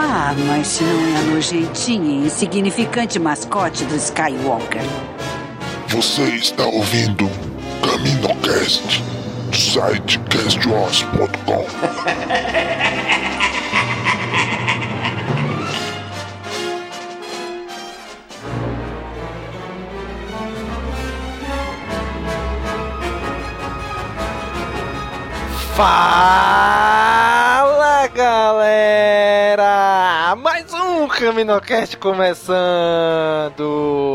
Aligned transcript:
Ah, 0.00 0.32
mas 0.46 0.68
se 0.68 0.84
não 0.84 1.08
é 1.08 1.16
a 1.18 1.22
nojentinha 1.22 2.22
e 2.22 2.26
insignificante 2.26 3.18
mascote 3.18 3.84
do 3.84 3.96
Skywalker. 3.96 4.80
Você 5.88 6.22
está 6.36 6.64
ouvindo 6.64 7.28
CaminoCast 7.82 9.02
do 9.50 9.56
site 9.56 10.20
castwars.com. 10.30 11.66
Fala 25.74 27.17
CaminoCast 31.18 31.96
começando! 31.96 32.54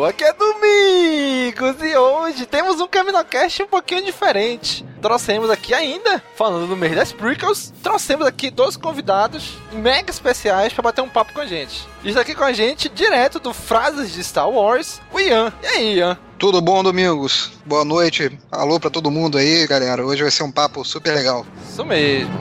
Aqui 0.07 0.23
é 0.23 0.31
Domingos 0.31 1.75
e 1.81 1.97
hoje 1.97 2.45
temos 2.45 2.79
um 2.79 2.87
CaminoCast 2.87 3.63
um 3.63 3.67
pouquinho 3.67 4.05
diferente. 4.05 4.85
Trouxemos 5.01 5.49
aqui 5.49 5.73
ainda, 5.73 6.23
falando 6.37 6.65
do 6.65 6.77
mês 6.77 6.95
das 6.95 7.11
prequels, 7.11 7.73
trouxemos 7.83 8.25
aqui 8.25 8.49
dois 8.49 8.77
convidados 8.77 9.57
mega 9.73 10.09
especiais 10.09 10.71
para 10.71 10.81
bater 10.81 11.01
um 11.01 11.09
papo 11.09 11.33
com 11.33 11.41
a 11.41 11.45
gente. 11.45 11.85
Está 12.05 12.21
aqui 12.21 12.33
com 12.33 12.45
a 12.45 12.53
gente, 12.53 12.87
direto 12.87 13.37
do 13.37 13.53
Frases 13.53 14.13
de 14.13 14.23
Star 14.23 14.49
Wars, 14.49 15.01
o 15.11 15.19
Ian. 15.19 15.51
E 15.61 15.67
aí, 15.67 15.95
Ian? 15.95 16.17
Tudo 16.39 16.61
bom, 16.61 16.81
Domingos? 16.81 17.51
Boa 17.65 17.83
noite. 17.83 18.31
Alô 18.49 18.79
pra 18.79 18.89
todo 18.89 19.11
mundo 19.11 19.37
aí, 19.37 19.67
galera. 19.67 20.05
Hoje 20.05 20.21
vai 20.21 20.31
ser 20.31 20.43
um 20.43 20.51
papo 20.51 20.85
super 20.85 21.13
legal. 21.13 21.45
Isso 21.69 21.83
mesmo. 21.83 22.31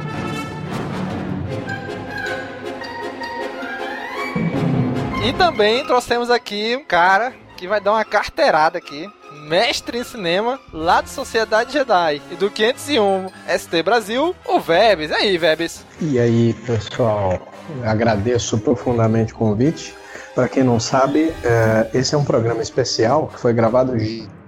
E 5.25 5.33
também 5.33 5.87
trouxemos 5.87 6.31
aqui 6.31 6.77
um 6.77 6.85
cara 6.85 7.33
que 7.57 7.69
vai 7.69 7.81
dar 7.81 7.93
uma 7.93 8.05
carteirada 8.05 8.79
aqui. 8.79 9.09
Mestre 9.47 9.99
em 9.99 10.05
cinema, 10.05 10.59
lá 10.73 11.01
de 11.01 11.11
Sociedade 11.11 11.73
Jedi 11.73 12.21
e 12.33 12.35
do 12.35 12.51
501 12.51 13.29
ST 13.57 13.83
Brasil, 13.85 14.35
o 14.45 14.59
Vebes. 14.59 15.11
E 15.11 15.15
aí, 15.15 15.39
Vebes? 15.39 15.85
E 16.01 16.19
aí, 16.19 16.53
pessoal? 16.67 17.41
Agradeço 17.85 18.59
profundamente 18.59 19.33
o 19.33 19.37
convite. 19.37 19.95
Para 20.35 20.49
quem 20.49 20.65
não 20.65 20.81
sabe, 20.81 21.33
é, 21.45 21.89
esse 21.95 22.17
é 22.17 22.19
um 22.19 22.25
programa 22.25 22.61
especial 22.61 23.29
que 23.29 23.39
foi 23.39 23.53
gravado 23.53 23.95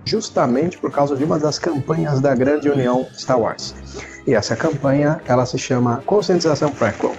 justamente 0.04 0.76
por 0.76 0.91
causa 0.91 1.15
de 1.15 1.22
uma 1.22 1.38
das 1.38 1.56
campanhas 1.56 2.20
da 2.20 2.34
Grande 2.34 2.69
União 2.69 3.06
Star 3.16 3.38
Wars. 3.38 3.76
E 4.26 4.34
essa 4.34 4.56
campanha, 4.56 5.20
ela 5.25 5.47
se 5.47 5.56
chama 5.56 6.03
Conscientização 6.04 6.70
Prequel. 6.72 7.15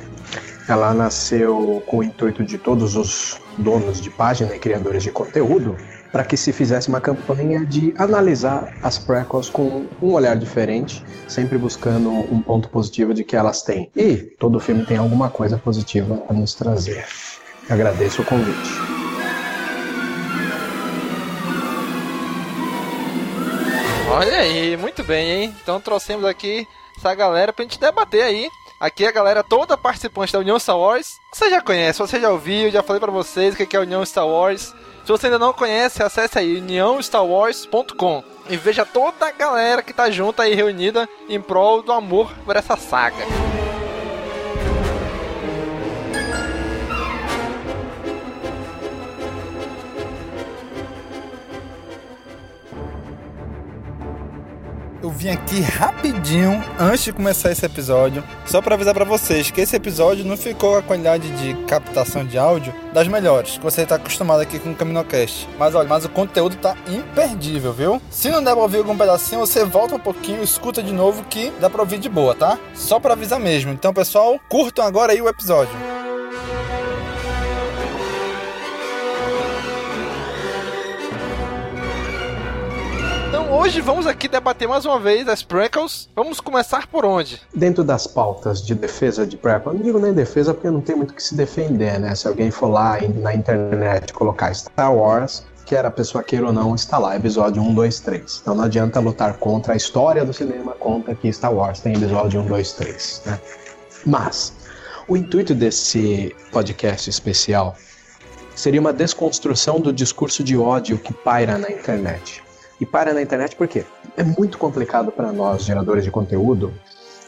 Ela 0.68 0.94
nasceu 0.94 1.84
com 1.86 1.98
o 1.98 2.03
intuito 2.03 2.44
de 2.44 2.58
todos 2.58 2.96
os 2.96 3.40
donos 3.58 4.02
de 4.02 4.09
página 4.09 4.56
e 4.56 4.59
criadores 4.59 5.03
de 5.03 5.12
conteúdo 5.12 5.78
para 6.12 6.24
que 6.24 6.38
se 6.38 6.53
fizesse 6.53 6.88
uma 6.88 7.02
campanha 7.02 7.66
de 7.66 7.94
analisar 7.98 8.74
as 8.81 8.98
prequels 8.98 9.50
com 9.50 9.86
um 10.02 10.14
olhar 10.14 10.36
diferente, 10.36 11.04
sempre 11.28 11.58
buscando 11.58 12.09
um 12.09 12.42
ponto 12.42 12.70
positivo 12.70 13.14
de 13.14 13.24
que 13.24 13.36
elas 13.36 13.62
têm. 13.62 13.92
E 13.96 14.16
todo 14.16 14.59
filme 14.59 14.86
tem 14.86 14.98
alguma 14.98 15.30
coisa 15.30 15.58
positiva 15.58 16.24
a 16.30 16.34
nos 16.34 16.56
trazer. 16.56 17.06
Agradeço 17.70 18.22
o 18.22 18.25
convite. 18.25 18.70
Olha 24.09 24.38
aí, 24.38 24.78
muito 24.78 25.04
bem, 25.04 25.30
hein? 25.30 25.56
Então 25.62 25.81
trouxemos 25.81 26.24
aqui 26.24 26.66
essa 26.98 27.14
galera 27.14 27.52
pra 27.52 27.64
gente 27.64 27.78
debater 27.78 28.24
aí. 28.24 28.50
Aqui 28.80 29.06
a 29.06 29.12
galera 29.12 29.41
toda 29.41 29.78
participante 29.78 30.34
da 30.34 30.40
União 30.40 30.59
Star 30.59 30.78
Wars. 30.78 31.19
Você 31.31 31.50
já 31.50 31.62
conhece, 31.62 32.00
você 32.00 32.19
já 32.19 32.30
ouviu, 32.30 32.69
já 32.69 32.84
falei 32.84 33.00
para 33.00 33.12
vocês 33.12 33.53
o 33.53 33.58
que 33.58 33.75
é 33.75 33.80
a 33.80 33.84
União 33.84 34.06
Star 34.06 34.28
Wars. 34.28 34.74
Se 35.06 35.12
você 35.12 35.28
ainda 35.28 35.40
não 35.40 35.53
conhece, 35.53 36.03
acesse 36.03 36.38
aí 36.38 36.58
uniãostarwars.com 36.58 38.24
e 38.50 38.58
veja 38.58 38.86
toda 38.86 39.28
a 39.28 39.31
galera 39.31 39.81
que 39.81 39.94
tá 39.94 40.09
junto 40.09 40.41
aí 40.41 40.53
reunida 40.53 41.08
em 41.30 41.40
prol 41.40 41.81
do 41.81 41.91
amor 41.91 42.34
por 42.44 42.56
essa 42.56 42.75
saga. 42.75 43.25
Eu 55.06 55.12
vim 55.12 55.30
aqui 55.30 55.62
rapidinho 55.62 56.66
antes 56.80 57.04
de 57.04 57.14
começar 57.14 57.52
esse 57.52 57.64
episódio, 57.64 58.24
só 58.44 58.60
para 58.60 58.74
avisar 58.74 58.92
para 58.92 59.06
vocês 59.06 59.52
que 59.52 59.62
esse 59.62 59.76
episódio 59.76 60.26
não 60.26 60.36
ficou 60.36 60.76
a 60.76 60.82
qualidade 60.82 61.30
de 61.38 61.54
captação 61.66 62.26
de 62.26 62.40
áudio 62.40 62.74
das 62.92 63.08
melhores, 63.08 63.60
que 63.60 63.64
você 63.64 63.84
está 63.84 63.98
acostumado 63.98 64.42
aqui 64.42 64.58
com 64.58 64.72
o 64.72 64.76
Caminocast. 64.76 65.48
Mas 65.60 65.76
olha, 65.76 65.88
mas 65.88 66.06
o 66.06 66.10
conteúdo 66.10 66.56
tá 66.56 66.76
imperdível, 66.88 67.72
viu? 67.72 68.02
Se 68.10 68.32
não 68.32 68.44
der 68.44 68.54
pra 68.54 68.64
ouvir 68.64 68.78
algum 68.78 68.98
pedacinho, 68.98 69.42
você 69.42 69.64
volta 69.64 69.94
um 69.94 70.00
pouquinho, 70.00 70.42
escuta 70.42 70.82
de 70.82 70.92
novo 70.92 71.24
que 71.26 71.54
dá 71.62 71.70
pra 71.70 71.84
ouvir 71.84 72.00
de 72.00 72.10
boa, 72.10 72.34
tá? 72.34 72.58
Só 72.74 73.00
para 73.00 73.14
avisar 73.14 73.40
mesmo. 73.40 73.72
Então, 73.72 73.94
pessoal, 73.94 74.40
curtam 74.50 74.84
agora 74.84 75.12
aí 75.12 75.22
o 75.22 75.30
episódio. 75.30 75.76
Hoje 83.56 83.80
vamos 83.80 84.06
aqui 84.06 84.28
debater 84.28 84.68
mais 84.68 84.86
uma 84.86 85.00
vez 85.00 85.28
as 85.28 85.42
prequels. 85.42 86.10
Vamos 86.14 86.40
começar 86.40 86.88
por 86.88 87.06
onde? 87.06 87.42
Dentro 87.54 87.84
das 87.84 88.06
pautas 88.06 88.62
de 88.62 88.76
defesa 88.76 89.26
de 89.26 89.38
prequel, 89.38 89.74
não 89.74 89.82
digo 89.82 89.98
nem 89.98 90.14
defesa 90.14 90.54
porque 90.54 90.70
não 90.70 90.82
tem 90.82 90.96
muito 90.96 91.12
o 91.12 91.14
que 91.14 91.24
se 91.24 91.36
defender, 91.36 92.00
né? 92.00 92.14
Se 92.16 92.28
alguém 92.28 92.52
for 92.52 92.68
lá 92.68 92.98
na 93.16 93.34
internet 93.34 94.14
colocar 94.14 94.54
Star 94.54 94.94
Wars, 94.94 95.46
quer 95.66 95.86
a 95.86 95.92
pessoa 95.92 96.24
queira 96.24 96.48
ou 96.48 96.54
não, 96.54 96.76
está 96.76 96.98
lá, 96.98 97.16
episódio 97.16 97.62
1, 97.62 97.74
2, 97.74 98.00
3. 98.02 98.40
Então 98.42 98.56
não 98.56 98.66
adianta 98.66 99.00
lutar 99.00 99.38
contra 99.38 99.74
a 99.74 99.76
história 99.76 100.26
do 100.26 100.34
cinema, 100.34 100.74
contra 100.74 101.16
que 101.16 101.32
Star 101.32 101.54
Wars 101.54 101.80
tem 101.80 101.96
episódio 101.96 102.42
1, 102.42 102.48
2, 102.48 102.72
3, 102.74 103.22
né? 103.26 103.40
Mas, 104.06 104.54
o 105.08 105.16
intuito 105.16 105.56
desse 105.56 106.36
podcast 106.52 107.10
especial 107.10 107.76
seria 108.54 108.81
uma 108.81 108.94
desconstrução 108.94 109.80
do 109.80 109.94
discurso 109.94 110.44
de 110.44 110.58
ódio 110.58 110.98
que 110.98 111.13
paira 111.13 111.58
na 111.58 111.72
internet. 111.72 112.44
E 112.80 112.86
paira 112.86 113.13
na 113.13 113.22
internet 113.22 113.56
por 113.56 113.68
quê? 113.68 113.86
É 114.18 114.24
muito 114.24 114.57
complicado 114.57 115.12
para 115.12 115.31
nós, 115.31 115.63
geradores 115.63 116.04
de 116.04 116.12
conteúdo, 116.12 116.74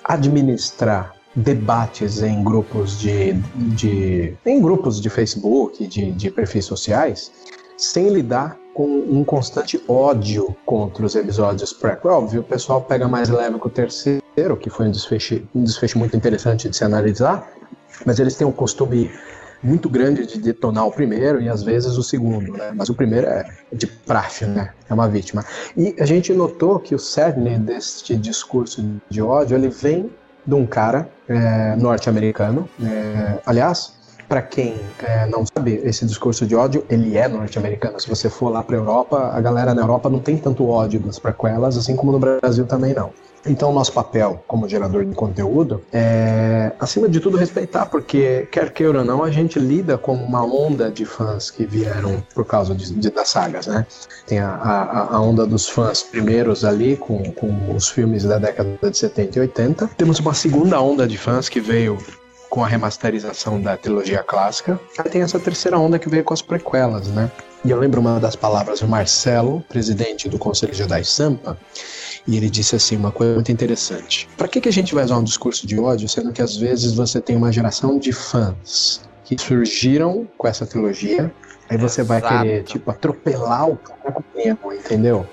administrar 0.03 1.13
debates 1.35 2.23
em 2.23 2.44
grupos 2.44 2.99
de, 2.99 3.33
de 3.75 4.35
em 4.45 4.61
grupos 4.61 4.99
de 4.99 5.09
Facebook, 5.09 5.85
de, 5.85 6.11
de 6.11 6.31
perfis 6.31 6.65
sociais, 6.65 7.31
sem 7.77 8.09
lidar 8.09 8.57
com 8.73 8.88
um 8.88 9.23
constante 9.23 9.81
ódio 9.88 10.55
contra 10.65 11.05
os 11.05 11.15
episódios 11.15 11.73
prequel. 11.73 12.11
Óbvio, 12.11 12.41
o 12.41 12.44
pessoal 12.44 12.81
pega 12.81 13.07
mais 13.07 13.29
leve 13.29 13.57
com 13.57 13.67
o 13.67 13.71
terceiro, 13.71 14.21
que 14.59 14.69
foi 14.69 14.88
um 14.88 14.91
desfecho, 14.91 15.41
um 15.53 15.63
desfecho 15.63 15.97
muito 15.97 16.15
interessante 16.15 16.69
de 16.69 16.75
se 16.75 16.83
analisar, 16.83 17.47
mas 18.05 18.19
eles 18.19 18.35
têm 18.35 18.45
um 18.45 18.51
costume 18.51 19.11
muito 19.62 19.89
grande 19.89 20.25
de 20.25 20.39
detonar 20.39 20.86
o 20.86 20.92
primeiro 20.92 21.42
e 21.42 21.50
às 21.50 21.63
vezes 21.63 21.98
o 21.98 22.04
segundo, 22.04 22.54
né? 22.54 22.71
Mas 22.75 22.89
o 22.89 22.94
primeiro 22.94 23.27
é 23.27 23.45
de 23.74 23.88
praxe, 23.88 24.45
né? 24.45 24.71
É 24.89 24.94
uma 24.94 25.07
vítima. 25.07 25.44
E 25.75 25.95
a 26.00 26.06
gente 26.06 26.33
notou 26.33 26.80
que 26.80 26.95
o 26.95 27.00
cerne 27.00 27.57
deste 27.57 28.15
discurso 28.15 28.86
de 29.09 29.21
ódio, 29.21 29.57
ele 29.57 29.69
vem 29.69 30.12
de 30.45 30.54
um 30.54 30.65
cara 30.65 31.09
é, 31.27 31.75
norte-americano. 31.75 32.69
É, 32.81 33.39
aliás, 33.45 33.96
para 34.27 34.41
quem 34.41 34.75
é, 35.00 35.25
não 35.27 35.45
sabe, 35.45 35.81
esse 35.83 36.06
discurso 36.06 36.45
de 36.45 36.56
ódio, 36.56 36.85
ele 36.89 37.18
é 37.18 37.27
norte-americano. 37.27 38.00
Se 38.00 38.09
você 38.09 38.29
for 38.29 38.50
lá 38.50 38.62
pra 38.62 38.75
Europa, 38.75 39.31
a 39.33 39.39
galera 39.39 39.74
na 39.74 39.81
Europa 39.81 40.09
não 40.09 40.19
tem 40.19 40.38
tanto 40.38 40.68
ódio 40.68 41.00
das 41.00 41.18
prequelas, 41.18 41.77
assim 41.77 41.95
como 41.95 42.12
no 42.12 42.19
Brasil 42.19 42.65
também 42.65 42.94
não. 42.94 43.12
Então, 43.45 43.71
nosso 43.71 43.94
papel 43.94 44.44
como 44.45 44.68
gerador 44.68 45.06
de 45.06 45.15
conteúdo 45.15 45.81
é, 45.94 46.71
acima 46.79 47.07
de 47.07 47.19
tudo, 47.19 47.38
respeitar, 47.38 47.85
porque, 47.85 48.47
quer 48.51 48.71
queira 48.71 49.00
ou 49.00 49.06
não, 49.06 49.24
a 49.24 49.31
gente 49.31 49.57
lida 49.57 49.97
com 49.97 50.13
uma 50.13 50.44
onda 50.44 50.91
de 50.91 51.06
fãs 51.06 51.50
que 51.50 51.65
vieram 51.65 52.21
por 52.33 52.45
causa 52.45 52.75
de, 52.75 52.94
de 52.94 53.09
das 53.09 53.30
sagas, 53.30 53.68
né? 53.68 53.85
Tem 54.25 54.39
a, 54.39 54.50
a, 54.50 55.15
a, 55.15 55.21
onda 55.21 55.45
dos 55.45 55.69
fãs 55.69 56.03
primeiros 56.03 56.65
ali, 56.65 56.97
com, 56.97 57.31
com 57.31 57.73
os 57.73 57.88
filmes 57.88 58.23
da 58.23 58.38
década 58.38 58.77
de 58.89 58.97
70 58.97 59.38
e 59.38 59.41
80. 59.41 59.89
Temos 59.97 60.19
uma 60.19 60.33
segunda 60.33 60.81
onda 60.81 61.07
de 61.07 61.18
fãs 61.18 61.47
que 61.47 61.62
veio 61.62 61.97
com 62.49 62.63
a 62.63 62.67
remasterização 62.67 63.61
da 63.61 63.77
trilogia 63.77 64.23
clássica. 64.23 64.79
Aí 64.97 65.09
tem 65.09 65.21
essa 65.21 65.39
terceira 65.39 65.77
onda 65.77 65.99
que 65.99 66.09
veio 66.09 66.23
com 66.23 66.33
as 66.33 66.41
prequelas, 66.41 67.07
né? 67.07 67.31
E 67.65 67.71
eu 67.71 67.79
lembro 67.79 67.99
uma 67.99 68.19
das 68.19 68.35
palavras 68.35 68.79
do 68.79 68.88
Marcelo, 68.88 69.63
presidente 69.67 70.29
do 70.29 70.38
Conselho 70.38 70.73
Jedi 70.73 71.03
Sampa, 71.03 71.57
e 72.27 72.38
ele 72.38 72.49
disse 72.49 72.75
assim 72.75 72.95
uma 72.95 73.11
coisa 73.11 73.35
muito 73.35 73.51
interessante. 73.51 74.27
Para 74.38 74.47
que, 74.47 74.61
que 74.61 74.69
a 74.69 74.71
gente 74.71 74.94
vai 74.94 75.03
usar 75.03 75.17
um 75.17 75.23
discurso 75.23 75.65
de 75.65 75.79
ódio, 75.79 76.07
sendo 76.07 76.31
que 76.31 76.41
às 76.41 76.55
vezes 76.55 76.94
você 76.94 77.19
tem 77.19 77.35
uma 77.35 77.51
geração 77.51 77.97
de 77.97 78.11
fãs 78.11 79.01
que 79.23 79.38
surgiram 79.41 80.27
com 80.38 80.47
essa 80.47 80.65
trilogia, 80.65 81.31
aí 81.69 81.77
você 81.77 82.01
Exato. 82.01 82.21
vai 82.21 82.21
querer, 82.21 82.63
tipo, 82.63 82.89
atropelar 82.91 83.69
o 83.69 83.75
cara 83.75 84.23
mesmo, 84.35 84.71
entendeu? 84.73 85.27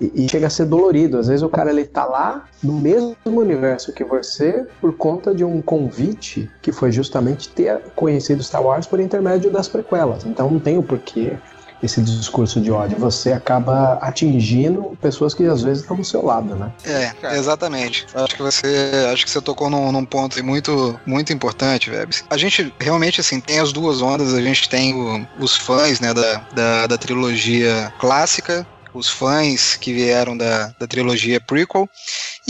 E, 0.00 0.28
chega 0.28 0.46
a 0.46 0.50
ser 0.50 0.64
dolorido. 0.64 1.18
Às 1.18 1.28
vezes 1.28 1.42
o 1.42 1.48
cara 1.48 1.70
ele 1.70 1.84
tá 1.84 2.04
lá 2.04 2.44
no 2.62 2.72
mesmo 2.72 3.16
universo 3.26 3.92
que 3.92 4.04
você 4.04 4.66
por 4.80 4.94
conta 4.96 5.34
de 5.34 5.44
um 5.44 5.60
convite 5.60 6.50
que 6.62 6.72
foi 6.72 6.90
justamente 6.90 7.48
ter 7.48 7.80
conhecido 7.94 8.42
Star 8.42 8.62
Wars 8.62 8.86
por 8.86 8.98
intermédio 8.98 9.50
das 9.50 9.68
prequelas. 9.68 10.24
Então 10.24 10.50
não 10.50 10.58
tem 10.58 10.78
o 10.78 10.82
porquê 10.82 11.36
esse 11.82 12.00
discurso 12.02 12.60
de 12.60 12.70
ódio, 12.70 12.98
você 12.98 13.32
acaba 13.32 13.94
atingindo 13.94 14.96
pessoas 15.00 15.32
que 15.32 15.44
às 15.44 15.62
vezes 15.62 15.82
estão 15.82 15.96
do 15.96 16.04
seu 16.04 16.24
lado, 16.24 16.54
né? 16.54 16.72
É, 16.84 17.36
exatamente. 17.36 18.06
Acho 18.14 18.36
que 18.36 18.42
você, 18.42 18.90
acho 19.12 19.24
que 19.24 19.30
você 19.30 19.40
tocou 19.40 19.70
num, 19.70 19.90
num 19.90 20.04
ponto 20.04 20.42
muito, 20.44 20.98
muito 21.06 21.32
importante, 21.32 21.90
Vebs. 21.90 22.24
A 22.28 22.36
gente 22.36 22.72
realmente 22.78 23.20
assim 23.20 23.40
tem 23.40 23.58
as 23.58 23.72
duas 23.72 24.02
ondas. 24.02 24.34
A 24.34 24.42
gente 24.42 24.68
tem 24.68 24.94
o, 24.94 25.26
os 25.38 25.56
fãs, 25.56 26.00
né, 26.00 26.12
da, 26.12 26.42
da, 26.54 26.86
da 26.86 26.98
trilogia 26.98 27.92
clássica 27.98 28.66
os 28.94 29.08
fãs 29.08 29.76
que 29.76 29.92
vieram 29.92 30.36
da, 30.36 30.74
da 30.78 30.86
trilogia 30.86 31.40
prequel, 31.40 31.88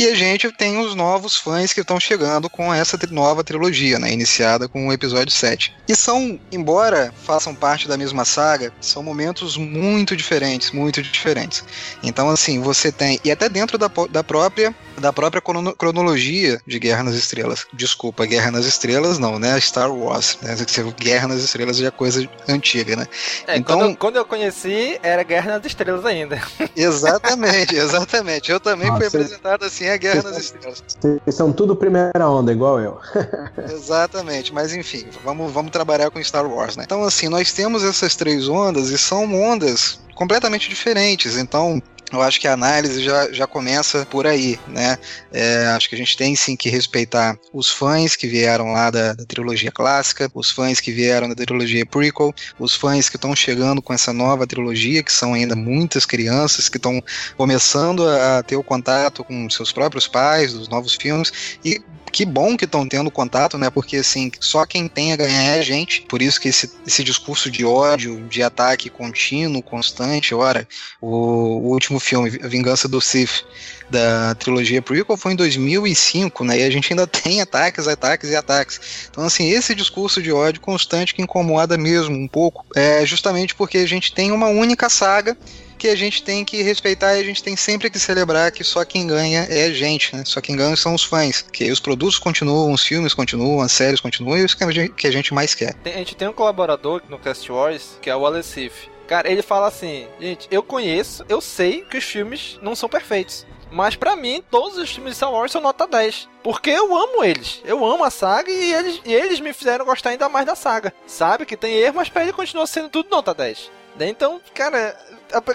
e 0.01 0.09
a 0.09 0.15
gente 0.15 0.51
tem 0.51 0.79
os 0.79 0.95
novos 0.95 1.37
fãs 1.37 1.75
que 1.75 1.83
estão 1.83 2.01
chegando 2.01 2.49
com 2.49 2.73
essa 2.73 2.99
nova 3.11 3.45
trilogia, 3.45 3.99
né, 3.99 4.11
iniciada 4.11 4.67
com 4.67 4.89
o 4.89 4.93
episódio 4.95 5.31
7. 5.31 5.77
E 5.87 5.95
são, 5.95 6.41
embora 6.51 7.13
façam 7.23 7.55
parte 7.55 7.87
da 7.87 7.99
mesma 7.99 8.25
saga, 8.25 8.73
são 8.81 9.03
momentos 9.03 9.59
muito 9.59 10.17
diferentes, 10.17 10.71
muito 10.71 11.03
diferentes. 11.03 11.63
Então, 12.03 12.31
assim, 12.31 12.63
você 12.63 12.91
tem, 12.91 13.21
e 13.23 13.31
até 13.31 13.47
dentro 13.47 13.77
da, 13.77 13.91
da 14.11 14.25
própria 14.25 14.75
da 15.01 15.13
própria 15.13 15.41
cronologia 15.41 16.61
de 16.67 16.79
Guerra 16.79 17.03
nas 17.03 17.15
Estrelas. 17.15 17.67
Desculpa, 17.73 18.27
Guerra 18.27 18.51
nas 18.51 18.67
Estrelas 18.67 19.19
não, 19.19 19.39
né? 19.39 19.59
Star 19.59 19.91
Wars. 19.91 20.39
Né? 20.43 20.55
Guerra 20.97 21.29
nas 21.29 21.41
Estrelas 21.43 21.79
já 21.79 21.89
é 21.89 21.91
coisa 21.91 22.29
antiga, 22.47 22.97
né? 22.97 23.07
É, 23.47 23.57
então, 23.57 23.79
quando 23.79 23.91
eu, 23.91 23.97
quando, 23.97 24.17
eu, 24.17 24.25
conheci, 24.25 25.01
era 25.03 25.23
Guerra 25.23 25.53
nas 25.53 25.65
Estrelas 25.67 26.05
ainda. 26.05 26.41
Exatamente, 26.77 27.75
exatamente. 27.77 28.53
Eu 28.53 28.61
também 28.61 28.89
fui 28.95 29.07
apresentado 29.07 29.65
assim 29.65 29.89
a 29.93 29.97
Guerra 29.97 30.23
nas 30.23 30.39
Estrelas. 30.39 30.83
Vocês 31.01 31.35
são 31.35 31.53
tudo 31.53 31.77
primeira 31.77 32.29
onda, 32.29 32.53
igual 32.53 32.81
eu. 32.81 32.99
exatamente, 33.73 34.53
mas 34.53 34.75
enfim, 34.75 35.07
vamos, 35.25 35.53
vamos 35.53 35.71
trabalhar 35.71 36.11
com 36.11 36.23
Star 36.23 36.47
Wars, 36.47 36.77
né? 36.77 36.85
Então, 36.85 37.03
assim, 37.05 37.29
nós 37.29 37.53
temos 37.53 37.83
essas 37.83 38.17
três 38.17 38.49
ondas 38.49 38.91
e 38.91 38.99
são 38.99 39.33
ondas 39.35 40.01
completamente 40.15 40.69
diferentes. 40.69 41.37
Então, 41.37 41.83
eu 42.13 42.23
acho 42.23 42.41
que 42.41 42.49
a 42.49 42.53
análise 42.53 43.03
já, 43.03 43.31
já 43.33 43.47
começa 43.47 44.07
por 44.07 44.27
aí, 44.27 44.59
né? 44.69 44.99
É, 45.33 45.67
acho 45.69 45.89
que 45.89 45.95
a 45.95 45.99
gente 45.99 46.17
tem 46.17 46.35
sim 46.35 46.57
que 46.57 46.69
respeitar 46.69 47.39
os 47.53 47.71
fãs 47.71 48.17
que 48.17 48.27
vieram 48.27 48.73
lá 48.73 48.91
da, 48.91 49.13
da, 49.13 49.25
trilogia 49.25 49.71
clássica, 49.71 50.31
os 50.35 50.51
fãs 50.51 50.81
que 50.81 50.91
vieram 50.91 51.29
da 51.29 51.35
trilogia 51.35 51.87
prequel, 51.87 52.35
os 52.59 52.75
fãs 52.75 53.09
que 53.09 53.17
estão 53.17 53.35
chegando 53.35 53.81
com 53.81 53.93
essa 53.93 54.13
nova 54.13 54.47
trilogia, 54.47 55.03
que 55.03 55.13
são 55.13 55.35
ainda 55.35 55.55
muitas 55.55 56.05
crianças 56.05 56.69
que 56.69 56.77
estão 56.77 57.03
começando 57.37 58.09
a 58.09 58.43
ter 58.43 58.57
o 58.57 58.63
contato 58.63 59.23
com 59.25 59.49
seus 59.49 59.73
próprios 59.73 60.09
pais, 60.09 60.53
dos 60.53 60.69
novos 60.69 60.95
filmes, 60.95 61.33
e 61.65 61.81
que 62.11 62.25
bom 62.25 62.57
que 62.57 62.65
estão 62.65 62.87
tendo 62.87 63.11
contato, 63.11 63.57
né? 63.57 63.71
Porque 63.71 63.97
assim, 63.97 64.31
só 64.41 64.67
quem 64.67 64.89
tem 64.89 65.13
a 65.13 65.17
ganhar 65.17 65.43
é 65.43 65.59
a 65.59 65.63
gente. 65.63 66.03
Por 66.03 66.21
isso 66.21 66.41
que 66.41 66.49
esse, 66.49 66.71
esse 66.87 67.05
discurso 67.05 67.51
de 67.51 67.65
ódio, 67.65 68.27
de 68.29 68.43
ataque 68.43 68.91
contínuo, 68.91 69.63
constante, 69.63 70.35
ora, 70.35 70.67
o, 71.01 71.09
o 71.09 71.73
último 71.73 72.00
filme, 72.01 72.39
A 72.43 72.49
Vingança 72.49 72.89
do 72.89 73.01
Sith, 73.01 73.45
da 73.89 74.35
trilogia 74.35 74.81
prequel 74.81 75.17
foi 75.17 75.33
em 75.33 75.37
2005, 75.37 76.45
né? 76.45 76.61
E 76.61 76.63
a 76.63 76.71
gente 76.71 76.93
ainda 76.93 77.07
tem 77.09 77.41
ataques, 77.41 77.87
ataques 77.87 78.31
e 78.31 78.37
ataques. 78.37 79.09
Então, 79.11 79.25
assim, 79.25 79.51
esse 79.51 79.75
discurso 79.75 80.23
de 80.23 80.33
ódio 80.33 80.61
constante 80.61 81.15
que 81.15 81.23
incomoda 81.23 81.77
mesmo 81.77 82.17
um 82.17 82.29
pouco, 82.29 82.65
é 82.75 83.05
justamente 83.05 83.55
porque 83.55 83.79
a 83.79 83.87
gente 83.87 84.13
tem 84.13 84.33
uma 84.33 84.47
única 84.47 84.89
saga 84.89 85.37
que 85.81 85.89
a 85.89 85.97
gente 85.97 86.23
tem 86.23 86.45
que 86.45 86.63
respeitar 86.63 87.17
e 87.17 87.21
a 87.21 87.25
gente 87.25 87.43
tem 87.43 87.57
sempre 87.57 87.89
que 87.89 87.99
celebrar 87.99 88.53
que 88.53 88.63
só 88.63 88.85
quem 88.85 89.07
ganha 89.07 89.47
é 89.49 89.65
a 89.65 89.73
gente, 89.73 90.15
né? 90.15 90.23
Só 90.27 90.39
quem 90.39 90.55
ganha 90.55 90.77
são 90.77 90.95
os 90.95 91.03
fãs. 91.03 91.41
Que 91.41 91.73
os 91.73 91.81
produtos 91.81 92.19
continuam, 92.19 92.71
os 92.71 92.85
filmes 92.85 93.15
continuam, 93.15 93.63
as 93.63 93.73
séries 93.73 93.99
continuam, 93.99 94.37
e 94.37 94.45
isso 94.45 94.55
que 94.55 94.63
a 94.63 94.71
gente, 94.71 94.93
que 94.93 95.07
a 95.07 95.11
gente 95.11 95.33
mais 95.33 95.55
quer. 95.55 95.75
a 95.83 95.89
gente 95.89 96.15
tem 96.15 96.29
um 96.29 96.35
colaborador 96.35 97.01
no 97.09 97.19
Cast 97.19 97.51
Wars, 97.51 97.99
que 98.03 98.11
é 98.11 98.15
o 98.15 98.27
Alessif. 98.27 98.91
Cara, 99.11 99.29
ele 99.29 99.43
fala 99.43 99.67
assim, 99.67 100.07
gente, 100.21 100.47
eu 100.53 100.63
conheço, 100.63 101.25
eu 101.29 101.41
sei 101.41 101.83
que 101.83 101.99
os 101.99 102.05
filmes 102.05 102.61
não 102.63 102.77
são 102.77 102.89
perfeitos. 102.89 103.45
Mas 103.69 103.97
para 103.97 104.15
mim, 104.15 104.41
todos 104.49 104.79
os 104.79 104.89
filmes 104.89 105.15
de 105.15 105.17
Star 105.17 105.33
Wars 105.33 105.51
são 105.51 105.61
nota 105.61 105.85
10. 105.85 106.29
Porque 106.45 106.71
eu 106.71 106.97
amo 106.97 107.25
eles. 107.25 107.61
Eu 107.65 107.85
amo 107.85 108.05
a 108.05 108.11
saga 108.11 108.49
e 108.49 108.73
eles, 108.73 109.01
e 109.05 109.13
eles 109.13 109.41
me 109.41 109.53
fizeram 109.53 109.85
gostar 109.85 110.11
ainda 110.11 110.29
mais 110.29 110.47
da 110.47 110.55
saga. 110.55 110.95
Sabe 111.09 111.45
que 111.45 111.57
tem 111.57 111.75
erro, 111.75 111.97
mas 111.97 112.09
pra 112.09 112.23
ele 112.23 112.33
continua 112.33 112.69
sendo 112.69 112.89
tudo 112.89 113.11
nota 113.11 113.35
10. 113.35 113.69
Então, 113.99 114.41
cara, 114.55 114.97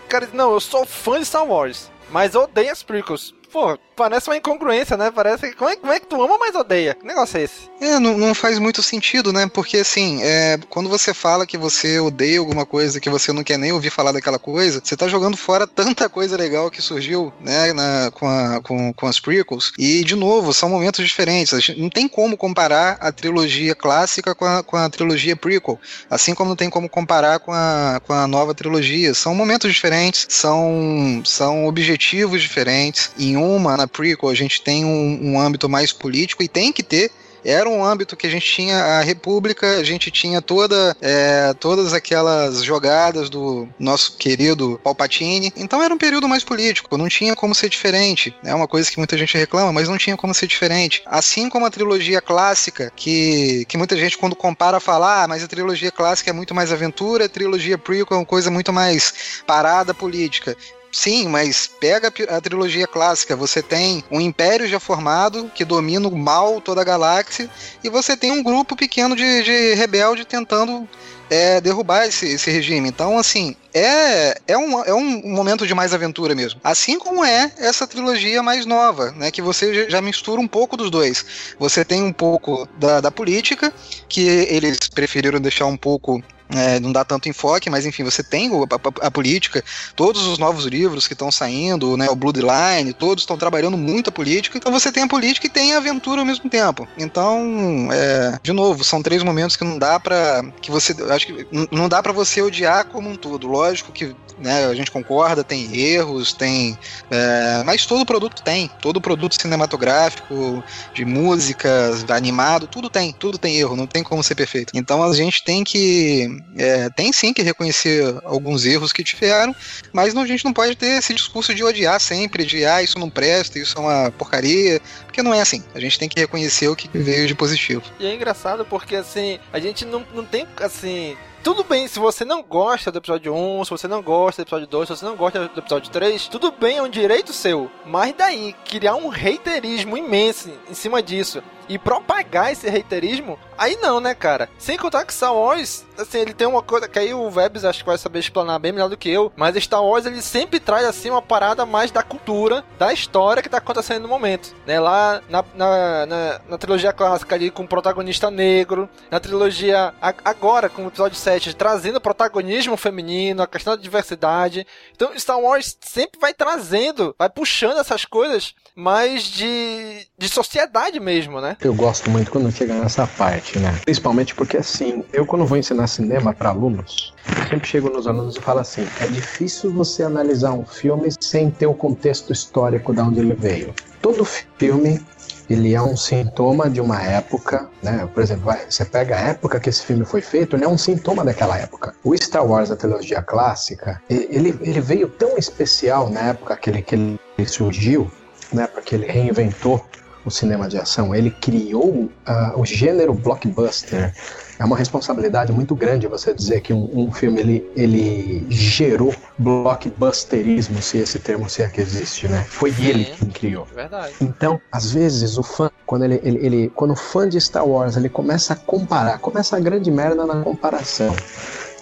cara, 0.09 0.29
não, 0.33 0.51
eu 0.51 0.59
sou 0.59 0.85
fã 0.85 1.17
de 1.17 1.25
Star 1.25 1.47
Wars, 1.47 1.89
mas 2.09 2.35
odeio 2.35 2.73
as 2.73 2.83
prequels. 2.83 3.33
Pô, 3.55 3.79
parece 3.95 4.29
uma 4.29 4.35
incongruência, 4.35 4.97
né? 4.97 5.09
Parece. 5.09 5.53
Como 5.53 5.69
é, 5.69 5.77
como 5.77 5.93
é 5.93 5.97
que 5.97 6.07
tu 6.07 6.21
ama, 6.21 6.37
mas 6.37 6.53
odeia? 6.55 6.93
Que 6.93 7.07
negócio 7.07 7.37
é 7.37 7.43
esse? 7.43 7.69
É, 7.79 7.97
não, 7.99 8.17
não 8.17 8.35
faz 8.35 8.59
muito 8.59 8.83
sentido, 8.83 9.31
né? 9.31 9.47
Porque 9.47 9.77
assim, 9.77 10.21
é, 10.21 10.59
quando 10.69 10.89
você 10.89 11.13
fala 11.13 11.47
que 11.47 11.57
você 11.57 11.97
odeia 11.97 12.39
alguma 12.39 12.65
coisa, 12.65 12.99
que 12.99 13.09
você 13.09 13.31
não 13.31 13.45
quer 13.45 13.57
nem 13.57 13.71
ouvir 13.71 13.91
falar 13.91 14.11
daquela 14.11 14.37
coisa, 14.37 14.81
você 14.83 14.97
tá 14.97 15.07
jogando 15.07 15.37
fora 15.37 15.65
tanta 15.65 16.09
coisa 16.09 16.35
legal 16.35 16.69
que 16.69 16.81
surgiu, 16.81 17.31
né? 17.39 17.71
Na, 17.71 18.11
com, 18.11 18.27
a, 18.27 18.61
com, 18.61 18.91
com 18.91 19.07
as 19.07 19.21
prequels. 19.21 19.71
E, 19.79 20.03
de 20.03 20.15
novo, 20.15 20.53
são 20.53 20.67
momentos 20.67 21.05
diferentes. 21.05 21.73
Não 21.77 21.89
tem 21.89 22.09
como 22.09 22.35
comparar 22.35 22.97
a 22.99 23.09
trilogia 23.09 23.73
clássica 23.73 24.35
com 24.35 24.43
a, 24.43 24.63
com 24.63 24.75
a 24.75 24.89
trilogia 24.89 25.37
prequel. 25.37 25.79
Assim 26.09 26.35
como 26.35 26.49
não 26.49 26.57
tem 26.57 26.69
como 26.69 26.89
comparar 26.89 27.39
com 27.39 27.53
a, 27.53 28.01
com 28.05 28.11
a 28.11 28.27
nova 28.27 28.53
trilogia. 28.53 29.13
São 29.13 29.33
momentos 29.33 29.73
diferentes, 29.73 30.27
são, 30.29 31.21
são 31.23 31.65
objetivos 31.65 32.41
diferentes. 32.41 33.11
Em 33.17 33.44
uma, 33.45 33.77
na 33.77 33.87
prequel, 33.87 34.29
a 34.29 34.35
gente 34.35 34.61
tem 34.61 34.85
um, 34.85 35.31
um 35.31 35.39
âmbito 35.39 35.69
mais 35.69 35.91
político 35.91 36.43
e 36.43 36.47
tem 36.47 36.71
que 36.71 36.83
ter 36.83 37.11
era 37.45 37.69
um 37.69 37.85
âmbito 37.85 38.17
que 38.17 38.25
a 38.25 38.29
gente 38.29 38.51
tinha 38.51 38.75
a 38.75 39.01
República, 39.01 39.77
a 39.77 39.83
gente 39.83 40.09
tinha 40.09 40.41
toda, 40.41 40.97
é, 40.99 41.53
todas 41.53 41.93
aquelas 41.93 42.63
jogadas 42.63 43.29
do 43.29 43.69
nosso 43.77 44.17
querido 44.17 44.79
Palpatine. 44.83 45.53
Então 45.55 45.81
era 45.81 45.93
um 45.93 45.97
período 45.97 46.27
mais 46.27 46.43
político, 46.43 46.97
não 46.97 47.07
tinha 47.07 47.35
como 47.35 47.53
ser 47.53 47.69
diferente. 47.69 48.35
É 48.43 48.53
uma 48.55 48.67
coisa 48.67 48.89
que 48.89 48.97
muita 48.97 49.15
gente 49.15 49.37
reclama, 49.37 49.71
mas 49.71 49.87
não 49.87 49.97
tinha 49.97 50.17
como 50.17 50.33
ser 50.33 50.47
diferente. 50.47 51.03
Assim 51.05 51.47
como 51.47 51.65
a 51.65 51.69
trilogia 51.69 52.19
clássica, 52.19 52.91
que, 52.95 53.65
que 53.65 53.77
muita 53.77 53.95
gente 53.95 54.17
quando 54.17 54.35
compara 54.35 54.79
fala, 54.79 55.23
ah, 55.23 55.27
mas 55.27 55.43
a 55.43 55.47
trilogia 55.47 55.91
clássica 55.91 56.31
é 56.31 56.33
muito 56.33 56.55
mais 56.55 56.71
aventura, 56.71 57.25
a 57.25 57.29
trilogia 57.29 57.77
prequel 57.77 58.17
é 58.17 58.19
uma 58.21 58.25
coisa 58.25 58.49
muito 58.49 58.73
mais 58.73 59.13
parada 59.45 59.93
política. 59.93 60.57
Sim, 60.95 61.27
mas 61.27 61.67
pega 61.67 62.07
a 62.07 62.39
trilogia 62.39 62.87
clássica. 62.87 63.35
Você 63.35 63.61
tem 63.61 64.01
um 64.09 64.21
império 64.21 64.65
já 64.65 64.79
formado 64.79 65.51
que 65.53 65.65
domina 65.65 66.07
o 66.07 66.17
mal 66.17 66.61
toda 66.61 66.79
a 66.79 66.85
galáxia, 66.85 67.49
e 67.83 67.89
você 67.89 68.15
tem 68.15 68.31
um 68.31 68.41
grupo 68.41 68.77
pequeno 68.77 69.13
de, 69.13 69.43
de 69.43 69.73
rebelde 69.73 70.23
tentando 70.23 70.87
é, 71.29 71.59
derrubar 71.59 72.07
esse, 72.07 72.27
esse 72.27 72.49
regime. 72.49 72.87
Então, 72.87 73.17
assim, 73.17 73.57
é, 73.73 74.39
é, 74.47 74.57
um, 74.57 74.81
é 74.85 74.93
um 74.93 75.33
momento 75.33 75.67
de 75.67 75.75
mais 75.75 75.93
aventura 75.93 76.33
mesmo. 76.33 76.61
Assim 76.63 76.97
como 76.97 77.25
é 77.25 77.51
essa 77.57 77.85
trilogia 77.85 78.41
mais 78.41 78.65
nova, 78.65 79.11
né? 79.11 79.31
Que 79.31 79.41
você 79.41 79.89
já 79.89 80.01
mistura 80.01 80.39
um 80.39 80.47
pouco 80.47 80.77
dos 80.77 80.89
dois. 80.89 81.25
Você 81.59 81.83
tem 81.83 82.01
um 82.01 82.13
pouco 82.13 82.65
da, 82.77 83.01
da 83.01 83.11
política, 83.11 83.73
que 84.07 84.21
eles 84.21 84.77
preferiram 84.93 85.41
deixar 85.41 85.65
um 85.65 85.75
pouco 85.75 86.23
é, 86.49 86.79
não 86.79 86.91
dá 86.91 87.03
tanto 87.03 87.29
enfoque, 87.29 87.69
mas 87.69 87.85
enfim, 87.85 88.03
você 88.03 88.23
tem 88.23 88.49
a, 88.49 88.53
a, 88.53 89.07
a 89.07 89.11
política, 89.11 89.63
todos 89.95 90.25
os 90.27 90.37
novos 90.37 90.65
livros 90.65 91.07
que 91.07 91.13
estão 91.13 91.31
saindo, 91.31 91.97
né, 91.97 92.07
o 92.09 92.15
Bloodline, 92.15 92.93
todos 92.93 93.23
estão 93.23 93.37
trabalhando 93.37 93.77
muito 93.77 94.09
a 94.09 94.13
política, 94.13 94.57
então 94.57 94.71
você 94.71 94.91
tem 94.91 95.03
a 95.03 95.07
política 95.07 95.47
e 95.47 95.49
tem 95.49 95.73
a 95.73 95.77
aventura 95.77 96.21
ao 96.21 96.25
mesmo 96.25 96.49
tempo. 96.49 96.87
Então, 96.97 97.89
é, 97.91 98.39
de 98.41 98.51
novo, 98.51 98.83
são 98.83 99.01
três 99.01 99.23
momentos 99.23 99.55
que 99.55 99.63
não 99.63 99.77
dá 99.79 99.99
para 99.99 100.43
que 100.61 100.71
você, 100.71 100.95
acho 101.09 101.27
que 101.27 101.47
não 101.71 101.89
dá 101.89 102.01
para 102.01 102.11
você 102.11 102.41
odiar 102.41 102.85
como 102.85 103.09
um 103.09 103.15
todo. 103.15 103.47
Lógico 103.47 103.91
que 103.91 104.15
né, 104.37 104.65
a 104.65 104.73
gente 104.73 104.91
concorda, 104.91 105.43
tem 105.43 105.75
erros, 105.75 106.33
tem, 106.33 106.77
é, 107.09 107.63
mas 107.65 107.85
todo 107.85 108.05
produto 108.05 108.41
tem, 108.41 108.69
todo 108.81 109.01
produto 109.01 109.39
cinematográfico, 109.39 110.63
de 110.93 111.05
música, 111.05 111.69
animado, 112.09 112.67
tudo 112.67 112.89
tem, 112.89 113.13
tudo 113.13 113.37
tem 113.37 113.57
erro, 113.57 113.75
não 113.75 113.87
tem 113.87 114.03
como 114.03 114.23
ser 114.23 114.35
perfeito. 114.35 114.71
Então 114.75 115.03
a 115.03 115.13
gente 115.13 115.43
tem 115.43 115.63
que, 115.63 116.27
é, 116.57 116.89
tem 116.89 117.11
sim 117.11 117.33
que 117.33 117.41
reconhecer 117.41 118.15
alguns 118.23 118.65
erros 118.65 118.91
que 118.91 119.03
tiveram, 119.03 119.55
mas 119.93 120.13
não, 120.13 120.23
a 120.23 120.27
gente 120.27 120.45
não 120.45 120.53
pode 120.53 120.75
ter 120.75 120.97
esse 120.97 121.13
discurso 121.13 121.53
de 121.53 121.63
odiar 121.63 121.99
sempre, 121.99 122.45
de 122.45 122.65
ah, 122.65 122.83
isso 122.83 122.99
não 122.99 123.09
presta, 123.09 123.59
isso 123.59 123.77
é 123.77 123.81
uma 123.81 124.11
porcaria, 124.11 124.81
porque 125.05 125.23
não 125.23 125.33
é 125.33 125.41
assim. 125.41 125.63
A 125.73 125.79
gente 125.79 125.97
tem 125.97 126.09
que 126.09 126.19
reconhecer 126.19 126.67
o 126.67 126.75
que 126.75 126.89
veio 126.97 127.27
de 127.27 127.35
positivo. 127.35 127.83
E 127.99 128.05
é 128.05 128.13
engraçado 128.13 128.65
porque 128.65 128.95
assim, 128.95 129.39
a 129.51 129.59
gente 129.59 129.85
não, 129.85 130.05
não 130.13 130.25
tem 130.25 130.47
assim 130.57 131.15
tudo 131.45 131.63
bem 131.63 131.87
se 131.87 131.99
você 131.99 132.25
não 132.25 132.41
gosta 132.41 132.91
do 132.91 132.97
episódio 132.97 133.31
1, 133.31 133.65
se 133.65 133.69
você 133.69 133.87
não 133.87 134.01
gosta 134.01 134.41
do 134.41 134.47
episódio 134.47 134.65
2, 134.65 134.87
se 134.87 134.95
você 134.95 135.05
não 135.05 135.15
gosta 135.15 135.47
do 135.47 135.59
episódio 135.59 135.91
3, 135.91 136.27
tudo 136.27 136.51
bem, 136.51 136.77
é 136.77 136.81
um 136.81 136.89
direito 136.89 137.31
seu. 137.31 137.69
Mas 137.85 138.15
daí, 138.17 138.55
criar 138.65 138.95
um 138.95 139.11
haterismo 139.11 139.95
imenso 139.95 140.49
em 140.67 140.73
cima 140.73 141.03
disso 141.03 141.43
e 141.67 141.77
propagar 141.77 142.51
esse 142.51 142.67
haterismo, 142.67 143.37
aí 143.57 143.77
não, 143.81 143.99
né, 143.99 144.13
cara? 144.13 144.49
Sem 144.57 144.77
contar 144.77 145.05
que 145.05 145.13
Star 145.13 145.33
Wars, 145.33 145.85
assim, 145.97 146.19
ele 146.19 146.33
tem 146.33 146.47
uma 146.47 146.61
coisa 146.61 146.87
que 146.87 146.99
aí 146.99 147.13
o 147.13 147.33
Webs 147.33 147.65
acho 147.65 147.79
que 147.79 147.89
vai 147.89 147.97
saber 147.97 148.19
explanar 148.19 148.59
bem 148.59 148.71
melhor 148.71 148.89
do 148.89 148.97
que 148.97 149.09
eu, 149.09 149.31
mas 149.35 149.55
Star 149.63 149.83
Wars 149.83 150.05
ele 150.05 150.21
sempre 150.21 150.59
traz 150.59 150.85
assim 150.85 151.09
uma 151.09 151.21
parada 151.21 151.65
mais 151.65 151.91
da 151.91 152.03
cultura, 152.03 152.63
da 152.77 152.93
história 152.93 153.41
que 153.41 153.49
tá 153.49 153.57
acontecendo 153.57 154.03
no 154.03 154.09
momento, 154.09 154.53
né? 154.65 154.79
Lá 154.79 155.21
na, 155.29 155.43
na, 155.55 156.05
na, 156.05 156.41
na 156.49 156.57
trilogia 156.57 156.93
clássica 156.93 157.35
ali 157.35 157.49
com 157.49 157.63
o 157.63 157.67
protagonista 157.67 158.29
negro, 158.29 158.89
na 159.09 159.19
trilogia 159.19 159.93
agora 160.23 160.69
com 160.69 160.83
o 160.83 160.87
episódio 160.87 161.17
7 161.17 161.55
trazendo 161.55 162.01
protagonismo 162.01 162.77
feminino, 162.77 163.41
a 163.41 163.47
questão 163.47 163.75
da 163.75 163.81
diversidade. 163.81 164.65
Então 164.95 165.17
Star 165.17 165.39
Wars 165.39 165.77
sempre 165.81 166.19
vai 166.19 166.33
trazendo, 166.33 167.15
vai 167.17 167.29
puxando 167.29 167.79
essas 167.79 168.05
coisas 168.05 168.53
mais 168.75 169.23
de, 169.23 170.05
de 170.17 170.27
sociedade 170.27 170.99
mesmo, 170.99 171.39
né? 171.39 171.55
Eu 171.61 171.73
gosto 171.73 172.09
muito 172.09 172.29
quando 172.29 172.51
chega 172.51 172.73
nessa 172.73 173.07
parte, 173.07 173.57
né? 173.57 173.79
Principalmente 173.85 174.35
porque, 174.35 174.57
assim, 174.57 175.03
eu 175.13 175.25
quando 175.25 175.45
vou 175.45 175.57
ensinar 175.57 175.87
cinema 175.87 176.33
para 176.33 176.49
alunos, 176.49 177.13
eu 177.27 177.47
sempre 177.49 177.67
chego 177.67 177.89
nos 177.89 178.05
alunos 178.05 178.35
e 178.35 178.41
falo 178.41 178.59
assim: 178.59 178.85
é 178.99 179.07
difícil 179.07 179.71
você 179.71 180.03
analisar 180.03 180.51
um 180.51 180.65
filme 180.65 181.09
sem 181.19 181.49
ter 181.49 181.67
o 181.67 181.73
contexto 181.73 182.33
histórico 182.33 182.93
de 182.93 182.99
onde 182.99 183.19
ele 183.19 183.33
veio. 183.33 183.73
Todo 184.01 184.25
filme 184.25 185.01
ele 185.49 185.73
é 185.73 185.81
um 185.81 185.95
sintoma 185.95 186.69
de 186.69 186.81
uma 186.81 187.01
época, 187.01 187.69
né? 187.81 188.07
Por 188.13 188.21
exemplo, 188.21 188.51
você 188.67 188.83
pega 188.83 189.15
a 189.15 189.19
época 189.19 189.59
que 189.59 189.69
esse 189.69 189.83
filme 189.83 190.03
foi 190.03 190.21
feito, 190.21 190.55
ele 190.55 190.65
é 190.65 190.67
um 190.67 190.77
sintoma 190.77 191.23
daquela 191.23 191.57
época. 191.57 191.93
O 192.03 192.15
Star 192.17 192.45
Wars, 192.45 192.71
a 192.71 192.75
trilogia 192.75 193.21
clássica, 193.21 194.01
ele, 194.09 194.57
ele 194.61 194.81
veio 194.81 195.07
tão 195.07 195.37
especial 195.37 196.09
na 196.09 196.21
época 196.21 196.57
que 196.57 196.69
ele, 196.69 196.81
que 196.81 196.95
ele 196.95 197.19
surgiu, 197.47 198.11
né? 198.51 198.67
Porque 198.67 198.95
ele 198.95 199.05
reinventou 199.05 199.85
o 200.25 200.31
cinema 200.31 200.67
de 200.67 200.77
ação, 200.77 201.13
ele 201.13 201.29
criou 201.29 202.09
uh, 202.27 202.59
o 202.59 202.65
gênero 202.65 203.13
blockbuster. 203.13 204.11
É 204.57 204.65
uma 204.65 204.75
responsabilidade 204.75 205.51
muito 205.51 205.75
grande 205.75 206.07
você 206.07 206.33
dizer 206.33 206.61
que 206.61 206.73
um, 206.73 206.89
um, 206.93 207.11
filme 207.11 207.39
ele, 207.39 207.71
ele 207.75 208.47
gerou 208.49 209.13
blockbusterismo, 209.37 210.81
se 210.81 210.97
esse 210.97 211.19
termo 211.19 211.47
se 211.49 211.61
é 211.61 211.67
que 211.67 211.79
existe, 211.79 212.27
né? 212.27 212.43
Foi 212.47 212.73
ele 212.79 213.05
quem 213.05 213.29
criou. 213.29 213.67
Verdade. 213.75 214.13
Então, 214.19 214.59
às 214.71 214.91
vezes 214.91 215.37
o 215.37 215.43
fã, 215.43 215.69
quando 215.85 216.05
ele, 216.05 216.19
ele, 216.23 216.45
ele, 216.45 216.71
quando 216.73 216.91
o 216.91 216.95
fã 216.95 217.27
de 217.29 217.39
Star 217.39 217.67
Wars 217.67 217.97
ele 217.97 218.09
começa 218.09 218.53
a 218.53 218.55
comparar, 218.55 219.19
começa 219.19 219.57
a 219.57 219.59
grande 219.59 219.91
merda 219.91 220.25
na 220.25 220.41
comparação. 220.41 221.13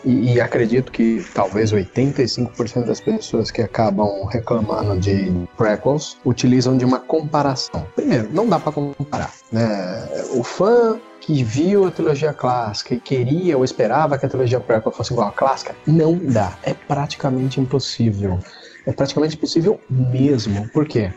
E, 0.05 0.33
e, 0.33 0.41
acredito 0.41 0.91
que 0.91 1.25
talvez 1.33 1.71
85% 1.71 2.85
das 2.85 2.99
pessoas 2.99 3.49
que 3.49 3.61
acabam 3.61 4.25
reclamando 4.25 4.99
de 4.99 5.31
prequels 5.57 6.17
utilizam 6.25 6.75
de 6.75 6.83
uma 6.83 6.99
comparação. 6.99 7.87
Primeiro, 7.95 8.29
não 8.31 8.47
dá 8.47 8.59
para 8.59 8.73
comparar. 8.73 9.31
Né? 9.51 10.09
O 10.35 10.43
fã 10.43 10.99
que 11.21 11.41
viu 11.41 11.85
a 11.87 11.91
trilogia 11.91 12.33
clássica 12.33 12.93
e 12.93 12.99
queria 12.99 13.57
ou 13.57 13.63
esperava 13.63 14.17
que 14.17 14.25
a 14.25 14.29
trilogia 14.29 14.59
prequel 14.59 14.91
fosse 14.91 15.13
igual 15.13 15.29
à 15.29 15.31
clássica, 15.31 15.73
não 15.87 16.17
dá. 16.17 16.57
É 16.63 16.73
praticamente 16.73 17.61
impossível. 17.61 18.39
É 18.85 18.91
praticamente 18.91 19.37
impossível 19.37 19.79
mesmo. 19.89 20.67
Por 20.69 20.85
quê? 20.85 21.13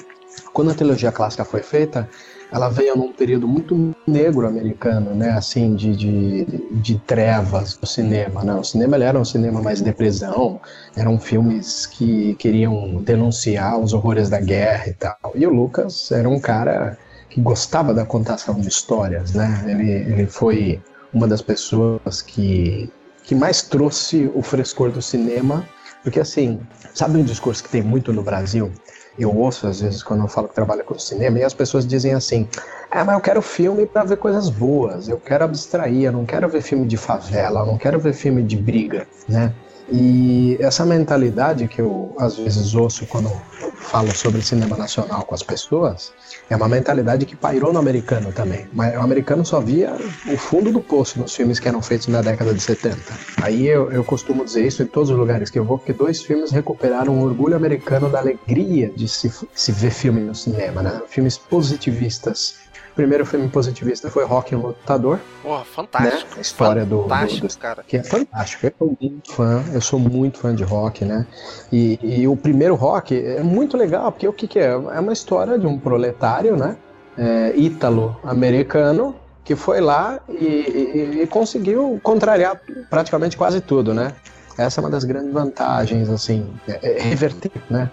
Quando 0.52 0.71
a 0.71 0.75
trilogia 0.75 1.11
clássica 1.11 1.45
foi 1.45 1.61
feita, 1.61 2.09
ela 2.52 2.68
veio 2.68 2.96
num 2.96 3.12
período 3.12 3.48
muito 3.48 3.94
negro 4.06 4.46
americano, 4.46 5.14
né? 5.14 5.30
Assim, 5.30 5.74
de, 5.74 5.96
de, 5.96 6.44
de 6.70 6.98
trevas 7.00 7.76
do 7.76 7.86
cinema, 7.86 8.44
né? 8.44 8.54
O 8.54 8.64
cinema 8.64 8.96
era 9.02 9.18
um 9.18 9.24
cinema 9.24 9.60
mais 9.60 9.80
depressão, 9.80 10.60
eram 10.96 11.18
filmes 11.18 11.86
que 11.86 12.34
queriam 12.36 13.02
denunciar 13.02 13.78
os 13.78 13.92
horrores 13.92 14.28
da 14.28 14.40
guerra 14.40 14.88
e 14.88 14.94
tal. 14.94 15.32
E 15.34 15.46
o 15.46 15.50
Lucas 15.50 16.10
era 16.12 16.28
um 16.28 16.38
cara 16.38 16.96
que 17.28 17.40
gostava 17.40 17.92
da 17.92 18.04
contação 18.04 18.60
de 18.60 18.68
histórias, 18.68 19.32
né? 19.32 19.64
Ele, 19.66 19.90
ele 19.90 20.26
foi 20.26 20.80
uma 21.12 21.26
das 21.26 21.42
pessoas 21.42 22.22
que, 22.22 22.90
que 23.24 23.34
mais 23.34 23.62
trouxe 23.62 24.30
o 24.34 24.42
frescor 24.42 24.90
do 24.90 25.02
cinema, 25.02 25.66
porque 26.02 26.20
assim, 26.20 26.60
sabe 26.94 27.18
um 27.18 27.24
discurso 27.24 27.64
que 27.64 27.68
tem 27.68 27.82
muito 27.82 28.12
no 28.12 28.22
Brasil? 28.22 28.70
Eu 29.18 29.35
ouço 29.37 29.66
às 29.66 29.80
vezes 29.80 30.02
quando 30.02 30.23
eu 30.23 30.28
falo 30.28 30.49
que 30.49 30.54
trabalho 30.54 30.85
com 30.85 30.99
cinema 30.99 31.38
e 31.38 31.44
as 31.44 31.54
pessoas 31.54 31.87
dizem 31.87 32.14
assim: 32.14 32.49
"Ah, 32.90 33.04
mas 33.04 33.14
eu 33.14 33.20
quero 33.20 33.42
filme 33.42 33.87
para 33.87 34.04
ver 34.04 34.16
coisas 34.16 34.49
boas, 34.49 35.08
eu 35.08 35.18
quero 35.18 35.44
abstrair, 35.44 36.04
eu 36.04 36.12
não 36.12 36.25
quero 36.26 36.49
ver 36.49 36.62
filme 36.62 36.87
de 36.87 36.96
favela, 36.96 37.61
eu 37.61 37.66
não 37.66 37.78
quero 37.78 37.99
ver 37.99 38.12
filme 38.12 38.42
de 38.42 38.56
briga", 38.56 39.06
né? 39.28 39.52
E 39.90 40.57
essa 40.61 40.85
mentalidade 40.85 41.69
que 41.69 41.81
eu 41.81 42.14
às 42.19 42.37
vezes 42.37 42.75
ouço 42.75 43.07
quando 43.07 43.31
falo 43.76 44.12
sobre 44.14 44.43
cinema 44.43 44.76
nacional 44.76 45.23
com 45.25 45.35
as 45.35 45.43
pessoas, 45.43 46.12
é 46.50 46.57
uma 46.57 46.69
mentalidade 46.69 47.25
que 47.25 47.37
pairou 47.37 47.73
no 47.73 47.78
americano 47.78 48.33
também. 48.33 48.66
Mas 48.73 48.97
o 48.97 49.00
americano 49.00 49.45
só 49.45 49.61
via 49.61 49.95
o 50.28 50.37
fundo 50.37 50.73
do 50.73 50.81
poço 50.81 51.19
nos 51.21 51.35
filmes 51.35 51.61
que 51.61 51.69
eram 51.69 51.81
feitos 51.81 52.09
na 52.09 52.21
década 52.21 52.52
de 52.52 52.61
70. 52.61 52.97
Aí 53.40 53.66
eu, 53.66 53.93
eu 53.93 54.02
costumo 54.02 54.45
dizer 54.45 54.66
isso 54.66 54.83
em 54.83 54.87
todos 54.87 55.11
os 55.11 55.16
lugares 55.16 55.50
que 55.50 55.59
eu 55.59 55.64
vou, 55.64 55.78
porque 55.78 55.93
dois 55.93 56.23
filmes 56.23 56.50
recuperaram 56.50 57.19
o 57.19 57.25
orgulho 57.25 57.55
americano 57.55 58.09
da 58.09 58.19
alegria 58.19 58.90
de 58.95 59.07
se, 59.09 59.33
se 59.55 59.73
ver 59.73 59.90
filme 59.90 60.21
no 60.21 60.35
cinema, 60.35 60.83
né? 60.83 61.00
Filmes 61.09 61.38
positivistas 61.38 62.65
primeiro 62.96 63.26
filme 63.26 63.48
positivista 63.48 64.10
foi 64.10 64.24
Rock 64.24 64.54
and 64.54 64.58
Lutador. 64.58 65.20
Porra, 65.42 65.64
fantástico. 65.64 66.30
Né? 66.30 66.38
A 66.38 66.40
história 66.40 66.86
fantástico, 66.86 67.46
do, 67.46 67.48
do, 67.48 67.54
do, 67.54 67.58
cara. 67.58 67.84
Que 67.86 67.98
é 67.98 68.02
fantástico. 68.02 68.66
Eu 68.66 68.72
sou 68.78 68.96
muito 69.00 69.32
fã, 69.32 69.64
eu 69.72 69.80
sou 69.80 69.98
muito 70.00 70.38
fã 70.38 70.54
de 70.54 70.64
rock, 70.64 71.04
né? 71.04 71.26
E, 71.70 71.98
e 72.02 72.26
o 72.26 72.34
primeiro 72.34 72.74
rock 72.74 73.14
é 73.14 73.42
muito 73.42 73.76
legal, 73.76 74.10
porque 74.10 74.26
o 74.26 74.32
que, 74.32 74.48
que 74.48 74.58
é? 74.58 74.70
É 74.70 75.00
uma 75.00 75.12
história 75.12 75.58
de 75.58 75.66
um 75.66 75.78
proletário, 75.78 76.56
né? 76.56 76.76
É, 77.16 77.54
ítalo-americano 77.56 79.14
que 79.44 79.54
foi 79.54 79.80
lá 79.80 80.18
e, 80.28 80.44
e, 80.44 81.22
e, 81.22 81.26
conseguiu 81.28 82.00
contrariar 82.02 82.60
praticamente 82.90 83.36
quase 83.36 83.60
tudo, 83.60 83.94
né? 83.94 84.12
Essa 84.58 84.80
é 84.80 84.82
uma 84.82 84.90
das 84.90 85.04
grandes 85.04 85.32
vantagens, 85.32 86.10
assim, 86.10 86.52
é, 86.66 86.98
é 86.98 87.02
reverter, 87.02 87.52
né, 87.70 87.90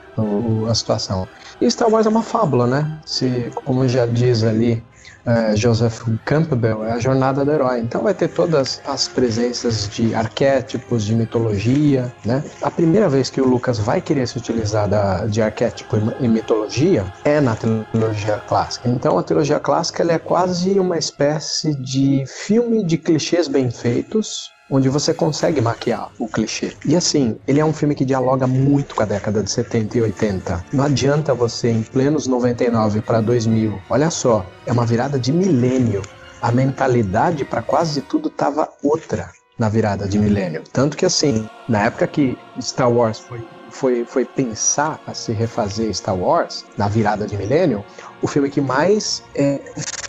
a 0.69 0.73
situação. 0.73 1.27
E 1.61 1.69
Star 1.69 1.89
Wars 1.89 2.05
é 2.05 2.09
uma 2.09 2.23
fábula, 2.23 2.65
né? 2.65 2.99
Se, 3.05 3.51
como 3.53 3.87
já 3.87 4.05
diz 4.05 4.43
ali 4.43 4.83
é, 5.25 5.55
Joseph 5.55 6.01
Campbell, 6.25 6.83
é 6.83 6.91
a 6.93 6.99
jornada 6.99 7.43
do 7.45 7.51
herói. 7.51 7.79
Então 7.79 8.03
vai 8.03 8.13
ter 8.13 8.29
todas 8.29 8.81
as 8.85 9.07
presenças 9.07 9.89
de 9.89 10.13
arquétipos, 10.13 11.03
de 11.03 11.15
mitologia, 11.15 12.13
né? 12.25 12.43
A 12.61 12.69
primeira 12.69 13.09
vez 13.09 13.29
que 13.29 13.41
o 13.41 13.47
Lucas 13.47 13.79
vai 13.79 14.01
querer 14.01 14.27
se 14.27 14.37
utilizar 14.37 14.87
da, 14.87 15.25
de 15.25 15.41
arquétipo 15.41 15.97
e 16.19 16.27
mitologia 16.27 17.05
é 17.23 17.39
na 17.39 17.55
trilogia 17.55 18.41
clássica. 18.47 18.89
Então 18.89 19.17
a 19.17 19.23
trilogia 19.23 19.59
clássica 19.59 20.03
é 20.11 20.19
quase 20.19 20.79
uma 20.79 20.97
espécie 20.97 21.75
de 21.75 22.23
filme 22.27 22.83
de 22.83 22.97
clichês 22.97 23.47
bem 23.47 23.71
feitos, 23.71 24.51
onde 24.73 24.89
você 24.89 25.13
consegue 25.13 25.61
maquiar 25.61 26.11
o 26.17 26.27
clichê. 26.27 26.73
E 26.83 26.95
assim, 26.95 27.37
ele 27.47 27.59
é 27.59 27.65
um 27.65 27.71
filme 27.71 27.93
que 27.93 28.03
dialoga 28.03 28.47
muito 28.47 28.95
com 28.95 29.03
a 29.03 29.05
década 29.05 29.43
de 29.43 29.51
70 29.51 29.97
e 29.99 30.01
80. 30.01 30.65
Não 30.73 30.83
adianta 30.83 31.33
você, 31.33 31.69
em 31.69 31.83
plenos 31.83 32.25
99 32.25 33.01
para 33.01 33.21
2000, 33.21 33.79
olha 33.87 34.09
só, 34.09 34.43
é 34.65 34.71
uma 34.71 34.85
virada 34.85 35.19
de 35.19 35.31
milênio. 35.31 36.01
A 36.41 36.51
mentalidade 36.51 37.45
para 37.45 37.61
quase 37.61 38.01
tudo 38.01 38.31
tava 38.31 38.67
outra 38.83 39.29
na 39.59 39.69
virada 39.69 40.07
de 40.07 40.17
milênio. 40.17 40.63
Tanto 40.73 40.97
que 40.97 41.05
assim, 41.05 41.47
na 41.69 41.83
época 41.83 42.07
que 42.07 42.35
Star 42.59 42.91
Wars 42.91 43.19
foi 43.19 43.45
foi, 43.69 44.05
foi 44.05 44.23
pensar 44.23 45.01
a 45.07 45.15
se 45.15 45.33
refazer 45.33 45.91
Star 45.93 46.15
Wars 46.15 46.63
na 46.77 46.87
virada 46.87 47.25
de 47.25 47.35
milênio, 47.35 47.83
o 48.21 48.27
filme 48.27 48.47
que 48.47 48.61
mais 48.61 49.23
é, 49.33 49.59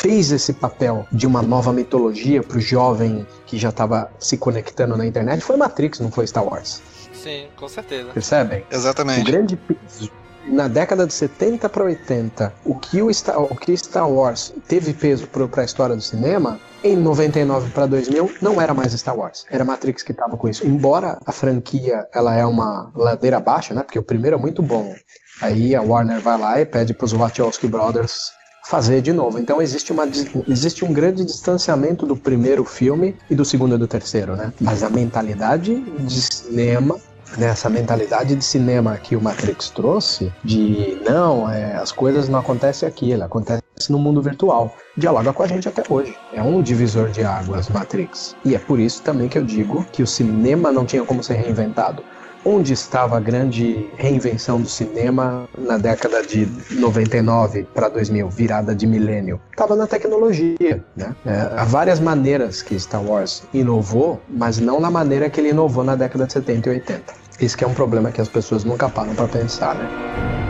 fez 0.04 0.30
esse 0.30 0.52
papel 0.52 1.06
de 1.10 1.26
uma 1.26 1.40
nova 1.40 1.72
mitologia 1.72 2.42
pro 2.42 2.60
jovem 2.60 3.26
que 3.46 3.56
já 3.56 3.70
estava 3.70 4.12
se 4.18 4.36
conectando 4.36 4.98
na 4.98 5.06
internet 5.06 5.40
foi 5.40 5.56
Matrix, 5.56 5.98
não 5.98 6.10
foi 6.10 6.26
Star 6.26 6.44
Wars. 6.44 6.82
Sim, 7.14 7.46
com 7.56 7.66
certeza. 7.66 8.10
Percebem? 8.12 8.66
Exatamente. 8.70 9.22
O 9.22 9.24
grande 9.24 9.56
peso 9.56 10.12
na 10.46 10.68
década 10.68 11.06
de 11.06 11.14
70 11.14 11.70
para 11.70 11.84
80, 11.84 12.52
o 12.66 12.74
que 12.74 13.00
o 13.00 13.10
Star, 13.14 13.40
o 13.40 13.56
que 13.56 13.74
Star 13.74 14.06
Wars 14.06 14.52
teve 14.68 14.92
peso 14.92 15.26
para 15.26 15.62
a 15.62 15.64
história 15.64 15.96
do 15.96 16.02
cinema, 16.02 16.60
em 16.82 16.96
99 16.96 17.70
para 17.70 17.86
2000 17.86 18.30
não 18.42 18.60
era 18.60 18.74
mais 18.74 18.92
Star 18.92 19.18
Wars, 19.18 19.46
era 19.48 19.64
Matrix 19.64 20.02
que 20.02 20.12
estava 20.12 20.36
com 20.36 20.46
isso. 20.46 20.66
Embora 20.66 21.18
a 21.24 21.32
franquia 21.32 22.06
ela 22.12 22.34
é 22.34 22.44
uma 22.44 22.92
ladeira 22.94 23.38
abaixo, 23.38 23.72
né? 23.72 23.82
Porque 23.82 23.98
o 23.98 24.02
primeiro 24.02 24.36
é 24.36 24.38
muito 24.38 24.62
bom. 24.62 24.94
Aí 25.40 25.74
a 25.74 25.80
Warner 25.80 26.20
vai 26.20 26.38
lá 26.38 26.60
e 26.60 26.66
pede 26.66 26.92
para 26.92 27.06
os 27.06 27.12
Wachowski 27.12 27.66
Brothers 27.66 28.34
fazer 28.64 29.00
de 29.00 29.12
novo. 29.12 29.38
Então 29.38 29.60
existe, 29.60 29.92
uma, 29.92 30.04
existe 30.48 30.84
um 30.84 30.92
grande 30.92 31.24
distanciamento 31.24 32.06
do 32.06 32.16
primeiro 32.16 32.64
filme 32.64 33.16
e 33.28 33.34
do 33.34 33.44
segundo 33.44 33.74
e 33.74 33.78
do 33.78 33.86
terceiro, 33.86 34.36
né? 34.36 34.52
Mas 34.60 34.82
a 34.82 34.90
mentalidade 34.90 35.80
de 35.80 36.20
cinema 36.20 36.98
nessa 37.36 37.68
mentalidade 37.68 38.34
de 38.34 38.44
cinema 38.44 38.96
que 38.96 39.16
o 39.16 39.20
Matrix 39.20 39.70
trouxe, 39.70 40.32
de 40.44 40.98
não, 41.04 41.50
é, 41.50 41.74
as 41.74 41.90
coisas 41.90 42.28
não 42.28 42.38
acontecem 42.38 42.88
aqui, 42.88 43.12
ela 43.12 43.26
acontece 43.26 43.62
no 43.88 43.98
mundo 43.98 44.22
virtual. 44.22 44.74
Dialoga 44.96 45.32
com 45.32 45.42
a 45.42 45.46
gente 45.46 45.68
até 45.68 45.82
hoje. 45.88 46.16
É 46.32 46.42
um 46.42 46.62
divisor 46.62 47.10
de 47.10 47.24
águas, 47.24 47.68
Matrix. 47.68 48.36
E 48.44 48.54
é 48.54 48.58
por 48.58 48.78
isso 48.78 49.02
também 49.02 49.28
que 49.28 49.36
eu 49.36 49.44
digo 49.44 49.84
que 49.92 50.02
o 50.02 50.06
cinema 50.06 50.70
não 50.70 50.86
tinha 50.86 51.04
como 51.04 51.22
ser 51.22 51.34
reinventado. 51.34 52.04
Onde 52.46 52.74
estava 52.74 53.16
a 53.16 53.20
grande 53.20 53.88
reinvenção 53.96 54.60
do 54.60 54.68
cinema 54.68 55.48
na 55.56 55.78
década 55.78 56.22
de 56.22 56.46
99 56.72 57.66
para 57.72 57.88
2000, 57.88 58.28
virada 58.28 58.74
de 58.74 58.86
milênio? 58.86 59.40
Estava 59.50 59.74
na 59.74 59.86
tecnologia. 59.86 60.84
Né? 60.94 61.16
É, 61.24 61.48
há 61.56 61.64
várias 61.64 61.98
maneiras 62.00 62.60
que 62.60 62.78
Star 62.78 63.02
Wars 63.02 63.44
inovou, 63.54 64.20
mas 64.28 64.58
não 64.58 64.78
na 64.78 64.90
maneira 64.90 65.30
que 65.30 65.40
ele 65.40 65.50
inovou 65.50 65.82
na 65.82 65.96
década 65.96 66.26
de 66.26 66.34
70 66.34 66.68
e 66.68 66.72
80. 66.72 67.14
Esse 67.40 67.56
que 67.56 67.64
é 67.64 67.66
um 67.66 67.74
problema 67.74 68.12
que 68.12 68.20
as 68.20 68.28
pessoas 68.28 68.62
nunca 68.62 68.90
param 68.90 69.14
para 69.14 69.26
pensar, 69.26 69.74
né? 69.74 70.43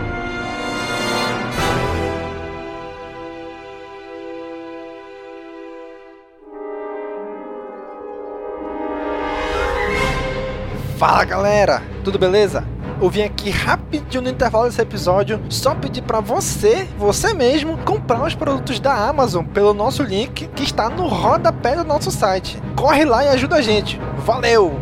Fala 11.06 11.23
galera, 11.23 11.82
tudo 12.02 12.18
beleza? 12.18 12.64
Eu 12.99 13.11
vim 13.11 13.20
aqui 13.20 13.50
rapidinho 13.50 14.23
no 14.23 14.30
intervalo 14.30 14.64
desse 14.64 14.80
episódio 14.80 15.38
só 15.50 15.75
pedir 15.75 16.00
para 16.00 16.18
você, 16.18 16.88
você 16.96 17.34
mesmo, 17.34 17.76
comprar 17.84 18.25
os 18.25 18.34
produtos 18.34 18.80
da 18.80 19.06
Amazon 19.06 19.44
pelo 19.44 19.75
nosso 19.75 20.02
link 20.02 20.49
que 20.49 20.62
está 20.62 20.88
no 20.88 21.06
rodapé 21.06 21.76
do 21.76 21.84
nosso 21.84 22.11
site. 22.11 22.58
Corre 22.75 23.04
lá 23.04 23.23
e 23.23 23.28
ajuda 23.28 23.56
a 23.56 23.61
gente. 23.61 24.00
Valeu! 24.20 24.80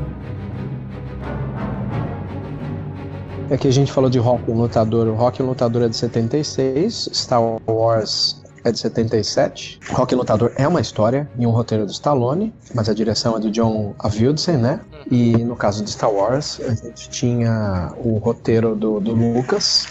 Aqui 3.51 3.67
a 3.67 3.73
gente 3.73 3.91
falou 3.91 4.09
de 4.09 4.21
Rock 4.21 4.49
um 4.49 4.55
Lutador. 4.55 5.09
O 5.09 5.17
Rock 5.17 5.43
um 5.43 5.47
Lutador 5.47 5.83
é 5.83 5.89
de 5.89 5.97
76, 5.97 7.11
Star 7.13 7.43
Wars 7.67 8.41
é 8.65 8.73
de 8.73 8.79
77. 8.79 9.81
Rock 9.91 10.15
Lutador 10.15 10.53
é 10.57 10.67
uma 10.67 10.81
história 10.81 11.29
e 11.39 11.47
um 11.47 11.51
roteiro 11.51 11.85
do 11.85 11.93
Stallone, 11.93 12.53
mas 12.75 12.89
a 12.89 12.95
direção 12.95 13.37
é 13.37 13.41
do 13.41 13.51
John 13.51 13.95
Avildsen, 13.99 14.57
né? 14.57 14.81
E 15.11 15.37
no 15.39 15.57
caso 15.57 15.85
de 15.85 15.91
Star 15.91 16.11
Wars, 16.11 16.61
a 16.61 16.75
gente 16.75 17.11
tinha 17.11 17.93
o 17.99 18.19
roteiro 18.19 18.75
do, 18.75 19.01
do 19.01 19.13
Lucas, 19.13 19.87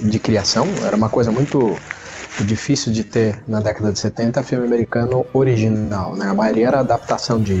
de 0.00 0.18
criação. 0.18 0.66
Era 0.84 0.96
uma 0.96 1.08
coisa 1.08 1.30
muito 1.30 1.76
difícil 2.40 2.92
de 2.92 3.04
ter 3.04 3.42
na 3.46 3.60
década 3.60 3.92
de 3.92 3.98
70 3.98 4.42
filme 4.42 4.66
americano 4.66 5.26
original, 5.32 6.16
né? 6.16 6.26
A 6.26 6.34
maioria 6.34 6.68
era 6.68 6.80
adaptação 6.80 7.40
de 7.40 7.54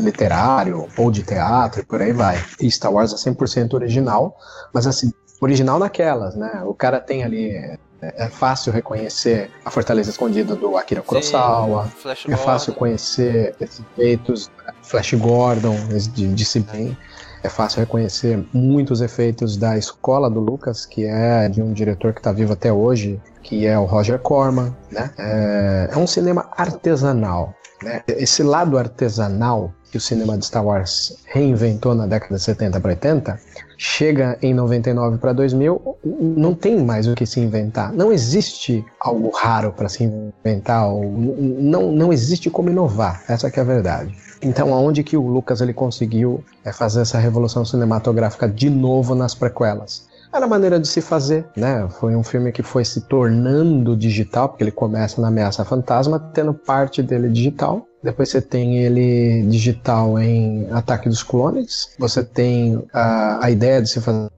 literário 0.00 0.86
ou 0.96 1.10
de 1.10 1.22
teatro 1.22 1.80
e 1.80 1.84
por 1.84 2.02
aí 2.02 2.12
vai. 2.12 2.42
E 2.60 2.70
Star 2.70 2.92
Wars 2.92 3.12
é 3.12 3.30
100% 3.30 3.74
original, 3.74 4.36
mas 4.72 4.86
assim, 4.86 5.12
original 5.40 5.78
naquelas, 5.78 6.34
né? 6.34 6.62
O 6.66 6.74
cara 6.74 7.00
tem 7.00 7.24
ali 7.24 7.78
é 8.16 8.28
fácil 8.28 8.72
reconhecer 8.72 9.50
a 9.64 9.70
Fortaleza 9.70 10.10
Escondida 10.10 10.54
do 10.54 10.76
Akira 10.76 11.02
Kurosawa. 11.02 11.90
Sim, 12.16 12.32
é 12.32 12.36
fácil 12.36 12.74
conhecer 12.74 13.54
esses 13.60 13.80
efeitos, 13.80 14.50
Flash 14.82 15.14
Gordon, 15.14 15.76
de, 16.12 16.28
de 16.28 16.60
bem. 16.60 16.96
É 17.42 17.48
fácil 17.48 17.80
reconhecer 17.80 18.42
muitos 18.54 19.02
efeitos 19.02 19.56
da 19.56 19.76
escola 19.76 20.30
do 20.30 20.40
Lucas, 20.40 20.86
que 20.86 21.04
é 21.04 21.48
de 21.48 21.60
um 21.60 21.72
diretor 21.74 22.14
que 22.14 22.20
está 22.20 22.32
vivo 22.32 22.54
até 22.54 22.72
hoje, 22.72 23.20
que 23.42 23.66
é 23.66 23.78
o 23.78 23.84
Roger 23.84 24.18
Corman. 24.18 24.74
Né? 24.90 25.10
É, 25.18 25.90
é 25.92 25.98
um 25.98 26.06
cinema 26.06 26.48
artesanal. 26.56 27.54
Né? 27.82 28.02
Esse 28.08 28.42
lado 28.42 28.78
artesanal 28.78 29.72
que 29.90 29.98
o 29.98 30.00
cinema 30.00 30.36
de 30.38 30.46
Star 30.46 30.64
Wars 30.64 31.18
reinventou 31.26 31.94
na 31.94 32.06
década 32.06 32.34
de 32.34 32.42
70 32.42 32.80
para 32.80 32.90
80, 32.90 33.40
chega 33.76 34.38
em 34.42 34.54
99 34.54 35.18
para 35.18 35.32
2000, 35.32 35.98
não 36.20 36.54
tem 36.54 36.82
mais 36.82 37.06
o 37.06 37.14
que 37.14 37.26
se 37.26 37.40
inventar. 37.40 37.92
Não 37.92 38.12
existe 38.12 38.84
algo 39.00 39.30
raro 39.30 39.72
para 39.72 39.88
se 39.88 40.04
inventar, 40.04 40.86
não, 40.88 41.92
não 41.92 42.12
existe 42.12 42.50
como 42.50 42.70
inovar. 42.70 43.22
Essa 43.28 43.48
é 43.48 43.60
a 43.60 43.64
verdade. 43.64 44.14
Então, 44.42 44.74
aonde 44.74 45.02
que 45.02 45.16
o 45.16 45.26
Lucas 45.26 45.60
ele 45.60 45.72
conseguiu 45.72 46.44
é, 46.64 46.72
fazer 46.72 47.00
essa 47.00 47.18
revolução 47.18 47.64
cinematográfica 47.64 48.48
de 48.48 48.68
novo 48.68 49.14
nas 49.14 49.34
prequelas? 49.34 50.06
Era 50.34 50.46
a 50.46 50.48
maneira 50.48 50.80
de 50.80 50.88
se 50.88 51.00
fazer, 51.00 51.46
né? 51.56 51.86
Foi 52.00 52.16
um 52.16 52.22
filme 52.22 52.50
que 52.50 52.62
foi 52.62 52.84
se 52.84 53.02
tornando 53.02 53.96
digital, 53.96 54.48
porque 54.48 54.64
ele 54.64 54.72
começa 54.72 55.20
na 55.20 55.28
Ameaça 55.28 55.64
Fantasma, 55.64 56.18
tendo 56.34 56.52
parte 56.52 57.02
dele 57.02 57.28
digital, 57.28 57.86
depois 58.04 58.28
você 58.28 58.40
tem 58.40 58.78
ele 58.84 59.42
digital 59.48 60.18
em 60.18 60.68
Ataque 60.70 61.08
dos 61.08 61.22
Clones. 61.22 61.94
Você 61.98 62.22
tem 62.22 62.84
a, 62.92 63.46
a 63.46 63.50
ideia 63.50 63.80
de 63.80 63.88
se 63.88 64.00
fazer 64.00 64.30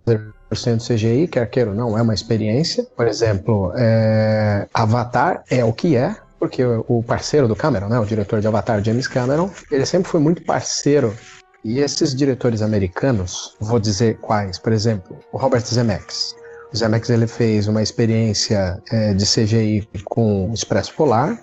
cento 0.55 0.85
CGI, 0.87 1.27
quer 1.27 1.51
queira 1.51 1.71
ou 1.71 1.77
não, 1.77 1.99
é 1.99 2.03
uma 2.03 2.15
experiência. 2.15 2.87
Por 2.97 3.09
exemplo, 3.09 3.73
é, 3.77 4.69
Avatar 4.73 5.43
é 5.51 5.65
o 5.65 5.73
que 5.73 5.97
é, 5.97 6.15
porque 6.39 6.63
o 6.65 7.03
parceiro 7.03 7.49
do 7.49 7.57
Cameron, 7.57 7.89
né, 7.89 7.99
o 7.99 8.05
diretor 8.05 8.41
de 8.41 8.47
Avatar, 8.47 8.83
James 8.85 9.09
Cameron, 9.09 9.51
ele 9.71 9.85
sempre 9.85 10.09
foi 10.09 10.21
muito 10.21 10.45
parceiro. 10.45 11.13
E 11.65 11.81
esses 11.81 12.15
diretores 12.15 12.63
americanos, 12.63 13.57
vou 13.59 13.81
dizer 13.81 14.19
quais, 14.19 14.57
por 14.57 14.73
exemplo, 14.73 15.19
o 15.33 15.37
Robert 15.37 15.65
Zemeckis. 15.67 16.37
O 16.73 16.77
Zemeckis 16.77 17.11
ele 17.11 17.27
fez 17.27 17.67
uma 17.67 17.83
experiência 17.83 18.81
é, 18.93 19.13
de 19.13 19.25
CGI 19.25 19.89
com 20.05 20.53
Expresso 20.55 20.95
Polar, 20.95 21.37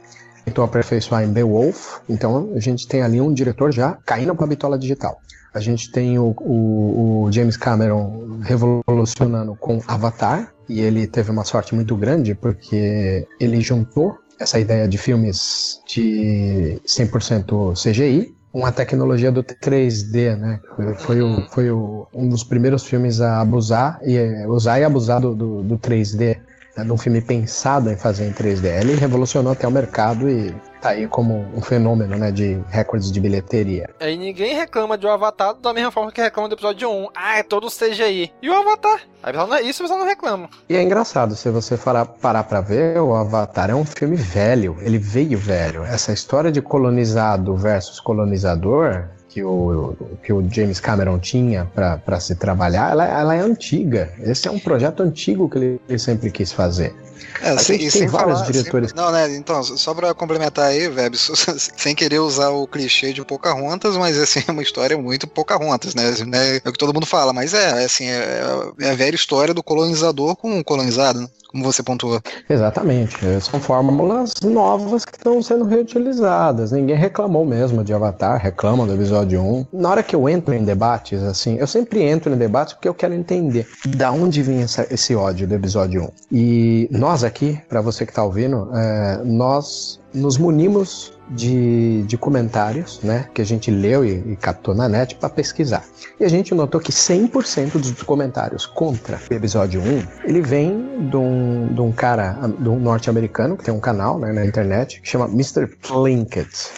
tentou 0.45 0.63
aperfeiçoar 0.63 1.23
em 1.23 1.32
Beowulf, 1.32 1.99
então 2.08 2.51
a 2.56 2.60
gente 2.60 2.88
tem 2.88 3.01
ali 3.01 3.19
um 3.21 3.34
diretor 3.34 3.71
já 3.71 3.97
caindo 4.06 4.36
para 4.36 4.45
a 4.45 4.49
bitola 4.49 4.77
digital. 4.77 5.19
A 5.53 5.60
gente 5.60 5.91
tem 5.91 6.17
o, 6.17 6.36
o, 6.39 7.25
o, 7.25 7.32
James 7.32 7.56
Cameron 7.56 8.39
revolucionando 8.41 9.56
com 9.56 9.79
Avatar, 9.88 10.51
e 10.67 10.82
ele 10.82 11.06
teve 11.06 11.29
uma 11.29 11.43
sorte 11.43 11.75
muito 11.75 11.95
grande 11.95 12.34
porque 12.34 13.27
ele 13.39 13.62
juntou 13.62 14.17
essa 14.39 14.60
ideia 14.60 14.88
de 14.88 14.97
filmes 14.97 15.82
de 15.88 16.79
100% 16.86 17.73
CGI 17.73 18.34
com 18.51 18.65
a 18.65 18.71
tecnologia 18.71 19.32
do 19.32 19.43
3D, 19.43 20.38
né? 20.38 20.60
Foi, 20.75 20.93
foi, 20.95 21.21
o, 21.21 21.41
foi 21.49 21.71
o, 21.71 22.08
um 22.13 22.29
dos 22.29 22.43
primeiros 22.43 22.84
filmes 22.84 23.19
a 23.19 23.41
abusar 23.41 23.99
e 24.03 24.45
usar 24.47 24.79
e 24.79 24.84
abusar 24.84 25.19
do, 25.19 25.34
do, 25.34 25.63
do 25.63 25.77
3D 25.79 26.38
né, 26.75 26.83
de 26.83 26.91
um 26.91 26.97
filme 26.97 27.21
pensado 27.21 27.89
em 27.89 27.95
fazer 27.95 28.27
em 28.27 28.33
3D. 28.33 28.81
Ele 28.81 28.95
revolucionou 28.95 29.51
até 29.53 29.67
o 29.67 29.71
mercado 29.71 30.29
e 30.29 30.53
tá 30.81 30.89
aí 30.89 31.07
como 31.07 31.45
um 31.55 31.62
fenômeno, 31.62 32.17
né, 32.17 32.31
de 32.31 32.59
recordes 32.69 33.12
de 33.12 33.19
bilheteria. 33.19 33.89
Aí 33.99 34.17
ninguém 34.17 34.55
reclama 34.55 34.97
de 34.97 35.05
o 35.05 35.09
Avatar 35.09 35.53
da 35.55 35.73
mesma 35.73 35.91
forma 35.91 36.12
que 36.12 36.21
reclama 36.21 36.49
do 36.49 36.55
episódio 36.55 36.89
1. 36.89 37.09
Ah, 37.15 37.38
é 37.38 37.43
todo 37.43 37.67
CGI. 37.67 38.33
E 38.41 38.49
o 38.49 38.53
Avatar? 38.53 39.01
Aí 39.21 39.33
não 39.33 39.55
é 39.55 39.62
isso, 39.62 39.81
pessoal 39.81 39.99
não 39.99 40.05
reclama. 40.05 40.49
E 40.67 40.75
é 40.75 40.81
engraçado, 40.81 41.36
se 41.36 41.49
você 41.49 41.77
parar, 41.77 42.05
parar 42.05 42.43
pra 42.43 42.59
ver, 42.59 42.99
o 42.99 43.15
Avatar 43.15 43.69
é 43.69 43.75
um 43.75 43.86
filme 43.86 44.17
velho. 44.17 44.75
Ele 44.81 44.97
veio 44.97 45.38
velho. 45.38 45.83
Essa 45.83 46.12
história 46.12 46.51
de 46.51 46.62
colonizado 46.62 47.55
versus 47.55 47.99
colonizador 47.99 49.07
que 49.33 49.43
o, 49.43 49.95
que 50.23 50.31
o 50.31 50.47
James 50.47 50.79
Cameron 50.79 51.17
tinha 51.17 51.65
para 51.65 52.19
se 52.19 52.35
trabalhar, 52.35 52.91
ela, 52.91 53.05
ela, 53.05 53.35
é 53.35 53.39
antiga. 53.39 54.13
Esse 54.19 54.47
é 54.47 54.51
um 54.51 54.59
projeto 54.59 55.01
antigo 55.01 55.49
que 55.49 55.57
ele, 55.57 55.81
ele 55.89 55.97
sempre 55.97 56.29
quis 56.29 56.51
fazer. 56.51 56.95
É, 57.41 57.57
sem, 57.57 57.79
tem 57.79 58.07
vários 58.07 58.39
falar, 58.39 58.51
diretores. 58.51 58.91
Sem, 58.91 58.95
não, 58.95 59.11
né? 59.11 59.35
Então, 59.35 59.63
só 59.63 59.91
para 59.95 60.13
complementar 60.13 60.65
aí, 60.65 60.87
Web, 60.87 61.17
sem 61.17 61.95
querer 61.95 62.19
usar 62.19 62.49
o 62.49 62.67
clichê 62.67 63.11
de 63.11 63.25
Pocahontas, 63.25 63.97
mas 63.97 64.19
assim, 64.19 64.43
é 64.47 64.51
uma 64.51 64.61
história 64.61 64.95
muito 64.95 65.25
Pocahontas, 65.25 65.95
né? 65.95 66.13
né? 66.27 66.57
É 66.63 66.69
o 66.69 66.71
que 66.71 66.77
todo 66.77 66.93
mundo 66.93 67.07
fala, 67.07 67.33
mas 67.33 67.55
é, 67.55 67.83
assim, 67.83 68.05
é, 68.05 68.43
é 68.81 68.91
a 68.91 68.95
velha 68.95 69.15
história 69.15 69.53
do 69.53 69.63
colonizador 69.63 70.35
com 70.35 70.59
o 70.59 70.63
colonizado, 70.63 71.21
né? 71.21 71.27
como 71.53 71.63
você 71.63 71.83
pontuou. 71.83 72.19
Exatamente. 72.49 73.15
São 73.39 73.59
fórmulas 73.59 74.33
novas 74.41 75.05
que 75.05 75.15
estão 75.15 75.41
sendo 75.41 75.65
reutilizadas. 75.65 76.71
Ninguém 76.71 76.95
reclamou 76.95 77.45
mesmo 77.45 77.83
de 77.83 77.93
Avatar, 77.93 78.41
reclamam 78.41 78.87
do 78.87 78.95
episódio 78.95 79.22
episódio 79.23 79.41
1. 79.41 79.65
Na 79.73 79.89
hora 79.89 80.03
que 80.03 80.15
eu 80.15 80.27
entro 80.29 80.53
em 80.53 80.63
debates, 80.63 81.21
assim, 81.23 81.57
eu 81.57 81.67
sempre 81.67 82.01
entro 82.01 82.33
em 82.33 82.38
debates 82.38 82.73
porque 82.73 82.88
eu 82.88 82.93
quero 82.93 83.13
entender 83.13 83.67
da 83.88 84.12
onde 84.12 84.41
vinha 84.43 84.63
essa, 84.63 84.86
esse 84.91 85.15
ódio 85.15 85.47
do 85.47 85.55
episódio 85.55 86.03
1. 86.03 86.09
E 86.31 86.89
nós 86.91 87.23
aqui, 87.23 87.59
para 87.67 87.81
você 87.81 88.05
que 88.05 88.13
tá 88.13 88.23
ouvindo, 88.23 88.69
é, 88.75 89.21
nós 89.23 89.99
nos 90.13 90.38
munimos 90.38 91.13
de, 91.29 92.03
de 92.03 92.17
comentários, 92.17 92.99
né, 93.01 93.27
que 93.33 93.41
a 93.41 93.45
gente 93.45 93.71
leu 93.71 94.05
e, 94.05 94.33
e 94.33 94.36
captou 94.36 94.75
na 94.75 94.88
net 94.88 95.15
para 95.15 95.29
pesquisar. 95.29 95.83
E 96.19 96.23
a 96.23 96.27
gente 96.27 96.53
notou 96.53 96.79
que 96.79 96.91
100% 96.91 97.71
dos 97.71 98.03
comentários 98.03 98.65
contra 98.65 99.19
o 99.29 99.33
episódio 99.33 99.81
1, 99.81 100.27
ele 100.27 100.41
vem 100.41 101.09
de 101.09 101.17
um, 101.17 101.73
de 101.73 101.81
um 101.81 101.91
cara, 101.91 102.38
de 102.59 102.69
um 102.69 102.77
norte-americano, 102.77 103.57
que 103.57 103.63
tem 103.63 103.73
um 103.73 103.79
canal 103.79 104.19
né, 104.19 104.31
na 104.31 104.45
internet, 104.45 105.01
que 105.01 105.09
chama 105.09 105.25
Mr. 105.25 105.67
Plinkett. 105.81 106.71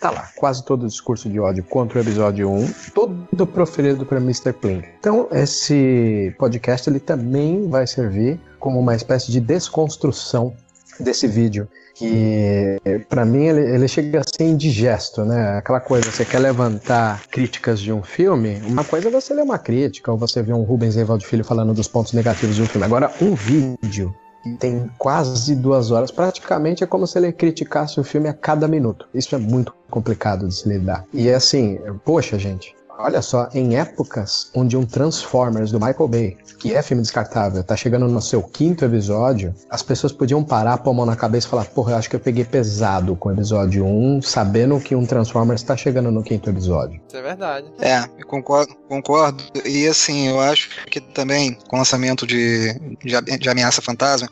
Tá 0.00 0.10
lá, 0.10 0.30
quase 0.34 0.64
todo 0.64 0.84
o 0.84 0.86
discurso 0.86 1.28
de 1.28 1.38
ódio 1.38 1.62
contra 1.62 1.98
o 1.98 2.02
episódio 2.02 2.50
1, 2.50 2.72
todo 2.94 3.46
proferido 3.46 4.06
por 4.06 4.16
Mr. 4.16 4.52
Plinkett. 4.54 4.94
Então, 4.98 5.28
esse 5.30 6.34
podcast 6.38 6.88
ele 6.88 6.98
também 6.98 7.68
vai 7.68 7.86
servir 7.86 8.40
como 8.58 8.80
uma 8.80 8.96
espécie 8.96 9.30
de 9.30 9.40
desconstrução 9.40 10.54
desse 10.98 11.26
vídeo 11.26 11.68
que 11.94 12.80
para 13.10 13.26
mim 13.26 13.44
ele, 13.44 13.60
ele, 13.74 13.86
chega 13.86 14.20
a 14.20 14.22
ser 14.22 14.44
indigesto, 14.44 15.22
né? 15.22 15.58
Aquela 15.58 15.80
coisa, 15.80 16.10
você 16.10 16.24
quer 16.24 16.38
levantar 16.38 17.26
críticas 17.28 17.78
de 17.78 17.92
um 17.92 18.02
filme, 18.02 18.58
uma 18.64 18.84
coisa 18.84 19.08
é 19.08 19.10
você 19.10 19.34
ler 19.34 19.42
uma 19.42 19.58
crítica 19.58 20.10
ou 20.10 20.16
você 20.16 20.42
ver 20.42 20.54
um 20.54 20.62
Rubens 20.62 20.96
Evaldo 20.96 21.24
Filho 21.24 21.44
falando 21.44 21.74
dos 21.74 21.88
pontos 21.88 22.14
negativos 22.14 22.56
de 22.56 22.62
um 22.62 22.66
filme. 22.66 22.86
Agora, 22.86 23.12
um 23.20 23.34
vídeo 23.34 24.14
tem 24.58 24.90
quase 24.98 25.54
duas 25.54 25.90
horas, 25.90 26.10
praticamente 26.10 26.82
é 26.82 26.86
como 26.86 27.06
se 27.06 27.18
ele 27.18 27.32
criticasse 27.32 28.00
o 28.00 28.04
filme 28.04 28.28
a 28.28 28.32
cada 28.32 28.66
minuto. 28.66 29.06
Isso 29.12 29.34
é 29.34 29.38
muito 29.38 29.74
complicado 29.90 30.48
de 30.48 30.54
se 30.54 30.68
lidar. 30.68 31.04
E 31.12 31.30
assim, 31.30 31.78
poxa, 32.04 32.38
gente, 32.38 32.74
Olha 33.02 33.22
só, 33.22 33.48
em 33.54 33.78
épocas 33.78 34.50
onde 34.54 34.76
um 34.76 34.84
Transformers 34.84 35.72
do 35.72 35.80
Michael 35.80 36.08
Bay, 36.08 36.36
que 36.58 36.74
é 36.74 36.82
filme 36.82 37.02
descartável, 37.02 37.64
tá 37.64 37.74
chegando 37.74 38.06
no 38.06 38.20
seu 38.20 38.42
quinto 38.42 38.84
episódio, 38.84 39.54
as 39.70 39.82
pessoas 39.82 40.12
podiam 40.12 40.44
parar, 40.44 40.76
pôr 40.78 40.90
a 40.90 40.94
mão 40.94 41.06
na 41.06 41.16
cabeça 41.16 41.46
e 41.46 41.50
falar: 41.50 41.64
Porra, 41.64 41.92
eu 41.92 41.96
acho 41.96 42.10
que 42.10 42.16
eu 42.16 42.20
peguei 42.20 42.44
pesado 42.44 43.16
com 43.16 43.30
o 43.30 43.32
episódio 43.32 43.86
1, 43.86 44.20
sabendo 44.20 44.78
que 44.78 44.94
um 44.94 45.06
Transformers 45.06 45.62
tá 45.62 45.76
chegando 45.76 46.10
no 46.10 46.22
quinto 46.22 46.50
episódio. 46.50 47.00
Isso 47.08 47.16
é 47.16 47.22
verdade. 47.22 47.66
É, 47.80 48.04
eu 48.18 48.26
concordo, 48.26 48.74
concordo. 48.86 49.42
E 49.64 49.86
assim, 49.86 50.28
eu 50.28 50.38
acho 50.38 50.68
que 50.86 51.00
também, 51.00 51.54
com 51.68 51.76
o 51.76 51.78
lançamento 51.78 52.26
de, 52.26 52.74
de, 53.02 53.38
de 53.38 53.48
Ameaça 53.48 53.80
Fantasma, 53.80 54.28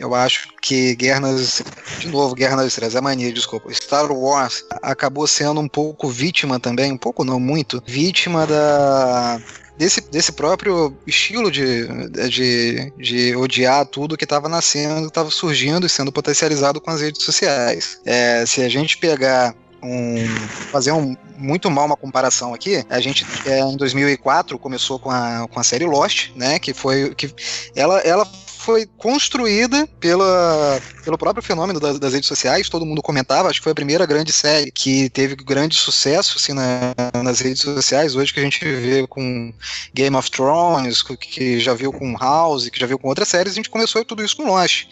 eu 0.00 0.14
acho 0.14 0.48
que 0.62 0.94
Guerra 0.96 1.20
nas. 1.20 1.62
De 1.98 2.08
novo, 2.08 2.34
Guerra 2.34 2.56
nas 2.56 2.68
Estrelas, 2.68 2.96
é 2.96 3.00
mania, 3.00 3.30
desculpa. 3.30 3.72
Star 3.72 4.10
Wars 4.10 4.64
acabou 4.82 5.26
sendo 5.26 5.60
um 5.60 5.68
pouco 5.68 6.08
vítima 6.08 6.58
também, 6.58 6.90
um 6.90 6.96
pouco 6.96 7.22
não 7.22 7.38
muito, 7.38 7.82
vítima 7.86 8.46
da. 8.46 9.38
Desse, 9.76 10.02
desse 10.02 10.32
próprio 10.32 10.94
estilo 11.06 11.50
de, 11.50 11.86
de, 12.28 12.92
de 12.98 13.34
odiar 13.34 13.86
tudo 13.86 14.16
que 14.16 14.24
estava 14.24 14.46
nascendo, 14.46 15.06
estava 15.06 15.30
surgindo 15.30 15.86
e 15.86 15.88
sendo 15.88 16.12
potencializado 16.12 16.82
com 16.82 16.90
as 16.90 17.00
redes 17.00 17.22
sociais. 17.22 17.98
É, 18.04 18.44
se 18.44 18.60
a 18.60 18.68
gente 18.68 18.98
pegar 18.98 19.54
um, 19.82 20.26
fazer 20.70 20.92
um, 20.92 21.16
muito 21.38 21.70
mal 21.70 21.86
uma 21.86 21.96
comparação 21.96 22.52
aqui. 22.52 22.84
A 22.90 23.00
gente 23.00 23.26
é, 23.46 23.60
em 23.60 23.76
2004 23.76 24.58
começou 24.58 24.98
com 24.98 25.10
a, 25.10 25.46
com 25.50 25.58
a 25.58 25.64
série 25.64 25.86
Lost, 25.86 26.30
né? 26.36 26.58
Que 26.58 26.74
foi 26.74 27.14
que 27.14 27.34
ela, 27.74 28.00
ela 28.00 28.28
foi 28.70 28.86
construída 28.96 29.84
pela, 29.98 30.80
pelo 31.10 31.18
próprio 31.18 31.42
fenômeno 31.42 31.80
das, 31.80 31.98
das, 31.98 32.12
redes 32.12 32.28
sociais, 32.28 32.68
todo 32.68 32.86
mundo 32.86 33.02
comentava, 33.02 33.48
acho 33.48 33.58
que 33.58 33.64
foi 33.64 33.72
a 33.72 33.74
primeira 33.74 34.06
grande 34.06 34.32
série 34.32 34.70
que 34.70 35.10
teve 35.10 35.34
grande 35.34 35.74
sucesso 35.74 36.36
assim, 36.38 36.52
na, 36.52 36.94
nas 37.22 37.40
redes 37.40 37.62
sociais, 37.62 38.14
hoje 38.14 38.32
que 38.32 38.38
a 38.38 38.42
gente 38.42 38.64
vê 38.64 39.04
com 39.08 39.52
Game 39.92 40.14
of 40.14 40.30
Thrones, 40.30 41.02
que 41.02 41.58
já 41.58 41.74
viu 41.74 41.92
com 41.92 42.16
House, 42.16 42.68
que 42.68 42.78
já 42.78 42.86
viu 42.86 42.98
com 42.98 43.08
outras 43.08 43.26
séries, 43.26 43.52
a 43.52 43.56
gente 43.56 43.70
começou 43.70 44.04
tudo 44.04 44.22
isso 44.22 44.36
com 44.36 44.44
Lost. 44.44 44.86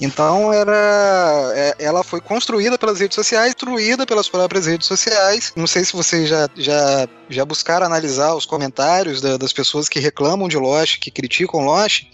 Então 0.00 0.52
era, 0.52 1.52
é, 1.56 1.74
ela 1.80 2.04
foi 2.04 2.20
construída 2.20 2.78
pelas 2.78 3.00
redes 3.00 3.16
sociais, 3.16 3.52
destruída 3.54 4.06
pelas 4.06 4.28
próprias 4.28 4.66
redes 4.66 4.86
sociais. 4.86 5.52
Não 5.56 5.66
sei 5.66 5.84
se 5.84 5.94
vocês 5.94 6.28
já, 6.28 6.48
já, 6.56 7.08
já 7.28 7.44
buscaram 7.44 7.86
analisar 7.86 8.34
os 8.34 8.46
comentários 8.46 9.20
da, 9.20 9.36
das 9.36 9.52
pessoas 9.52 9.88
que 9.88 9.98
reclamam 9.98 10.46
de 10.46 10.56
Lost, 10.56 11.00
que 11.00 11.10
criticam 11.10 11.64
Lost, 11.64 12.04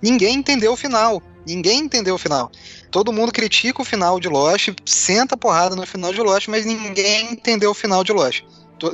ninguém 0.00 0.36
entendeu 0.36 0.72
o 0.72 0.76
final. 0.76 1.22
Ninguém 1.46 1.80
entendeu 1.80 2.14
o 2.14 2.18
final. 2.18 2.50
Todo 2.90 3.12
mundo 3.12 3.32
critica 3.32 3.82
o 3.82 3.84
final 3.84 4.18
de 4.18 4.28
Lost, 4.28 4.68
senta 4.84 5.36
porrada 5.36 5.76
no 5.76 5.86
final 5.86 6.12
de 6.12 6.20
Lost, 6.20 6.48
mas 6.48 6.64
ninguém 6.64 7.32
entendeu 7.32 7.70
o 7.70 7.74
final 7.74 8.02
de 8.02 8.12
Lost. 8.12 8.42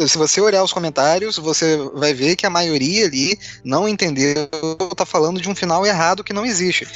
Se 0.06 0.18
você 0.18 0.40
olhar 0.40 0.62
os 0.62 0.72
comentários, 0.72 1.36
você 1.38 1.76
vai 1.94 2.12
ver 2.12 2.36
que 2.36 2.46
a 2.46 2.50
maioria 2.50 3.06
ali 3.06 3.38
não 3.64 3.88
entendeu, 3.88 4.48
tá 4.96 5.06
falando 5.06 5.40
de 5.40 5.48
um 5.48 5.54
final 5.54 5.86
errado 5.86 6.22
que 6.22 6.32
não 6.32 6.46
existe. 6.46 6.86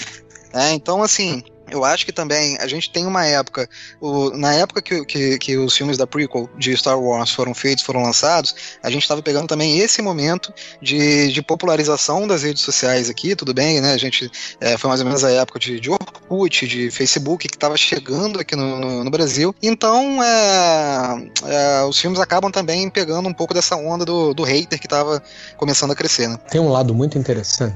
É, 0.52 0.72
então, 0.72 1.02
assim, 1.02 1.42
eu 1.70 1.84
acho 1.84 2.04
que 2.04 2.12
também 2.12 2.56
a 2.60 2.66
gente 2.66 2.90
tem 2.90 3.06
uma 3.06 3.24
época, 3.24 3.68
o, 4.00 4.30
na 4.30 4.52
época 4.54 4.82
que, 4.82 5.04
que, 5.04 5.38
que, 5.38 5.56
os 5.56 5.76
filmes 5.76 5.96
da 5.96 6.06
prequel 6.06 6.48
de 6.58 6.76
Star 6.76 6.98
Wars 6.98 7.30
foram 7.30 7.54
feitos, 7.54 7.84
foram 7.84 8.02
lançados, 8.02 8.54
a 8.82 8.90
gente 8.90 9.02
estava 9.02 9.22
pegando 9.22 9.46
também 9.46 9.78
esse 9.78 10.02
momento 10.02 10.52
de, 10.80 11.32
de 11.32 11.42
popularização 11.42 12.26
das 12.26 12.42
redes 12.42 12.62
sociais 12.62 13.08
aqui, 13.08 13.34
tudo 13.34 13.54
bem, 13.54 13.80
né? 13.80 13.92
A 13.92 13.98
gente 13.98 14.30
é, 14.60 14.76
foi 14.76 14.88
mais 14.88 15.00
ou 15.00 15.06
menos 15.06 15.24
a 15.24 15.30
época 15.30 15.58
de, 15.58 15.80
de 15.80 15.90
Orkut, 15.90 16.66
de 16.66 16.90
Facebook, 16.90 17.48
que 17.48 17.56
estava 17.56 17.76
chegando 17.76 18.38
aqui 18.38 18.54
no, 18.54 18.78
no, 18.78 19.04
no 19.04 19.10
Brasil. 19.10 19.54
Então, 19.62 20.22
é, 20.22 21.30
é, 21.44 21.84
os 21.84 21.98
filmes 21.98 22.20
acabam 22.20 22.50
também 22.50 22.88
pegando 22.90 23.28
um 23.28 23.34
pouco 23.34 23.54
dessa 23.54 23.76
onda 23.76 24.04
do, 24.04 24.34
do 24.34 24.42
hater 24.42 24.78
que 24.78 24.86
estava 24.86 25.22
começando 25.56 25.92
a 25.92 25.94
crescer, 25.94 26.28
né? 26.28 26.38
Tem 26.50 26.60
um 26.60 26.68
lado 26.68 26.94
muito 26.94 27.18
interessante 27.18 27.74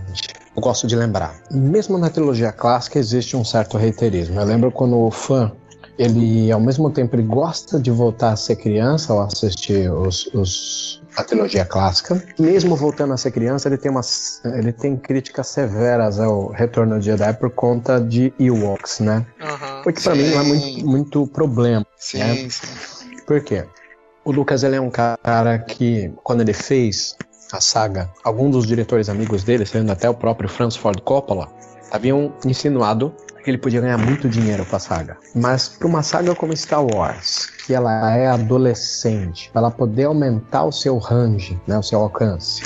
eu 0.59 0.61
gosto 0.61 0.87
de 0.87 0.97
lembrar. 0.97 1.37
Mesmo 1.51 1.97
na 1.97 2.11
trilogia 2.11 2.53
clássica 2.53 2.99
existe 2.99 3.37
um 3.37 3.44
certo 3.44 3.79
reiterismo. 3.79 4.40
Eu 4.40 4.44
lembro 4.44 4.73
quando 4.73 4.99
o 4.99 5.11
fã 5.11 5.53
ele 5.97 6.51
ao 6.53 6.61
mesmo 6.61 6.90
tempo 6.90 7.16
ele 7.16 7.25
gosta 7.25 7.79
de 7.79 7.90
voltar 7.90 8.33
a 8.33 8.37
ser 8.37 8.57
criança 8.57 9.12
ao 9.12 9.21
assistir 9.21 9.90
os, 9.90 10.27
os, 10.35 11.03
a 11.16 11.25
trilogia 11.25 11.64
clássica. 11.64 12.23
Mesmo 12.38 12.77
voltando 12.77 13.12
a 13.12 13.16
ser 13.16 13.31
criança, 13.31 13.68
ele 13.68 13.79
tem, 13.79 13.90
umas, 13.90 14.40
ele 14.44 14.73
tem 14.73 14.97
críticas 14.97 15.49
severas 15.49 16.21
ao 16.21 16.49
Retorno 16.53 16.99
de 16.99 17.07
Jedi 17.07 17.33
por 17.35 17.51
conta 17.51 18.01
de 18.01 18.33
Ewoks, 18.38 19.01
né? 19.01 19.27
Uhum, 19.40 19.83
Porque 19.83 20.01
para 20.01 20.14
mim 20.14 20.29
não 20.31 20.40
é 20.40 20.42
muito, 20.42 20.87
muito 20.87 21.27
problema. 21.29 21.87
Sim, 21.97 22.18
né? 22.18 22.49
sim. 22.49 23.16
Por 23.27 23.40
quê? 23.42 23.64
O 24.25 24.33
Lucas 24.33 24.62
ele 24.62 24.77
é 24.77 24.81
um 24.81 24.90
cara 24.90 25.59
que, 25.59 26.12
quando 26.23 26.42
ele 26.42 26.53
fez 26.53 27.16
a 27.53 27.61
saga, 27.61 28.11
alguns 28.23 28.53
dos 28.53 28.67
diretores 28.67 29.09
amigos 29.09 29.43
dele, 29.43 29.65
sendo 29.65 29.91
até 29.91 30.09
o 30.09 30.15
próprio 30.15 30.49
Francis 30.49 30.81
Ford 30.81 31.01
Coppola, 31.01 31.49
haviam 31.91 32.33
insinuado 32.45 33.15
que 33.43 33.51
ele 33.51 33.59
podia 33.59 33.81
ganhar 33.81 33.99
muito 33.99 34.29
dinheiro 34.29 34.67
com 34.67 34.77
a 34.77 34.79
saga. 34.79 35.17
Mas 35.35 35.69
para 35.69 35.89
uma 35.89 36.03
saga 36.03 36.35
como 36.35 36.55
Star 36.57 36.85
Wars, 36.85 37.49
que 37.67 37.73
ela 37.73 38.15
é 38.15 38.27
adolescente, 38.27 39.51
para 39.51 39.63
ela 39.63 39.71
poder 39.71 40.05
aumentar 40.05 40.65
o 40.65 40.73
seu 40.73 40.99
range, 40.99 41.59
né, 41.67 41.79
o 41.79 41.83
seu 41.83 42.01
alcance, 42.01 42.63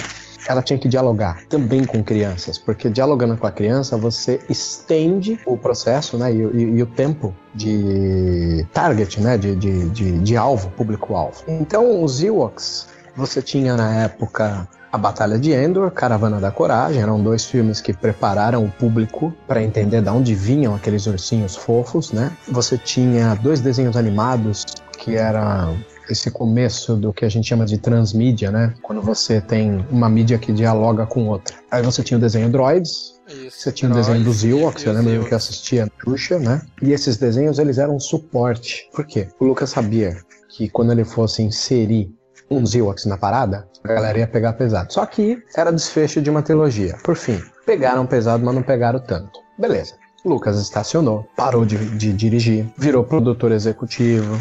ela 0.48 0.60
tinha 0.60 0.78
que 0.78 0.88
dialogar 0.88 1.44
também 1.48 1.84
com 1.84 2.02
crianças, 2.02 2.58
porque 2.58 2.90
dialogando 2.90 3.36
com 3.36 3.46
a 3.46 3.50
criança 3.52 3.96
você 3.96 4.40
estende 4.48 5.38
o 5.46 5.56
processo 5.56 6.18
né, 6.18 6.32
e, 6.32 6.38
e, 6.38 6.62
e 6.78 6.82
o 6.82 6.86
tempo 6.86 7.32
de 7.54 8.66
target, 8.72 9.20
né, 9.20 9.38
de, 9.38 9.54
de, 9.54 9.88
de, 9.90 10.18
de 10.18 10.36
alvo, 10.36 10.68
público-alvo. 10.70 11.44
Então 11.46 12.02
os 12.02 12.22
Ewoks 12.22 12.88
você 13.16 13.42
tinha 13.42 13.76
na 13.76 14.02
época 14.02 14.68
a 14.92 14.98
Batalha 14.98 15.38
de 15.38 15.52
Endor, 15.52 15.90
Caravana 15.90 16.38
da 16.38 16.50
Coragem, 16.50 17.00
eram 17.00 17.22
dois 17.22 17.46
filmes 17.46 17.80
que 17.80 17.94
prepararam 17.94 18.64
o 18.64 18.70
público 18.70 19.32
para 19.46 19.62
entender 19.62 20.02
de 20.02 20.10
onde 20.10 20.34
vinham 20.34 20.74
aqueles 20.74 21.06
ursinhos 21.06 21.56
fofos, 21.56 22.12
né? 22.12 22.30
Você 22.48 22.76
tinha 22.76 23.34
dois 23.36 23.60
desenhos 23.60 23.96
animados 23.96 24.64
que 24.98 25.16
era 25.16 25.72
esse 26.10 26.30
começo 26.30 26.94
do 26.94 27.12
que 27.12 27.24
a 27.24 27.28
gente 27.28 27.48
chama 27.48 27.64
de 27.64 27.78
transmídia, 27.78 28.50
né? 28.50 28.74
Quando 28.82 29.00
você 29.00 29.40
tem 29.40 29.84
uma 29.90 30.10
mídia 30.10 30.38
que 30.38 30.52
dialoga 30.52 31.06
com 31.06 31.26
outra. 31.26 31.56
Aí 31.70 31.82
você 31.82 32.02
tinha 32.02 32.18
o 32.18 32.20
desenho 32.20 32.50
Droids, 32.50 33.18
Isso, 33.28 33.60
você 33.60 33.72
tinha 33.72 33.90
o 33.90 33.94
desenho 33.94 34.22
dos 34.22 34.44
Ewoks, 34.44 34.84
eu 34.84 34.92
lembro 34.92 35.24
que 35.24 35.32
eu 35.32 35.36
assistia 35.36 35.90
Xuxa, 36.04 36.38
né? 36.38 36.60
E 36.82 36.92
esses 36.92 37.16
desenhos, 37.16 37.58
eles 37.58 37.78
eram 37.78 37.98
suporte. 37.98 38.88
Por 38.92 39.06
quê? 39.06 39.28
O 39.40 39.46
Lucas 39.46 39.70
sabia 39.70 40.18
que 40.50 40.68
quando 40.68 40.92
ele 40.92 41.04
fosse 41.04 41.42
inserir 41.42 42.12
uns 42.52 42.74
Ewoks 42.74 43.06
na 43.06 43.16
parada, 43.16 43.66
a 43.84 43.88
galera 43.88 44.18
ia 44.18 44.26
pegar 44.26 44.52
pesado. 44.54 44.92
Só 44.92 45.04
que 45.06 45.42
era 45.56 45.72
desfecho 45.72 46.20
de 46.20 46.30
uma 46.30 46.42
trilogia. 46.42 46.96
Por 47.02 47.16
fim, 47.16 47.40
pegaram 47.66 48.06
pesado, 48.06 48.44
mas 48.44 48.54
não 48.54 48.62
pegaram 48.62 49.00
tanto. 49.00 49.40
Beleza. 49.58 49.94
Lucas 50.24 50.60
estacionou, 50.60 51.26
parou 51.36 51.64
de, 51.64 51.76
de 51.96 52.12
dirigir, 52.12 52.66
virou 52.78 53.02
produtor 53.02 53.50
executivo. 53.50 54.38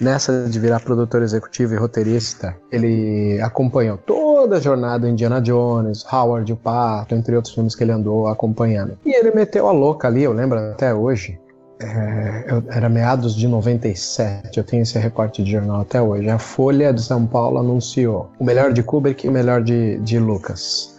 Nessa 0.00 0.48
de 0.48 0.58
virar 0.58 0.80
produtor 0.80 1.22
executivo 1.22 1.74
e 1.74 1.76
roteirista, 1.76 2.56
ele 2.70 3.40
acompanhou 3.40 3.96
toda 3.96 4.56
a 4.56 4.60
jornada 4.60 5.08
Indiana 5.08 5.40
Jones, 5.40 6.04
Howard 6.12 6.52
o 6.52 6.56
Pato, 6.56 7.14
entre 7.14 7.34
outros 7.34 7.54
filmes 7.54 7.74
que 7.74 7.82
ele 7.82 7.92
andou 7.92 8.28
acompanhando. 8.28 8.98
E 9.04 9.12
ele 9.12 9.32
meteu 9.32 9.68
a 9.68 9.72
louca 9.72 10.06
ali, 10.06 10.22
eu 10.22 10.32
lembro 10.32 10.58
até 10.58 10.94
hoje, 10.94 11.38
é, 11.80 12.44
era 12.70 12.88
meados 12.88 13.34
de 13.34 13.46
97, 13.46 14.56
eu 14.56 14.64
tenho 14.64 14.82
esse 14.82 14.98
recorte 14.98 15.42
de 15.42 15.52
jornal 15.52 15.82
até 15.82 16.00
hoje. 16.00 16.28
A 16.28 16.38
Folha 16.38 16.92
de 16.92 17.02
São 17.02 17.26
Paulo 17.26 17.58
anunciou 17.58 18.30
o 18.38 18.44
melhor 18.44 18.72
de 18.72 18.82
Kubrick 18.82 19.26
e 19.26 19.28
o 19.28 19.32
melhor 19.32 19.62
de, 19.62 19.98
de 19.98 20.18
Lucas 20.18 20.98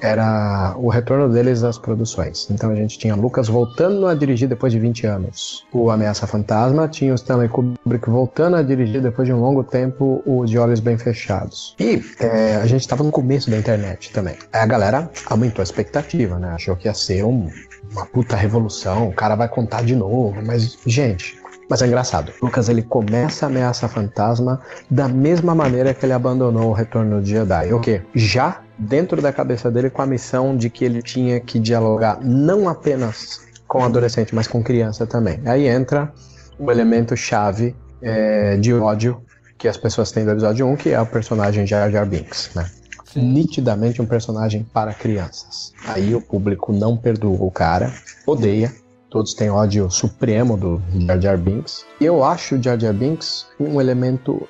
era 0.00 0.74
o 0.76 0.88
retorno 0.88 1.28
deles 1.28 1.62
às 1.62 1.78
produções. 1.78 2.48
Então 2.50 2.70
a 2.70 2.74
gente 2.74 2.98
tinha 2.98 3.14
Lucas 3.14 3.48
voltando 3.48 4.06
a 4.06 4.14
dirigir 4.14 4.48
depois 4.48 4.72
de 4.72 4.78
20 4.78 5.06
anos 5.06 5.66
o 5.72 5.90
Ameaça 5.90 6.26
Fantasma, 6.26 6.88
tinha 6.88 7.12
o 7.12 7.14
Stanley 7.14 7.48
Kubrick 7.48 8.08
voltando 8.08 8.56
a 8.56 8.62
dirigir 8.62 9.00
depois 9.00 9.26
de 9.26 9.34
um 9.34 9.40
longo 9.40 9.62
tempo 9.62 10.22
o 10.24 10.44
De 10.44 10.58
Olhos 10.58 10.80
Bem 10.80 10.96
Fechados. 10.96 11.74
E 11.78 12.02
é, 12.18 12.56
a 12.56 12.66
gente 12.66 12.80
estava 12.80 13.02
no 13.02 13.10
começo 13.10 13.50
da 13.50 13.58
internet 13.58 14.12
também. 14.12 14.36
A 14.52 14.66
galera 14.66 15.10
aumentou 15.26 15.62
a 15.62 15.64
expectativa, 15.64 16.38
né? 16.38 16.50
Achou 16.50 16.76
que 16.76 16.88
ia 16.88 16.94
ser 16.94 17.24
um, 17.24 17.48
uma 17.90 18.06
puta 18.06 18.36
revolução, 18.36 19.08
o 19.08 19.12
cara 19.12 19.34
vai 19.34 19.48
contar 19.48 19.82
de 19.82 19.94
novo, 19.96 20.40
mas, 20.44 20.78
gente, 20.86 21.40
mas 21.68 21.82
é 21.82 21.86
engraçado. 21.86 22.32
Lucas 22.42 22.68
ele 22.68 22.82
começa 22.82 23.46
a 23.46 23.48
ameaça 23.48 23.88
fantasma 23.88 24.60
da 24.90 25.08
mesma 25.08 25.54
maneira 25.54 25.94
que 25.94 26.04
ele 26.04 26.12
abandonou 26.12 26.70
o 26.70 26.72
retorno 26.72 27.22
de 27.22 27.30
Jedi. 27.30 27.72
O 27.72 27.80
quê? 27.80 28.02
Já 28.14 28.60
dentro 28.78 29.20
da 29.20 29.32
cabeça 29.32 29.70
dele 29.70 29.90
com 29.90 30.02
a 30.02 30.06
missão 30.06 30.56
de 30.56 30.70
que 30.70 30.84
ele 30.84 31.02
tinha 31.02 31.38
que 31.38 31.58
dialogar 31.58 32.18
não 32.20 32.68
apenas 32.68 33.40
com 33.68 33.84
adolescente, 33.84 34.34
mas 34.34 34.48
com 34.48 34.62
criança 34.64 35.06
também. 35.06 35.40
Aí 35.44 35.68
entra 35.68 36.12
o 36.58 36.70
elemento 36.70 37.16
chave 37.16 37.76
é, 38.02 38.56
de 38.56 38.74
ódio 38.74 39.22
que 39.56 39.68
as 39.68 39.76
pessoas 39.76 40.10
têm 40.10 40.24
do 40.24 40.32
episódio 40.32 40.66
1, 40.66 40.76
que 40.76 40.90
é 40.90 41.00
o 41.00 41.06
personagem 41.06 41.66
Jar 41.66 41.90
Jar 41.90 42.06
Binks, 42.06 42.50
né? 42.54 42.68
Nitidamente 43.14 44.00
um 44.00 44.06
personagem 44.06 44.64
para 44.72 44.94
crianças. 44.94 45.72
Aí 45.86 46.14
o 46.14 46.20
público 46.20 46.72
não 46.72 46.96
perdoa 46.96 47.42
o 47.42 47.50
cara, 47.50 47.92
odeia, 48.26 48.72
todos 49.10 49.34
têm 49.34 49.50
ódio 49.50 49.90
supremo 49.90 50.56
do 50.56 50.80
Jar 51.06 51.20
Jar 51.20 51.38
Binks. 51.38 51.84
Eu 52.00 52.22
acho 52.22 52.54
o 52.56 52.62
Jar 52.62 52.78
Jar 52.78 52.94
Binks 52.94 53.46
um 53.58 53.80
elemento 53.80 54.48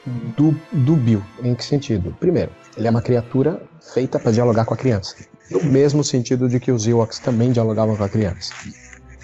dúbio. 0.72 1.24
Em 1.42 1.54
que 1.54 1.64
sentido? 1.64 2.14
Primeiro, 2.20 2.50
ele 2.76 2.86
é 2.86 2.90
uma 2.90 3.02
criatura 3.02 3.62
feita 3.94 4.18
para 4.18 4.30
dialogar 4.30 4.64
com 4.66 4.74
a 4.74 4.76
criança. 4.76 5.16
No 5.50 5.64
mesmo 5.64 6.04
sentido 6.04 6.48
de 6.48 6.60
que 6.60 6.70
os 6.70 6.86
Ewoks 6.86 7.18
também 7.18 7.50
dialogavam 7.50 7.96
com 7.96 8.04
a 8.04 8.08
criança. 8.08 8.52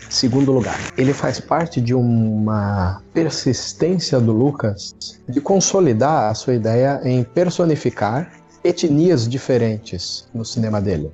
Segundo 0.08 0.52
lugar, 0.52 0.78
ele 0.96 1.12
faz 1.12 1.40
parte 1.40 1.80
de 1.80 1.92
uma 1.92 3.02
persistência 3.12 4.20
do 4.20 4.32
Lucas 4.32 4.94
de 5.28 5.40
consolidar 5.40 6.30
a 6.30 6.34
sua 6.34 6.54
ideia 6.54 7.00
em 7.04 7.24
personificar 7.24 8.30
etnias 8.66 9.28
diferentes 9.28 10.28
no 10.34 10.44
cinema 10.44 10.80
dele. 10.80 11.10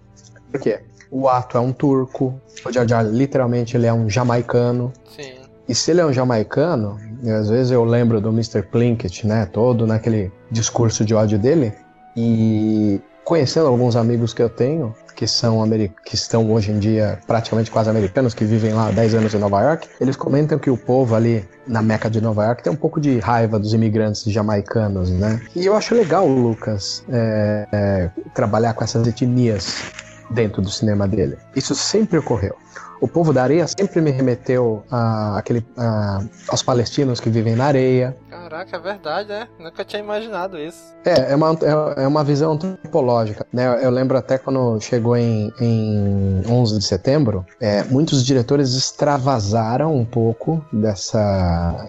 Por 0.50 0.60
quê? 0.60 0.80
O 1.10 1.28
Ato 1.28 1.56
é 1.56 1.60
um 1.60 1.72
turco, 1.72 2.34
o 2.64 2.72
Jar 2.72 2.88
Jar 2.88 3.04
literalmente 3.04 3.76
ele 3.76 3.86
é 3.86 3.92
um 3.92 4.08
jamaicano. 4.08 4.92
Sim. 5.14 5.34
E 5.68 5.74
se 5.74 5.90
ele 5.90 6.00
é 6.00 6.06
um 6.06 6.12
jamaicano, 6.12 6.98
às 7.38 7.48
vezes 7.48 7.70
eu 7.70 7.84
lembro 7.84 8.20
do 8.20 8.30
Mr. 8.30 8.62
Plinkett, 8.62 9.26
né, 9.26 9.46
todo 9.46 9.86
naquele 9.86 10.32
discurso 10.50 11.04
de 11.04 11.14
ódio 11.14 11.38
dele, 11.38 11.72
e 12.16 13.00
conhecendo 13.24 13.68
alguns 13.68 13.94
amigos 13.94 14.34
que 14.34 14.42
eu 14.42 14.50
tenho, 14.50 14.94
que 15.22 15.28
são 15.28 15.62
que 16.04 16.16
estão 16.16 16.50
hoje 16.50 16.72
em 16.72 16.80
dia 16.80 17.16
praticamente 17.28 17.70
quase 17.70 17.88
americanos, 17.88 18.34
que 18.34 18.44
vivem 18.44 18.72
lá 18.72 18.88
há 18.88 18.90
10 18.90 19.14
anos 19.14 19.32
em 19.32 19.38
Nova 19.38 19.62
York, 19.62 19.88
eles 20.00 20.16
comentam 20.16 20.58
que 20.58 20.68
o 20.68 20.76
povo 20.76 21.14
ali 21.14 21.48
na 21.64 21.80
Meca 21.80 22.10
de 22.10 22.20
Nova 22.20 22.44
York 22.44 22.60
tem 22.60 22.72
um 22.72 22.76
pouco 22.76 23.00
de 23.00 23.20
raiva 23.20 23.56
dos 23.56 23.72
imigrantes 23.72 24.24
jamaicanos, 24.24 25.10
né? 25.10 25.40
E 25.54 25.64
eu 25.64 25.76
acho 25.76 25.94
legal 25.94 26.26
Lucas 26.26 27.04
é, 27.08 27.68
é, 27.70 28.10
trabalhar 28.34 28.74
com 28.74 28.82
essas 28.82 29.06
etnias 29.06 29.76
dentro 30.28 30.60
do 30.60 30.70
cinema 30.70 31.06
dele. 31.06 31.36
Isso 31.54 31.72
sempre 31.72 32.18
ocorreu. 32.18 32.56
O 33.02 33.08
povo 33.08 33.32
da 33.32 33.42
areia 33.42 33.66
sempre 33.66 34.00
me 34.00 34.12
remeteu 34.12 34.84
a, 34.88 35.36
aquele, 35.36 35.66
a, 35.76 36.22
aos 36.48 36.62
palestinos 36.62 37.18
que 37.18 37.28
vivem 37.28 37.56
na 37.56 37.64
areia. 37.64 38.16
Caraca, 38.30 38.76
é 38.76 38.78
verdade, 38.78 39.28
né? 39.28 39.48
Nunca 39.58 39.84
tinha 39.84 40.00
imaginado 40.00 40.56
isso. 40.56 40.94
É, 41.04 41.32
é 41.32 41.34
uma, 41.34 41.50
é, 41.50 42.04
é 42.04 42.06
uma 42.06 42.22
visão 42.22 42.52
antropológica. 42.52 43.44
Né? 43.52 43.84
Eu 43.84 43.90
lembro 43.90 44.16
até 44.16 44.38
quando 44.38 44.80
chegou 44.80 45.16
em, 45.16 45.52
em 45.60 46.42
11 46.48 46.78
de 46.78 46.84
setembro, 46.84 47.44
é, 47.60 47.82
muitos 47.82 48.24
diretores 48.24 48.72
extravasaram 48.72 49.96
um 49.96 50.04
pouco 50.04 50.64
dessa, 50.72 51.84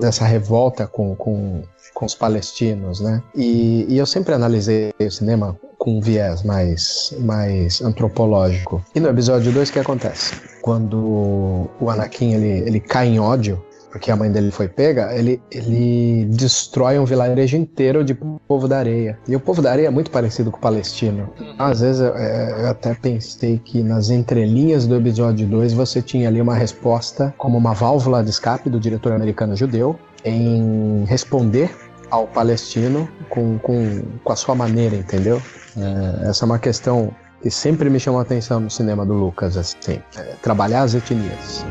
dessa 0.00 0.24
revolta 0.24 0.86
com, 0.86 1.14
com, 1.14 1.62
com 1.92 2.06
os 2.06 2.14
palestinos, 2.14 3.00
né? 3.00 3.22
E, 3.34 3.84
e 3.86 3.98
eu 3.98 4.06
sempre 4.06 4.32
analisei 4.32 4.94
o 4.98 5.10
cinema 5.10 5.54
com 5.88 5.96
um 5.96 6.00
viés 6.00 6.42
mais, 6.42 7.14
mais 7.20 7.80
antropológico. 7.80 8.82
E 8.94 9.00
no 9.00 9.08
episódio 9.08 9.50
2, 9.50 9.70
o 9.70 9.72
que 9.72 9.78
acontece? 9.78 10.34
Quando 10.60 11.70
o 11.80 11.88
Anakin 11.88 12.34
ele, 12.34 12.68
ele 12.68 12.80
cai 12.80 13.08
em 13.08 13.18
ódio, 13.18 13.64
porque 13.90 14.10
a 14.10 14.16
mãe 14.16 14.30
dele 14.30 14.50
foi 14.50 14.68
pega, 14.68 15.16
ele, 15.16 15.40
ele 15.50 16.26
destrói 16.26 16.98
um 16.98 17.06
vilarejo 17.06 17.56
inteiro 17.56 18.04
de 18.04 18.14
povo 18.46 18.68
da 18.68 18.78
areia. 18.78 19.18
E 19.26 19.34
o 19.34 19.40
povo 19.40 19.62
da 19.62 19.72
areia 19.72 19.86
é 19.86 19.90
muito 19.90 20.10
parecido 20.10 20.50
com 20.50 20.58
o 20.58 20.60
palestino. 20.60 21.30
Às 21.58 21.80
vezes 21.80 22.02
eu, 22.02 22.14
é, 22.14 22.64
eu 22.64 22.68
até 22.68 22.92
pensei 22.92 23.58
que 23.58 23.82
nas 23.82 24.10
entrelinhas 24.10 24.86
do 24.86 24.94
episódio 24.94 25.46
2 25.46 25.72
você 25.72 26.02
tinha 26.02 26.28
ali 26.28 26.40
uma 26.40 26.54
resposta 26.54 27.34
como 27.38 27.56
uma 27.56 27.72
válvula 27.72 28.22
de 28.22 28.28
escape 28.28 28.68
do 28.68 28.78
diretor 28.78 29.12
americano 29.12 29.56
judeu 29.56 29.98
em 30.22 31.04
responder 31.06 31.70
ao 32.10 32.26
palestino 32.26 33.08
com, 33.28 33.58
com, 33.58 34.02
com 34.22 34.32
a 34.32 34.36
sua 34.36 34.54
maneira, 34.54 34.96
entendeu? 34.96 35.42
É, 35.76 36.28
essa 36.28 36.44
é 36.44 36.46
uma 36.46 36.58
questão 36.58 37.14
que 37.42 37.50
sempre 37.50 37.88
me 37.88 38.00
chamou 38.00 38.18
a 38.18 38.22
atenção 38.22 38.60
no 38.60 38.70
cinema 38.70 39.06
do 39.06 39.14
Lucas, 39.14 39.56
assim, 39.56 40.00
é, 40.16 40.22
trabalhar 40.42 40.82
as 40.82 40.94
etnias. 40.94 41.64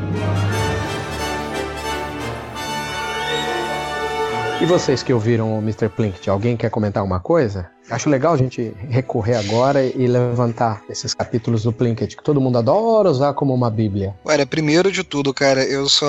E 4.60 4.66
vocês 4.66 5.04
que 5.04 5.12
ouviram 5.12 5.56
o 5.56 5.58
Mr. 5.58 5.88
Plinkett, 5.88 6.28
alguém 6.28 6.56
quer 6.56 6.68
comentar 6.68 7.00
alguma 7.00 7.20
coisa? 7.20 7.70
Acho 7.88 8.10
legal 8.10 8.34
a 8.34 8.36
gente 8.36 8.74
recorrer 8.88 9.36
agora 9.36 9.84
e 9.84 10.06
levantar 10.08 10.82
esses 10.90 11.14
capítulos 11.14 11.62
do 11.62 11.72
Plinkett, 11.72 12.16
que 12.16 12.24
todo 12.24 12.40
mundo 12.40 12.58
adora 12.58 13.08
usar 13.08 13.34
como 13.34 13.54
uma 13.54 13.70
bíblia. 13.70 14.16
Olha, 14.24 14.44
primeiro 14.44 14.90
de 14.90 15.04
tudo, 15.04 15.32
cara, 15.32 15.64
eu 15.64 15.88
só 15.88 16.06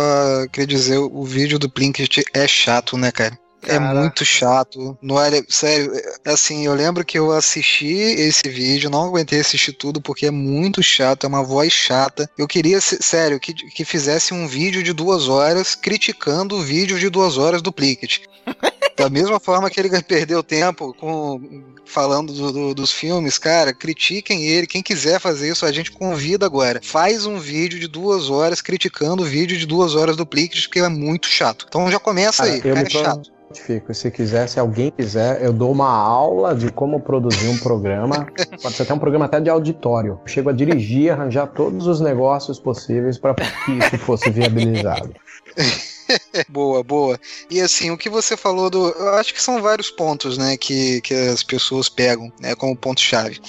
queria 0.52 0.66
dizer, 0.66 0.98
o 0.98 1.24
vídeo 1.24 1.60
do 1.60 1.70
Plinkett 1.70 2.24
é 2.34 2.48
chato, 2.48 2.98
né, 2.98 3.12
cara? 3.12 3.38
É 3.68 3.80
muito 3.80 4.24
chato. 4.24 4.98
Não 5.02 5.20
era, 5.22 5.44
sério, 5.50 5.92
assim, 6.26 6.66
eu 6.66 6.74
lembro 6.74 7.06
que 7.06 7.20
eu 7.20 7.32
assisti 7.32 7.94
esse 7.94 8.48
vídeo, 8.48 8.90
não 8.90 9.06
aguentei 9.06 9.40
assistir 9.40 9.74
tudo 9.74 10.02
porque 10.02 10.28
é 10.28 10.32
muito 10.32 10.82
chato, 10.82 11.26
é 11.26 11.28
uma 11.28 11.44
voz 11.44 11.72
chata. 11.72 12.30
Eu 12.38 12.48
queria, 12.48 12.80
sério, 12.82 13.40
que, 13.40 13.54
que 13.54 13.84
fizesse 13.84 14.34
um 14.34 14.48
vídeo 14.48 14.82
de 14.82 14.94
duas 14.94 15.28
horas 15.28 15.76
criticando 15.76 16.56
o 16.56 16.62
vídeo 16.62 16.98
de 17.00 17.10
duas 17.10 17.38
horas 17.38 17.62
do 17.62 17.72
Plicket. 17.72 18.22
Da 19.00 19.10
mesma 19.10 19.40
forma 19.40 19.70
que 19.70 19.80
ele 19.80 19.90
perdeu 20.04 20.44
tempo 20.44 20.94
com 20.94 21.40
falando 21.86 22.34
do, 22.34 22.52
do, 22.52 22.76
dos 22.76 22.92
filmes, 22.92 23.38
cara, 23.38 23.74
critiquem 23.74 24.44
ele. 24.46 24.68
Quem 24.68 24.84
quiser 24.84 25.22
fazer 25.22 25.50
isso, 25.50 25.66
a 25.66 25.72
gente 25.72 25.90
convida 25.90 26.46
agora. 26.46 26.82
Faz 26.84 27.26
um 27.26 27.40
vídeo 27.40 27.80
de 27.80 27.88
duas 27.88 28.30
horas 28.30 28.62
criticando 28.62 29.24
o 29.24 29.26
vídeo 29.26 29.58
de 29.58 29.66
duas 29.66 29.96
horas 29.96 30.18
do 30.18 30.26
Plicket, 30.26 30.64
porque 30.64 30.80
é 30.80 30.90
muito 30.90 31.28
chato. 31.28 31.66
Então 31.70 31.90
já 31.90 31.98
começa 31.98 32.44
aí, 32.44 32.60
cara, 32.60 32.82
é 32.82 32.90
chato. 32.90 33.32
Se 33.52 34.12
quiser, 34.12 34.48
se 34.48 34.60
alguém 34.60 34.92
quiser, 34.92 35.44
eu 35.44 35.52
dou 35.52 35.72
uma 35.72 35.90
aula 35.90 36.54
de 36.54 36.72
como 36.72 37.00
produzir 37.00 37.48
um 37.48 37.58
programa. 37.58 38.28
Pode 38.62 38.76
ser 38.76 38.84
até 38.84 38.94
um 38.94 39.00
programa 39.00 39.26
até 39.26 39.40
de 39.40 39.50
auditório. 39.50 40.20
Chego 40.26 40.50
a 40.50 40.54
dirigir, 40.54 41.12
arranjar 41.12 41.48
todos 41.48 41.88
os 41.88 42.00
negócios 42.00 42.60
possíveis 42.60 43.18
para 43.18 43.34
que 43.34 43.72
isso 43.72 43.98
fosse 44.00 44.30
viabilizado. 44.30 45.14
boa, 46.48 46.84
boa. 46.84 47.20
E 47.50 47.60
assim, 47.60 47.90
o 47.90 47.98
que 47.98 48.10
você 48.10 48.38
falou 48.38 48.70
do. 48.70 48.90
Eu 48.90 49.16
acho 49.16 49.34
que 49.34 49.42
são 49.42 49.62
vários 49.62 49.90
pontos, 49.90 50.38
né, 50.38 50.56
que, 50.56 51.02
que 51.02 51.14
as 51.14 51.44
pessoas 51.44 51.90
pegam, 51.90 52.32
né, 52.40 52.54
como 52.56 52.76
ponto-chave. 52.76 53.40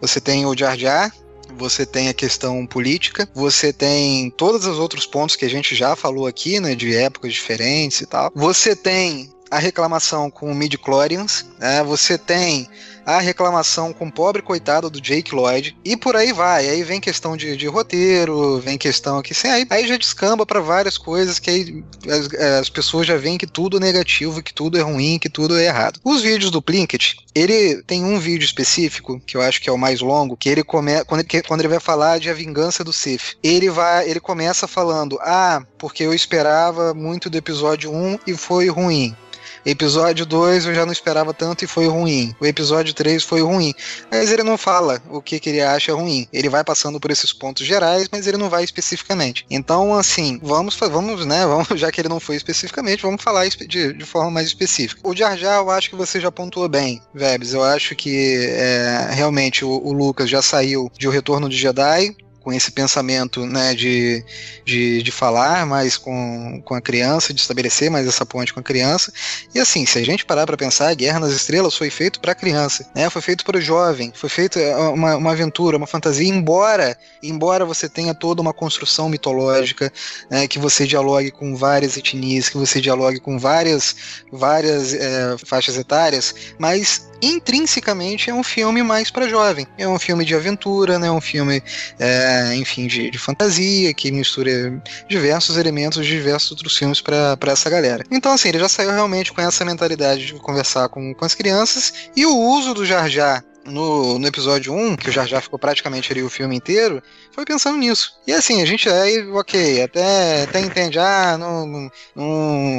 Você 0.00 0.20
tem 0.20 0.46
o 0.46 0.56
Jar 0.56 0.76
Jar, 0.76 1.12
você 1.56 1.84
tem 1.84 2.08
a 2.08 2.14
questão 2.14 2.66
política, 2.66 3.28
você 3.34 3.72
tem 3.72 4.30
todos 4.30 4.66
os 4.66 4.78
outros 4.78 5.06
pontos 5.06 5.36
que 5.36 5.44
a 5.44 5.50
gente 5.50 5.74
já 5.74 5.94
falou 5.94 6.26
aqui, 6.26 6.60
né, 6.60 6.74
de 6.74 6.94
épocas 6.94 7.32
diferentes 7.32 8.00
e 8.00 8.06
tal. 8.06 8.32
Você 8.34 8.74
tem 8.74 9.30
a 9.50 9.58
reclamação 9.58 10.30
com 10.30 10.50
o 10.50 10.54
midi-chlorians, 10.54 11.46
né? 11.58 11.82
você 11.82 12.16
tem 12.16 12.68
a 13.04 13.18
reclamação 13.18 13.92
com 13.92 14.06
o 14.06 14.12
pobre 14.12 14.42
coitado 14.42 14.88
do 14.88 15.00
Jake 15.00 15.34
Lloyd, 15.34 15.76
e 15.84 15.96
por 15.96 16.14
aí 16.14 16.32
vai. 16.32 16.68
Aí 16.68 16.82
vem 16.84 17.00
questão 17.00 17.36
de, 17.36 17.56
de 17.56 17.66
roteiro, 17.66 18.58
vem 18.60 18.78
questão 18.78 19.18
aqui, 19.18 19.32
assim, 19.32 19.48
aí, 19.48 19.66
aí 19.68 19.88
já 19.88 19.96
descamba 19.96 20.46
para 20.46 20.60
várias 20.60 20.96
coisas 20.96 21.38
que 21.38 21.50
aí 21.50 21.84
as, 22.06 22.32
as, 22.60 22.70
pessoas 22.70 23.06
já 23.06 23.16
veem 23.16 23.38
que 23.38 23.46
tudo 23.46 23.78
é 23.78 23.80
negativo, 23.80 24.42
que 24.42 24.54
tudo 24.54 24.78
é 24.78 24.82
ruim, 24.82 25.18
que 25.18 25.28
tudo 25.28 25.58
é 25.58 25.64
errado. 25.64 25.98
Os 26.04 26.22
vídeos 26.22 26.50
do 26.50 26.62
Plinkett, 26.62 27.16
ele 27.34 27.82
tem 27.82 28.04
um 28.04 28.18
vídeo 28.18 28.44
específico, 28.44 29.20
que 29.26 29.36
eu 29.36 29.42
acho 29.42 29.60
que 29.60 29.68
é 29.68 29.72
o 29.72 29.78
mais 29.78 30.00
longo, 30.00 30.36
que 30.36 30.48
ele 30.48 30.62
começa 30.62 31.04
quando, 31.04 31.20
ele, 31.20 31.42
quando 31.42 31.60
ele 31.60 31.68
vai 31.68 31.80
falar 31.80 32.18
de 32.18 32.30
a 32.30 32.34
vingança 32.34 32.84
do 32.84 32.92
Sith. 32.92 33.36
Ele 33.42 33.70
vai, 33.70 34.08
ele 34.08 34.20
começa 34.20 34.68
falando: 34.68 35.18
"Ah, 35.20 35.62
porque 35.78 36.04
eu 36.04 36.14
esperava 36.14 36.94
muito 36.94 37.28
do 37.28 37.38
episódio 37.38 37.90
1 37.92 38.18
e 38.26 38.36
foi 38.36 38.68
ruim". 38.68 39.16
Episódio 39.64 40.24
2 40.24 40.66
eu 40.66 40.74
já 40.74 40.86
não 40.86 40.92
esperava 40.92 41.34
tanto 41.34 41.64
e 41.64 41.68
foi 41.68 41.86
ruim. 41.86 42.34
O 42.40 42.46
episódio 42.46 42.94
3 42.94 43.22
foi 43.22 43.42
ruim. 43.42 43.74
Mas 44.10 44.32
ele 44.32 44.42
não 44.42 44.56
fala 44.56 45.02
o 45.10 45.20
que, 45.20 45.38
que 45.38 45.50
ele 45.50 45.60
acha 45.60 45.94
ruim. 45.94 46.26
Ele 46.32 46.48
vai 46.48 46.64
passando 46.64 46.98
por 46.98 47.10
esses 47.10 47.32
pontos 47.32 47.66
gerais, 47.66 48.08
mas 48.10 48.26
ele 48.26 48.36
não 48.36 48.48
vai 48.48 48.64
especificamente. 48.64 49.44
Então, 49.50 49.94
assim, 49.94 50.38
vamos, 50.42 50.76
vamos, 50.76 51.26
né? 51.26 51.40
Vamos, 51.50 51.80
já 51.80 51.90
que 51.90 52.00
ele 52.00 52.08
não 52.08 52.20
foi 52.20 52.36
especificamente, 52.36 53.02
vamos 53.02 53.22
falar 53.22 53.48
de, 53.48 53.92
de 53.92 54.04
forma 54.04 54.30
mais 54.30 54.46
específica. 54.46 55.00
O 55.02 55.16
Jar 55.16 55.36
Jar, 55.36 55.58
eu 55.58 55.70
acho 55.70 55.90
que 55.90 55.96
você 55.96 56.20
já 56.20 56.30
pontuou 56.30 56.68
bem, 56.68 57.02
Vebs. 57.12 57.54
Eu 57.54 57.64
acho 57.64 57.96
que 57.96 58.46
é, 58.50 59.08
realmente 59.10 59.64
o, 59.64 59.70
o 59.70 59.92
Lucas 59.92 60.30
já 60.30 60.40
saiu 60.40 60.90
de 60.96 61.08
O 61.08 61.10
Retorno 61.10 61.48
de 61.48 61.56
Jedi 61.56 62.14
com 62.40 62.52
esse 62.52 62.70
pensamento 62.70 63.46
né, 63.46 63.74
de, 63.74 64.24
de, 64.64 65.02
de 65.02 65.10
falar 65.10 65.66
mais 65.66 65.96
com, 65.96 66.60
com 66.64 66.74
a 66.74 66.80
criança, 66.80 67.34
de 67.34 67.40
estabelecer 67.40 67.90
mais 67.90 68.06
essa 68.06 68.24
ponte 68.24 68.52
com 68.52 68.60
a 68.60 68.62
criança. 68.62 69.12
E 69.54 69.58
assim, 69.58 69.84
se 69.86 69.98
a 69.98 70.04
gente 70.04 70.24
parar 70.24 70.46
para 70.46 70.56
pensar, 70.56 70.88
a 70.88 70.94
Guerra 70.94 71.20
nas 71.20 71.32
Estrelas 71.32 71.74
foi 71.74 71.90
feito 71.90 72.20
para 72.20 72.34
criança, 72.34 72.90
né? 72.94 73.10
foi 73.10 73.22
feito 73.22 73.44
para 73.44 73.58
o 73.58 73.60
jovem, 73.60 74.12
foi 74.14 74.28
feito 74.28 74.58
é, 74.58 74.74
uma, 74.76 75.16
uma 75.16 75.32
aventura, 75.32 75.76
uma 75.76 75.86
fantasia, 75.86 76.28
embora, 76.28 76.96
embora 77.22 77.64
você 77.64 77.88
tenha 77.88 78.14
toda 78.14 78.40
uma 78.40 78.52
construção 78.52 79.08
mitológica, 79.08 79.92
né, 80.30 80.46
que 80.48 80.58
você 80.58 80.86
dialogue 80.86 81.30
com 81.30 81.56
várias 81.56 81.96
etnias, 81.96 82.48
que 82.48 82.56
você 82.56 82.80
dialogue 82.80 83.20
com 83.20 83.38
várias, 83.38 84.22
várias 84.32 84.94
é, 84.94 85.36
faixas 85.44 85.76
etárias, 85.76 86.34
mas 86.58 87.10
intrinsecamente 87.22 88.30
é 88.30 88.34
um 88.34 88.42
filme 88.42 88.82
mais 88.82 89.10
para 89.10 89.28
jovem. 89.28 89.66
É 89.76 89.86
um 89.86 89.98
filme 89.98 90.24
de 90.24 90.34
aventura, 90.34 90.98
né? 90.98 91.10
Um 91.10 91.20
filme, 91.20 91.62
é, 91.98 92.29
enfim, 92.54 92.86
de, 92.86 93.10
de, 93.10 93.18
fantasia 93.18 93.92
que 93.94 94.10
mistura 94.10 94.82
diversos 95.08 95.56
elementos 95.56 96.04
de 96.04 96.12
diversos 96.12 96.50
outros 96.50 96.76
filmes 96.76 97.00
para 97.00 97.36
essa 97.46 97.70
galera. 97.70 98.04
Então, 98.10 98.32
assim, 98.32 98.48
ele 98.48 98.58
já 98.58 98.68
saiu 98.68 98.90
realmente 98.90 99.32
com 99.32 99.40
essa 99.40 99.64
mentalidade 99.64 100.26
de 100.26 100.34
conversar 100.34 100.88
com, 100.88 101.14
com 101.14 101.24
as 101.24 101.34
crianças 101.34 101.92
e 102.16 102.26
o 102.26 102.36
uso 102.36 102.74
do 102.74 102.86
Jar 102.86 103.08
Jar 103.08 103.44
no, 103.64 104.18
no 104.18 104.26
episódio 104.26 104.72
1, 104.72 104.96
que 104.96 105.08
o 105.08 105.12
Jar 105.12 105.26
Jar 105.26 105.42
ficou 105.42 105.58
praticamente 105.58 106.12
ali 106.12 106.22
o 106.22 106.30
filme 106.30 106.56
inteiro, 106.56 107.02
foi 107.32 107.44
pensando 107.44 107.78
nisso. 107.78 108.14
E 108.26 108.32
assim, 108.32 108.62
a 108.62 108.64
gente 108.64 108.88
aí, 108.88 109.28
ok, 109.30 109.82
até, 109.82 110.42
até 110.44 110.60
entende, 110.60 110.98
ah, 110.98 111.36
não, 111.38 111.90
não 112.14 112.78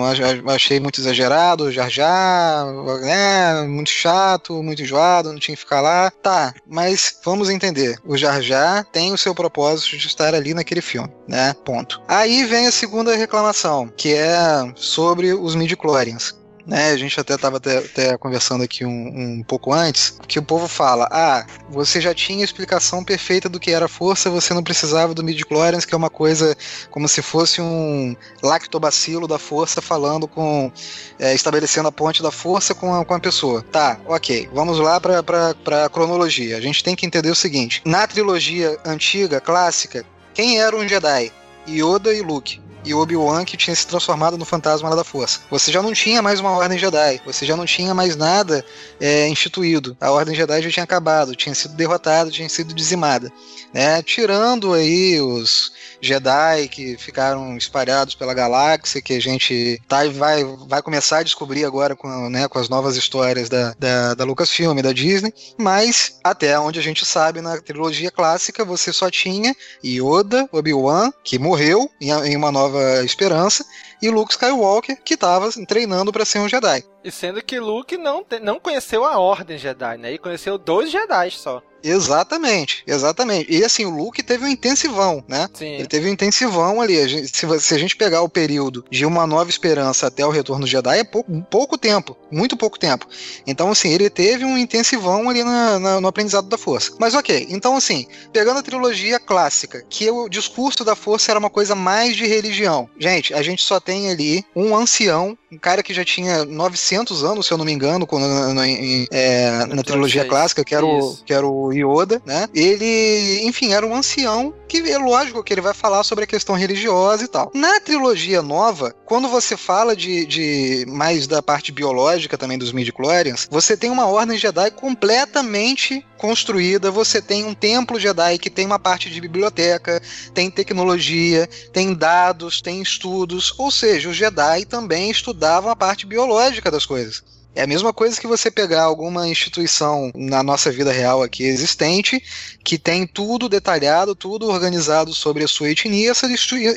achei 0.54 0.80
muito 0.80 1.00
exagerado, 1.00 1.66
o 1.66 1.72
Jar 1.72 1.90
Jar, 1.90 2.66
né, 3.02 3.64
muito 3.64 3.90
chato, 3.90 4.62
muito 4.62 4.82
enjoado, 4.82 5.32
não 5.32 5.40
tinha 5.40 5.56
que 5.56 5.64
ficar 5.64 5.82
lá. 5.82 6.12
Tá, 6.22 6.54
mas 6.68 7.20
vamos 7.24 7.50
entender, 7.50 7.98
o 8.06 8.18
Jar 8.18 8.42
Jar 8.42 8.86
tem 8.86 9.14
o 9.14 9.18
seu 9.18 9.34
propósito 9.34 9.98
de 9.98 10.08
estar 10.08 10.34
ali 10.34 10.54
naquele 10.54 10.82
filme, 10.82 11.10
né, 11.28 11.56
ponto. 11.66 12.02
Aí 12.08 12.46
vem 12.46 12.68
a 12.68 12.72
segunda 12.72 13.16
reclamação, 13.16 13.92
que 13.96 14.14
é 14.14 14.72
sobre 14.76 15.34
os 15.34 15.56
midi-chlorians 15.56 16.41
né? 16.72 16.92
A 16.92 16.98
gente 16.98 17.20
até 17.20 17.36
estava 17.36 17.58
até, 17.58 17.80
até, 17.80 18.18
conversando 18.18 18.64
aqui 18.64 18.86
um, 18.86 18.90
um, 18.90 19.44
pouco 19.44 19.74
antes, 19.74 20.18
que 20.26 20.40
o 20.40 20.42
povo 20.44 20.70
fala: 20.70 21.06
ah, 21.12 21.46
você 21.70 22.00
já 22.00 22.14
tinha 22.14 22.46
explicação 22.46 23.04
perfeita 23.04 23.50
do 23.50 23.60
que 23.60 23.72
era 23.72 23.90
força, 23.90 24.30
você 24.30 24.54
não 24.54 24.64
precisava 24.64 25.14
do 25.14 25.22
midi-chlorians, 25.22 25.84
que 25.84 25.94
é 25.94 25.98
uma 25.98 26.10
coisa 26.10 26.56
como 26.90 27.10
se 27.10 27.22
fosse 27.22 27.62
um 27.62 28.16
lactobacilo 28.42 29.28
da 29.28 29.38
força 29.38 29.82
falando 29.82 30.30
com. 30.30 30.72
É, 31.20 31.36
estabelecendo 31.36 31.90
a 31.90 31.92
ponte 31.92 32.24
da 32.24 32.32
força 32.32 32.74
com 32.74 32.96
a, 32.96 33.04
com 33.04 33.14
a 33.14 33.20
pessoa. 33.20 33.62
Tá, 33.70 34.00
ok. 34.08 34.50
Vamos 34.54 34.80
lá 34.80 35.00
para 35.02 35.86
a 35.86 35.90
cronologia. 35.90 36.56
A 36.56 36.62
gente 36.62 36.82
tem 36.82 36.96
que 36.96 37.06
entender 37.06 37.30
o 37.30 37.36
seguinte: 37.36 37.82
na 37.84 38.08
trilogia 38.08 38.80
antiga, 38.86 39.42
clássica, 39.42 40.06
quem 40.34 40.62
era 40.62 40.74
um 40.74 40.88
Jedi? 40.88 41.34
Yoda 41.68 42.14
e 42.14 42.22
Luke 42.22 42.71
e 42.84 42.94
Obi-Wan 42.94 43.46
que 43.46 43.58
tinha 43.58 43.76
se 43.76 43.86
transformado 43.86 44.38
no 44.38 44.46
fantasma 44.46 44.90
lá 44.90 44.96
da 44.96 45.04
força. 45.04 45.42
Você 45.50 45.72
já 45.72 45.82
não 45.82 45.94
tinha 45.94 46.22
mais 46.22 46.40
uma 46.40 46.52
Ordem 46.52 46.78
Jedi, 46.78 47.22
você 47.26 47.46
já 47.46 47.56
não 47.56 47.66
tinha 47.66 47.94
mais 47.94 48.16
nada 48.16 48.66
é, 49.00 49.28
instituído. 49.28 49.96
A 50.00 50.12
Ordem 50.12 50.36
Jedi 50.36 50.62
já 50.64 50.70
tinha 50.70 50.84
acabado, 50.84 51.36
tinha 51.36 51.54
sido 51.54 51.76
derrotada, 51.76 52.32
tinha 52.32 52.50
sido 52.50 52.74
dizimada. 52.74 53.32
Né? 53.74 54.02
Tirando 54.02 54.74
aí 54.74 55.20
os 55.22 55.72
Jedi 56.02 56.68
que 56.70 56.98
ficaram 56.98 57.56
espalhados 57.56 58.16
pela 58.16 58.34
galáxia, 58.34 59.02
que 59.02 59.14
a 59.14 59.22
gente 59.22 59.82
tá, 59.88 60.08
vai, 60.10 60.44
vai 60.68 60.82
começar 60.82 61.20
a 61.20 61.24
descobrir 61.24 61.64
agora 61.66 61.96
com, 61.96 62.30
né, 62.30 62.48
com 62.48 62.58
as 62.58 62.70
novas 62.70 62.96
histórias 62.96 63.50
da, 63.50 63.76
da, 63.78 64.14
da 64.14 64.24
Lucasfilm 64.24 64.78
e 64.78 64.82
da 64.82 64.92
Disney, 64.92 65.34
mas 65.58 66.20
até 66.24 66.60
onde 66.60 66.80
a 66.80 66.84
gente 66.84 67.06
sabe, 67.06 67.42
na 67.42 67.60
trilogia 67.62 68.10
clássica, 68.12 68.66
você 68.66 68.92
só 68.92 69.10
tinha 69.10 69.56
Yoda, 69.84 70.50
Obi-Wan, 70.52 71.12
que 71.24 71.38
morreu 71.38 71.90
em, 72.00 72.10
em 72.10 72.36
uma 72.36 72.52
nova 72.52 72.71
Nova 72.72 73.04
Esperança, 73.04 73.66
e 74.02 74.10
Luke 74.10 74.32
Skywalker, 74.32 75.02
que 75.04 75.16
estava 75.16 75.50
treinando 75.68 76.12
para 76.12 76.24
ser 76.24 76.40
um 76.40 76.48
Jedi. 76.48 76.84
E 77.04 77.12
sendo 77.12 77.44
que 77.44 77.60
Luke 77.60 77.98
não, 77.98 78.26
não 78.42 78.60
conheceu 78.60 79.04
a 79.04 79.20
Ordem 79.20 79.58
Jedi, 79.58 79.98
né? 79.98 80.14
E 80.14 80.18
conheceu 80.18 80.58
dois 80.58 80.90
Jedi 80.90 81.32
só. 81.32 81.62
Exatamente, 81.84 82.84
exatamente. 82.86 83.52
E 83.52 83.64
assim, 83.64 83.86
o 83.86 83.90
Luke 83.90 84.24
teve 84.24 84.46
um 84.46 84.48
intensivão, 84.48 85.24
né? 85.28 85.48
Sim. 85.54 85.76
Ele 85.76 85.88
teve 85.88 86.08
um 86.10 86.14
intensivão 86.14 86.82
ali. 86.82 87.00
A 87.00 87.08
gente, 87.08 87.28
se, 87.28 87.60
se, 87.60 87.74
a 87.74 87.78
gente 87.78 87.96
pegar 87.96 88.22
o 88.22 88.30
período 88.30 88.86
de 88.90 89.06
uma 89.06 89.26
nova 89.26 89.50
esperança 89.50 90.08
até 90.08 90.26
o 90.26 90.30
retorno 90.30 90.66
do 90.66 90.70
Jedi, 90.70 91.00
é 91.00 91.04
pouco, 91.04 91.42
pouco 91.50 91.78
tempo. 91.78 92.16
Muito 92.32 92.56
pouco 92.56 92.80
tempo. 92.80 93.08
Então, 93.46 93.70
assim, 93.72 93.90
ele 93.90 94.10
teve 94.10 94.46
um 94.46 94.58
intensivão 94.58 95.30
ali 95.30 95.44
na, 95.44 95.80
na, 95.80 96.02
no 96.02 96.08
aprendizado 96.08 96.48
da 96.48 96.58
força. 96.58 96.94
Mas 97.00 97.16
ok, 97.16 97.48
então 97.50 97.76
assim, 97.76 98.06
pegando 98.32 98.60
a 98.60 98.64
trilogia 98.64 99.20
clássica, 99.20 99.84
que 99.90 100.10
o 100.10 100.30
discurso 100.30 100.84
da 100.84 100.96
força 100.96 101.32
era 101.32 101.40
uma 101.40 101.50
coisa 101.50 101.76
mais 101.76 102.16
de 102.16 102.26
religião. 102.26 102.90
Gente, 103.00 103.34
a 103.34 103.42
gente 103.42 103.64
só 103.64 103.80
tem 103.80 104.10
ali 104.10 104.46
um 104.56 104.76
ancião, 104.76 105.38
um 105.52 105.58
cara 105.58 105.84
que 105.84 105.94
já 105.94 106.06
tinha 106.06 106.46
900 106.46 107.24
anos, 107.24 107.48
se 107.48 107.54
eu 107.54 107.58
não 107.58 107.66
me 107.66 107.72
engano, 107.72 108.06
quando, 108.06 108.28
na, 108.28 108.54
na, 108.54 108.68
é, 108.68 109.66
na 109.66 109.84
trilogia 109.84 110.26
clássica, 110.26 110.64
que 110.64 110.76
era, 110.76 110.86
o, 110.86 111.18
que 111.26 111.34
era 111.34 111.46
o 111.46 111.71
Yoda, 111.74 112.22
né? 112.26 112.48
Ele, 112.54 113.42
enfim, 113.44 113.74
era 113.74 113.86
um 113.86 113.96
ancião 113.96 114.54
que 114.68 114.78
é 114.90 114.98
lógico 114.98 115.44
que 115.44 115.54
ele 115.54 115.62
vai 115.62 115.74
falar 115.74 116.04
sobre 116.04 116.24
a 116.24 116.28
questão 116.28 116.56
religiosa 116.56 117.26
e 117.26 117.28
tal. 117.28 117.52
Na 117.54 117.80
trilogia 117.80 118.42
nova, 118.42 118.96
quando 119.06 119.28
você 119.28 119.58
fala 119.58 119.96
de, 119.96 120.26
de 120.26 120.86
mais 120.88 121.28
da 121.28 121.42
parte 121.42 121.72
biológica 121.72 122.38
também 122.38 122.58
dos 122.58 122.72
midi-chlorians, 122.72 123.48
você 123.52 123.76
tem 123.76 123.90
uma 123.90 124.06
ordem 124.06 124.38
Jedi 124.38 124.72
completamente 124.72 126.06
construída, 126.18 126.92
você 126.92 127.22
tem 127.22 127.44
um 127.44 127.54
templo 127.54 128.00
Jedi 128.00 128.38
que 128.38 128.50
tem 128.50 128.66
uma 128.66 128.80
parte 128.80 129.10
de 129.10 129.20
biblioteca, 129.20 130.02
tem 130.34 130.50
tecnologia, 130.50 131.50
tem 131.74 131.94
dados, 131.94 132.62
tem 132.62 132.82
estudos, 132.82 133.54
ou 133.58 133.72
seja, 133.72 134.10
os 134.10 134.16
Jedi 134.16 134.66
também 134.66 135.10
estudavam 135.10 135.72
a 135.72 135.76
parte 135.76 136.06
biológica 136.06 136.72
das 136.72 136.86
coisas. 136.86 137.24
É 137.54 137.64
a 137.64 137.68
mesma 137.68 137.92
coisa 137.92 138.20
que 138.20 138.28
você 138.28 138.50
pegar 138.50 138.84
alguma 138.84 139.28
instituição 139.28 140.12
na 140.16 140.42
nossa 140.42 140.72
vida 140.72 140.92
real 140.92 141.22
aqui 141.22 141.44
existente, 141.44 142.24
que 142.64 142.78
tem 142.78 143.06
tudo 143.06 143.50
detalhado, 143.50 144.16
tudo 144.16 144.48
organizado 144.48 145.14
sobre 145.14 145.44
a 145.44 145.48
sua 145.48 145.70
etnia, 145.70 146.12
essa, 146.12 146.28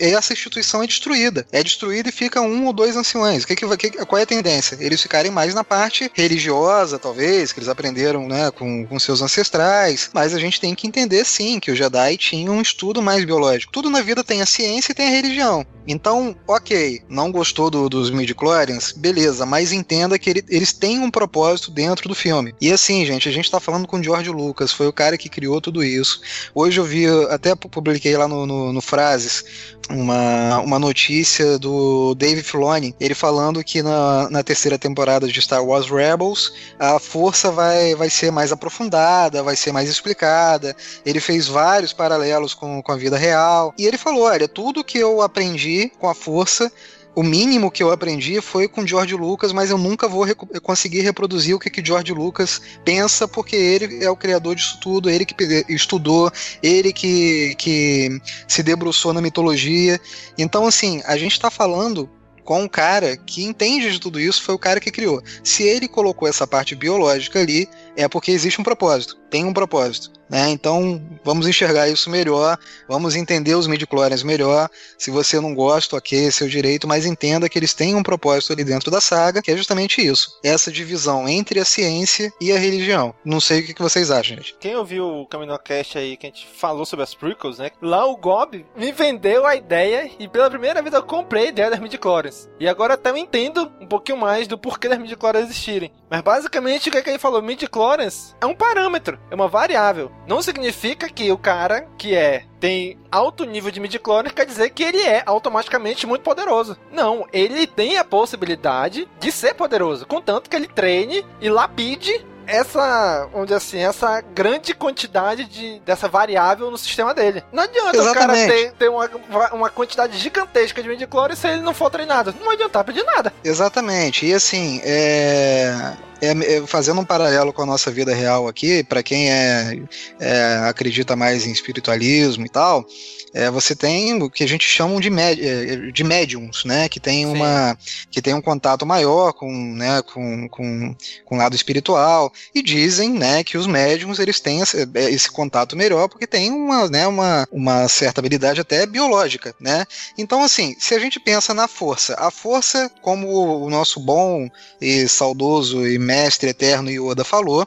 essa 0.00 0.32
instituição 0.32 0.82
é 0.82 0.86
destruída. 0.86 1.46
É 1.52 1.62
destruída 1.62 2.08
e 2.08 2.12
fica 2.12 2.40
um 2.40 2.66
ou 2.66 2.72
dois 2.72 2.96
anciões. 2.96 3.44
Que 3.44 3.54
que, 3.54 3.66
qual 4.04 4.18
é 4.18 4.22
a 4.22 4.26
tendência? 4.26 4.76
Eles 4.80 5.00
ficarem 5.00 5.30
mais 5.30 5.54
na 5.54 5.62
parte 5.62 6.10
religiosa, 6.12 6.98
talvez, 6.98 7.52
que 7.52 7.60
eles 7.60 7.68
aprenderam 7.68 8.26
né, 8.26 8.50
com, 8.50 8.86
com 8.86 8.98
seus 8.98 9.22
ancestrais. 9.22 10.10
Mas 10.12 10.34
a 10.34 10.40
gente 10.40 10.60
tem 10.60 10.74
que 10.74 10.86
entender, 10.86 11.24
sim, 11.24 11.60
que 11.60 11.70
o 11.70 11.76
Jedi 11.76 12.16
tinha 12.16 12.50
um 12.50 12.60
estudo 12.60 13.00
mais 13.00 13.24
biológico. 13.24 13.72
Tudo 13.72 13.88
na 13.88 14.00
vida 14.00 14.24
tem 14.24 14.42
a 14.42 14.46
ciência 14.46 14.92
e 14.92 14.94
tem 14.94 15.06
a 15.06 15.10
religião. 15.10 15.64
Então, 15.86 16.34
ok, 16.48 17.02
não 17.08 17.30
gostou 17.30 17.70
do, 17.70 17.88
dos 17.88 18.10
midi-chlorians? 18.10 18.92
Beleza, 18.92 19.44
mas 19.44 19.70
entenda 19.70 20.18
que 20.18 20.30
ele, 20.30 20.44
eles 20.64 20.72
têm 20.72 20.98
um 20.98 21.10
propósito 21.10 21.70
dentro 21.70 22.08
do 22.08 22.14
filme. 22.14 22.54
E 22.58 22.72
assim, 22.72 23.04
gente, 23.04 23.28
a 23.28 23.32
gente 23.32 23.50
tá 23.50 23.60
falando 23.60 23.86
com 23.86 23.98
o 23.98 24.02
George 24.02 24.30
Lucas, 24.30 24.72
foi 24.72 24.86
o 24.86 24.92
cara 24.92 25.18
que 25.18 25.28
criou 25.28 25.60
tudo 25.60 25.84
isso. 25.84 26.22
Hoje 26.54 26.80
eu 26.80 26.84
vi, 26.84 27.06
até 27.28 27.54
publiquei 27.54 28.16
lá 28.16 28.26
no, 28.26 28.46
no, 28.46 28.72
no 28.72 28.80
Frases, 28.80 29.44
uma, 29.90 30.60
uma 30.60 30.78
notícia 30.78 31.58
do 31.58 32.14
Dave 32.14 32.42
Filoni, 32.42 32.94
ele 32.98 33.14
falando 33.14 33.62
que 33.62 33.82
na, 33.82 34.30
na 34.30 34.42
terceira 34.42 34.78
temporada 34.78 35.28
de 35.28 35.42
Star 35.42 35.62
Wars 35.62 35.90
Rebels, 35.90 36.50
a 36.78 36.98
força 36.98 37.50
vai, 37.50 37.94
vai 37.94 38.08
ser 38.08 38.32
mais 38.32 38.50
aprofundada, 38.50 39.42
vai 39.42 39.56
ser 39.56 39.70
mais 39.72 39.90
explicada. 39.90 40.74
Ele 41.04 41.20
fez 41.20 41.46
vários 41.46 41.92
paralelos 41.92 42.54
com, 42.54 42.82
com 42.82 42.92
a 42.92 42.96
vida 42.96 43.18
real. 43.18 43.74
E 43.76 43.84
ele 43.84 43.98
falou: 43.98 44.22
olha, 44.22 44.48
tudo 44.48 44.82
que 44.82 44.96
eu 44.96 45.20
aprendi 45.20 45.92
com 45.98 46.08
a 46.08 46.14
força. 46.14 46.72
O 47.14 47.22
mínimo 47.22 47.70
que 47.70 47.82
eu 47.82 47.92
aprendi 47.92 48.40
foi 48.40 48.66
com 48.66 48.86
George 48.86 49.14
Lucas, 49.14 49.52
mas 49.52 49.70
eu 49.70 49.78
nunca 49.78 50.08
vou 50.08 50.26
conseguir 50.62 51.00
reproduzir 51.02 51.54
o 51.54 51.58
que, 51.60 51.70
que 51.70 51.84
George 51.84 52.12
Lucas 52.12 52.60
pensa, 52.84 53.28
porque 53.28 53.54
ele 53.54 54.04
é 54.04 54.10
o 54.10 54.16
criador 54.16 54.56
disso 54.56 54.78
tudo, 54.80 55.08
ele 55.08 55.24
que 55.24 55.64
estudou, 55.68 56.30
ele 56.62 56.92
que, 56.92 57.54
que 57.56 58.20
se 58.48 58.62
debruçou 58.62 59.12
na 59.12 59.20
mitologia. 59.20 60.00
Então, 60.36 60.66
assim, 60.66 61.02
a 61.04 61.16
gente 61.16 61.32
está 61.32 61.50
falando 61.50 62.10
com 62.44 62.62
um 62.62 62.68
cara 62.68 63.16
que 63.16 63.44
entende 63.44 63.90
de 63.90 63.98
tudo 63.98 64.20
isso, 64.20 64.42
foi 64.42 64.54
o 64.54 64.58
cara 64.58 64.78
que 64.78 64.90
criou. 64.90 65.22
Se 65.42 65.62
ele 65.62 65.88
colocou 65.88 66.28
essa 66.28 66.46
parte 66.46 66.74
biológica 66.74 67.40
ali, 67.40 67.68
é 67.96 68.06
porque 68.06 68.30
existe 68.30 68.60
um 68.60 68.64
propósito, 68.64 69.16
tem 69.30 69.44
um 69.44 69.52
propósito. 69.52 70.12
Né? 70.28 70.50
Então 70.50 71.00
vamos 71.22 71.46
enxergar 71.46 71.88
isso 71.88 72.10
melhor, 72.10 72.58
vamos 72.88 73.16
entender 73.16 73.54
os 73.54 73.66
midichlorians 73.66 74.22
melhor. 74.22 74.68
Se 74.98 75.10
você 75.10 75.40
não 75.40 75.54
gosta, 75.54 75.96
ok, 75.96 76.26
é 76.26 76.30
seu 76.30 76.48
direito, 76.48 76.86
mas 76.86 77.06
entenda 77.06 77.48
que 77.48 77.58
eles 77.58 77.74
têm 77.74 77.94
um 77.94 78.02
propósito 78.02 78.52
ali 78.52 78.64
dentro 78.64 78.90
da 78.90 79.00
saga, 79.00 79.42
que 79.42 79.50
é 79.50 79.56
justamente 79.56 80.04
isso: 80.04 80.38
essa 80.42 80.70
divisão 80.70 81.28
entre 81.28 81.60
a 81.60 81.64
ciência 81.64 82.32
e 82.40 82.52
a 82.52 82.58
religião. 82.58 83.14
Não 83.24 83.40
sei 83.40 83.60
o 83.60 83.66
que 83.66 83.82
vocês 83.82 84.10
acham, 84.10 84.36
gente. 84.36 84.56
Quem 84.58 84.76
ouviu 84.76 85.06
o 85.06 85.26
Caminocast 85.26 85.98
aí 85.98 86.16
que 86.16 86.26
a 86.26 86.30
gente 86.30 86.46
falou 86.46 86.84
sobre 86.84 87.02
as 87.02 87.14
prequels, 87.14 87.58
né? 87.58 87.70
Lá 87.80 88.06
o 88.06 88.16
Gob 88.16 88.64
me 88.76 88.92
vendeu 88.92 89.46
a 89.46 89.56
ideia 89.56 90.10
e 90.18 90.28
pela 90.28 90.50
primeira 90.50 90.82
vez 90.82 90.94
eu 90.94 91.02
comprei 91.02 91.46
a 91.46 91.48
ideia 91.48 91.70
das 91.70 91.80
midichlorians. 91.80 92.48
E 92.58 92.68
agora 92.68 92.94
até 92.94 93.10
eu 93.10 93.16
entendo 93.16 93.70
um 93.80 93.86
pouquinho 93.86 94.18
mais 94.18 94.46
do 94.48 94.58
porquê 94.58 94.88
das 94.88 94.98
midichlorians 94.98 95.44
existirem. 95.44 95.92
Mas 96.14 96.22
basicamente 96.22 96.88
o 96.88 96.92
que, 96.92 96.98
é 96.98 97.02
que 97.02 97.10
ele 97.10 97.18
falou? 97.18 97.42
Midichlorians 97.42 98.36
é 98.40 98.46
um 98.46 98.54
parâmetro, 98.54 99.18
é 99.32 99.34
uma 99.34 99.48
variável. 99.48 100.12
Não 100.28 100.40
significa 100.40 101.08
que 101.08 101.32
o 101.32 101.36
cara 101.36 101.88
que 101.98 102.14
é 102.14 102.44
tem 102.60 102.96
alto 103.10 103.44
nível 103.44 103.72
de 103.72 103.80
midichlorians 103.80 104.32
quer 104.32 104.46
dizer 104.46 104.70
que 104.70 104.84
ele 104.84 105.02
é 105.02 105.24
automaticamente 105.26 106.06
muito 106.06 106.22
poderoso. 106.22 106.76
Não, 106.92 107.26
ele 107.32 107.66
tem 107.66 107.98
a 107.98 108.04
possibilidade 108.04 109.08
de 109.18 109.32
ser 109.32 109.54
poderoso, 109.54 110.06
contanto 110.06 110.48
que 110.48 110.54
ele 110.54 110.68
treine 110.68 111.26
e 111.40 111.50
lapide 111.50 112.24
essa, 112.46 113.28
dizer 113.42 113.54
assim, 113.54 113.78
essa 113.78 114.20
grande 114.20 114.74
quantidade 114.74 115.44
de, 115.44 115.80
dessa 115.80 116.08
variável 116.08 116.70
no 116.70 116.78
sistema 116.78 117.14
dele. 117.14 117.42
Não 117.52 117.62
adianta 117.62 117.96
Exatamente. 117.96 118.44
o 118.44 118.48
cara 118.48 118.48
ter, 118.48 118.72
ter 118.72 118.88
uma, 118.88 119.08
uma 119.52 119.70
quantidade 119.70 120.18
gigantesca 120.18 120.82
de 120.82 120.88
midichlorians 120.88 121.38
se 121.38 121.48
ele 121.48 121.62
não 121.62 121.74
for 121.74 121.90
treinado. 121.90 122.34
Não 122.40 122.50
adianta 122.50 122.84
pedir 122.84 123.04
nada. 123.04 123.32
Exatamente. 123.44 124.26
E 124.26 124.34
assim, 124.34 124.80
é 124.84 125.94
é, 126.24 126.56
é, 126.56 126.66
fazendo 126.66 127.00
um 127.00 127.04
paralelo 127.04 127.52
com 127.52 127.62
a 127.62 127.66
nossa 127.66 127.90
vida 127.90 128.14
real 128.14 128.48
aqui, 128.48 128.82
para 128.82 129.02
quem 129.02 129.30
é, 129.30 129.78
é, 130.18 130.56
acredita 130.66 131.14
mais 131.14 131.46
em 131.46 131.52
espiritualismo 131.52 132.46
e 132.46 132.48
tal, 132.48 132.86
é, 133.34 133.50
você 133.50 133.74
tem 133.74 134.22
o 134.22 134.30
que 134.30 134.44
a 134.44 134.48
gente 134.48 134.64
chama 134.64 135.00
de, 135.00 135.08
é, 135.08 135.90
de 135.90 136.04
médiums, 136.04 136.64
né? 136.64 136.88
Que 136.88 137.00
tem, 137.00 137.26
uma, 137.26 137.76
que 138.08 138.22
tem 138.22 138.32
um 138.32 138.40
contato 138.40 138.86
maior 138.86 139.32
com, 139.32 139.52
né, 139.74 140.00
com, 140.02 140.48
com, 140.48 140.96
com 141.24 141.34
o 141.34 141.38
lado 141.38 141.56
espiritual. 141.56 142.32
E 142.54 142.62
dizem 142.62 143.10
né, 143.10 143.42
que 143.42 143.58
os 143.58 143.66
médiums 143.66 144.20
eles 144.20 144.38
têm 144.38 144.60
esse, 144.60 144.88
é, 144.94 145.10
esse 145.10 145.28
contato 145.28 145.76
melhor 145.76 146.08
porque 146.08 146.28
tem 146.28 146.52
uma, 146.52 146.88
né, 146.88 147.08
uma, 147.08 147.48
uma 147.50 147.88
certa 147.88 148.20
habilidade 148.20 148.60
até 148.60 148.86
biológica. 148.86 149.52
Né? 149.60 149.84
Então, 150.16 150.44
assim, 150.44 150.76
se 150.78 150.94
a 150.94 150.98
gente 151.00 151.18
pensa 151.18 151.52
na 151.52 151.66
força, 151.66 152.14
a 152.16 152.30
força, 152.30 152.88
como 153.02 153.64
o 153.64 153.68
nosso 153.68 153.98
bom 153.98 154.48
e 154.80 155.08
saudoso 155.08 155.84
e 155.84 155.98
mestre 155.98 156.50
eterno 156.50 156.88
Yoda 156.88 157.24
falou, 157.24 157.66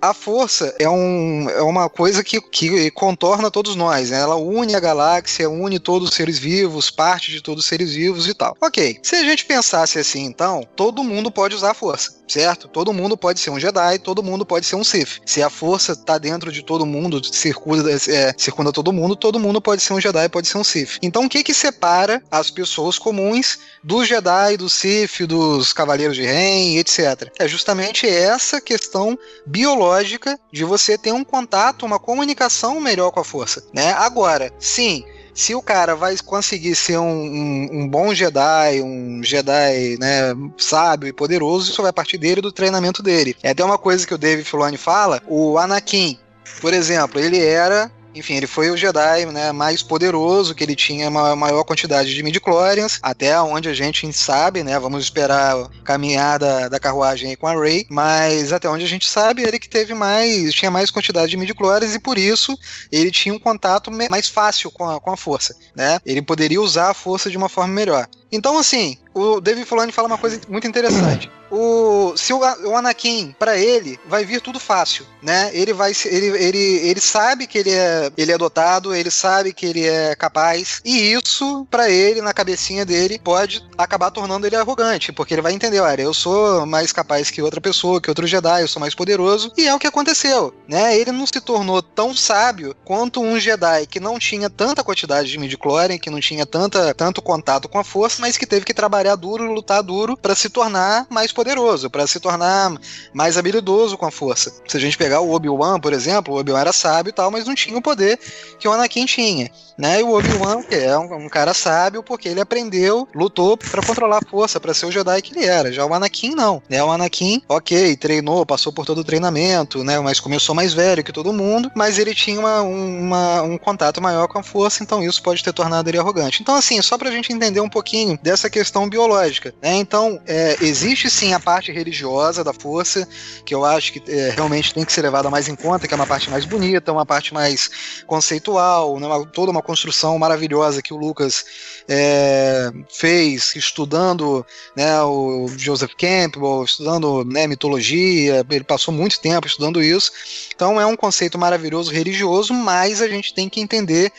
a 0.00 0.14
força 0.14 0.74
é, 0.78 0.88
um, 0.88 1.48
é 1.50 1.62
uma 1.62 1.88
coisa 1.88 2.24
que, 2.24 2.40
que 2.40 2.90
contorna 2.92 3.50
todos 3.50 3.76
nós, 3.76 4.10
né? 4.10 4.20
Ela 4.20 4.36
une 4.36 4.74
a 4.74 4.80
galáxia, 4.80 5.48
une 5.48 5.78
todos 5.78 6.08
os 6.08 6.14
seres 6.14 6.38
vivos, 6.38 6.90
parte 6.90 7.30
de 7.30 7.40
todos 7.42 7.64
os 7.64 7.68
seres 7.68 7.92
vivos 7.92 8.26
e 8.26 8.34
tal. 8.34 8.56
Ok, 8.60 8.98
se 9.02 9.16
a 9.16 9.24
gente 9.24 9.44
pensasse 9.44 9.98
assim, 9.98 10.24
então, 10.24 10.66
todo 10.74 11.04
mundo 11.04 11.30
pode 11.30 11.54
usar 11.54 11.72
a 11.72 11.74
força, 11.74 12.14
certo? 12.26 12.68
Todo 12.68 12.92
mundo 12.92 13.16
pode 13.16 13.40
ser 13.40 13.50
um 13.50 13.60
Jedi, 13.60 13.98
todo 13.98 14.22
mundo 14.22 14.46
pode 14.46 14.66
ser 14.66 14.76
um 14.76 14.84
Sith. 14.84 15.20
Se 15.26 15.42
a 15.42 15.50
força 15.50 15.94
tá 15.94 16.16
dentro 16.16 16.50
de 16.50 16.62
todo 16.62 16.86
mundo, 16.86 17.20
circunda, 17.24 17.90
é, 17.92 18.34
circunda 18.36 18.72
todo 18.72 18.92
mundo, 18.92 19.14
todo 19.14 19.38
mundo 19.38 19.60
pode 19.60 19.82
ser 19.82 19.92
um 19.92 20.00
Jedi, 20.00 20.28
pode 20.28 20.48
ser 20.48 20.58
um 20.58 20.64
Sith. 20.64 20.98
Então, 21.02 21.24
o 21.24 21.28
que 21.28 21.42
que 21.42 21.52
separa 21.52 22.22
as 22.30 22.50
pessoas 22.50 22.98
comuns 22.98 23.58
dos 23.82 24.08
Jedi, 24.08 24.56
dos 24.56 24.72
Sith, 24.72 25.26
dos 25.26 25.72
Cavaleiros 25.72 26.16
de 26.16 26.24
Ren, 26.24 26.78
etc? 26.78 27.30
É 27.38 27.46
justamente 27.46 28.08
essa 28.08 28.60
questão 28.60 29.18
biológica 29.46 29.89
lógica 29.90 30.38
de 30.52 30.64
você 30.64 30.96
ter 30.96 31.12
um 31.12 31.24
contato, 31.24 31.84
uma 31.84 31.98
comunicação 31.98 32.80
melhor 32.80 33.10
com 33.10 33.20
a 33.20 33.24
força, 33.24 33.64
né? 33.72 33.92
Agora, 33.92 34.52
sim, 34.58 35.04
se 35.34 35.54
o 35.54 35.62
cara 35.62 35.94
vai 35.94 36.16
conseguir 36.18 36.74
ser 36.74 36.98
um, 36.98 37.08
um, 37.08 37.68
um, 37.72 37.88
bom 37.88 38.14
Jedi, 38.14 38.82
um 38.82 39.22
Jedi 39.22 39.96
né, 39.98 40.34
sábio 40.58 41.08
e 41.08 41.12
poderoso, 41.12 41.70
isso 41.70 41.82
vai 41.82 41.92
partir 41.92 42.18
dele 42.18 42.40
do 42.40 42.52
treinamento 42.52 43.02
dele. 43.02 43.36
É 43.42 43.50
até 43.50 43.64
uma 43.64 43.78
coisa 43.78 44.06
que 44.06 44.14
o 44.14 44.18
Dave 44.18 44.44
Filoni 44.44 44.76
fala, 44.76 45.22
o 45.26 45.58
Anakin, 45.58 46.18
por 46.60 46.72
exemplo, 46.72 47.20
ele 47.20 47.42
era 47.42 47.90
enfim, 48.14 48.34
ele 48.34 48.46
foi 48.46 48.70
o 48.70 48.76
Jedi 48.76 49.26
né, 49.26 49.52
mais 49.52 49.82
poderoso, 49.82 50.54
que 50.54 50.64
ele 50.64 50.74
tinha 50.74 51.08
uma 51.08 51.36
maior 51.36 51.64
quantidade 51.64 52.14
de 52.14 52.22
midichlorians, 52.22 52.98
até 53.02 53.40
onde 53.40 53.68
a 53.68 53.74
gente 53.74 54.10
sabe, 54.12 54.62
né? 54.62 54.78
Vamos 54.78 55.04
esperar 55.04 55.56
a 55.56 55.68
caminhada 55.84 56.68
da 56.68 56.80
carruagem 56.80 57.36
com 57.36 57.46
a 57.46 57.54
Rey, 57.54 57.86
mas 57.88 58.52
até 58.52 58.68
onde 58.68 58.84
a 58.84 58.88
gente 58.88 59.08
sabe, 59.08 59.42
ele 59.42 59.58
que 59.58 59.68
teve 59.68 59.94
mais, 59.94 60.52
tinha 60.52 60.70
mais 60.70 60.90
quantidade 60.90 61.30
de 61.30 61.36
midichlorians 61.36 61.94
e 61.94 61.98
por 61.98 62.18
isso 62.18 62.58
ele 62.90 63.10
tinha 63.10 63.34
um 63.34 63.38
contato 63.38 63.90
mais 63.90 64.28
fácil 64.28 64.70
com 64.70 64.88
a, 64.88 65.00
com 65.00 65.10
a 65.10 65.16
força, 65.16 65.54
né? 65.74 65.98
Ele 66.04 66.22
poderia 66.22 66.60
usar 66.60 66.90
a 66.90 66.94
força 66.94 67.30
de 67.30 67.36
uma 67.36 67.48
forma 67.48 67.72
melhor. 67.72 68.08
Então, 68.32 68.58
assim, 68.58 68.96
o 69.14 69.40
David 69.40 69.66
Fulani 69.66 69.92
fala 69.92 70.08
uma 70.08 70.18
coisa 70.18 70.40
muito 70.48 70.66
interessante. 70.66 71.30
O, 71.52 72.16
se 72.16 72.32
o, 72.32 72.38
o 72.38 72.76
Anakin, 72.76 73.34
para 73.36 73.58
ele, 73.58 73.98
vai 74.06 74.24
vir 74.24 74.40
tudo 74.40 74.60
fácil, 74.60 75.04
né? 75.20 75.50
Ele 75.52 75.72
vai 75.72 75.92
ele, 76.04 76.26
ele, 76.26 76.58
ele 76.58 77.00
sabe 77.00 77.48
que 77.48 77.58
ele 77.58 77.72
é, 77.72 78.08
ele 78.16 78.30
é 78.30 78.38
dotado, 78.38 78.94
ele 78.94 79.10
sabe 79.10 79.52
que 79.52 79.66
ele 79.66 79.84
é 79.84 80.14
capaz, 80.14 80.80
e 80.84 81.12
isso, 81.12 81.66
para 81.68 81.90
ele, 81.90 82.22
na 82.22 82.32
cabecinha 82.32 82.86
dele, 82.86 83.18
pode 83.18 83.66
acabar 83.76 84.12
tornando 84.12 84.46
ele 84.46 84.54
arrogante, 84.54 85.10
porque 85.10 85.34
ele 85.34 85.42
vai 85.42 85.52
entender, 85.52 85.80
olha, 85.80 86.02
eu 86.02 86.14
sou 86.14 86.64
mais 86.66 86.92
capaz 86.92 87.32
que 87.32 87.42
outra 87.42 87.60
pessoa, 87.60 88.00
que 88.00 88.08
outro 88.08 88.28
Jedi, 88.28 88.62
eu 88.62 88.68
sou 88.68 88.78
mais 88.78 88.94
poderoso, 88.94 89.52
e 89.58 89.66
é 89.66 89.74
o 89.74 89.78
que 89.78 89.88
aconteceu, 89.88 90.54
né? 90.68 90.96
Ele 90.96 91.10
não 91.10 91.26
se 91.26 91.40
tornou 91.40 91.82
tão 91.82 92.14
sábio 92.14 92.76
quanto 92.84 93.20
um 93.20 93.40
Jedi 93.40 93.88
que 93.88 93.98
não 93.98 94.20
tinha 94.20 94.48
tanta 94.48 94.84
quantidade 94.84 95.28
de 95.28 95.36
midichlorian, 95.36 95.98
que 95.98 96.10
não 96.10 96.20
tinha 96.20 96.46
tanta, 96.46 96.94
tanto 96.94 97.20
contato 97.20 97.68
com 97.68 97.80
a 97.80 97.82
força, 97.82 98.19
mas 98.20 98.36
que 98.36 98.46
teve 98.46 98.64
que 98.64 98.74
trabalhar 98.74 99.16
duro, 99.16 99.52
lutar 99.52 99.82
duro 99.82 100.16
para 100.16 100.34
se 100.34 100.48
tornar 100.48 101.06
mais 101.08 101.32
poderoso, 101.32 101.90
para 101.90 102.06
se 102.06 102.20
tornar 102.20 102.72
mais 103.12 103.36
habilidoso 103.36 103.96
com 103.96 104.06
a 104.06 104.10
força. 104.10 104.52
Se 104.68 104.76
a 104.76 104.80
gente 104.80 104.96
pegar 104.96 105.20
o 105.20 105.32
Obi-Wan, 105.32 105.80
por 105.80 105.92
exemplo, 105.92 106.34
o 106.34 106.38
Obi-Wan 106.38 106.60
era 106.60 106.72
sábio 106.72 107.10
e 107.10 107.12
tal, 107.12 107.30
mas 107.30 107.46
não 107.46 107.54
tinha 107.54 107.76
o 107.76 107.82
poder 107.82 108.18
que 108.58 108.68
o 108.68 108.72
Anakin 108.72 109.06
tinha. 109.06 109.50
Né? 109.76 110.00
E 110.00 110.02
o 110.02 110.12
Obi-Wan 110.12 110.62
é 110.70 110.96
um, 110.98 111.24
um, 111.24 111.28
cara 111.28 111.54
sábio 111.54 112.02
porque 112.02 112.28
ele 112.28 112.40
aprendeu, 112.40 113.08
lutou 113.14 113.56
para 113.56 113.80
controlar 113.80 114.18
a 114.18 114.30
força, 114.30 114.60
para 114.60 114.74
ser 114.74 114.84
o 114.84 114.92
Jedi 114.92 115.22
que 115.22 115.34
ele 115.34 115.46
era. 115.46 115.72
Já 115.72 115.86
o 115.86 115.94
Anakin 115.94 116.34
não. 116.34 116.62
Né? 116.68 116.84
O 116.84 116.90
Anakin, 116.90 117.42
ok, 117.48 117.96
treinou, 117.96 118.44
passou 118.44 118.72
por 118.72 118.84
todo 118.84 118.98
o 118.98 119.04
treinamento, 119.04 119.82
né? 119.82 119.98
mas 120.00 120.20
começou 120.20 120.54
mais 120.54 120.74
velho 120.74 121.02
que 121.02 121.12
todo 121.12 121.32
mundo, 121.32 121.70
mas 121.74 121.98
ele 121.98 122.14
tinha 122.14 122.38
uma, 122.38 122.60
uma, 122.60 123.42
um 123.42 123.56
contato 123.56 124.02
maior 124.02 124.28
com 124.28 124.38
a 124.38 124.42
força, 124.42 124.82
então 124.82 125.02
isso 125.02 125.22
pode 125.22 125.42
ter 125.42 125.52
tornado 125.52 125.88
ele 125.88 125.98
arrogante. 125.98 126.42
Então, 126.42 126.54
assim, 126.54 126.80
só 126.82 126.98
pra 126.98 127.10
gente 127.10 127.32
entender 127.32 127.60
um 127.60 127.68
pouquinho 127.68 128.09
dessa 128.16 128.48
questão 128.48 128.88
biológica. 128.88 129.54
Né? 129.62 129.76
Então, 129.76 130.20
é, 130.26 130.56
existe 130.60 131.10
sim 131.10 131.32
a 131.32 131.40
parte 131.40 131.72
religiosa 131.72 132.44
da 132.44 132.52
força, 132.52 133.06
que 133.44 133.54
eu 133.54 133.64
acho 133.64 133.92
que 133.92 134.02
é, 134.10 134.30
realmente 134.30 134.74
tem 134.74 134.84
que 134.84 134.92
ser 134.92 135.02
levada 135.02 135.30
mais 135.30 135.48
em 135.48 135.54
conta, 135.54 135.86
que 135.86 135.94
é 135.94 135.96
uma 135.96 136.06
parte 136.06 136.30
mais 136.30 136.44
bonita, 136.44 136.92
uma 136.92 137.06
parte 137.06 137.32
mais 137.32 137.70
conceitual, 138.06 138.98
né? 138.98 139.08
toda 139.32 139.50
uma 139.50 139.62
construção 139.62 140.18
maravilhosa 140.18 140.82
que 140.82 140.92
o 140.92 140.96
Lucas 140.96 141.44
é, 141.88 142.70
fez 142.88 143.54
estudando 143.56 144.44
né, 144.76 145.02
o 145.02 145.48
Joseph 145.56 145.92
Campbell, 145.98 146.64
estudando 146.64 147.24
né, 147.24 147.46
mitologia, 147.46 148.44
ele 148.50 148.64
passou 148.64 148.92
muito 148.92 149.20
tempo 149.20 149.46
estudando 149.46 149.82
isso. 149.82 150.12
Então 150.54 150.80
é 150.80 150.86
um 150.86 150.96
conceito 150.96 151.38
maravilhoso 151.38 151.90
religioso, 151.90 152.52
mas 152.54 153.00
a 153.00 153.08
gente 153.08 153.34
tem 153.34 153.48
que 153.48 153.60
entender 153.60 154.12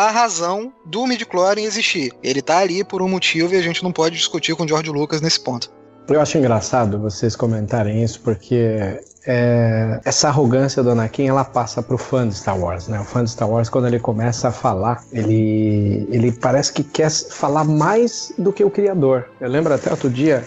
a 0.00 0.10
razão 0.10 0.72
do 0.84 1.06
midichlorian 1.06 1.64
existir. 1.64 2.12
Ele 2.22 2.40
está 2.40 2.58
ali 2.58 2.84
por 2.84 3.02
um 3.02 3.08
motivo 3.08 3.54
e 3.54 3.56
a 3.56 3.62
gente 3.62 3.82
não 3.82 3.92
pode 3.92 4.16
discutir 4.16 4.54
com 4.54 4.64
o 4.64 4.68
George 4.68 4.90
Lucas 4.90 5.20
nesse 5.20 5.40
ponto. 5.40 5.70
Eu 6.08 6.20
acho 6.20 6.38
engraçado 6.38 7.00
vocês 7.00 7.34
comentarem 7.34 8.02
isso, 8.02 8.20
porque 8.20 9.00
é, 9.26 10.00
essa 10.04 10.28
arrogância 10.28 10.80
do 10.80 10.90
Anakin 10.90 11.26
ela 11.26 11.44
passa 11.44 11.82
pro 11.82 11.98
fã 11.98 12.28
de 12.28 12.34
Star 12.34 12.56
Wars, 12.56 12.86
né? 12.86 13.00
O 13.00 13.04
fã 13.04 13.24
de 13.24 13.30
Star 13.30 13.50
Wars, 13.50 13.68
quando 13.68 13.88
ele 13.88 13.98
começa 13.98 14.48
a 14.48 14.52
falar, 14.52 15.02
ele, 15.12 16.06
ele 16.10 16.30
parece 16.30 16.72
que 16.72 16.84
quer 16.84 17.10
falar 17.10 17.64
mais 17.64 18.32
do 18.38 18.52
que 18.52 18.62
o 18.62 18.70
criador. 18.70 19.28
Eu 19.40 19.48
lembro 19.48 19.74
até 19.74 19.90
outro 19.90 20.08
dia, 20.08 20.46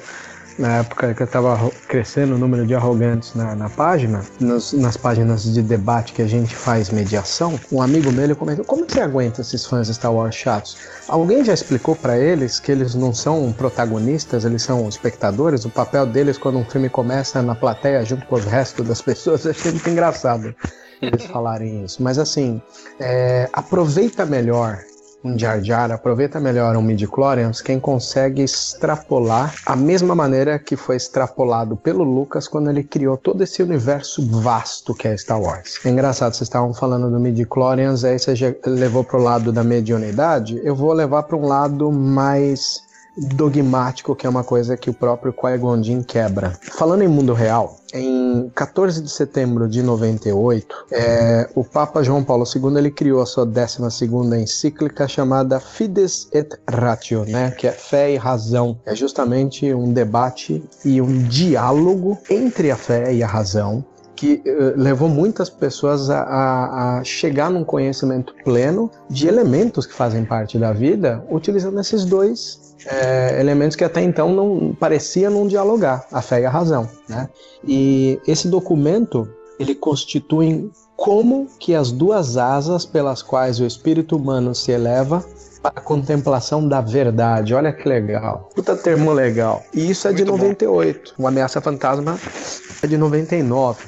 na 0.59 0.79
época 0.79 1.13
que 1.13 1.21
eu 1.21 1.25
estava 1.25 1.71
crescendo 1.87 2.35
o 2.35 2.37
número 2.37 2.67
de 2.67 2.75
arrogantes 2.75 3.33
na, 3.33 3.55
na 3.55 3.69
página, 3.69 4.23
nos, 4.41 4.73
nas 4.73 4.97
páginas 4.97 5.43
de 5.43 5.61
debate 5.61 6.11
que 6.11 6.21
a 6.21 6.27
gente 6.27 6.53
faz 6.53 6.89
mediação, 6.89 7.57
um 7.71 7.81
amigo 7.81 8.11
meu 8.11 8.35
comentou: 8.35 8.65
como 8.65 8.85
você 8.85 8.99
aguenta 8.99 9.39
esses 9.39 9.65
fãs 9.65 9.87
Star 9.87 10.13
Wars 10.13 10.35
chatos? 10.35 10.77
Alguém 11.07 11.43
já 11.45 11.53
explicou 11.53 11.95
para 11.95 12.17
eles 12.17 12.59
que 12.59 12.71
eles 12.71 12.93
não 12.93 13.13
são 13.13 13.53
protagonistas, 13.53 14.43
eles 14.43 14.61
são 14.61 14.87
espectadores? 14.89 15.63
O 15.63 15.69
papel 15.69 16.05
deles 16.05 16.37
quando 16.37 16.59
um 16.59 16.65
filme 16.65 16.89
começa 16.89 17.41
na 17.41 17.55
plateia 17.55 18.03
junto 18.03 18.25
com 18.25 18.35
os 18.35 18.43
restos 18.43 18.85
das 18.85 19.01
pessoas, 19.01 19.45
eu 19.45 19.51
achei 19.51 19.71
muito 19.71 19.89
engraçado 19.89 20.53
eles 21.01 21.23
falarem 21.25 21.85
isso. 21.85 22.03
Mas 22.03 22.19
assim, 22.19 22.61
é, 22.99 23.49
aproveita 23.53 24.25
melhor 24.25 24.79
um 25.23 25.37
Jar 25.37 25.61
Jar, 25.61 25.91
aproveita 25.91 26.39
melhor 26.39 26.75
um 26.77 26.81
midi-chlorians 26.81 27.61
quem 27.61 27.79
consegue 27.79 28.41
extrapolar 28.41 29.53
a 29.65 29.75
mesma 29.75 30.15
maneira 30.15 30.57
que 30.57 30.75
foi 30.75 30.95
extrapolado 30.95 31.75
pelo 31.75 32.03
Lucas 32.03 32.47
quando 32.47 32.69
ele 32.69 32.83
criou 32.83 33.17
todo 33.17 33.41
esse 33.43 33.61
universo 33.61 34.25
vasto 34.25 34.93
que 34.93 35.07
é 35.07 35.17
Star 35.17 35.41
Wars. 35.41 35.79
É 35.85 35.89
engraçado, 35.89 36.33
vocês 36.33 36.47
estavam 36.47 36.73
falando 36.73 37.09
do 37.09 37.19
midi-chlorians, 37.19 38.03
aí 38.03 38.17
você 38.17 38.57
levou 38.65 39.03
pro 39.03 39.21
lado 39.21 39.51
da 39.51 39.63
mediunidade, 39.63 40.59
eu 40.63 40.75
vou 40.75 40.93
levar 40.93 41.23
para 41.23 41.35
um 41.35 41.45
lado 41.45 41.91
mais 41.91 42.88
dogmático, 43.17 44.15
que 44.15 44.25
é 44.25 44.29
uma 44.29 44.43
coisa 44.43 44.77
que 44.77 44.89
o 44.89 44.93
próprio 44.93 45.33
Qui-Gon 45.33 45.83
Jinn 45.83 46.03
quebra. 46.03 46.53
Falando 46.61 47.03
em 47.03 47.07
mundo 47.07 47.33
real, 47.33 47.79
em 47.93 48.51
14 48.55 49.01
de 49.01 49.09
setembro 49.09 49.67
de 49.67 49.81
98, 49.81 50.85
é, 50.91 51.49
o 51.55 51.63
Papa 51.63 52.03
João 52.03 52.23
Paulo 52.23 52.45
II 52.45 52.77
ele 52.77 52.91
criou 52.91 53.21
a 53.21 53.25
sua 53.25 53.45
12 53.45 53.79
encíclica 54.41 55.07
chamada 55.07 55.59
Fides 55.59 56.27
et 56.31 56.59
Ratio, 56.69 57.25
né, 57.25 57.51
que 57.51 57.67
é 57.67 57.71
fé 57.71 58.11
e 58.13 58.17
razão. 58.17 58.79
É 58.85 58.95
justamente 58.95 59.73
um 59.73 59.91
debate 59.91 60.63
e 60.85 61.01
um 61.01 61.23
diálogo 61.23 62.17
entre 62.29 62.71
a 62.71 62.77
fé 62.77 63.13
e 63.13 63.23
a 63.23 63.27
razão 63.27 63.83
que 64.15 64.43
uh, 64.45 64.73
levou 64.75 65.07
muitas 65.07 65.49
pessoas 65.49 66.09
a, 66.09 66.23
a, 66.23 66.97
a, 66.99 67.03
chegar 67.05 67.49
num 67.49 67.63
conhecimento 67.63 68.35
pleno 68.43 68.91
de 69.09 69.29
elementos 69.29 69.85
que 69.85 69.93
fazem 69.93 70.25
parte 70.25 70.59
da 70.59 70.73
vida, 70.73 71.23
utilizando 71.31 71.79
esses 71.79 72.03
dois 72.03 72.68
é, 72.85 73.39
elementos 73.39 73.75
que 73.75 73.83
até 73.83 74.01
então 74.01 74.33
não 74.33 74.75
pareciam 74.79 75.31
não 75.31 75.47
dialogar, 75.47 76.05
a 76.11 76.21
fé 76.21 76.41
e 76.41 76.45
a 76.45 76.49
razão. 76.49 76.89
Né? 77.07 77.29
E 77.67 78.19
esse 78.27 78.47
documento 78.47 79.27
ele 79.59 79.75
constitui 79.75 80.71
como 80.95 81.47
que 81.59 81.75
as 81.75 81.91
duas 81.91 82.37
asas 82.37 82.85
pelas 82.85 83.21
quais 83.21 83.59
o 83.59 83.65
espírito 83.65 84.15
humano 84.15 84.53
se 84.53 84.71
eleva 84.71 85.23
para 85.61 85.73
a 85.75 85.81
contemplação 85.81 86.67
da 86.67 86.81
verdade. 86.81 87.53
Olha 87.53 87.71
que 87.73 87.87
legal. 87.87 88.49
Puta 88.55 88.75
termo 88.75 89.11
legal. 89.11 89.63
E 89.73 89.89
isso 89.89 90.07
é 90.07 90.11
Muito 90.11 90.25
de 90.25 90.31
98. 90.31 91.13
Bom. 91.17 91.23
O 91.23 91.27
Ameaça 91.27 91.59
Fantasma 91.59 92.17
é 92.81 92.87
de 92.87 92.97
99. 92.97 93.83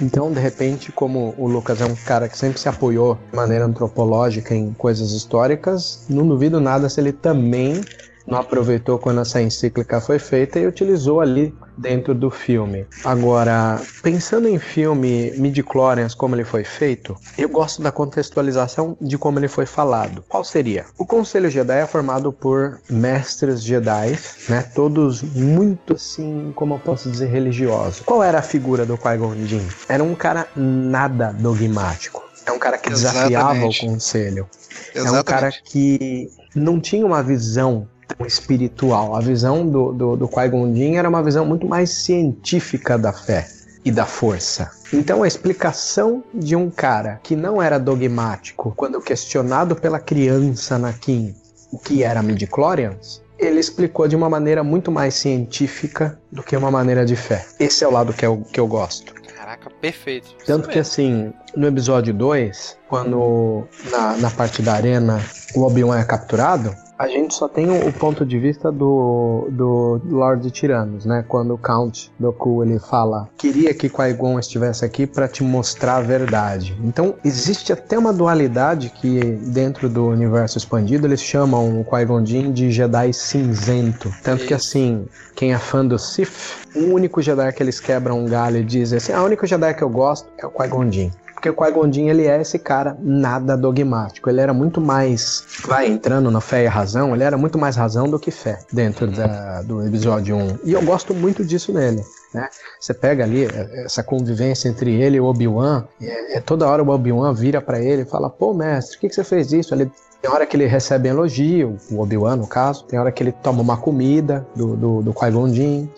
Então, 0.00 0.30
de 0.30 0.38
repente, 0.38 0.92
como 0.92 1.34
o 1.38 1.48
Lucas 1.48 1.80
é 1.80 1.86
um 1.86 1.94
cara 1.94 2.28
que 2.28 2.36
sempre 2.36 2.60
se 2.60 2.68
apoiou 2.68 3.18
de 3.30 3.36
maneira 3.36 3.64
antropológica 3.64 4.54
em 4.54 4.74
coisas 4.74 5.12
históricas, 5.12 6.04
não 6.08 6.26
duvido 6.26 6.60
nada 6.60 6.88
se 6.90 7.00
ele 7.00 7.12
também 7.12 7.80
não 8.26 8.38
aproveitou 8.38 8.98
quando 8.98 9.20
essa 9.20 9.40
encíclica 9.40 10.00
foi 10.00 10.18
feita 10.18 10.58
e 10.58 10.66
utilizou 10.66 11.20
ali 11.20 11.54
dentro 11.78 12.14
do 12.14 12.30
filme. 12.30 12.86
Agora, 13.04 13.80
pensando 14.02 14.48
em 14.48 14.58
filme 14.58 15.32
Midichlorians, 15.36 16.14
como 16.14 16.34
ele 16.34 16.44
foi 16.44 16.64
feito, 16.64 17.16
eu 17.38 17.48
gosto 17.48 17.82
da 17.82 17.92
contextualização 17.92 18.96
de 19.00 19.16
como 19.16 19.38
ele 19.38 19.48
foi 19.48 19.66
falado. 19.66 20.24
Qual 20.28 20.42
seria? 20.42 20.86
O 20.98 21.06
Conselho 21.06 21.50
Jedi 21.50 21.80
é 21.80 21.86
formado 21.86 22.32
por 22.32 22.80
mestres 22.90 23.62
Jedi, 23.62 24.18
né? 24.48 24.62
Todos 24.74 25.22
muito 25.22 25.94
assim, 25.94 26.52
como 26.54 26.74
eu 26.74 26.78
posso 26.78 27.10
dizer, 27.10 27.26
religiosos. 27.26 28.00
Qual 28.00 28.22
era 28.22 28.38
a 28.38 28.42
figura 28.42 28.84
do 28.84 28.96
Qui-Gon 28.96 29.34
Jinn? 29.46 29.66
Era 29.88 30.02
um 30.02 30.14
cara 30.14 30.46
nada 30.56 31.32
dogmático. 31.32 32.24
É 32.46 32.52
um 32.52 32.58
cara 32.58 32.78
que 32.78 32.88
desafiava 32.88 33.54
Exatamente. 33.54 33.84
o 33.84 33.90
conselho. 33.90 34.48
Exatamente. 34.94 35.16
É 35.16 35.20
um 35.20 35.22
cara 35.24 35.52
que 35.64 36.30
não 36.54 36.80
tinha 36.80 37.04
uma 37.04 37.22
visão 37.22 37.88
espiritual. 38.26 39.14
A 39.14 39.20
visão 39.20 39.66
do, 39.66 39.92
do, 39.92 40.16
do 40.16 40.28
Qui-Gon 40.28 40.74
Jinn 40.74 40.96
era 40.96 41.08
uma 41.08 41.22
visão 41.22 41.44
muito 41.44 41.66
mais 41.66 41.90
científica 41.90 42.98
da 42.98 43.12
fé 43.12 43.48
e 43.84 43.90
da 43.90 44.04
força. 44.04 44.70
Então 44.92 45.22
a 45.22 45.28
explicação 45.28 46.22
de 46.34 46.56
um 46.56 46.70
cara 46.70 47.20
que 47.22 47.36
não 47.36 47.62
era 47.62 47.78
dogmático, 47.78 48.72
quando 48.76 49.00
questionado 49.00 49.76
pela 49.76 49.98
criança 50.00 50.74
Anakin 50.74 51.34
o 51.72 51.78
que 51.78 52.02
era 52.02 52.22
midichlorians, 52.22 53.22
ele 53.38 53.60
explicou 53.60 54.08
de 54.08 54.16
uma 54.16 54.30
maneira 54.30 54.64
muito 54.64 54.90
mais 54.90 55.14
científica 55.14 56.18
do 56.32 56.42
que 56.42 56.56
uma 56.56 56.70
maneira 56.70 57.04
de 57.04 57.16
fé. 57.16 57.44
Esse 57.60 57.84
é 57.84 57.88
o 57.88 57.90
lado 57.90 58.12
que 58.12 58.24
eu, 58.24 58.42
que 58.52 58.58
eu 58.58 58.66
gosto. 58.66 59.12
Caraca, 59.36 59.70
perfeito. 59.80 60.28
Tanto 60.46 60.68
que 60.68 60.78
assim, 60.78 61.32
no 61.54 61.66
episódio 61.66 62.14
2, 62.14 62.78
quando 62.88 63.68
na, 63.90 64.16
na 64.16 64.30
parte 64.30 64.62
da 64.62 64.74
arena 64.74 65.20
o 65.54 65.62
Obi-Wan 65.62 65.98
é 65.98 66.04
capturado, 66.04 66.74
a 66.98 67.08
gente 67.08 67.34
só 67.34 67.46
tem 67.48 67.70
o, 67.70 67.92
ponto 67.92 68.24
de 68.24 68.38
vista 68.38 68.72
do, 68.72 69.48
do 69.50 70.00
Lord 70.08 70.42
de 70.42 70.50
Tiranos, 70.50 71.04
né? 71.04 71.24
Quando 71.28 71.54
o 71.54 71.58
Count 71.58 72.10
Doku 72.18 72.62
ele 72.62 72.78
fala: 72.78 73.28
"Queria 73.36 73.74
que 73.74 73.88
Qui-Gon 73.88 74.38
estivesse 74.38 74.84
aqui 74.84 75.06
para 75.06 75.28
te 75.28 75.42
mostrar 75.44 75.96
a 75.96 76.00
verdade". 76.00 76.76
Então, 76.82 77.14
existe 77.24 77.72
até 77.72 77.98
uma 77.98 78.12
dualidade 78.12 78.90
que 78.90 79.20
dentro 79.20 79.88
do 79.88 80.06
universo 80.06 80.56
expandido 80.56 81.06
eles 81.06 81.22
chamam 81.22 81.80
o 81.80 81.84
Qui-Gon 81.84 82.24
Jinn 82.24 82.52
de 82.52 82.70
Jedi 82.70 83.12
cinzento. 83.12 84.12
Tanto 84.22 84.46
que 84.46 84.54
assim, 84.54 85.06
quem 85.34 85.52
é 85.52 85.58
fã 85.58 85.84
do 85.84 85.98
Sith, 85.98 86.64
o 86.74 86.94
único 86.94 87.20
Jedi 87.20 87.52
que 87.52 87.62
eles 87.62 87.78
quebram 87.78 88.20
um 88.20 88.26
galho 88.26 88.58
e 88.58 88.64
dizem 88.64 88.96
assim: 88.98 89.12
"A 89.12 89.22
única 89.22 89.46
Jedi 89.46 89.74
que 89.74 89.82
eu 89.82 89.90
gosto 89.90 90.28
é 90.38 90.46
o 90.46 90.50
Qui-Gon 90.50 90.90
Jinn". 90.90 91.10
Porque 91.46 91.50
o 91.50 91.54
Qui-Gon 91.54 92.08
ele 92.08 92.26
é 92.26 92.40
esse 92.40 92.58
cara 92.58 92.96
nada 93.00 93.56
dogmático. 93.56 94.28
Ele 94.28 94.40
era 94.40 94.52
muito 94.52 94.80
mais, 94.80 95.44
vai 95.64 95.86
entrando 95.86 96.30
na 96.30 96.40
fé 96.40 96.64
e 96.64 96.66
razão, 96.66 97.14
ele 97.14 97.22
era 97.22 97.36
muito 97.36 97.58
mais 97.58 97.76
razão 97.76 98.08
do 98.08 98.18
que 98.18 98.30
fé 98.30 98.58
dentro 98.72 99.06
da, 99.06 99.62
do 99.62 99.86
episódio 99.86 100.36
1. 100.36 100.58
E 100.64 100.72
eu 100.72 100.82
gosto 100.82 101.14
muito 101.14 101.44
disso 101.44 101.72
nele. 101.72 102.02
Né? 102.34 102.48
Você 102.80 102.92
pega 102.92 103.22
ali 103.22 103.44
é, 103.44 103.84
essa 103.84 104.02
convivência 104.02 104.68
entre 104.68 104.92
ele 105.00 105.18
e 105.18 105.20
o 105.20 105.26
Obi-Wan, 105.26 105.84
é, 106.02 106.36
é, 106.36 106.40
toda 106.40 106.66
hora 106.66 106.82
o 106.82 106.88
Obi-Wan 106.88 107.32
vira 107.32 107.60
para 107.60 107.80
ele 107.80 108.02
e 108.02 108.06
fala: 108.06 108.28
pô, 108.28 108.52
mestre, 108.52 108.96
por 108.96 109.02
que, 109.02 109.08
que 109.08 109.14
você 109.14 109.24
fez 109.24 109.52
isso? 109.52 109.72
Ele 109.72 109.90
tem 110.20 110.30
hora 110.30 110.44
que 110.46 110.56
ele 110.56 110.66
recebe 110.66 111.08
elogio, 111.08 111.76
o 111.90 112.00
Obi-Wan 112.00 112.36
no 112.36 112.46
caso, 112.46 112.84
tem 112.86 112.98
hora 112.98 113.12
que 113.12 113.22
ele 113.22 113.32
toma 113.32 113.62
uma 113.62 113.76
comida 113.76 114.44
do, 114.56 114.76
do, 114.76 115.02
do 115.02 115.14
Qui-Gon. 115.14 115.88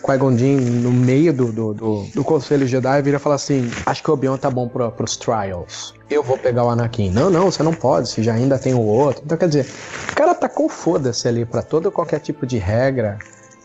Qui-Gon 0.00 0.30
no 0.30 0.90
meio 0.90 1.32
do, 1.32 1.52
do, 1.52 1.74
do, 1.74 2.06
do 2.14 2.24
Conselho 2.24 2.66
Jedi, 2.66 3.02
vira 3.02 3.16
e 3.16 3.20
fala 3.20 3.34
assim: 3.34 3.70
Acho 3.86 4.02
que 4.02 4.10
o 4.10 4.14
Obi-Wan 4.14 4.36
tá 4.36 4.50
bom 4.50 4.68
pra, 4.68 4.90
pros 4.90 5.16
trials. 5.16 5.94
Eu 6.08 6.22
vou 6.22 6.36
pegar 6.36 6.64
o 6.64 6.70
Anakin. 6.70 7.10
Não, 7.10 7.30
não, 7.30 7.50
você 7.50 7.62
não 7.62 7.72
pode, 7.72 8.08
você 8.08 8.22
já 8.22 8.34
ainda 8.34 8.58
tem 8.58 8.74
o 8.74 8.80
outro. 8.80 9.22
Então, 9.24 9.38
quer 9.38 9.48
dizer, 9.48 9.66
o 10.10 10.14
cara 10.14 10.34
tacou 10.34 10.68
foda-se 10.68 11.28
ali 11.28 11.44
pra 11.44 11.62
todo 11.62 11.90
qualquer 11.90 12.20
tipo 12.20 12.46
de 12.46 12.58
regra 12.58 13.18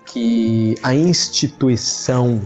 que 0.05 0.75
a 0.83 0.93
instituição 0.93 2.41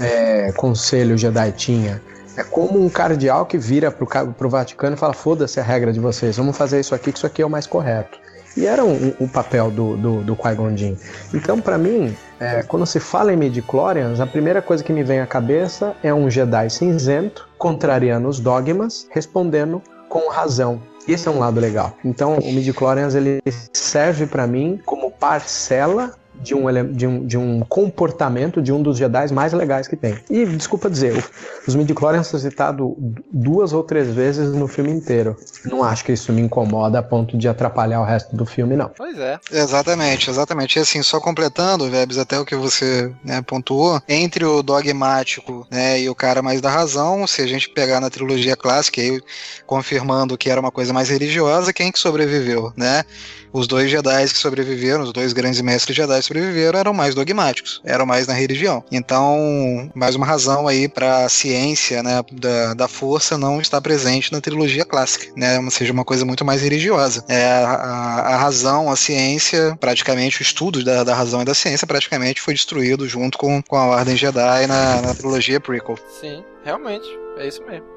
é, 0.00 0.52
Conselho 0.52 1.16
Jedi 1.16 1.52
tinha. 1.52 2.02
É 2.36 2.42
como 2.42 2.82
um 2.82 2.88
cardeal 2.88 3.44
que 3.44 3.58
vira 3.58 3.90
pro, 3.90 4.06
pro 4.32 4.48
Vaticano 4.48 4.96
e 4.96 4.98
fala: 4.98 5.12
foda-se 5.12 5.60
a 5.60 5.62
regra 5.62 5.92
de 5.92 6.00
vocês, 6.00 6.36
vamos 6.36 6.56
fazer 6.56 6.80
isso 6.80 6.94
aqui, 6.94 7.12
que 7.12 7.18
isso 7.18 7.26
aqui 7.26 7.42
é 7.42 7.46
o 7.46 7.50
mais 7.50 7.66
correto. 7.66 8.21
E 8.56 8.66
era 8.66 8.84
o 8.84 8.90
um, 8.90 9.14
um 9.20 9.28
papel 9.28 9.70
do, 9.70 9.96
do, 9.96 10.22
do 10.22 10.36
Qui-Gon 10.36 10.76
Jinn. 10.76 10.96
Então, 11.32 11.60
para 11.60 11.78
mim, 11.78 12.14
é, 12.38 12.62
quando 12.62 12.86
se 12.86 13.00
fala 13.00 13.32
em 13.32 13.36
midichlorians, 13.36 14.20
a 14.20 14.26
primeira 14.26 14.60
coisa 14.60 14.82
que 14.82 14.92
me 14.92 15.02
vem 15.02 15.20
à 15.20 15.26
cabeça 15.26 15.94
é 16.02 16.12
um 16.12 16.28
Jedi 16.28 16.68
cinzento, 16.70 17.48
contrariando 17.56 18.28
os 18.28 18.40
dogmas, 18.40 19.06
respondendo 19.10 19.80
com 20.08 20.28
razão. 20.28 20.80
Esse 21.08 21.26
é 21.26 21.30
um 21.30 21.38
lado 21.38 21.58
legal. 21.58 21.96
Então, 22.04 22.38
o 22.38 22.52
midichlorians 22.52 23.14
ele 23.14 23.40
serve 23.72 24.26
para 24.26 24.46
mim 24.46 24.80
como 24.84 25.10
parcela 25.10 26.14
de 26.42 26.54
um, 26.54 26.92
de, 26.92 27.06
um, 27.06 27.26
de 27.26 27.38
um 27.38 27.60
comportamento 27.60 28.60
de 28.60 28.72
um 28.72 28.82
dos 28.82 28.98
Jedi 28.98 29.32
mais 29.32 29.52
legais 29.52 29.86
que 29.86 29.96
tem. 29.96 30.18
E, 30.30 30.44
desculpa 30.44 30.90
dizer, 30.90 31.24
os 31.66 31.74
midi-chlorians 31.74 32.26
são 32.26 32.38
citados 32.38 32.92
duas 33.32 33.72
ou 33.72 33.82
três 33.82 34.08
vezes 34.08 34.52
no 34.52 34.66
filme 34.66 34.90
inteiro. 34.90 35.36
Não 35.64 35.82
acho 35.82 36.04
que 36.04 36.12
isso 36.12 36.32
me 36.32 36.42
incomoda 36.42 36.98
a 36.98 37.02
ponto 37.02 37.36
de 37.36 37.48
atrapalhar 37.48 38.00
o 38.00 38.04
resto 38.04 38.34
do 38.36 38.44
filme, 38.44 38.76
não. 38.76 38.90
Pois 38.96 39.18
é. 39.18 39.38
Exatamente, 39.50 40.30
exatamente. 40.30 40.78
E 40.78 40.82
assim, 40.82 41.02
só 41.02 41.20
completando, 41.20 41.88
Vebs, 41.90 42.18
até 42.18 42.38
o 42.38 42.44
que 42.44 42.56
você 42.56 43.12
né, 43.24 43.42
pontuou, 43.42 44.00
entre 44.08 44.44
o 44.44 44.62
dogmático 44.62 45.66
né, 45.70 46.00
e 46.00 46.08
o 46.08 46.14
cara 46.14 46.42
mais 46.42 46.60
da 46.60 46.70
razão, 46.70 47.26
se 47.26 47.42
a 47.42 47.46
gente 47.46 47.68
pegar 47.68 48.00
na 48.00 48.10
trilogia 48.10 48.56
clássica, 48.56 49.00
aí, 49.00 49.20
confirmando 49.66 50.36
que 50.36 50.50
era 50.50 50.60
uma 50.60 50.70
coisa 50.70 50.92
mais 50.92 51.08
religiosa, 51.08 51.72
quem 51.72 51.92
que 51.92 51.98
sobreviveu, 51.98 52.72
né? 52.76 53.04
Os 53.52 53.66
dois 53.66 53.90
Jedi 53.90 54.24
que 54.24 54.38
sobreviveram, 54.38 55.02
os 55.02 55.12
dois 55.12 55.32
grandes 55.32 55.60
mestres 55.60 55.96
Jedi 55.96 56.22
sobreviveram, 56.22 56.78
eram 56.78 56.94
mais 56.94 57.14
dogmáticos, 57.14 57.80
eram 57.84 58.06
mais 58.06 58.26
na 58.26 58.32
religião. 58.32 58.82
Então, 58.90 59.90
mais 59.94 60.14
uma 60.14 60.26
razão 60.26 60.66
aí 60.66 60.88
para 60.88 61.24
a 61.24 61.28
ciência 61.28 62.02
né, 62.02 62.22
da, 62.32 62.74
da 62.74 62.88
força 62.88 63.36
não 63.36 63.60
estar 63.60 63.80
presente 63.80 64.32
na 64.32 64.40
trilogia 64.40 64.84
clássica, 64.84 65.32
né? 65.36 65.58
Ou 65.58 65.70
seja, 65.70 65.92
uma 65.92 66.04
coisa 66.04 66.24
muito 66.24 66.44
mais 66.44 66.62
religiosa. 66.62 67.24
É 67.28 67.44
a, 67.44 67.68
a, 67.68 68.34
a 68.34 68.36
razão, 68.36 68.90
a 68.90 68.96
ciência, 68.96 69.76
praticamente 69.78 70.40
o 70.40 70.42
estudo 70.42 70.82
da, 70.82 71.04
da 71.04 71.14
razão 71.14 71.42
e 71.42 71.44
da 71.44 71.54
ciência 71.54 71.86
praticamente 71.86 72.40
foi 72.40 72.54
destruído 72.54 73.06
junto 73.08 73.36
com, 73.36 73.62
com 73.62 73.76
a 73.76 73.86
Ordem 73.86 74.16
Jedi 74.16 74.66
na, 74.66 75.02
na 75.02 75.14
trilogia 75.14 75.60
prequel. 75.60 75.98
Sim, 76.20 76.42
realmente, 76.64 77.06
é 77.38 77.46
isso 77.46 77.62
mesmo. 77.64 77.91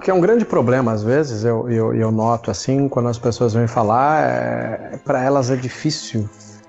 Que 0.00 0.10
é 0.10 0.14
um 0.14 0.20
grande 0.20 0.44
problema, 0.44 0.92
às 0.92 1.02
vezes, 1.02 1.44
eu, 1.44 1.70
eu, 1.70 1.94
eu 1.94 2.10
noto 2.10 2.50
assim, 2.50 2.88
quando 2.88 3.08
as 3.08 3.18
pessoas 3.18 3.54
vêm 3.54 3.66
falar, 3.66 4.22
é, 4.22 4.98
para 5.04 5.22
elas 5.22 5.50
é 5.50 5.56
difícil 5.56 6.28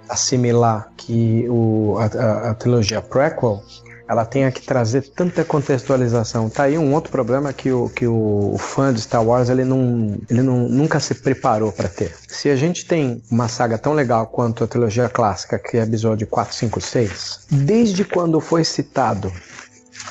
assimilar 0.09 0.91
que 0.97 1.47
o, 1.49 1.95
a, 1.97 2.49
a, 2.49 2.53
trilogia 2.53 3.01
prequel 3.01 3.63
ela 4.09 4.25
tenha 4.25 4.51
que 4.51 4.61
trazer 4.61 5.03
tanta 5.03 5.45
contextualização. 5.45 6.49
Tá 6.49 6.63
aí 6.63 6.77
um 6.77 6.93
outro 6.93 7.09
problema 7.09 7.53
que 7.53 7.71
o, 7.71 7.87
que 7.87 8.05
o 8.05 8.57
fã 8.59 8.93
de 8.93 8.99
Star 8.99 9.23
Wars 9.23 9.47
ele, 9.47 9.63
não, 9.63 10.17
ele 10.29 10.41
não, 10.41 10.67
nunca 10.67 10.99
se 10.99 11.15
preparou 11.15 11.71
para 11.71 11.87
ter. 11.87 12.13
Se 12.27 12.49
a 12.49 12.57
gente 12.57 12.85
tem 12.85 13.23
uma 13.31 13.47
saga 13.47 13.77
tão 13.77 13.93
legal 13.93 14.27
quanto 14.27 14.65
a 14.65 14.67
trilogia 14.67 15.07
clássica, 15.07 15.57
que 15.57 15.77
é 15.77 15.83
episódio 15.83 16.27
4, 16.27 16.53
5, 16.53 16.81
6, 16.81 17.39
desde 17.49 18.03
quando 18.03 18.41
foi 18.41 18.65
citado 18.65 19.31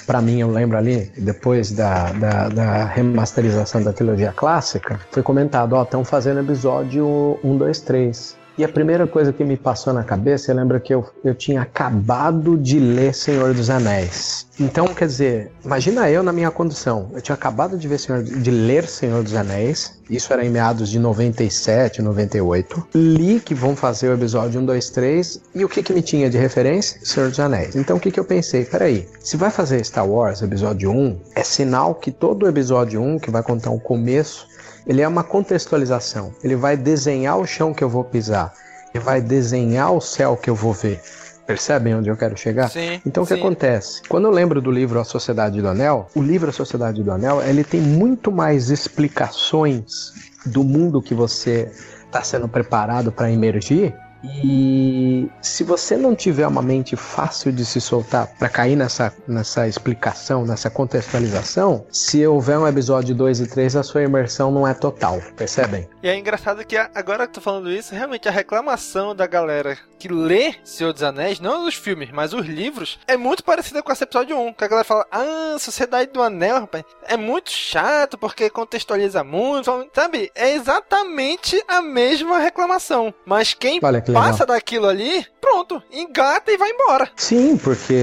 para 0.06 0.20
mim, 0.20 0.40
eu 0.40 0.50
lembro 0.50 0.76
ali, 0.76 1.10
depois 1.16 1.72
da, 1.72 2.12
da, 2.12 2.48
da, 2.48 2.84
remasterização 2.84 3.82
da 3.82 3.92
trilogia 3.92 4.32
clássica, 4.32 4.98
foi 5.10 5.22
comentado: 5.22 5.74
ó, 5.74 5.82
estão 5.82 6.04
fazendo 6.04 6.40
episódio 6.40 7.38
1, 7.44 7.56
2, 7.56 7.80
3. 7.80 8.39
E 8.58 8.64
a 8.64 8.68
primeira 8.68 9.06
coisa 9.06 9.32
que 9.32 9.44
me 9.44 9.56
passou 9.56 9.92
na 9.92 10.04
cabeça, 10.04 10.50
eu 10.50 10.56
lembro 10.56 10.80
que 10.80 10.92
eu, 10.92 11.08
eu 11.24 11.34
tinha 11.34 11.62
acabado 11.62 12.58
de 12.58 12.78
ler 12.78 13.14
Senhor 13.14 13.54
dos 13.54 13.70
Anéis. 13.70 14.46
Então, 14.58 14.86
quer 14.88 15.06
dizer, 15.06 15.50
imagina 15.64 16.10
eu 16.10 16.22
na 16.22 16.32
minha 16.32 16.50
condição. 16.50 17.10
Eu 17.14 17.22
tinha 17.22 17.34
acabado 17.34 17.78
de 17.78 17.88
ver 17.88 17.98
Senhor, 17.98 18.22
de 18.22 18.50
ler 18.50 18.86
Senhor 18.86 19.22
dos 19.22 19.34
Anéis. 19.34 19.98
Isso 20.10 20.30
era 20.32 20.44
em 20.44 20.50
meados 20.50 20.90
de 20.90 20.98
97, 20.98 22.02
98. 22.02 22.88
Li 22.94 23.40
que 23.40 23.54
vão 23.54 23.74
fazer 23.74 24.10
o 24.10 24.14
episódio 24.14 24.60
1, 24.60 24.66
2, 24.66 24.90
3. 24.90 25.40
E 25.54 25.64
o 25.64 25.68
que, 25.68 25.82
que 25.82 25.94
me 25.94 26.02
tinha 26.02 26.28
de 26.28 26.36
referência? 26.36 27.00
Senhor 27.02 27.30
dos 27.30 27.40
Anéis. 27.40 27.74
Então 27.74 27.96
o 27.96 28.00
que, 28.00 28.10
que 28.10 28.20
eu 28.20 28.24
pensei? 28.24 28.64
Peraí, 28.66 29.08
se 29.20 29.38
vai 29.38 29.50
fazer 29.50 29.82
Star 29.84 30.06
Wars 30.06 30.42
episódio 30.42 30.90
1, 30.90 31.18
é 31.36 31.42
sinal 31.42 31.94
que 31.94 32.10
todo 32.10 32.42
o 32.42 32.48
episódio 32.48 33.00
1, 33.00 33.20
que 33.20 33.30
vai 33.30 33.42
contar 33.42 33.70
o 33.70 33.80
começo 33.80 34.49
ele 34.90 35.02
é 35.02 35.06
uma 35.06 35.22
contextualização. 35.22 36.34
Ele 36.42 36.56
vai 36.56 36.76
desenhar 36.76 37.38
o 37.38 37.46
chão 37.46 37.72
que 37.72 37.84
eu 37.84 37.88
vou 37.88 38.02
pisar. 38.02 38.52
Ele 38.92 39.04
vai 39.04 39.20
desenhar 39.20 39.94
o 39.94 40.00
céu 40.00 40.36
que 40.36 40.50
eu 40.50 40.54
vou 40.56 40.72
ver. 40.72 41.00
Percebem 41.46 41.94
onde 41.94 42.08
eu 42.08 42.16
quero 42.16 42.36
chegar? 42.36 42.68
Sim, 42.68 43.00
então 43.06 43.22
o 43.22 43.26
que 43.26 43.34
sim. 43.34 43.38
acontece? 43.38 44.02
Quando 44.08 44.24
eu 44.24 44.32
lembro 44.32 44.60
do 44.60 44.68
livro 44.68 44.98
A 44.98 45.04
Sociedade 45.04 45.62
do 45.62 45.68
Anel, 45.68 46.08
o 46.12 46.20
livro 46.20 46.50
A 46.50 46.52
Sociedade 46.52 47.04
do 47.04 47.12
Anel, 47.12 47.40
ele 47.40 47.62
tem 47.62 47.80
muito 47.80 48.32
mais 48.32 48.68
explicações 48.68 50.12
do 50.44 50.64
mundo 50.64 51.00
que 51.00 51.14
você 51.14 51.70
está 52.04 52.24
sendo 52.24 52.48
preparado 52.48 53.12
para 53.12 53.30
emergir 53.30 53.94
e 54.22 55.30
se 55.40 55.64
você 55.64 55.96
não 55.96 56.14
tiver 56.14 56.46
uma 56.46 56.62
mente 56.62 56.96
fácil 56.96 57.52
de 57.52 57.64
se 57.64 57.80
soltar 57.80 58.26
para 58.38 58.48
cair 58.48 58.76
nessa, 58.76 59.12
nessa 59.26 59.66
explicação, 59.66 60.44
nessa 60.44 60.68
contextualização, 60.68 61.84
se 61.90 62.26
houver 62.26 62.58
um 62.58 62.66
episódio 62.66 63.14
2 63.14 63.40
e 63.40 63.46
3, 63.46 63.76
a 63.76 63.82
sua 63.82 64.02
imersão 64.02 64.50
não 64.50 64.66
é 64.66 64.74
total, 64.74 65.20
percebem? 65.36 65.88
E 66.02 66.08
é 66.08 66.16
engraçado 66.16 66.64
que 66.64 66.76
agora 66.78 67.26
que 67.26 67.34
tô 67.34 67.42
falando 67.42 67.70
isso, 67.70 67.94
realmente 67.94 68.26
a 68.26 68.32
reclamação 68.32 69.14
da 69.14 69.26
galera 69.26 69.76
que 69.98 70.08
lê 70.08 70.54
Senhor 70.64 70.94
dos 70.94 71.02
Anéis, 71.02 71.40
não 71.40 71.66
os 71.66 71.74
filmes, 71.74 72.10
mas 72.10 72.32
os 72.32 72.46
livros, 72.46 72.98
é 73.06 73.18
muito 73.18 73.44
parecida 73.44 73.82
com 73.82 73.92
esse 73.92 74.04
episódio 74.04 74.34
1. 74.38 74.54
Que 74.54 74.64
a 74.64 74.68
galera 74.68 74.84
fala, 74.84 75.06
ah, 75.12 75.56
Sociedade 75.58 76.10
do 76.10 76.22
Anel, 76.22 76.60
rapaz, 76.60 76.84
é 77.06 77.18
muito 77.18 77.50
chato 77.50 78.16
porque 78.16 78.48
contextualiza 78.48 79.22
muito, 79.22 79.70
sabe? 79.94 80.32
É 80.34 80.54
exatamente 80.54 81.62
a 81.68 81.82
mesma 81.82 82.38
reclamação. 82.38 83.12
Mas 83.26 83.52
quem 83.52 83.78
Olha 83.82 84.00
que 84.00 84.10
passa 84.10 84.46
daquilo 84.46 84.88
ali, 84.88 85.26
pronto, 85.38 85.82
engata 85.92 86.50
e 86.50 86.56
vai 86.56 86.70
embora. 86.70 87.10
Sim, 87.14 87.58
porque 87.58 87.94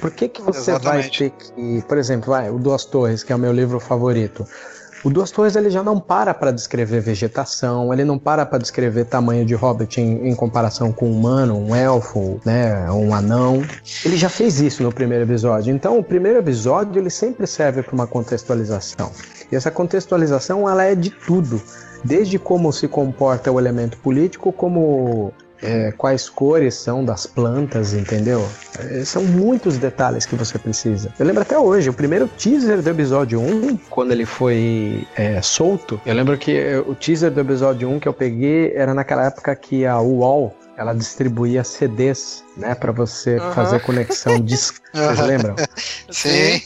por 0.00 0.10
que, 0.12 0.26
que 0.26 0.40
você 0.40 0.70
Exatamente. 0.70 1.20
vai 1.20 1.30
ter 1.30 1.36
que, 1.36 1.82
por 1.86 1.98
exemplo, 1.98 2.30
vai, 2.30 2.48
o 2.48 2.58
Duas 2.58 2.86
Torres, 2.86 3.22
que 3.22 3.30
é 3.30 3.36
o 3.36 3.38
meu 3.38 3.52
livro 3.52 3.78
favorito. 3.78 4.46
O 5.02 5.08
Duas 5.08 5.30
Torres 5.30 5.56
ele 5.56 5.70
já 5.70 5.82
não 5.82 5.98
para 5.98 6.34
para 6.34 6.50
descrever 6.50 7.00
vegetação, 7.00 7.90
ele 7.92 8.04
não 8.04 8.18
para 8.18 8.44
para 8.44 8.58
descrever 8.58 9.06
tamanho 9.06 9.46
de 9.46 9.54
hobbit 9.54 9.98
em, 9.98 10.28
em 10.28 10.34
comparação 10.34 10.92
com 10.92 11.08
um 11.08 11.16
humano, 11.16 11.56
um 11.56 11.74
elfo, 11.74 12.38
né, 12.44 12.90
um 12.90 13.14
anão. 13.14 13.62
Ele 14.04 14.18
já 14.18 14.28
fez 14.28 14.60
isso 14.60 14.82
no 14.82 14.92
primeiro 14.92 15.24
episódio. 15.24 15.74
Então, 15.74 15.98
o 15.98 16.04
primeiro 16.04 16.38
episódio 16.38 17.00
ele 17.00 17.08
sempre 17.08 17.46
serve 17.46 17.82
para 17.82 17.94
uma 17.94 18.06
contextualização. 18.06 19.10
E 19.50 19.56
essa 19.56 19.70
contextualização 19.70 20.68
ela 20.68 20.84
é 20.84 20.94
de 20.94 21.08
tudo, 21.08 21.60
desde 22.04 22.38
como 22.38 22.70
se 22.70 22.86
comporta 22.86 23.50
o 23.50 23.58
elemento 23.58 23.96
político, 23.98 24.52
como 24.52 25.32
é, 25.62 25.92
quais 25.92 26.28
cores 26.28 26.74
são 26.74 27.04
das 27.04 27.26
plantas, 27.26 27.92
entendeu? 27.92 28.46
É, 28.78 29.04
são 29.04 29.24
muitos 29.24 29.78
detalhes 29.78 30.26
que 30.26 30.34
você 30.34 30.58
precisa. 30.58 31.12
Eu 31.18 31.26
lembro 31.26 31.42
até 31.42 31.58
hoje, 31.58 31.90
o 31.90 31.92
primeiro 31.92 32.28
teaser 32.28 32.82
do 32.82 32.90
episódio 32.90 33.40
1, 33.40 33.76
quando 33.88 34.12
ele 34.12 34.24
foi 34.24 35.06
é, 35.16 35.40
solto, 35.42 36.00
eu 36.06 36.14
lembro 36.14 36.36
que 36.38 36.76
o 36.86 36.94
teaser 36.94 37.30
do 37.30 37.40
episódio 37.40 37.88
1 37.88 38.00
que 38.00 38.08
eu 38.08 38.12
peguei 38.12 38.72
era 38.74 38.94
naquela 38.94 39.26
época 39.26 39.54
que 39.54 39.84
a 39.84 40.00
UOL 40.00 40.54
ela 40.80 40.94
distribuía 40.94 41.62
CDs, 41.62 42.42
né, 42.56 42.74
para 42.74 42.92
você 42.92 43.36
Aham. 43.36 43.52
fazer 43.52 43.80
conexão 43.80 44.40
de 44.40 44.56
Vocês 44.92 45.20
lembram? 45.20 45.54
Sim. 46.10 46.60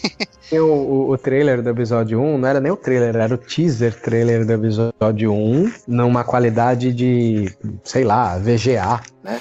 O, 0.52 0.56
o, 0.56 1.10
o 1.10 1.18
trailer 1.18 1.62
do 1.62 1.70
episódio 1.70 2.20
1 2.20 2.38
não 2.38 2.48
era 2.48 2.60
nem 2.60 2.72
o 2.72 2.76
trailer, 2.76 3.16
era 3.16 3.34
o 3.34 3.38
teaser 3.38 4.00
trailer 4.00 4.46
do 4.46 4.52
episódio 4.52 5.32
1, 5.32 5.72
numa 5.86 6.24
qualidade 6.24 6.92
de, 6.92 7.52
sei 7.82 8.04
lá, 8.04 8.38
VGA, 8.38 9.00
né? 9.22 9.40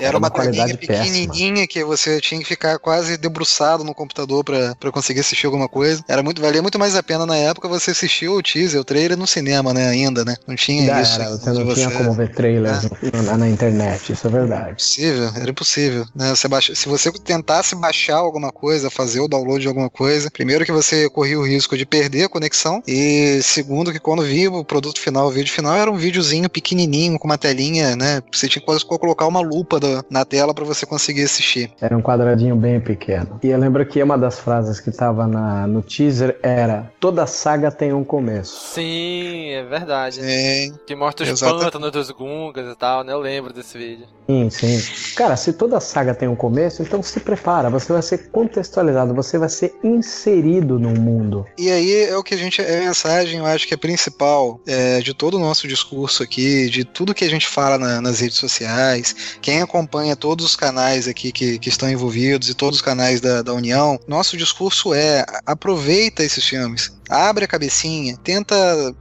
Era 0.00 0.18
uma 0.18 0.30
qualidade 0.30 0.76
telinha 0.76 1.04
péssima. 1.04 1.26
pequenininha 1.26 1.66
que 1.66 1.82
você 1.84 2.20
tinha 2.20 2.40
que 2.40 2.46
ficar 2.46 2.78
quase 2.78 3.16
debruçado 3.16 3.82
no 3.82 3.94
computador 3.94 4.44
pra, 4.44 4.74
pra 4.74 4.92
conseguir 4.92 5.20
assistir 5.20 5.46
alguma 5.46 5.68
coisa. 5.68 6.04
Era 6.08 6.22
muito, 6.22 6.42
valia 6.42 6.60
muito 6.60 6.78
mais 6.78 6.94
a 6.94 7.02
pena 7.02 7.24
na 7.24 7.36
época 7.36 7.68
você 7.68 7.92
assistir 7.92 8.28
o 8.28 8.42
teaser, 8.42 8.80
o 8.80 8.84
trailer 8.84 9.16
no 9.16 9.26
cinema, 9.26 9.72
né? 9.72 9.88
Ainda, 9.88 10.24
né? 10.24 10.36
Não 10.46 10.54
tinha 10.54 10.86
Já 10.86 11.00
isso. 11.00 11.20
era, 11.20 11.30
você 11.30 11.52
não 11.52 11.74
tinha 11.74 11.90
como 11.90 12.12
ver 12.12 12.34
trailers 12.34 12.86
na, 13.24 13.36
na 13.36 13.48
internet, 13.48 14.12
isso 14.12 14.26
é 14.26 14.30
verdade. 14.30 14.72
Impossível, 14.72 15.30
era 15.36 15.50
impossível. 15.50 15.73
Né? 16.14 16.30
Você 16.34 16.48
baixa- 16.48 16.74
se 16.74 16.88
você 16.88 17.10
tentasse 17.12 17.74
baixar 17.74 18.16
alguma 18.16 18.50
coisa, 18.52 18.90
fazer 18.90 19.20
o 19.20 19.28
download 19.28 19.60
de 19.62 19.68
alguma 19.68 19.90
coisa, 19.90 20.30
primeiro 20.30 20.64
que 20.64 20.72
você 20.72 21.08
corria 21.10 21.38
o 21.38 21.46
risco 21.46 21.76
de 21.76 21.84
perder 21.86 22.24
a 22.24 22.28
conexão, 22.28 22.82
e 22.86 23.40
segundo 23.42 23.92
que 23.92 23.98
quando 23.98 24.22
via 24.22 24.50
o 24.50 24.64
produto 24.64 25.00
final, 25.00 25.26
o 25.26 25.30
vídeo 25.30 25.52
final, 25.52 25.74
era 25.76 25.90
um 25.90 25.96
videozinho 25.96 26.48
pequenininho, 26.48 27.18
com 27.18 27.26
uma 27.26 27.38
telinha, 27.38 27.96
né? 27.96 28.22
Você 28.32 28.48
tinha 28.48 28.60
que 28.60 28.66
quase 28.66 28.84
colocar 28.84 29.26
uma 29.26 29.40
lupa 29.40 29.78
da- 29.80 30.04
na 30.10 30.24
tela 30.24 30.54
para 30.54 30.64
você 30.64 30.86
conseguir 30.86 31.22
assistir. 31.22 31.70
Era 31.80 31.96
um 31.96 32.02
quadradinho 32.02 32.56
bem 32.56 32.80
pequeno. 32.80 33.38
E 33.42 33.48
eu 33.48 33.58
lembro 33.58 33.84
que 33.86 34.02
uma 34.02 34.16
das 34.18 34.38
frases 34.38 34.80
que 34.80 34.90
tava 34.90 35.26
na, 35.26 35.66
no 35.66 35.82
teaser 35.82 36.38
era: 36.42 36.90
toda 37.00 37.26
saga 37.26 37.70
tem 37.70 37.92
um 37.92 38.04
começo. 38.04 38.74
Sim, 38.74 39.48
é 39.50 39.62
verdade. 39.64 40.16
Sim. 40.22 40.74
Que 40.86 40.94
mostra 40.94 41.24
os 41.24 41.30
Exato. 41.30 41.58
pântanos 41.58 41.90
dos 41.90 42.10
Gungas 42.10 42.70
e 42.72 42.76
tal, 42.76 43.02
né? 43.04 43.12
Eu 43.12 43.20
lembro 43.20 43.52
desse 43.52 43.76
vídeo. 43.76 44.06
Sim, 44.28 44.48
sim. 44.50 45.14
Cara, 45.14 45.36
se 45.36 45.52
toda 45.64 45.80
saga 45.80 46.14
tem 46.14 46.28
um 46.28 46.36
começo, 46.36 46.82
então 46.82 47.02
se 47.02 47.18
prepara, 47.20 47.70
você 47.70 47.90
vai 47.90 48.02
ser 48.02 48.28
contextualizado, 48.30 49.14
você 49.14 49.38
vai 49.38 49.48
ser 49.48 49.74
inserido 49.82 50.78
num 50.78 50.92
mundo. 50.92 51.46
E 51.56 51.70
aí 51.70 52.04
é 52.04 52.16
o 52.18 52.22
que 52.22 52.34
a 52.34 52.36
gente. 52.36 52.60
É 52.60 52.82
a 52.82 52.84
mensagem, 52.84 53.38
eu 53.38 53.46
acho 53.46 53.66
que 53.66 53.72
é 53.72 53.76
principal 53.76 54.60
é, 54.66 55.00
de 55.00 55.14
todo 55.14 55.38
o 55.38 55.40
nosso 55.40 55.66
discurso 55.66 56.22
aqui, 56.22 56.68
de 56.68 56.84
tudo 56.84 57.14
que 57.14 57.24
a 57.24 57.30
gente 57.30 57.48
fala 57.48 57.78
na- 57.78 57.98
nas 58.02 58.20
redes 58.20 58.36
sociais. 58.36 59.14
Quem 59.40 59.62
acompanha 59.62 60.14
todos 60.14 60.44
os 60.44 60.54
canais 60.54 61.08
aqui 61.08 61.32
que, 61.32 61.58
que 61.58 61.68
estão 61.70 61.88
envolvidos 61.88 62.50
e 62.50 62.54
todos 62.54 62.76
os 62.80 62.82
canais 62.82 63.22
da, 63.22 63.40
da 63.40 63.54
União, 63.54 63.98
nosso 64.06 64.36
discurso 64.36 64.92
é 64.92 65.24
aproveita 65.46 66.22
esses 66.22 66.44
filmes. 66.46 66.92
Abre 67.08 67.44
a 67.44 67.48
cabecinha, 67.48 68.16
tenta 68.24 68.54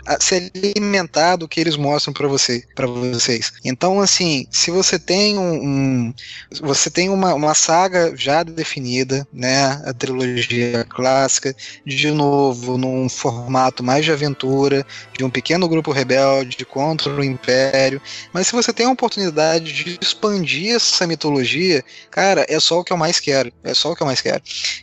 a- 0.06 0.18
se 0.20 0.52
alimentar 0.76 1.38
do 1.38 1.48
que 1.48 1.60
eles 1.60 1.76
mostram 1.78 2.14
pra 2.14 2.28
você, 2.28 2.64
para 2.76 2.86
vocês. 2.86 3.52
Então, 3.64 4.00
assim, 4.02 4.46
se 4.52 4.70
você 4.72 5.00
tem 5.00 5.38
um, 5.38 5.54
um- 6.10 6.14
você 6.62 6.90
tem 6.90 7.10
uma, 7.10 7.34
uma 7.34 7.54
saga 7.54 8.14
já 8.16 8.44
definida, 8.44 9.26
né, 9.32 9.82
a 9.86 9.94
trilogia 9.94 10.86
clássica, 10.90 11.56
de 11.86 12.12
novo 12.12 12.78
num 12.78 13.08
formato 13.10 13.84
mais 13.84 14.04
de 14.06 14.12
aventura, 14.12 14.86
de 15.18 15.24
um 15.24 15.30
pequeno 15.30 15.68
grupo 15.68 15.92
rebelde 15.92 16.66
contra 16.66 17.10
o 17.14 17.24
Império. 17.24 18.02
Mas 18.34 18.48
se 18.48 18.54
você 18.54 18.74
tem 18.74 18.86
a 18.86 18.92
oportunidade 18.92 19.72
de 19.72 19.98
expandir 20.02 20.76
essa 20.76 21.08
mitologia, 21.08 21.84
cara, 22.12 22.46
é 22.50 22.60
só 22.60 22.80
o 22.80 22.84
que 22.84 22.92
eu 22.94 22.98
mais 22.98 23.20
quero. 23.20 23.52
É 23.64 23.74
só 23.74 23.92
o 23.92 23.96
que 23.96 24.04
eu 24.04 24.08
mais 24.08 24.22
quero. 24.22 24.42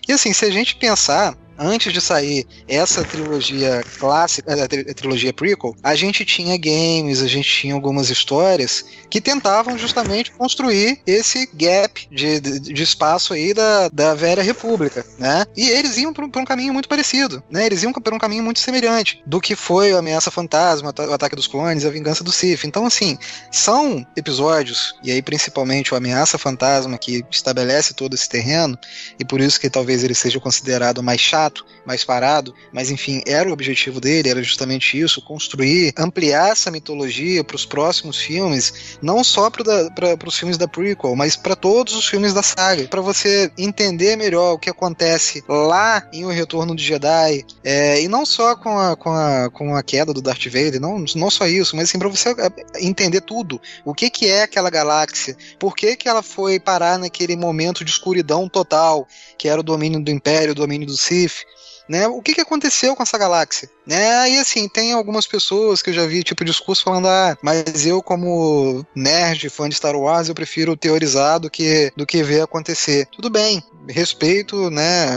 E 0.09 0.13
assim, 0.13 0.33
se 0.33 0.45
a 0.45 0.51
gente 0.51 0.77
pensar. 0.77 1.37
Antes 1.63 1.93
de 1.93 2.01
sair 2.01 2.47
essa 2.67 3.05
trilogia 3.05 3.85
clássica, 3.99 4.51
a, 4.55 4.65
a 4.65 4.95
trilogia 4.95 5.31
prequel, 5.33 5.77
a 5.83 5.95
gente 5.95 6.25
tinha 6.25 6.57
games, 6.57 7.21
a 7.21 7.27
gente 7.29 7.47
tinha 7.49 7.75
algumas 7.75 8.09
histórias 8.09 8.83
que 9.11 9.21
tentavam 9.21 9.77
justamente 9.77 10.31
construir 10.33 11.01
esse 11.07 11.47
gap 11.53 12.09
de, 12.11 12.41
de, 12.41 12.61
de 12.61 12.83
espaço 12.83 13.35
aí 13.35 13.53
da, 13.53 13.89
da 13.89 14.15
velha 14.15 14.43
república, 14.43 15.05
né? 15.19 15.45
E 15.55 15.69
eles 15.69 15.99
iam 15.99 16.15
por, 16.15 16.25
um- 16.25 16.31
caminho 16.45 16.73
muito 16.73 16.89
parecido, 16.89 17.43
né? 17.51 17.67
Eles 17.67 17.83
iam 17.83 17.93
por 17.93 18.15
um 18.15 18.19
caminho 18.19 18.43
muito 18.43 18.59
semelhante 18.61 19.23
do 19.27 19.39
que 19.39 19.55
foi 19.55 19.93
a 19.93 19.99
Ameaça 19.99 20.31
Fantasma, 20.31 20.95
o 20.99 21.13
Ataque 21.13 21.37
dos 21.37 21.47
Clones, 21.47 21.85
a 21.85 21.91
Vingança 21.91 22.25
do 22.25 22.33
Sith. 22.33 22.65
Então, 22.65 22.87
assim, 22.87 23.19
são 23.51 24.07
episódios, 24.17 24.95
e 25.05 25.11
aí 25.13 25.21
principalmente 25.21 25.93
o 25.93 25.97
Ameaça 25.97 26.39
Fantasma, 26.39 26.97
que 26.97 27.23
estabelece 27.31 27.93
todo 27.93 28.15
esse 28.15 28.29
terreno, 28.29 28.79
e 29.19 29.25
por 29.25 29.41
isso 29.41 29.61
que 29.61 29.69
talvez 29.69 30.03
ele 30.03 30.15
seja 30.15 30.41
considerado 30.41 31.03
mais 31.03 31.21
chato, 31.21 31.50
mais 31.85 32.05
parado, 32.05 32.55
mas 32.73 32.91
enfim, 32.91 33.23
era 33.27 33.49
o 33.49 33.53
objetivo 33.53 34.01
dele, 34.01 34.29
era 34.29 34.43
justamente 34.43 34.99
isso, 34.99 35.23
construir, 35.23 35.93
ampliar 35.97 36.53
essa 36.53 36.71
mitologia 36.71 37.43
para 37.43 37.57
os 37.57 37.65
próximos 37.65 38.19
filmes, 38.19 38.99
não 39.03 39.25
só 39.25 39.51
para 39.51 40.29
os 40.29 40.39
filmes 40.39 40.57
da 40.57 40.69
prequel, 40.69 41.17
mas 41.17 41.37
para 41.37 41.57
todos 41.57 41.95
os 41.95 42.07
filmes 42.07 42.33
da 42.33 42.43
saga, 42.43 42.87
para 42.89 43.01
você 43.01 43.51
entender 43.59 44.17
melhor 44.17 44.55
o 44.55 44.59
que 44.59 44.71
acontece 44.71 45.43
lá 45.49 46.07
em 46.13 46.25
O 46.25 46.29
Retorno 46.29 46.75
de 46.75 46.85
Jedi, 46.85 47.45
é, 47.65 48.01
e 48.01 48.09
não 48.09 48.25
só 48.25 48.57
com 48.57 48.79
a, 48.79 48.97
com, 48.97 49.11
a, 49.11 49.51
com 49.51 49.75
a 49.75 49.83
queda 49.83 50.13
do 50.13 50.23
Darth 50.23 50.47
Vader, 50.47 50.81
não, 50.81 51.05
não 51.17 51.31
só 51.31 51.47
isso, 51.47 51.77
mas 51.77 51.89
assim, 51.89 51.99
para 51.99 52.09
você 52.09 52.31
é, 52.31 52.87
entender 52.87 53.21
tudo, 53.21 53.61
o 53.85 53.95
que, 53.95 54.11
que 54.11 54.27
é 54.27 54.43
aquela 54.43 54.71
galáxia, 54.71 55.37
por 55.59 55.75
que, 55.75 55.97
que 55.97 56.09
ela 56.09 56.23
foi 56.23 56.59
parar 56.59 56.99
naquele 56.99 57.37
momento 57.37 57.85
de 57.85 57.91
escuridão 57.91 58.49
total, 58.49 59.07
que 59.41 59.49
era 59.49 59.59
o 59.59 59.65
domínio 59.65 59.99
do 59.99 60.11
Império, 60.11 60.53
o 60.53 60.55
domínio 60.55 60.87
do 60.87 60.95
Sith, 60.95 61.47
né? 61.89 62.07
O 62.07 62.21
que, 62.21 62.35
que 62.35 62.43
aconteceu 62.43 62.95
com 62.95 63.03
essa 63.03 63.17
galáxia? 63.17 63.71
Né? 63.87 64.33
E 64.33 64.39
assim, 64.39 64.69
tem 64.69 64.93
algumas 64.93 65.27
pessoas 65.27 65.81
que 65.81 65.89
eu 65.89 65.95
já 65.95 66.05
vi 66.05 66.23
tipo 66.23 66.45
discurso 66.45 66.85
falando, 66.85 67.09
ah, 67.09 67.35
mas 67.43 67.87
eu 67.87 68.03
como 68.03 68.85
nerd, 68.95 69.49
fã 69.49 69.67
de 69.67 69.75
Star 69.75 69.97
Wars, 69.97 70.29
eu 70.29 70.35
prefiro 70.35 70.77
teorizar 70.77 71.41
do 71.41 71.49
que, 71.49 71.91
do 71.97 72.05
que 72.05 72.23
ver 72.23 72.43
acontecer. 72.43 73.09
Tudo 73.11 73.31
bem, 73.31 73.63
respeito, 73.89 74.69
né? 74.69 75.17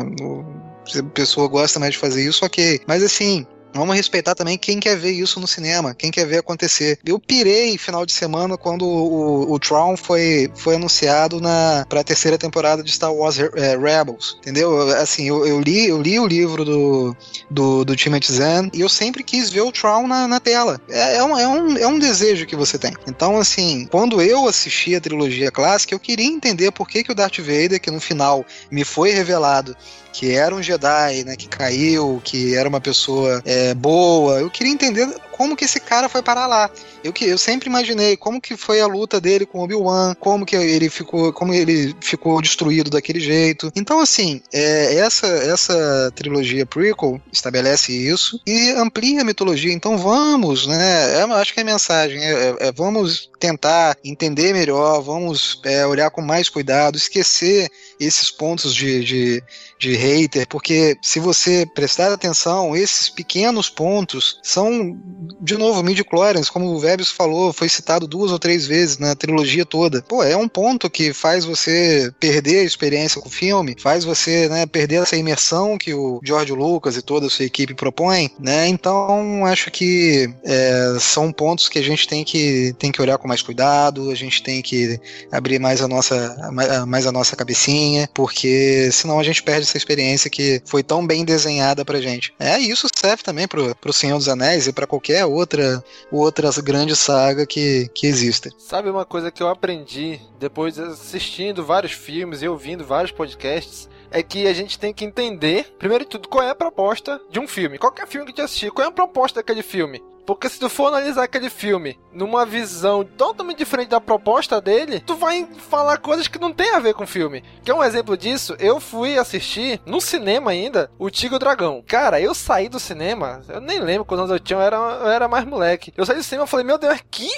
Se 0.88 1.00
a 1.00 1.04
pessoa 1.04 1.50
gosta 1.50 1.78
mais 1.78 1.92
de 1.92 2.00
fazer 2.00 2.24
isso, 2.26 2.46
ok. 2.46 2.80
Mas 2.88 3.04
assim, 3.04 3.46
Vamos 3.74 3.96
respeitar 3.96 4.36
também 4.36 4.58
quem 4.58 4.80
quer 4.80 4.96
ver 4.96 5.12
isso 5.12 5.40
no 5.40 5.48
cinema, 5.48 5.96
quem 5.96 6.12
quer 6.12 6.26
ver 6.26 6.38
acontecer. 6.38 7.00
Eu 7.06 7.20
pirei 7.20 7.78
final 7.78 8.06
de 8.06 8.14
semana 8.14 8.58
quando 8.58 8.86
o, 8.86 9.52
o, 9.52 9.60
Tron 9.60 9.98
foi, 9.98 10.52
foi 10.56 10.76
anunciado 10.76 11.42
na 11.42 11.86
pra 11.90 12.04
terceira 12.04 12.38
temporada 12.38 12.84
de 12.84 12.92
Star 12.92 13.14
Wars 13.14 13.40
é, 13.40 13.78
Rebels, 13.78 14.38
entendeu? 14.40 14.90
Assim, 14.98 15.28
eu, 15.28 15.46
eu, 15.46 15.60
li, 15.60 15.88
eu 15.88 16.02
li 16.02 16.20
o 16.20 16.28
livro 16.28 16.64
do, 16.64 17.18
do, 17.50 17.84
do 17.84 17.96
Timothy 17.96 18.34
Zahn 18.34 18.70
e 18.74 18.82
eu 18.82 18.90
sempre 18.90 19.24
quis 19.24 19.50
ver 19.50 19.62
o 19.62 19.72
Tron 19.72 20.08
na, 20.08 20.28
na 20.28 20.40
tela. 20.40 20.80
É, 20.90 21.18
é, 21.18 21.24
um, 21.24 21.38
é, 21.38 21.48
um, 21.48 21.78
é 21.78 21.88
um 21.88 22.00
desejo 22.00 22.46
que 22.46 22.56
você 22.56 22.78
tem. 22.78 22.94
Então, 23.08 23.38
assim, 23.38 23.88
quando 23.90 24.22
eu 24.22 24.48
assisti 24.48 24.96
a 24.96 25.02
trilogia 25.02 25.52
clássica, 25.52 25.96
eu 25.96 26.00
queria 26.00 26.28
entender 26.28 26.72
por 26.72 26.88
que, 26.88 27.04
que 27.04 27.12
o 27.12 27.16
Darth 27.16 27.40
Vader, 27.40 27.82
que 27.82 27.92
no 27.92 28.00
final 28.00 28.46
me 28.70 28.84
foi 28.84 29.12
revelado 29.12 29.76
que 30.14 30.32
era 30.32 30.54
um 30.54 30.62
Jedi, 30.62 31.24
né, 31.26 31.36
que 31.36 31.48
caiu, 31.48 32.22
que 32.24 32.56
era 32.56 32.70
uma 32.70 32.80
pessoa 32.80 33.42
é, 33.44 33.74
boa. 33.74 34.40
Eu 34.40 34.50
queria 34.50 34.72
entender 34.72 35.10
como 35.32 35.56
que 35.56 35.66
esse 35.66 35.80
cara 35.80 36.08
foi 36.08 36.22
parar 36.22 36.46
lá. 36.46 36.70
Eu, 37.04 37.12
que, 37.12 37.26
eu 37.26 37.38
sempre 37.38 37.68
imaginei 37.68 38.16
como 38.16 38.40
que 38.40 38.56
foi 38.56 38.80
a 38.80 38.88
luta 38.88 39.20
dele 39.20 39.46
com 39.46 39.60
Obi-Wan, 39.60 40.16
como 40.20 40.46
que 40.46 40.56
ele 40.56 40.90
ficou, 40.90 41.34
como 41.34 41.54
ele 41.54 41.94
ficou 42.00 42.42
destruído 42.42 42.90
daquele 42.90 43.20
jeito. 43.20 43.72
Então, 43.76 44.00
assim, 44.00 44.42
é, 44.54 44.96
essa, 44.96 45.28
essa 45.28 46.12
trilogia 46.16 46.66
prequel 46.66 47.20
estabelece 47.32 47.92
isso 47.92 48.40
e 48.46 48.70
amplia 48.72 49.22
a 49.22 49.26
mitologia. 49.26 49.74
Então 49.74 49.98
vamos, 49.98 50.68
né? 50.68 51.20
É, 51.20 51.24
acho 51.24 51.54
que 51.54 51.60
é 51.60 51.64
a 51.64 51.66
mensagem. 51.66 52.24
É, 52.24 52.32
é, 52.32 52.68
é, 52.68 52.72
vamos 52.72 53.30
tentar 53.40 53.98
entender 54.04 54.54
melhor, 54.54 55.02
vamos 55.02 55.60
é, 55.66 55.86
olhar 55.86 56.10
com 56.10 56.22
mais 56.22 56.48
cuidado, 56.48 56.98
esquecer 56.98 57.70
esses 58.00 58.32
pontos 58.32 58.74
de, 58.74 59.04
de, 59.04 59.44
de 59.80 59.96
hater, 59.96 60.48
porque 60.48 60.98
se 61.02 61.20
você 61.20 61.66
prestar 61.66 62.12
atenção, 62.12 62.76
esses 62.76 63.10
pequenos 63.10 63.70
pontos 63.70 64.40
são, 64.42 64.98
de 65.42 65.58
novo, 65.58 65.84
midi-chlorians, 65.84 66.50
como 66.50 66.68
o 66.68 66.80
Vebius 66.80 67.10
falou, 67.10 67.52
foi 67.52 67.68
citado 67.70 68.08
duas 68.08 68.32
ou 68.32 68.40
três 68.40 68.66
vezes 68.66 68.98
na 68.98 69.16
trilogia 69.16 69.66
toda. 69.66 70.02
Pô, 70.02 70.24
é 70.24 70.36
um 70.38 70.48
ponto 70.48 70.90
que 70.90 71.14
faz 71.14 71.46
você 71.46 72.12
perder 72.20 72.60
a 72.60 72.64
experiência 72.64 73.22
com 73.22 73.28
o 73.28 73.32
filme, 73.32 73.76
faz 73.80 74.04
você 74.04 74.48
né, 74.50 74.66
perder 74.66 75.02
essa 75.02 75.16
imersão 75.16 75.78
que 75.78 75.94
o 75.94 76.20
George 76.24 76.54
Lucas 76.54 76.96
e 76.96 77.02
toda 77.02 77.28
a 77.28 77.30
sua 77.30 77.46
equipe 77.46 77.74
propõem, 77.74 78.32
né? 78.40 78.68
Então, 78.68 79.46
acho 79.46 79.70
que 79.72 80.30
é, 80.44 80.98
são 81.00 81.32
pontos 81.32 81.68
que 81.68 81.80
a 81.80 81.84
gente 81.84 82.08
tem 82.08 82.24
que, 82.24 82.74
tem 82.80 82.92
que 82.92 83.02
olhar 83.02 83.18
com 83.18 83.28
mais 83.28 83.42
cuidado, 83.42 84.10
a 84.10 84.16
gente 84.16 84.42
tem 84.42 84.62
que 84.62 85.00
abrir 85.32 85.60
mais 85.60 85.82
a 85.82 85.88
nossa, 85.88 86.52
mais 86.88 87.06
a 87.06 87.12
nossa 87.12 87.36
cabecinha, 87.36 88.10
porque 88.14 88.90
senão 88.92 89.20
a 89.20 89.24
gente 89.24 89.44
perde 89.44 89.63
essa 89.64 89.78
experiência 89.78 90.30
que 90.30 90.62
foi 90.66 90.84
tão 90.84 91.06
bem 91.06 91.26
desenhada 91.26 91.84
pra 91.84 92.02
gente. 92.02 92.34
É, 92.40 92.58
isso 92.58 92.88
serve 92.96 93.24
também 93.24 93.48
pro, 93.48 93.76
pro 93.76 93.94
Senhor 93.94 94.18
dos 94.18 94.30
Anéis 94.30 94.68
e 94.68 94.74
para 94.74 94.88
qualquer 94.88 95.26
outra, 95.26 95.84
outra 96.12 96.50
grande 96.62 96.96
saga 96.96 97.46
que, 97.46 97.90
que. 97.94 98.14
Sabe 98.60 98.90
uma 98.90 99.06
coisa 99.06 99.32
que 99.32 99.42
eu 99.42 99.50
aprendi 99.50 100.20
depois 100.40 100.78
assistindo 100.78 101.66
vários 101.66 101.92
filmes 101.92 102.42
e 102.42 102.48
ouvindo 102.48 102.86
vários 102.86 103.12
podcasts? 103.12 103.90
é 104.14 104.22
que 104.22 104.46
a 104.48 104.54
gente 104.54 104.78
tem 104.78 104.94
que 104.94 105.04
entender, 105.04 105.74
primeiro 105.80 106.04
de 106.04 106.12
tudo, 106.12 106.30
qual 106.30 106.44
é 106.44 106.52
a 106.52 106.56
proposta 106.56 107.20
de 107.32 107.40
um 107.40 107.48
filme. 107.48 107.80
Qualquer 107.80 108.08
filme 108.08 108.28
que 108.28 108.32
a 108.32 108.36
gente 108.36 108.46
assistir, 108.46 108.72
qual 108.72 108.86
é 108.86 108.88
a 108.88 108.92
proposta 108.92 109.40
daquele 109.40 109.64
filme? 109.64 110.00
Porque 110.26 110.50
se 110.50 110.60
tu 110.60 110.70
for 110.70 110.88
analisar 110.88 111.24
aquele 111.24 111.50
filme 111.50 112.00
numa 112.12 112.46
visão 112.46 113.04
totalmente 113.04 113.58
diferente 113.58 113.90
da 113.90 114.00
proposta 114.00 114.62
dele, 114.62 115.00
tu 115.00 115.16
vai 115.16 115.48
falar 115.70 115.98
coisas 115.98 116.28
que 116.28 116.40
não 116.40 116.54
tem 116.54 116.74
a 116.74 116.80
ver 116.80 116.94
com 116.94 117.04
o 117.04 117.08
filme. 117.08 117.44
Que 117.64 117.72
é 117.72 117.76
um 117.76 117.84
exemplo 117.84 118.16
disso, 118.18 118.56
eu 118.60 118.80
fui 118.80 119.18
assistir 119.18 119.82
no 119.86 120.00
cinema 120.00 120.52
ainda 120.52 120.90
o 120.98 121.10
Tigo 121.10 121.40
Dragão. 121.40 121.84
Cara, 121.88 122.22
eu 122.22 122.34
saí 122.34 122.70
do 122.70 122.80
cinema, 122.80 123.42
eu 123.50 123.60
nem 123.60 123.80
lembro 123.80 124.06
quando 124.06 124.32
eu 124.32 124.40
tinha, 124.40 124.58
eu 124.58 124.62
era, 124.62 124.78
eu 124.78 125.10
era 125.10 125.28
mais 125.28 125.46
moleque. 125.46 125.94
Eu 125.98 126.06
saí 126.06 126.18
do 126.18 126.24
cinema 126.24 126.46
e 126.46 126.50
falei, 126.50 126.66
meu 126.66 126.78
Deus, 126.78 127.00
que 127.12 127.30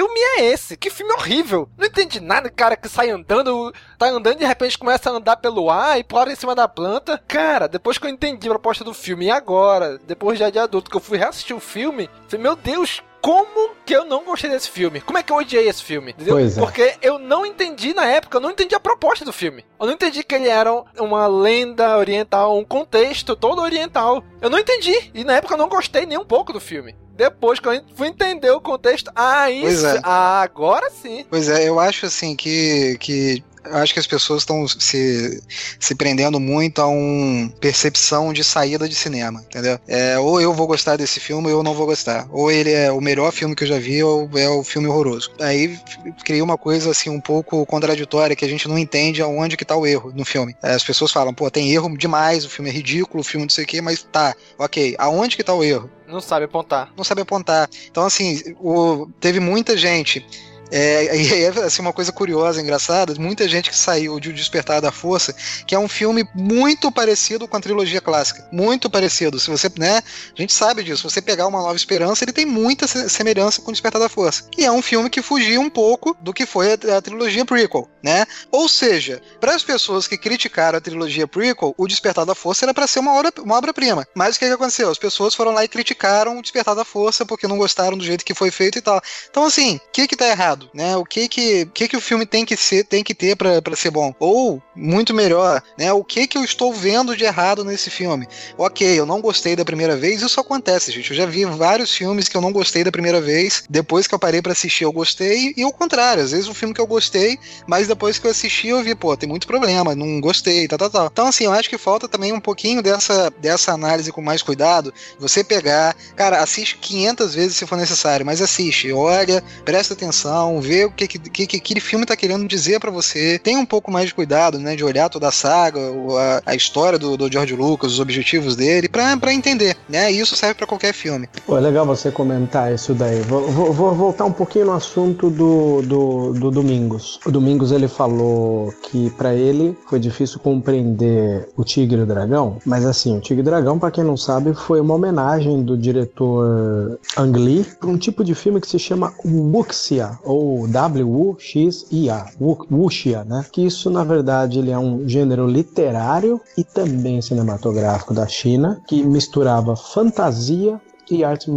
é 0.00 0.44
esse? 0.44 0.76
Que 0.76 0.90
filme 0.90 1.12
horrível! 1.12 1.68
Não 1.76 1.86
entendi 1.86 2.20
nada, 2.20 2.48
cara, 2.50 2.76
que 2.76 2.88
sai 2.88 3.10
andando, 3.10 3.72
tá 3.98 4.06
andando 4.06 4.36
e 4.36 4.40
de 4.40 4.44
repente 4.44 4.78
começa 4.78 5.10
a 5.10 5.14
andar 5.14 5.36
pelo 5.36 5.70
ar 5.70 5.98
e 5.98 6.04
pula 6.04 6.32
em 6.32 6.36
cima 6.36 6.54
da 6.54 6.68
planta. 6.68 7.22
Cara, 7.26 7.68
depois 7.68 7.98
que 7.98 8.06
eu 8.06 8.10
entendi 8.10 8.46
a 8.48 8.52
proposta 8.52 8.84
do 8.84 8.94
filme, 8.94 9.26
e 9.26 9.30
agora, 9.30 9.98
depois 10.06 10.38
já 10.38 10.50
de 10.50 10.58
adulto, 10.58 10.90
que 10.90 10.96
eu 10.96 11.00
fui 11.00 11.18
reassistir 11.18 11.54
o 11.56 11.60
filme, 11.60 12.08
falei, 12.28 12.42
meu 12.42 12.56
Deus, 12.56 13.02
como 13.22 13.70
que 13.86 13.94
eu 13.94 14.04
não 14.04 14.24
gostei 14.24 14.50
desse 14.50 14.68
filme? 14.68 15.00
Como 15.00 15.16
é 15.16 15.22
que 15.22 15.32
eu 15.32 15.36
odiei 15.36 15.68
esse 15.68 15.82
filme? 15.82 16.10
Entendeu? 16.10 16.34
Pois 16.34 16.58
é. 16.58 16.60
Porque 16.60 16.94
eu 17.00 17.20
não 17.20 17.46
entendi 17.46 17.94
na 17.94 18.04
época, 18.04 18.36
eu 18.36 18.40
não 18.40 18.50
entendi 18.50 18.74
a 18.74 18.80
proposta 18.80 19.24
do 19.24 19.32
filme. 19.32 19.64
Eu 19.80 19.86
não 19.86 19.94
entendi 19.94 20.24
que 20.24 20.34
ele 20.34 20.48
era 20.48 20.72
uma 20.98 21.28
lenda 21.28 21.96
oriental, 21.96 22.58
um 22.58 22.64
contexto 22.64 23.36
todo 23.36 23.62
oriental. 23.62 24.24
Eu 24.40 24.50
não 24.50 24.58
entendi. 24.58 25.12
E 25.14 25.22
na 25.22 25.34
época 25.34 25.54
eu 25.54 25.58
não 25.58 25.68
gostei 25.68 26.04
nem 26.04 26.18
um 26.18 26.24
pouco 26.24 26.52
do 26.52 26.60
filme. 26.60 26.96
Depois 27.14 27.60
que 27.60 27.68
eu 27.68 27.80
fui 27.94 28.08
entender 28.08 28.50
o 28.50 28.60
contexto, 28.60 29.12
ah, 29.14 29.48
isso, 29.48 29.86
é. 29.86 30.00
ah, 30.02 30.40
agora 30.42 30.90
sim. 30.90 31.24
Pois 31.30 31.48
é, 31.48 31.68
eu 31.68 31.78
acho 31.78 32.06
assim 32.06 32.34
que, 32.34 32.96
que 32.98 33.44
acho 33.64 33.92
que 33.92 34.00
as 34.00 34.06
pessoas 34.06 34.42
estão 34.42 34.66
se, 34.66 35.42
se 35.78 35.94
prendendo 35.94 36.38
muito 36.40 36.80
a 36.80 36.86
uma 36.86 37.48
percepção 37.60 38.32
de 38.32 38.42
saída 38.44 38.88
de 38.88 38.94
cinema, 38.94 39.44
entendeu? 39.48 39.78
É, 39.86 40.18
ou 40.18 40.40
eu 40.40 40.52
vou 40.52 40.66
gostar 40.66 40.96
desse 40.96 41.20
filme 41.20 41.48
ou 41.48 41.58
eu 41.58 41.62
não 41.62 41.74
vou 41.74 41.86
gostar. 41.86 42.26
Ou 42.30 42.50
ele 42.50 42.72
é 42.72 42.90
o 42.90 43.00
melhor 43.00 43.32
filme 43.32 43.54
que 43.54 43.64
eu 43.64 43.68
já 43.68 43.78
vi 43.78 44.02
ou 44.02 44.28
é 44.34 44.48
o 44.48 44.62
filme 44.62 44.88
horroroso. 44.88 45.30
Aí 45.40 45.78
cria 46.24 46.42
uma 46.42 46.58
coisa 46.58 46.90
assim 46.90 47.10
um 47.10 47.20
pouco 47.20 47.64
contraditória 47.66 48.36
que 48.36 48.44
a 48.44 48.48
gente 48.48 48.68
não 48.68 48.78
entende 48.78 49.22
aonde 49.22 49.56
que 49.56 49.64
tá 49.64 49.76
o 49.76 49.86
erro 49.86 50.12
no 50.14 50.24
filme. 50.24 50.56
É, 50.62 50.72
as 50.72 50.84
pessoas 50.84 51.12
falam, 51.12 51.34
pô, 51.34 51.50
tem 51.50 51.70
erro 51.72 51.96
demais, 51.96 52.44
o 52.44 52.50
filme 52.50 52.70
é 52.70 52.72
ridículo, 52.72 53.20
o 53.20 53.24
filme 53.24 53.46
não 53.46 53.50
sei 53.50 53.64
o 53.64 53.66
quê, 53.66 53.80
mas 53.80 54.02
tá, 54.02 54.34
ok, 54.58 54.94
aonde 54.98 55.36
que 55.36 55.44
tá 55.44 55.54
o 55.54 55.64
erro? 55.64 55.90
Não 56.06 56.20
sabe 56.20 56.44
apontar. 56.44 56.92
Não 56.96 57.04
sabe 57.04 57.22
apontar. 57.22 57.70
Então, 57.90 58.04
assim, 58.04 58.54
o, 58.60 59.08
teve 59.18 59.40
muita 59.40 59.76
gente 59.76 60.24
é, 60.72 61.14
e 61.14 61.44
é 61.44 61.48
assim, 61.48 61.82
uma 61.82 61.92
coisa 61.92 62.10
curiosa, 62.10 62.60
engraçada, 62.60 63.14
muita 63.18 63.46
gente 63.46 63.68
que 63.68 63.76
saiu 63.76 64.18
de 64.18 64.30
O 64.30 64.32
Despertar 64.32 64.80
da 64.80 64.90
Força, 64.90 65.34
que 65.66 65.74
é 65.74 65.78
um 65.78 65.88
filme 65.88 66.26
muito 66.34 66.90
parecido 66.90 67.46
com 67.46 67.56
a 67.56 67.60
trilogia 67.60 68.00
clássica. 68.00 68.48
Muito 68.50 68.88
parecido. 68.88 69.38
Se 69.38 69.50
você, 69.50 69.70
né, 69.78 69.98
a 69.98 70.40
gente 70.40 70.52
sabe 70.52 70.82
disso. 70.82 71.02
Se 71.08 71.14
você 71.14 71.20
pegar 71.22 71.46
Uma 71.46 71.60
Nova 71.60 71.76
Esperança, 71.76 72.24
ele 72.24 72.32
tem 72.32 72.46
muita 72.46 72.86
semelhança 72.86 73.60
com 73.60 73.68
O 73.68 73.72
Despertar 73.72 74.00
da 74.00 74.08
Força. 74.08 74.44
E 74.56 74.64
é 74.64 74.72
um 74.72 74.80
filme 74.80 75.10
que 75.10 75.20
fugia 75.20 75.60
um 75.60 75.68
pouco 75.68 76.16
do 76.20 76.32
que 76.32 76.46
foi 76.46 76.72
a, 76.72 76.96
a 76.96 77.02
trilogia 77.02 77.44
prequel, 77.44 77.88
né? 78.02 78.24
Ou 78.50 78.68
seja, 78.68 79.20
para 79.40 79.54
as 79.54 79.62
pessoas 79.62 80.06
que 80.06 80.16
criticaram 80.16 80.78
a 80.78 80.80
trilogia 80.80 81.28
prequel, 81.28 81.74
O 81.76 81.86
Despertar 81.86 82.24
da 82.24 82.34
Força 82.34 82.64
era 82.64 82.72
para 82.72 82.86
ser 82.86 83.00
uma 83.00 83.12
obra-prima. 83.56 84.06
Mas 84.14 84.36
o 84.36 84.38
que, 84.38 84.46
que 84.46 84.52
aconteceu? 84.52 84.90
As 84.90 84.98
pessoas 84.98 85.34
foram 85.34 85.52
lá 85.52 85.64
e 85.64 85.68
criticaram 85.68 86.38
O 86.38 86.42
Despertar 86.42 86.74
da 86.74 86.84
Força 86.84 87.26
porque 87.26 87.46
não 87.46 87.58
gostaram 87.58 87.98
do 87.98 88.04
jeito 88.04 88.24
que 88.24 88.34
foi 88.34 88.50
feito 88.50 88.78
e 88.78 88.80
tal. 88.80 89.00
Então, 89.28 89.44
assim, 89.44 89.76
o 89.76 89.92
que 89.92 90.08
que 90.08 90.16
tá 90.16 90.26
errado? 90.26 90.61
Errado, 90.62 90.70
né? 90.72 90.96
O 90.96 91.04
que 91.04 91.28
que, 91.28 91.66
que, 91.66 91.88
que 91.88 91.96
o 91.96 92.00
filme 92.00 92.26
tem 92.26 92.44
que 92.44 92.56
ser, 92.56 92.84
tem 92.84 93.02
que 93.02 93.14
ter 93.14 93.36
para 93.36 93.76
ser 93.76 93.90
bom? 93.90 94.14
Ou, 94.18 94.62
muito 94.74 95.14
melhor, 95.14 95.62
né? 95.78 95.92
O 95.92 96.04
que 96.04 96.26
que 96.26 96.38
eu 96.38 96.44
estou 96.44 96.72
vendo 96.72 97.16
de 97.16 97.24
errado 97.24 97.64
nesse 97.64 97.90
filme? 97.90 98.26
Ok, 98.56 98.86
eu 98.86 99.06
não 99.06 99.20
gostei 99.20 99.56
da 99.56 99.64
primeira 99.64 99.96
vez, 99.96 100.22
isso 100.22 100.40
acontece, 100.40 100.92
gente. 100.92 101.10
Eu 101.10 101.16
já 101.16 101.26
vi 101.26 101.44
vários 101.44 101.94
filmes 101.94 102.28
que 102.28 102.36
eu 102.36 102.40
não 102.40 102.52
gostei 102.52 102.84
da 102.84 102.92
primeira 102.92 103.20
vez, 103.20 103.64
depois 103.68 104.06
que 104.06 104.14
eu 104.14 104.18
parei 104.18 104.40
para 104.40 104.52
assistir 104.52 104.84
eu 104.84 104.92
gostei, 104.92 105.54
e 105.56 105.64
o 105.64 105.72
contrário, 105.72 106.22
às 106.22 106.32
vezes 106.32 106.48
um 106.48 106.54
filme 106.54 106.74
que 106.74 106.80
eu 106.80 106.86
gostei, 106.86 107.38
mas 107.66 107.88
depois 107.88 108.18
que 108.18 108.26
eu 108.26 108.30
assisti 108.30 108.68
eu 108.68 108.82
vi, 108.82 108.94
pô, 108.94 109.16
tem 109.16 109.28
muito 109.28 109.46
problema, 109.46 109.94
não 109.94 110.20
gostei, 110.20 110.68
tal, 110.68 110.78
tal, 110.78 110.90
tal. 110.90 111.06
Então, 111.12 111.26
assim, 111.26 111.44
eu 111.44 111.52
acho 111.52 111.68
que 111.68 111.78
falta 111.78 112.08
também 112.08 112.32
um 112.32 112.40
pouquinho 112.40 112.82
dessa, 112.82 113.30
dessa 113.38 113.72
análise 113.72 114.12
com 114.12 114.22
mais 114.22 114.42
cuidado, 114.42 114.92
você 115.18 115.44
pegar, 115.44 115.94
cara, 116.16 116.40
assiste 116.40 116.76
500 116.78 117.34
vezes 117.34 117.56
se 117.56 117.66
for 117.66 117.76
necessário, 117.76 118.24
mas 118.24 118.40
assiste, 118.40 118.92
olha, 118.92 119.42
presta 119.64 119.94
atenção, 119.94 120.51
atenção, 120.52 120.60
vê 120.60 120.84
o 120.84 120.90
que, 120.90 121.06
que, 121.06 121.46
que 121.46 121.56
aquele 121.56 121.80
filme 121.80 122.04
tá 122.04 122.16
querendo 122.16 122.46
dizer 122.46 122.80
para 122.80 122.90
você. 122.90 123.38
Tenha 123.38 123.58
um 123.58 123.66
pouco 123.66 123.90
mais 123.90 124.06
de 124.06 124.14
cuidado, 124.14 124.58
né? 124.58 124.76
De 124.76 124.84
olhar 124.84 125.08
toda 125.08 125.28
a 125.28 125.32
saga, 125.32 125.80
a, 125.80 126.52
a 126.52 126.54
história 126.54 126.98
do, 126.98 127.16
do 127.16 127.30
George 127.30 127.54
Lucas, 127.54 127.92
os 127.92 128.00
objetivos 128.00 128.56
dele, 128.56 128.88
pra 128.88 129.32
entender, 129.32 129.76
né? 129.88 130.12
E 130.12 130.20
isso 130.20 130.36
serve 130.36 130.54
para 130.54 130.66
qualquer 130.66 130.92
filme. 130.92 131.28
Pô, 131.46 131.56
é 131.56 131.60
legal 131.60 131.86
você 131.86 132.10
comentar 132.10 132.72
isso 132.72 132.94
daí. 132.94 133.20
Vou, 133.22 133.50
vou, 133.50 133.72
vou, 133.72 133.94
voltar 133.94 134.24
um 134.24 134.32
pouquinho 134.32 134.66
no 134.66 134.72
assunto 134.72 135.30
do, 135.30 135.82
do, 135.82 136.32
do 136.32 136.50
Domingos. 136.50 137.18
O 137.24 137.30
Domingos 137.30 137.72
ele 137.72 137.88
falou 137.88 138.72
que 138.90 139.10
para 139.10 139.34
ele 139.34 139.76
foi 139.88 139.98
difícil 139.98 140.38
compreender 140.40 141.48
o 141.56 141.64
Tigre 141.64 142.00
e 142.00 142.02
o 142.02 142.06
Dragão, 142.06 142.58
mas 142.64 142.84
assim, 142.84 143.16
o 143.16 143.20
Tigre 143.20 143.40
e 143.40 143.42
o 143.42 143.44
Dragão, 143.44 143.78
para 143.78 143.90
quem 143.90 144.04
não 144.04 144.16
sabe, 144.16 144.54
foi 144.54 144.80
uma 144.80 144.94
homenagem 144.94 145.62
do 145.62 145.76
diretor 145.76 146.98
Ang 147.16 147.38
Lee 147.38 147.66
para 147.78 147.88
um 147.88 147.96
tipo 147.96 148.24
de 148.24 148.34
filme 148.34 148.60
que 148.60 148.68
se 148.68 148.78
chama 148.78 149.12
Wuxia, 149.24 150.18
ou 150.24 150.41
W-U-X-I-A, 150.68 152.26
Wuxia, 152.70 153.24
né? 153.24 153.44
Que 153.50 153.64
isso, 153.66 153.90
na 153.90 154.04
verdade, 154.04 154.58
ele 154.58 154.70
é 154.70 154.78
um 154.78 155.08
gênero 155.08 155.46
literário 155.46 156.40
e 156.56 156.64
também 156.64 157.20
cinematográfico 157.20 158.14
da 158.14 158.26
China, 158.26 158.80
que 158.86 159.02
misturava 159.02 159.76
fantasia 159.76 160.80
e 161.10 161.24
artes 161.24 161.48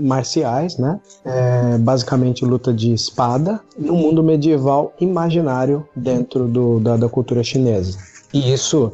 marciais, 0.00 0.76
né? 0.78 1.00
É, 1.24 1.78
basicamente 1.78 2.44
luta 2.44 2.72
de 2.72 2.92
espada 2.92 3.60
no 3.76 3.94
mundo 3.94 4.22
medieval 4.22 4.92
imaginário 5.00 5.86
dentro 5.96 6.46
do, 6.46 6.78
da, 6.80 6.96
da 6.96 7.08
cultura 7.08 7.42
chinesa. 7.42 7.98
E 8.32 8.52
isso 8.52 8.92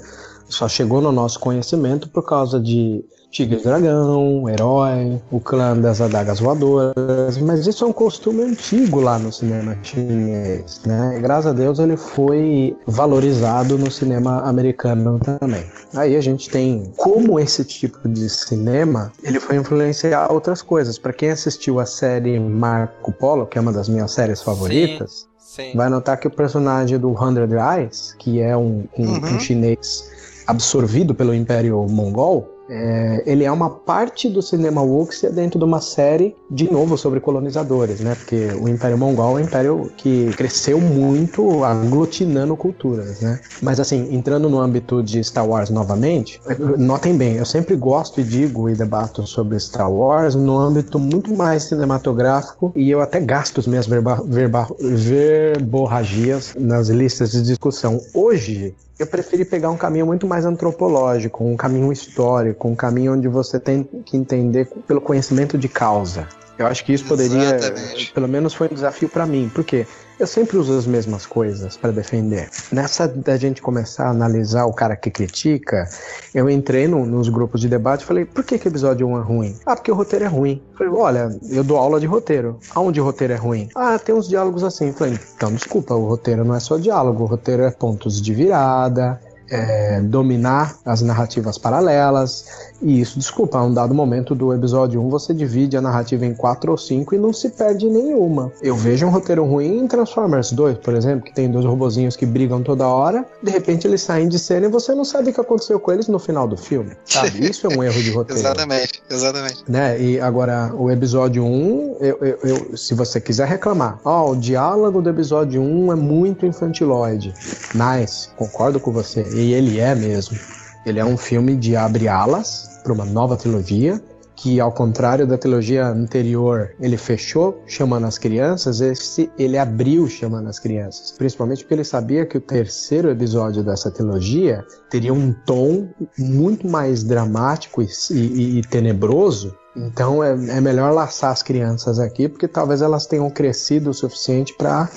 só 0.48 0.68
chegou 0.68 1.00
no 1.00 1.12
nosso 1.12 1.38
conhecimento 1.40 2.08
por 2.08 2.22
causa 2.24 2.60
de 2.60 3.04
Tigre 3.30 3.58
e 3.58 3.62
Dragão, 3.62 4.48
Herói, 4.48 5.20
o 5.30 5.38
clã 5.40 5.76
das 5.76 6.00
adagas 6.00 6.40
voadoras, 6.40 7.36
mas 7.38 7.66
isso 7.66 7.84
é 7.84 7.86
um 7.86 7.92
costume 7.92 8.42
antigo 8.42 9.00
lá 9.00 9.18
no 9.18 9.30
cinema 9.30 9.76
chinês, 9.82 10.80
né? 10.86 11.18
Graças 11.20 11.50
a 11.50 11.52
Deus 11.52 11.78
ele 11.78 11.96
foi 11.98 12.74
valorizado 12.86 13.76
no 13.76 13.90
cinema 13.90 14.40
americano 14.42 15.18
também. 15.18 15.64
Aí 15.94 16.16
a 16.16 16.20
gente 16.20 16.48
tem 16.48 16.90
como 16.96 17.38
esse 17.38 17.62
tipo 17.64 18.08
de 18.08 18.30
cinema 18.30 19.12
ele 19.22 19.38
foi 19.38 19.56
influenciar 19.56 20.32
outras 20.32 20.62
coisas. 20.62 20.98
Para 20.98 21.12
quem 21.12 21.30
assistiu 21.30 21.78
a 21.78 21.84
série 21.84 22.38
Marco 22.40 23.12
Polo, 23.12 23.44
que 23.46 23.58
é 23.58 23.60
uma 23.60 23.72
das 23.72 23.88
minhas 23.88 24.12
séries 24.12 24.40
favoritas, 24.40 25.26
Sim. 25.38 25.72
vai 25.74 25.90
notar 25.90 26.16
que 26.18 26.26
o 26.26 26.30
personagem 26.30 26.98
do 26.98 27.10
Hundred 27.10 27.52
Eyes, 27.54 28.14
que 28.18 28.40
é 28.40 28.56
um, 28.56 28.84
um, 28.96 29.06
Uhum. 29.06 29.34
um 29.36 29.40
chinês 29.40 30.10
absorvido 30.46 31.14
pelo 31.14 31.34
Império 31.34 31.84
Mongol, 31.88 32.48
é, 32.68 33.22
ele 33.26 33.44
é 33.44 33.52
uma 33.52 33.70
parte 33.70 34.28
do 34.28 34.42
cinema 34.42 34.82
wuxia 34.82 35.30
dentro 35.30 35.58
de 35.58 35.64
uma 35.64 35.80
série, 35.80 36.34
de 36.50 36.70
novo, 36.70 36.98
sobre 36.98 37.20
colonizadores, 37.20 38.00
né? 38.00 38.14
Porque 38.14 38.48
o 38.60 38.68
Império 38.68 38.98
Mongol 38.98 39.38
é 39.38 39.42
um 39.42 39.44
império 39.44 39.90
que 39.96 40.30
cresceu 40.36 40.80
muito 40.80 41.64
aglutinando 41.64 42.56
culturas, 42.56 43.20
né? 43.20 43.40
Mas 43.62 43.78
assim, 43.78 44.14
entrando 44.14 44.48
no 44.48 44.58
âmbito 44.58 45.02
de 45.02 45.22
Star 45.22 45.48
Wars 45.48 45.70
novamente, 45.70 46.40
notem 46.78 47.16
bem, 47.16 47.34
eu 47.36 47.44
sempre 47.44 47.76
gosto 47.76 48.20
e 48.20 48.24
digo 48.24 48.68
e 48.68 48.74
debato 48.74 49.26
sobre 49.26 49.58
Star 49.60 49.90
Wars 49.90 50.34
no 50.34 50.58
âmbito 50.58 50.98
muito 50.98 51.34
mais 51.34 51.64
cinematográfico 51.64 52.72
e 52.74 52.90
eu 52.90 53.00
até 53.00 53.20
gasto 53.20 53.60
as 53.60 53.66
minhas 53.66 53.86
verba, 53.86 54.22
verba, 54.26 54.66
verborragias 54.80 56.54
nas 56.58 56.88
listas 56.88 57.32
de 57.32 57.42
discussão. 57.42 58.00
Hoje, 58.14 58.74
eu 58.98 59.06
preferi 59.06 59.44
pegar 59.44 59.70
um 59.70 59.76
caminho 59.76 60.06
muito 60.06 60.26
mais 60.26 60.44
antropológico, 60.44 61.44
um 61.44 61.56
caminho 61.56 61.92
histórico, 61.92 62.66
um 62.66 62.74
caminho 62.74 63.12
onde 63.12 63.28
você 63.28 63.60
tem 63.60 63.84
que 63.84 64.16
entender 64.16 64.66
pelo 64.86 65.00
conhecimento 65.00 65.58
de 65.58 65.68
causa. 65.68 66.26
Eu 66.58 66.66
acho 66.66 66.84
que 66.84 66.92
isso 66.92 67.04
poderia, 67.06 67.56
Exatamente. 67.56 68.12
pelo 68.12 68.26
menos 68.28 68.54
foi 68.54 68.68
um 68.68 68.74
desafio 68.74 69.08
para 69.08 69.26
mim, 69.26 69.50
porque 69.54 69.86
eu 70.18 70.26
sempre 70.26 70.56
uso 70.56 70.76
as 70.78 70.86
mesmas 70.86 71.26
coisas 71.26 71.76
para 71.76 71.90
defender. 71.92 72.48
Nessa 72.72 73.06
da 73.06 73.36
gente 73.36 73.60
começar 73.60 74.06
a 74.06 74.10
analisar 74.10 74.64
o 74.64 74.72
cara 74.72 74.96
que 74.96 75.10
critica, 75.10 75.86
eu 76.34 76.48
entrei 76.48 76.88
no- 76.88 77.04
nos 77.04 77.28
grupos 77.28 77.60
de 77.60 77.68
debate 77.68 78.02
e 78.02 78.06
falei: 78.06 78.24
por 78.24 78.42
que, 78.42 78.58
que 78.58 78.66
o 78.66 78.70
episódio 78.70 79.06
1 79.06 79.18
é 79.18 79.22
ruim? 79.22 79.56
Ah, 79.66 79.76
porque 79.76 79.92
o 79.92 79.94
roteiro 79.94 80.24
é 80.24 80.28
ruim. 80.28 80.62
Falei: 80.78 80.92
olha, 80.94 81.28
eu 81.50 81.62
dou 81.62 81.76
aula 81.76 82.00
de 82.00 82.06
roteiro. 82.06 82.58
Aonde 82.74 83.00
o 83.00 83.04
roteiro 83.04 83.34
é 83.34 83.36
ruim? 83.36 83.68
Ah, 83.74 83.98
tem 83.98 84.14
uns 84.14 84.26
diálogos 84.26 84.64
assim. 84.64 84.92
Falei: 84.92 85.18
então 85.36 85.52
desculpa, 85.52 85.94
o 85.94 86.06
roteiro 86.08 86.42
não 86.42 86.54
é 86.54 86.60
só 86.60 86.78
diálogo, 86.78 87.24
o 87.24 87.26
roteiro 87.26 87.62
é 87.64 87.70
pontos 87.70 88.22
de 88.22 88.32
virada. 88.32 89.20
É, 89.50 90.00
dominar 90.00 90.76
as 90.84 91.02
narrativas 91.02 91.58
paralelas 91.58 92.44
e 92.82 93.00
isso, 93.00 93.18
desculpa, 93.18 93.58
a 93.58 93.64
um 93.64 93.72
dado 93.72 93.94
momento 93.94 94.34
do 94.34 94.52
episódio 94.52 95.00
1 95.02 95.08
você 95.08 95.32
divide 95.32 95.76
a 95.76 95.80
narrativa 95.80 96.26
em 96.26 96.34
quatro 96.34 96.70
ou 96.72 96.76
cinco 96.78 97.14
e 97.14 97.18
não 97.18 97.32
se 97.32 97.48
perde 97.50 97.86
nenhuma. 97.88 98.52
Eu 98.62 98.76
vejo 98.76 99.06
um 99.06 99.10
roteiro 99.10 99.44
ruim 99.44 99.78
em 99.78 99.86
Transformers 99.88 100.52
2, 100.52 100.78
por 100.78 100.94
exemplo, 100.94 101.24
que 101.24 101.34
tem 101.34 101.50
dois 101.50 101.64
robozinhos 101.64 102.16
que 102.16 102.26
brigam 102.26 102.62
toda 102.62 102.86
hora, 102.86 103.24
de 103.42 103.50
repente 103.50 103.86
eles 103.86 104.02
saem 104.02 104.28
de 104.28 104.38
cena 104.38 104.66
e 104.66 104.68
você 104.68 104.94
não 104.94 105.04
sabe 105.04 105.30
o 105.30 105.32
que 105.32 105.40
aconteceu 105.40 105.80
com 105.80 105.92
eles 105.92 106.06
no 106.08 106.18
final 106.18 106.46
do 106.46 106.56
filme, 106.56 106.92
sabe? 107.04 107.48
Isso 107.48 107.66
é 107.66 107.70
um 107.76 107.82
erro 107.82 108.02
de 108.02 108.10
roteiro. 108.12 108.40
Exatamente, 108.40 109.02
exatamente. 109.08 109.64
Né? 109.68 110.00
E 110.00 110.20
agora, 110.20 110.72
o 110.74 110.90
episódio 110.90 111.44
1, 111.44 111.96
eu, 112.00 112.18
eu- 112.20 112.38
eu- 112.42 112.76
se 112.76 112.94
você 112.94 113.20
quiser 113.20 113.46
reclamar, 113.48 113.98
ó, 114.04 114.30
o 114.30 114.36
diálogo 114.36 115.00
do 115.00 115.08
episódio 115.10 115.62
1 115.62 115.92
é 115.92 115.96
muito 115.96 116.44
infantiloide. 116.44 117.32
Nice, 117.74 118.28
concordo 118.36 118.78
com 118.80 118.92
você. 118.92 119.26
E 119.36 119.52
ele 119.52 119.78
é 119.78 119.94
mesmo. 119.94 120.38
Ele 120.84 120.98
é 120.98 121.04
um 121.04 121.16
filme 121.16 121.56
de 121.56 121.76
abre 121.76 122.08
alas 122.08 122.80
para 122.82 122.92
uma 122.92 123.04
nova 123.04 123.36
trilogia. 123.36 124.00
Que 124.38 124.60
ao 124.60 124.70
contrário 124.70 125.26
da 125.26 125.38
trilogia 125.38 125.86
anterior, 125.86 126.70
ele 126.78 126.98
fechou 126.98 127.62
chamando 127.66 128.04
as 128.06 128.18
crianças, 128.18 128.82
esse 128.82 129.30
ele 129.38 129.56
abriu 129.56 130.06
chamando 130.08 130.46
as 130.48 130.58
crianças. 130.58 131.10
Principalmente 131.12 131.62
porque 131.64 131.72
ele 131.72 131.84
sabia 131.84 132.26
que 132.26 132.36
o 132.36 132.40
terceiro 132.40 133.08
episódio 133.10 133.62
dessa 133.64 133.90
trilogia 133.90 134.62
teria 134.90 135.14
um 135.14 135.32
tom 135.32 135.88
muito 136.18 136.68
mais 136.68 137.02
dramático 137.02 137.80
e, 137.82 137.88
e- 138.10 138.58
e 138.58 138.62
tenebroso 138.62 139.56
então 139.76 140.24
é, 140.24 140.30
é 140.30 140.60
melhor 140.60 140.90
laçar 140.92 141.30
as 141.30 141.42
crianças 141.42 141.98
aqui, 141.98 142.28
porque 142.28 142.48
talvez 142.48 142.80
elas 142.80 143.06
tenham 143.06 143.28
crescido 143.28 143.90
o 143.90 143.94
suficiente 143.94 144.54
para 144.56 144.88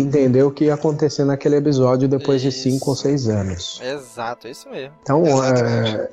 entender 0.00 0.42
o 0.42 0.50
que 0.50 0.64
ia 0.64 0.74
acontecer 0.74 1.24
naquele 1.24 1.56
episódio 1.56 2.08
depois 2.08 2.40
de 2.40 2.52
cinco 2.52 2.90
ou 2.90 2.96
seis 2.96 3.28
anos. 3.28 3.80
Exato, 3.82 4.46
é 4.46 4.50
isso 4.50 4.68
mesmo. 4.68 4.92
Então, 5.02 5.24
é, 5.44 6.10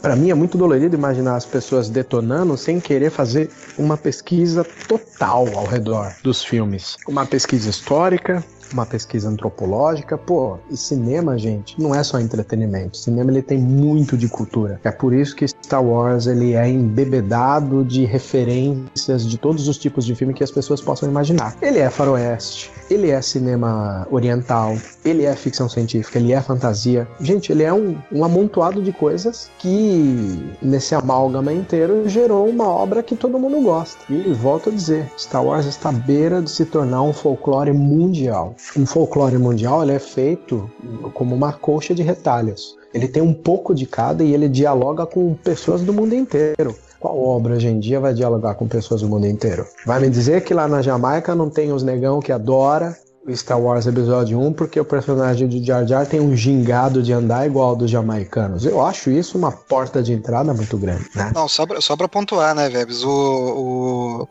para 0.00 0.16
mim 0.16 0.30
é 0.30 0.34
muito 0.34 0.56
dolorido 0.56 0.96
imaginar 0.96 1.36
as 1.36 1.46
pessoas 1.46 1.88
detonando 1.88 2.56
sem 2.56 2.80
querer 2.80 3.10
fazer 3.10 3.50
uma 3.78 3.96
pesquisa 3.96 4.64
total 4.88 5.46
ao 5.54 5.66
redor 5.66 6.14
dos 6.22 6.44
filmes. 6.44 6.96
Uma 7.06 7.26
pesquisa 7.26 7.68
histórica, 7.68 8.44
uma 8.72 8.86
pesquisa 8.86 9.28
antropológica, 9.28 10.16
pô, 10.16 10.58
e 10.70 10.76
cinema, 10.76 11.38
gente, 11.38 11.80
não 11.80 11.94
é 11.94 12.02
só 12.02 12.18
entretenimento. 12.20 12.96
Cinema 12.96 13.30
ele 13.30 13.42
tem 13.42 13.58
muito 13.58 14.16
de 14.16 14.28
cultura. 14.28 14.80
É 14.84 14.90
por 14.90 15.12
isso 15.12 15.34
que 15.36 15.46
Star 15.46 15.84
Wars 15.84 16.26
ele 16.26 16.54
é 16.54 16.68
embebedado 16.68 17.84
de 17.84 18.04
referências 18.04 19.26
de 19.28 19.38
todos 19.38 19.68
os 19.68 19.78
tipos 19.78 20.04
de 20.04 20.14
filme 20.14 20.34
que 20.34 20.44
as 20.44 20.50
pessoas 20.50 20.80
possam 20.80 21.08
imaginar. 21.08 21.56
Ele 21.60 21.78
é 21.78 21.90
faroeste, 21.90 22.70
ele 22.90 23.10
é 23.10 23.20
cinema 23.20 24.06
oriental, 24.10 24.76
ele 25.04 25.24
é 25.24 25.34
ficção 25.34 25.68
científica, 25.68 26.18
ele 26.18 26.32
é 26.32 26.40
fantasia. 26.40 27.06
Gente, 27.20 27.52
ele 27.52 27.62
é 27.62 27.72
um, 27.72 27.96
um 28.10 28.24
amontoado 28.24 28.82
de 28.82 28.92
coisas 28.92 29.50
que 29.58 30.54
nesse 30.60 30.94
amálgama 30.94 31.52
inteiro 31.52 32.08
gerou 32.08 32.48
uma 32.48 32.68
obra 32.68 33.02
que 33.02 33.16
todo 33.16 33.38
mundo 33.38 33.60
gosta. 33.60 33.98
E 34.08 34.32
volto 34.32 34.70
a 34.70 34.72
dizer, 34.72 35.10
Star 35.18 35.44
Wars 35.44 35.66
está 35.66 35.88
à 35.88 35.92
beira 35.92 36.42
de 36.42 36.50
se 36.50 36.64
tornar 36.64 37.02
um 37.02 37.12
folclore 37.12 37.72
mundial. 37.72 38.54
Um 38.76 38.86
folclore 38.86 39.36
mundial 39.38 39.82
ele 39.82 39.92
é 39.92 39.98
feito 39.98 40.70
como 41.14 41.34
uma 41.34 41.52
colcha 41.52 41.94
de 41.94 42.02
retalhos. 42.02 42.76
Ele 42.94 43.08
tem 43.08 43.22
um 43.22 43.32
pouco 43.32 43.74
de 43.74 43.86
cada 43.86 44.22
e 44.22 44.32
ele 44.34 44.48
dialoga 44.48 45.06
com 45.06 45.34
pessoas 45.34 45.82
do 45.82 45.92
mundo 45.92 46.14
inteiro. 46.14 46.74
Qual 47.00 47.18
obra 47.20 47.54
hoje 47.54 47.68
em 47.68 47.80
dia 47.80 47.98
vai 47.98 48.14
dialogar 48.14 48.54
com 48.54 48.68
pessoas 48.68 49.00
do 49.00 49.08
mundo 49.08 49.26
inteiro? 49.26 49.66
Vai 49.84 50.00
me 50.00 50.08
dizer 50.08 50.44
que 50.44 50.54
lá 50.54 50.68
na 50.68 50.80
Jamaica 50.82 51.34
não 51.34 51.50
tem 51.50 51.72
os 51.72 51.82
negão 51.82 52.20
que 52.20 52.30
adora 52.30 52.96
o 53.08 53.11
Star 53.34 53.60
Wars 53.60 53.86
Episódio 53.86 54.40
1 54.40 54.52
porque 54.52 54.80
o 54.80 54.84
personagem 54.84 55.46
de 55.48 55.64
Jar 55.64 55.86
Jar 55.86 56.06
tem 56.06 56.20
um 56.20 56.34
gingado 56.36 57.02
de 57.02 57.12
andar 57.12 57.46
igual 57.46 57.70
ao 57.70 57.76
dos 57.76 57.90
jamaicanos. 57.90 58.64
Eu 58.66 58.84
acho 58.84 59.10
isso 59.10 59.38
uma 59.38 59.52
porta 59.52 60.02
de 60.02 60.12
entrada 60.12 60.52
muito 60.52 60.76
grande, 60.76 61.04
né? 61.14 61.30
Não, 61.34 61.46
só 61.48 61.64
pra, 61.66 61.80
só 61.80 61.96
pra 61.96 62.08
pontuar, 62.08 62.54
né, 62.54 62.68
Vebs? 62.68 63.04
O, 63.04 63.08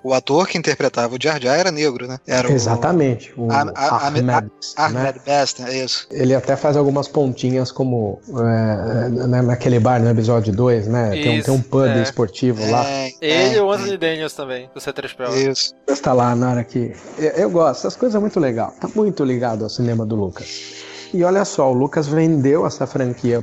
o, 0.04 0.10
o 0.10 0.14
ator 0.14 0.48
que 0.48 0.58
interpretava 0.58 1.16
o 1.16 1.18
Jar 1.22 1.42
Jar 1.42 1.58
era 1.58 1.72
negro, 1.72 2.08
né? 2.08 2.18
Era 2.28 2.48
o- 2.50 2.52
Exatamente. 2.52 3.34
O 3.38 3.50
A- 3.52 3.72
a- 3.76 4.08
Ahmed, 4.08 4.26
né? 4.26 4.44
Ahmed 4.78 5.22
Best, 5.26 5.62
é 5.64 5.84
isso. 5.84 6.08
Ele 6.12 6.36
até 6.36 6.56
faz 6.56 6.76
algumas 6.76 7.08
pontinhas 7.08 7.72
como 7.72 8.20
é, 8.30 9.08
na- 9.28 9.42
naquele 9.42 9.80
bar 9.80 10.02
no 10.02 10.10
episódio 10.10 10.54
2, 10.54 10.88
né? 10.88 11.12
Tem, 11.12 11.30
um- 11.30 11.34
Isso, 11.36 11.46
tem 11.46 11.54
um 11.54 11.62
pub 11.62 11.86
é. 11.88 12.02
esportivo 12.04 12.70
lá. 12.70 12.86
Ele 13.22 13.56
e 13.56 13.60
o 13.60 13.72
Anthony 13.72 13.98
Daniels 13.98 14.34
também, 14.34 14.70
do 14.74 14.80
C3PO. 14.82 15.34
Isso. 15.50 15.74
Está 15.88 16.14
lá 16.14 16.36
na 16.36 16.52
hora 16.52 16.64
que. 16.64 16.94
Eu, 17.18 17.30
eu 17.32 17.50
gosto, 17.50 17.80
essas 17.80 17.96
coisas 17.96 18.16
é 18.16 18.20
muito 18.20 18.40
legal. 18.40 18.74
Tá 18.82 18.90
muito 18.96 19.24
ligado 19.24 19.64
ao 19.64 19.70
cinema 19.70 20.08
do 20.08 20.16
Lucas. 20.16 20.84
E 21.14 21.24
olha 21.24 21.46
só, 21.46 21.72
o 21.72 21.74
Lucas 21.74 22.08
vendeu 22.08 22.66
essa 22.66 22.88
franquia 22.88 23.40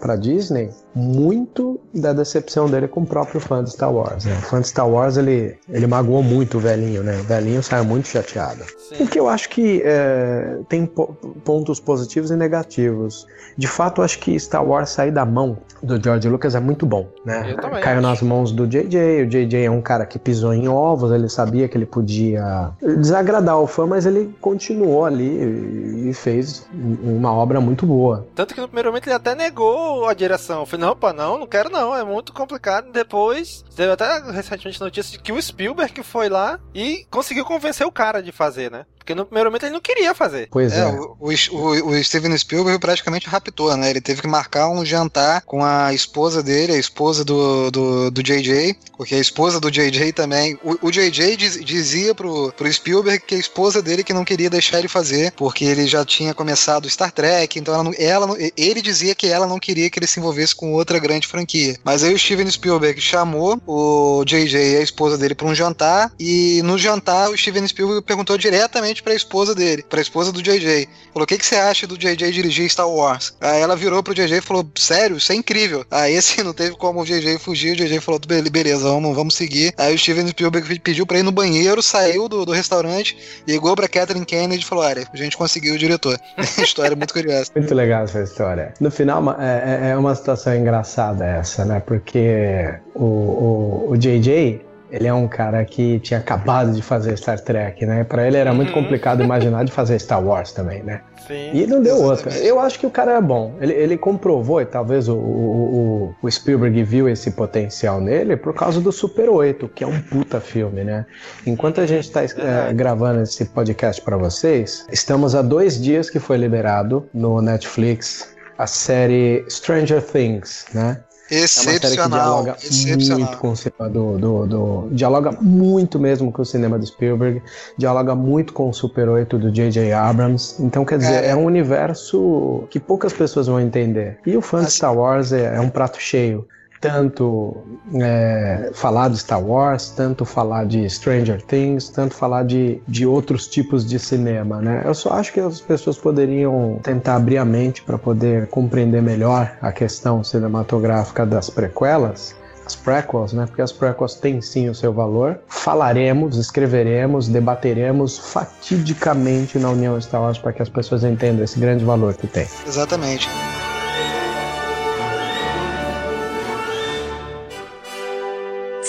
pra 0.00 0.14
Disney 0.14 0.70
muito 0.98 1.80
da 1.94 2.12
decepção 2.12 2.68
dele 2.68 2.88
com 2.88 3.02
o 3.02 3.06
próprio 3.06 3.40
fã 3.40 3.62
de 3.62 3.70
Star 3.70 3.92
Wars. 3.92 4.24
Né? 4.24 4.36
O 4.38 4.42
fã 4.42 4.60
de 4.60 4.66
Star 4.66 4.88
Wars 4.88 5.16
ele, 5.16 5.56
ele 5.68 5.86
magoou 5.86 6.22
muito 6.22 6.58
o 6.58 6.60
velhinho, 6.60 7.04
né? 7.04 7.16
O 7.20 7.22
velhinho 7.22 7.62
saiu 7.62 7.84
muito 7.84 8.08
chateado. 8.08 8.64
Sim. 8.88 9.04
O 9.04 9.06
que 9.06 9.18
eu 9.18 9.28
acho 9.28 9.48
que 9.48 9.80
é, 9.84 10.58
tem 10.68 10.84
po 10.86 11.14
pontos 11.44 11.78
positivos 11.78 12.30
e 12.30 12.36
negativos. 12.36 13.26
De 13.56 13.68
fato, 13.68 14.00
eu 14.00 14.04
acho 14.04 14.18
que 14.18 14.38
Star 14.38 14.64
Wars 14.64 14.90
sair 14.90 15.10
da 15.10 15.24
mão 15.24 15.58
do 15.82 16.02
George 16.02 16.28
Lucas 16.28 16.54
é 16.54 16.60
muito 16.60 16.84
bom, 16.84 17.06
né? 17.24 17.54
Caiu 17.82 18.00
nas 18.00 18.20
mãos 18.20 18.50
do 18.50 18.66
JJ. 18.66 19.22
O 19.22 19.26
JJ 19.26 19.64
é 19.64 19.70
um 19.70 19.80
cara 19.80 20.04
que 20.04 20.18
pisou 20.18 20.52
em 20.52 20.68
ovos, 20.68 21.12
ele 21.12 21.28
sabia 21.28 21.68
que 21.68 21.76
ele 21.76 21.86
podia 21.86 22.70
desagradar 22.80 23.58
o 23.58 23.66
fã, 23.66 23.86
mas 23.86 24.06
ele 24.06 24.34
continuou 24.40 25.04
ali 25.04 26.08
e 26.08 26.14
fez 26.14 26.66
uma 27.02 27.32
obra 27.32 27.60
muito 27.60 27.86
boa. 27.86 28.26
Tanto 28.34 28.54
que 28.54 28.60
no 28.60 28.66
primeiro 28.66 28.90
momento 28.90 29.06
ele 29.06 29.14
até 29.14 29.34
negou 29.34 30.08
a 30.08 30.14
direção. 30.14 30.66
Falei, 30.66 30.87
não, 30.88 30.96
pá, 30.96 31.12
não, 31.12 31.38
não 31.38 31.46
quero 31.46 31.68
não, 31.68 31.94
é 31.94 32.02
muito 32.02 32.32
complicado. 32.32 32.90
Depois, 32.90 33.62
teve 33.76 33.92
até 33.92 34.20
recentemente 34.30 34.80
notícia 34.80 35.12
de 35.12 35.22
que 35.22 35.32
o 35.32 35.40
Spielberg 35.40 36.02
foi 36.02 36.28
lá 36.28 36.58
e 36.74 37.06
conseguiu 37.10 37.44
convencer 37.44 37.86
o 37.86 37.92
cara 37.92 38.22
de 38.22 38.32
fazer, 38.32 38.70
né? 38.70 38.86
Porque 39.08 39.14
no 39.14 39.24
primeiro 39.24 39.48
momento 39.48 39.62
ele 39.62 39.72
não 39.72 39.80
queria 39.80 40.14
fazer. 40.14 40.48
Pois 40.50 40.70
é. 40.70 40.80
é. 40.80 40.86
O, 40.86 41.16
o, 41.18 41.88
o, 41.88 42.04
Steven 42.04 42.36
Spielberg 42.36 42.78
praticamente 42.78 43.26
raptou, 43.26 43.74
né? 43.74 43.88
Ele 43.88 44.02
teve 44.02 44.20
que 44.20 44.28
marcar 44.28 44.68
um 44.68 44.84
jantar 44.84 45.40
com 45.46 45.64
a 45.64 45.94
esposa 45.94 46.42
dele, 46.42 46.74
a 46.74 46.78
esposa 46.78 47.24
do, 47.24 47.70
do, 47.70 48.10
do 48.10 48.22
JJ, 48.22 48.76
porque 48.98 49.14
a 49.14 49.18
esposa 49.18 49.58
do 49.58 49.70
JJ 49.70 50.12
também. 50.12 50.58
O, 50.62 50.88
o 50.88 50.90
JJ 50.90 51.38
diz, 51.38 51.64
dizia 51.64 52.14
pro, 52.14 52.52
pro 52.52 52.70
Spielberg 52.70 53.24
que 53.24 53.34
a 53.34 53.38
esposa 53.38 53.80
dele 53.80 54.04
que 54.04 54.12
não 54.12 54.26
queria 54.26 54.50
deixar 54.50 54.78
ele 54.78 54.88
fazer, 54.88 55.32
porque 55.32 55.64
ele 55.64 55.86
já 55.86 56.04
tinha 56.04 56.34
começado 56.34 56.90
Star 56.90 57.10
Trek, 57.10 57.58
então 57.58 57.72
ela, 57.72 57.84
não, 57.84 57.94
ela 57.96 58.36
ele 58.58 58.82
dizia 58.82 59.14
que 59.14 59.26
ela 59.26 59.46
não 59.46 59.58
queria 59.58 59.88
que 59.88 59.98
ele 59.98 60.06
se 60.06 60.20
envolvesse 60.20 60.54
com 60.54 60.74
outra 60.74 60.98
grande 60.98 61.26
franquia. 61.26 61.78
Mas 61.82 62.04
aí 62.04 62.12
o 62.12 62.18
Steven 62.18 62.50
Spielberg 62.50 63.00
chamou 63.00 63.58
o 63.66 64.22
JJ 64.26 64.74
e 64.74 64.76
a 64.76 64.82
esposa 64.82 65.16
dele 65.16 65.34
para 65.34 65.46
um 65.46 65.54
jantar, 65.54 66.12
e 66.20 66.60
no 66.62 66.76
jantar 66.76 67.30
o 67.30 67.38
Steven 67.38 67.66
Spielberg 67.66 68.02
perguntou 68.02 68.36
diretamente 68.36 68.97
diretamente 68.98 69.02
pra 69.02 69.14
esposa 69.14 69.54
dele, 69.54 69.84
pra 69.88 70.00
esposa 70.00 70.32
do 70.32 70.42
JJ. 70.42 70.88
Falou: 71.12 71.24
o 71.24 71.26
que, 71.26 71.38
que 71.38 71.46
você 71.46 71.56
acha 71.56 71.86
do 71.86 71.96
JJ 71.96 72.30
dirigir 72.30 72.68
Star 72.68 72.88
Wars? 72.88 73.34
Aí 73.40 73.60
ela 73.60 73.76
virou 73.76 74.02
pro 74.02 74.14
JJ 74.14 74.38
e 74.38 74.40
falou: 74.40 74.68
sério, 74.76 75.16
isso 75.16 75.32
é 75.32 75.34
incrível. 75.34 75.84
Aí 75.90 76.16
assim, 76.16 76.42
não 76.42 76.52
teve 76.52 76.76
como 76.76 77.00
o 77.00 77.04
JJ 77.04 77.38
fugir, 77.38 77.72
o 77.72 77.76
JJ 77.76 78.00
falou: 78.00 78.20
beleza, 78.50 78.84
vamos, 78.84 79.14
vamos 79.14 79.34
seguir. 79.34 79.72
Aí 79.76 79.94
o 79.94 79.98
Steven 79.98 80.26
Spielberg 80.28 80.78
pediu 80.80 81.06
pra 81.06 81.18
ir 81.18 81.22
no 81.22 81.32
banheiro, 81.32 81.82
saiu 81.82 82.28
do, 82.28 82.44
do 82.44 82.52
restaurante, 82.52 83.16
ligou 83.46 83.74
pra 83.74 83.88
Catherine 83.88 84.26
Kennedy 84.26 84.62
e 84.62 84.66
falou: 84.66 84.84
olha, 84.84 85.06
a 85.12 85.16
gente 85.16 85.36
conseguiu 85.36 85.74
o 85.74 85.78
diretor. 85.78 86.18
história 86.58 86.96
muito 86.96 87.12
curiosa. 87.12 87.50
Muito 87.54 87.74
legal 87.74 88.04
essa 88.04 88.22
história. 88.22 88.74
No 88.80 88.90
final, 88.90 89.22
é, 89.40 89.88
é, 89.88 89.90
é 89.90 89.96
uma 89.96 90.14
situação 90.14 90.54
engraçada 90.54 91.24
essa, 91.24 91.64
né? 91.64 91.80
Porque 91.80 92.74
o, 92.94 93.04
o, 93.04 93.90
o 93.90 93.96
JJ 93.96 94.67
ele 94.90 95.06
é 95.06 95.12
um 95.12 95.28
cara 95.28 95.64
que 95.64 95.98
tinha 96.00 96.18
acabado 96.18 96.72
de 96.72 96.82
fazer 96.82 97.16
Star 97.16 97.38
Trek, 97.40 97.84
né? 97.84 98.04
Para 98.04 98.26
ele 98.26 98.36
era 98.36 98.52
muito 98.52 98.68
uhum. 98.68 98.82
complicado 98.82 99.22
imaginar 99.22 99.64
de 99.64 99.72
fazer 99.72 99.98
Star 99.98 100.24
Wars 100.24 100.52
também, 100.52 100.82
né? 100.82 101.02
Sim, 101.26 101.50
e 101.52 101.66
não 101.66 101.82
deu 101.82 101.96
outra. 102.02 102.34
Eu 102.38 102.58
acho 102.58 102.78
que 102.78 102.86
o 102.86 102.90
cara 102.90 103.12
é 103.12 103.20
bom. 103.20 103.54
Ele, 103.60 103.72
ele 103.72 103.96
comprovou, 103.98 104.60
e 104.60 104.66
talvez 104.66 105.08
o, 105.08 105.16
o, 105.16 106.14
o, 106.22 106.30
Spielberg 106.30 106.82
viu 106.82 107.08
esse 107.08 107.30
potencial 107.32 108.00
nele 108.00 108.36
por 108.36 108.54
causa 108.54 108.80
do 108.80 108.90
Super 108.90 109.28
8, 109.28 109.68
que 109.68 109.84
é 109.84 109.86
um 109.86 110.00
puta 110.00 110.40
filme, 110.40 110.84
né? 110.84 111.04
Enquanto 111.46 111.80
a 111.80 111.86
gente 111.86 112.04
está 112.04 112.22
é, 112.22 112.72
gravando 112.72 113.22
esse 113.22 113.44
podcast 113.44 114.00
para 114.00 114.16
vocês, 114.16 114.86
estamos 114.90 115.34
há 115.34 115.42
dois 115.42 115.80
dias 115.80 116.08
que 116.08 116.18
foi 116.18 116.36
liberado 116.38 117.08
no 117.12 117.42
Netflix 117.42 118.36
a 118.58 118.66
série 118.66 119.44
Stranger 119.48 120.02
Things, 120.02 120.66
né? 120.74 121.00
Excepcional. 121.30 122.38
É 122.38 122.50
uma 122.50 122.58
série 122.58 122.96
que 122.96 122.96
dialoga 122.96 123.16
muito 123.18 123.36
com 123.38 123.50
o 123.50 123.56
cinema 123.56 123.90
do, 123.90 124.18
do, 124.18 124.46
do, 124.46 124.88
Dialoga 124.92 125.32
muito 125.40 125.98
mesmo 125.98 126.32
com 126.32 126.42
o 126.42 126.44
cinema 126.44 126.78
do 126.78 126.86
Spielberg. 126.86 127.42
Dialoga 127.76 128.14
muito 128.14 128.52
com 128.52 128.68
o 128.68 128.72
Super 128.72 129.08
8 129.08 129.38
do 129.38 129.50
J.J. 129.50 129.92
Abrams. 129.92 130.62
Então, 130.62 130.84
quer 130.84 130.98
dizer, 130.98 131.24
é, 131.24 131.28
é 131.28 131.36
um 131.36 131.44
universo 131.44 132.64
que 132.70 132.80
poucas 132.80 133.12
pessoas 133.12 133.46
vão 133.46 133.60
entender. 133.60 134.18
E 134.26 134.36
o 134.36 134.40
fã 134.40 134.64
de 134.64 134.70
Star 134.70 134.96
Wars 134.96 135.32
é, 135.32 135.56
é 135.56 135.60
um 135.60 135.68
prato 135.68 136.00
cheio 136.00 136.46
tanto 136.80 137.56
é, 137.94 138.70
falar 138.74 139.08
de 139.08 139.18
Star 139.18 139.42
Wars, 139.42 139.90
tanto 139.90 140.24
falar 140.24 140.64
de 140.64 140.88
Stranger 140.88 141.42
Things, 141.42 141.88
tanto 141.88 142.14
falar 142.14 142.44
de, 142.44 142.80
de 142.86 143.06
outros 143.06 143.46
tipos 143.46 143.86
de 143.86 143.98
cinema, 143.98 144.60
né? 144.60 144.82
Eu 144.84 144.94
só 144.94 145.10
acho 145.10 145.32
que 145.32 145.40
as 145.40 145.60
pessoas 145.60 145.96
poderiam 145.98 146.78
tentar 146.82 147.16
abrir 147.16 147.38
a 147.38 147.44
mente 147.44 147.82
para 147.82 147.98
poder 147.98 148.46
compreender 148.48 149.02
melhor 149.02 149.56
a 149.60 149.72
questão 149.72 150.22
cinematográfica 150.22 151.26
das 151.26 151.50
prequelas 151.50 152.36
as 152.68 152.76
prequels, 152.76 153.32
né? 153.32 153.46
Porque 153.46 153.62
as 153.62 153.72
prequels 153.72 154.14
têm 154.14 154.42
sim 154.42 154.68
o 154.68 154.74
seu 154.74 154.92
valor. 154.92 155.40
Falaremos, 155.48 156.36
escreveremos, 156.36 157.26
debateremos 157.26 158.18
fatidicamente 158.18 159.58
na 159.58 159.70
União 159.70 159.98
Star 159.98 160.20
Wars 160.20 160.36
para 160.36 160.52
que 160.52 160.60
as 160.60 160.68
pessoas 160.68 161.02
entendam 161.02 161.42
esse 161.42 161.58
grande 161.58 161.82
valor 161.82 162.12
que 162.12 162.26
tem. 162.26 162.46
Exatamente. 162.66 163.26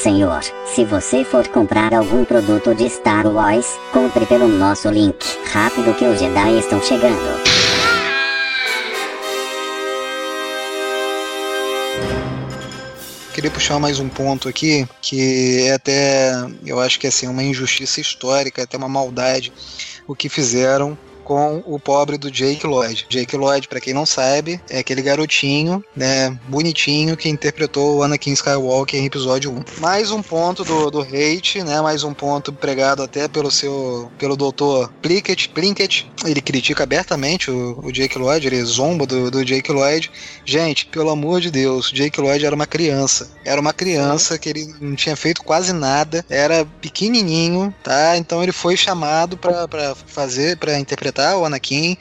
Senhor, 0.01 0.41
se 0.65 0.85
você 0.85 1.25
for 1.25 1.45
comprar 1.49 1.93
algum 1.93 2.23
produto 2.23 2.73
de 2.73 2.89
Star 2.89 3.27
Wars, 3.27 3.65
compre 3.91 4.25
pelo 4.25 4.47
nosso 4.47 4.89
link. 4.89 5.17
Rápido 5.51 5.93
que 5.93 6.05
os 6.05 6.17
Jedi 6.17 6.57
estão 6.57 6.81
chegando. 6.81 7.19
Queria 13.33 13.51
puxar 13.51 13.77
mais 13.77 13.99
um 13.99 14.07
ponto 14.07 14.47
aqui, 14.47 14.87
que 15.01 15.63
é 15.67 15.73
até, 15.73 16.31
eu 16.65 16.79
acho 16.79 16.97
que 16.97 17.05
é 17.05 17.09
assim, 17.09 17.27
uma 17.27 17.43
injustiça 17.43 17.99
histórica, 17.99 18.63
até 18.63 18.77
uma 18.77 18.87
maldade, 18.87 19.51
o 20.07 20.15
que 20.15 20.29
fizeram 20.29 20.97
com 21.29 21.61
o 21.67 21.79
pobre 21.79 22.17
do 22.17 22.31
Jake 22.31 22.65
Lloyd. 22.65 23.05
Jake 23.07 23.37
Lloyd, 23.37 23.67
para 23.67 23.79
quem 23.79 23.93
não 23.93 24.03
sabe, 24.03 24.59
é 24.67 24.79
aquele 24.79 25.03
garotinho, 25.03 25.85
né, 25.95 26.35
bonitinho 26.47 27.15
que 27.15 27.29
interpretou 27.29 27.97
o 27.97 28.03
Anakin 28.03 28.31
Skywalker 28.31 28.99
em 28.99 29.05
episódio 29.05 29.51
1. 29.51 29.79
Mais 29.79 30.09
um 30.09 30.23
ponto 30.23 30.63
do, 30.63 30.89
do 30.89 31.01
hate, 31.01 31.63
né, 31.63 31.79
mais 31.81 32.03
um 32.03 32.15
ponto 32.15 32.51
pregado 32.51 33.03
até 33.03 33.27
pelo 33.27 33.51
seu, 33.51 34.11
pelo 34.17 34.35
doutor 34.35 34.91
Plinkett, 35.03 35.49
Plinkett. 35.49 36.11
Ele 36.25 36.41
critica 36.41 36.81
abertamente 36.81 37.51
o, 37.51 37.79
o 37.83 37.91
Jake 37.91 38.17
Lloyd, 38.17 38.47
ele 38.47 38.63
zomba 38.63 39.05
do, 39.05 39.29
do 39.29 39.45
Jake 39.45 39.71
Lloyd. 39.71 40.09
Gente, 40.43 40.87
pelo 40.87 41.11
amor 41.11 41.41
de 41.41 41.51
Deus, 41.51 41.91
Jake 41.91 42.19
Lloyd 42.19 42.43
era 42.43 42.55
uma 42.55 42.65
criança. 42.65 43.29
Era 43.45 43.61
uma 43.61 43.71
criança 43.71 44.39
que 44.39 44.49
ele 44.49 44.73
não 44.81 44.95
tinha 44.95 45.15
feito 45.15 45.43
quase 45.43 45.73
nada, 45.73 46.25
era 46.27 46.65
pequenininho, 46.81 47.71
tá? 47.83 48.17
Então 48.17 48.41
ele 48.41 48.51
foi 48.51 48.75
chamado 48.75 49.37
para 49.37 49.93
fazer, 50.07 50.57
para 50.57 50.79
interpretar 50.79 51.18
interpretar 51.19 51.37
o 51.37 51.45
Anakin, 51.45 51.97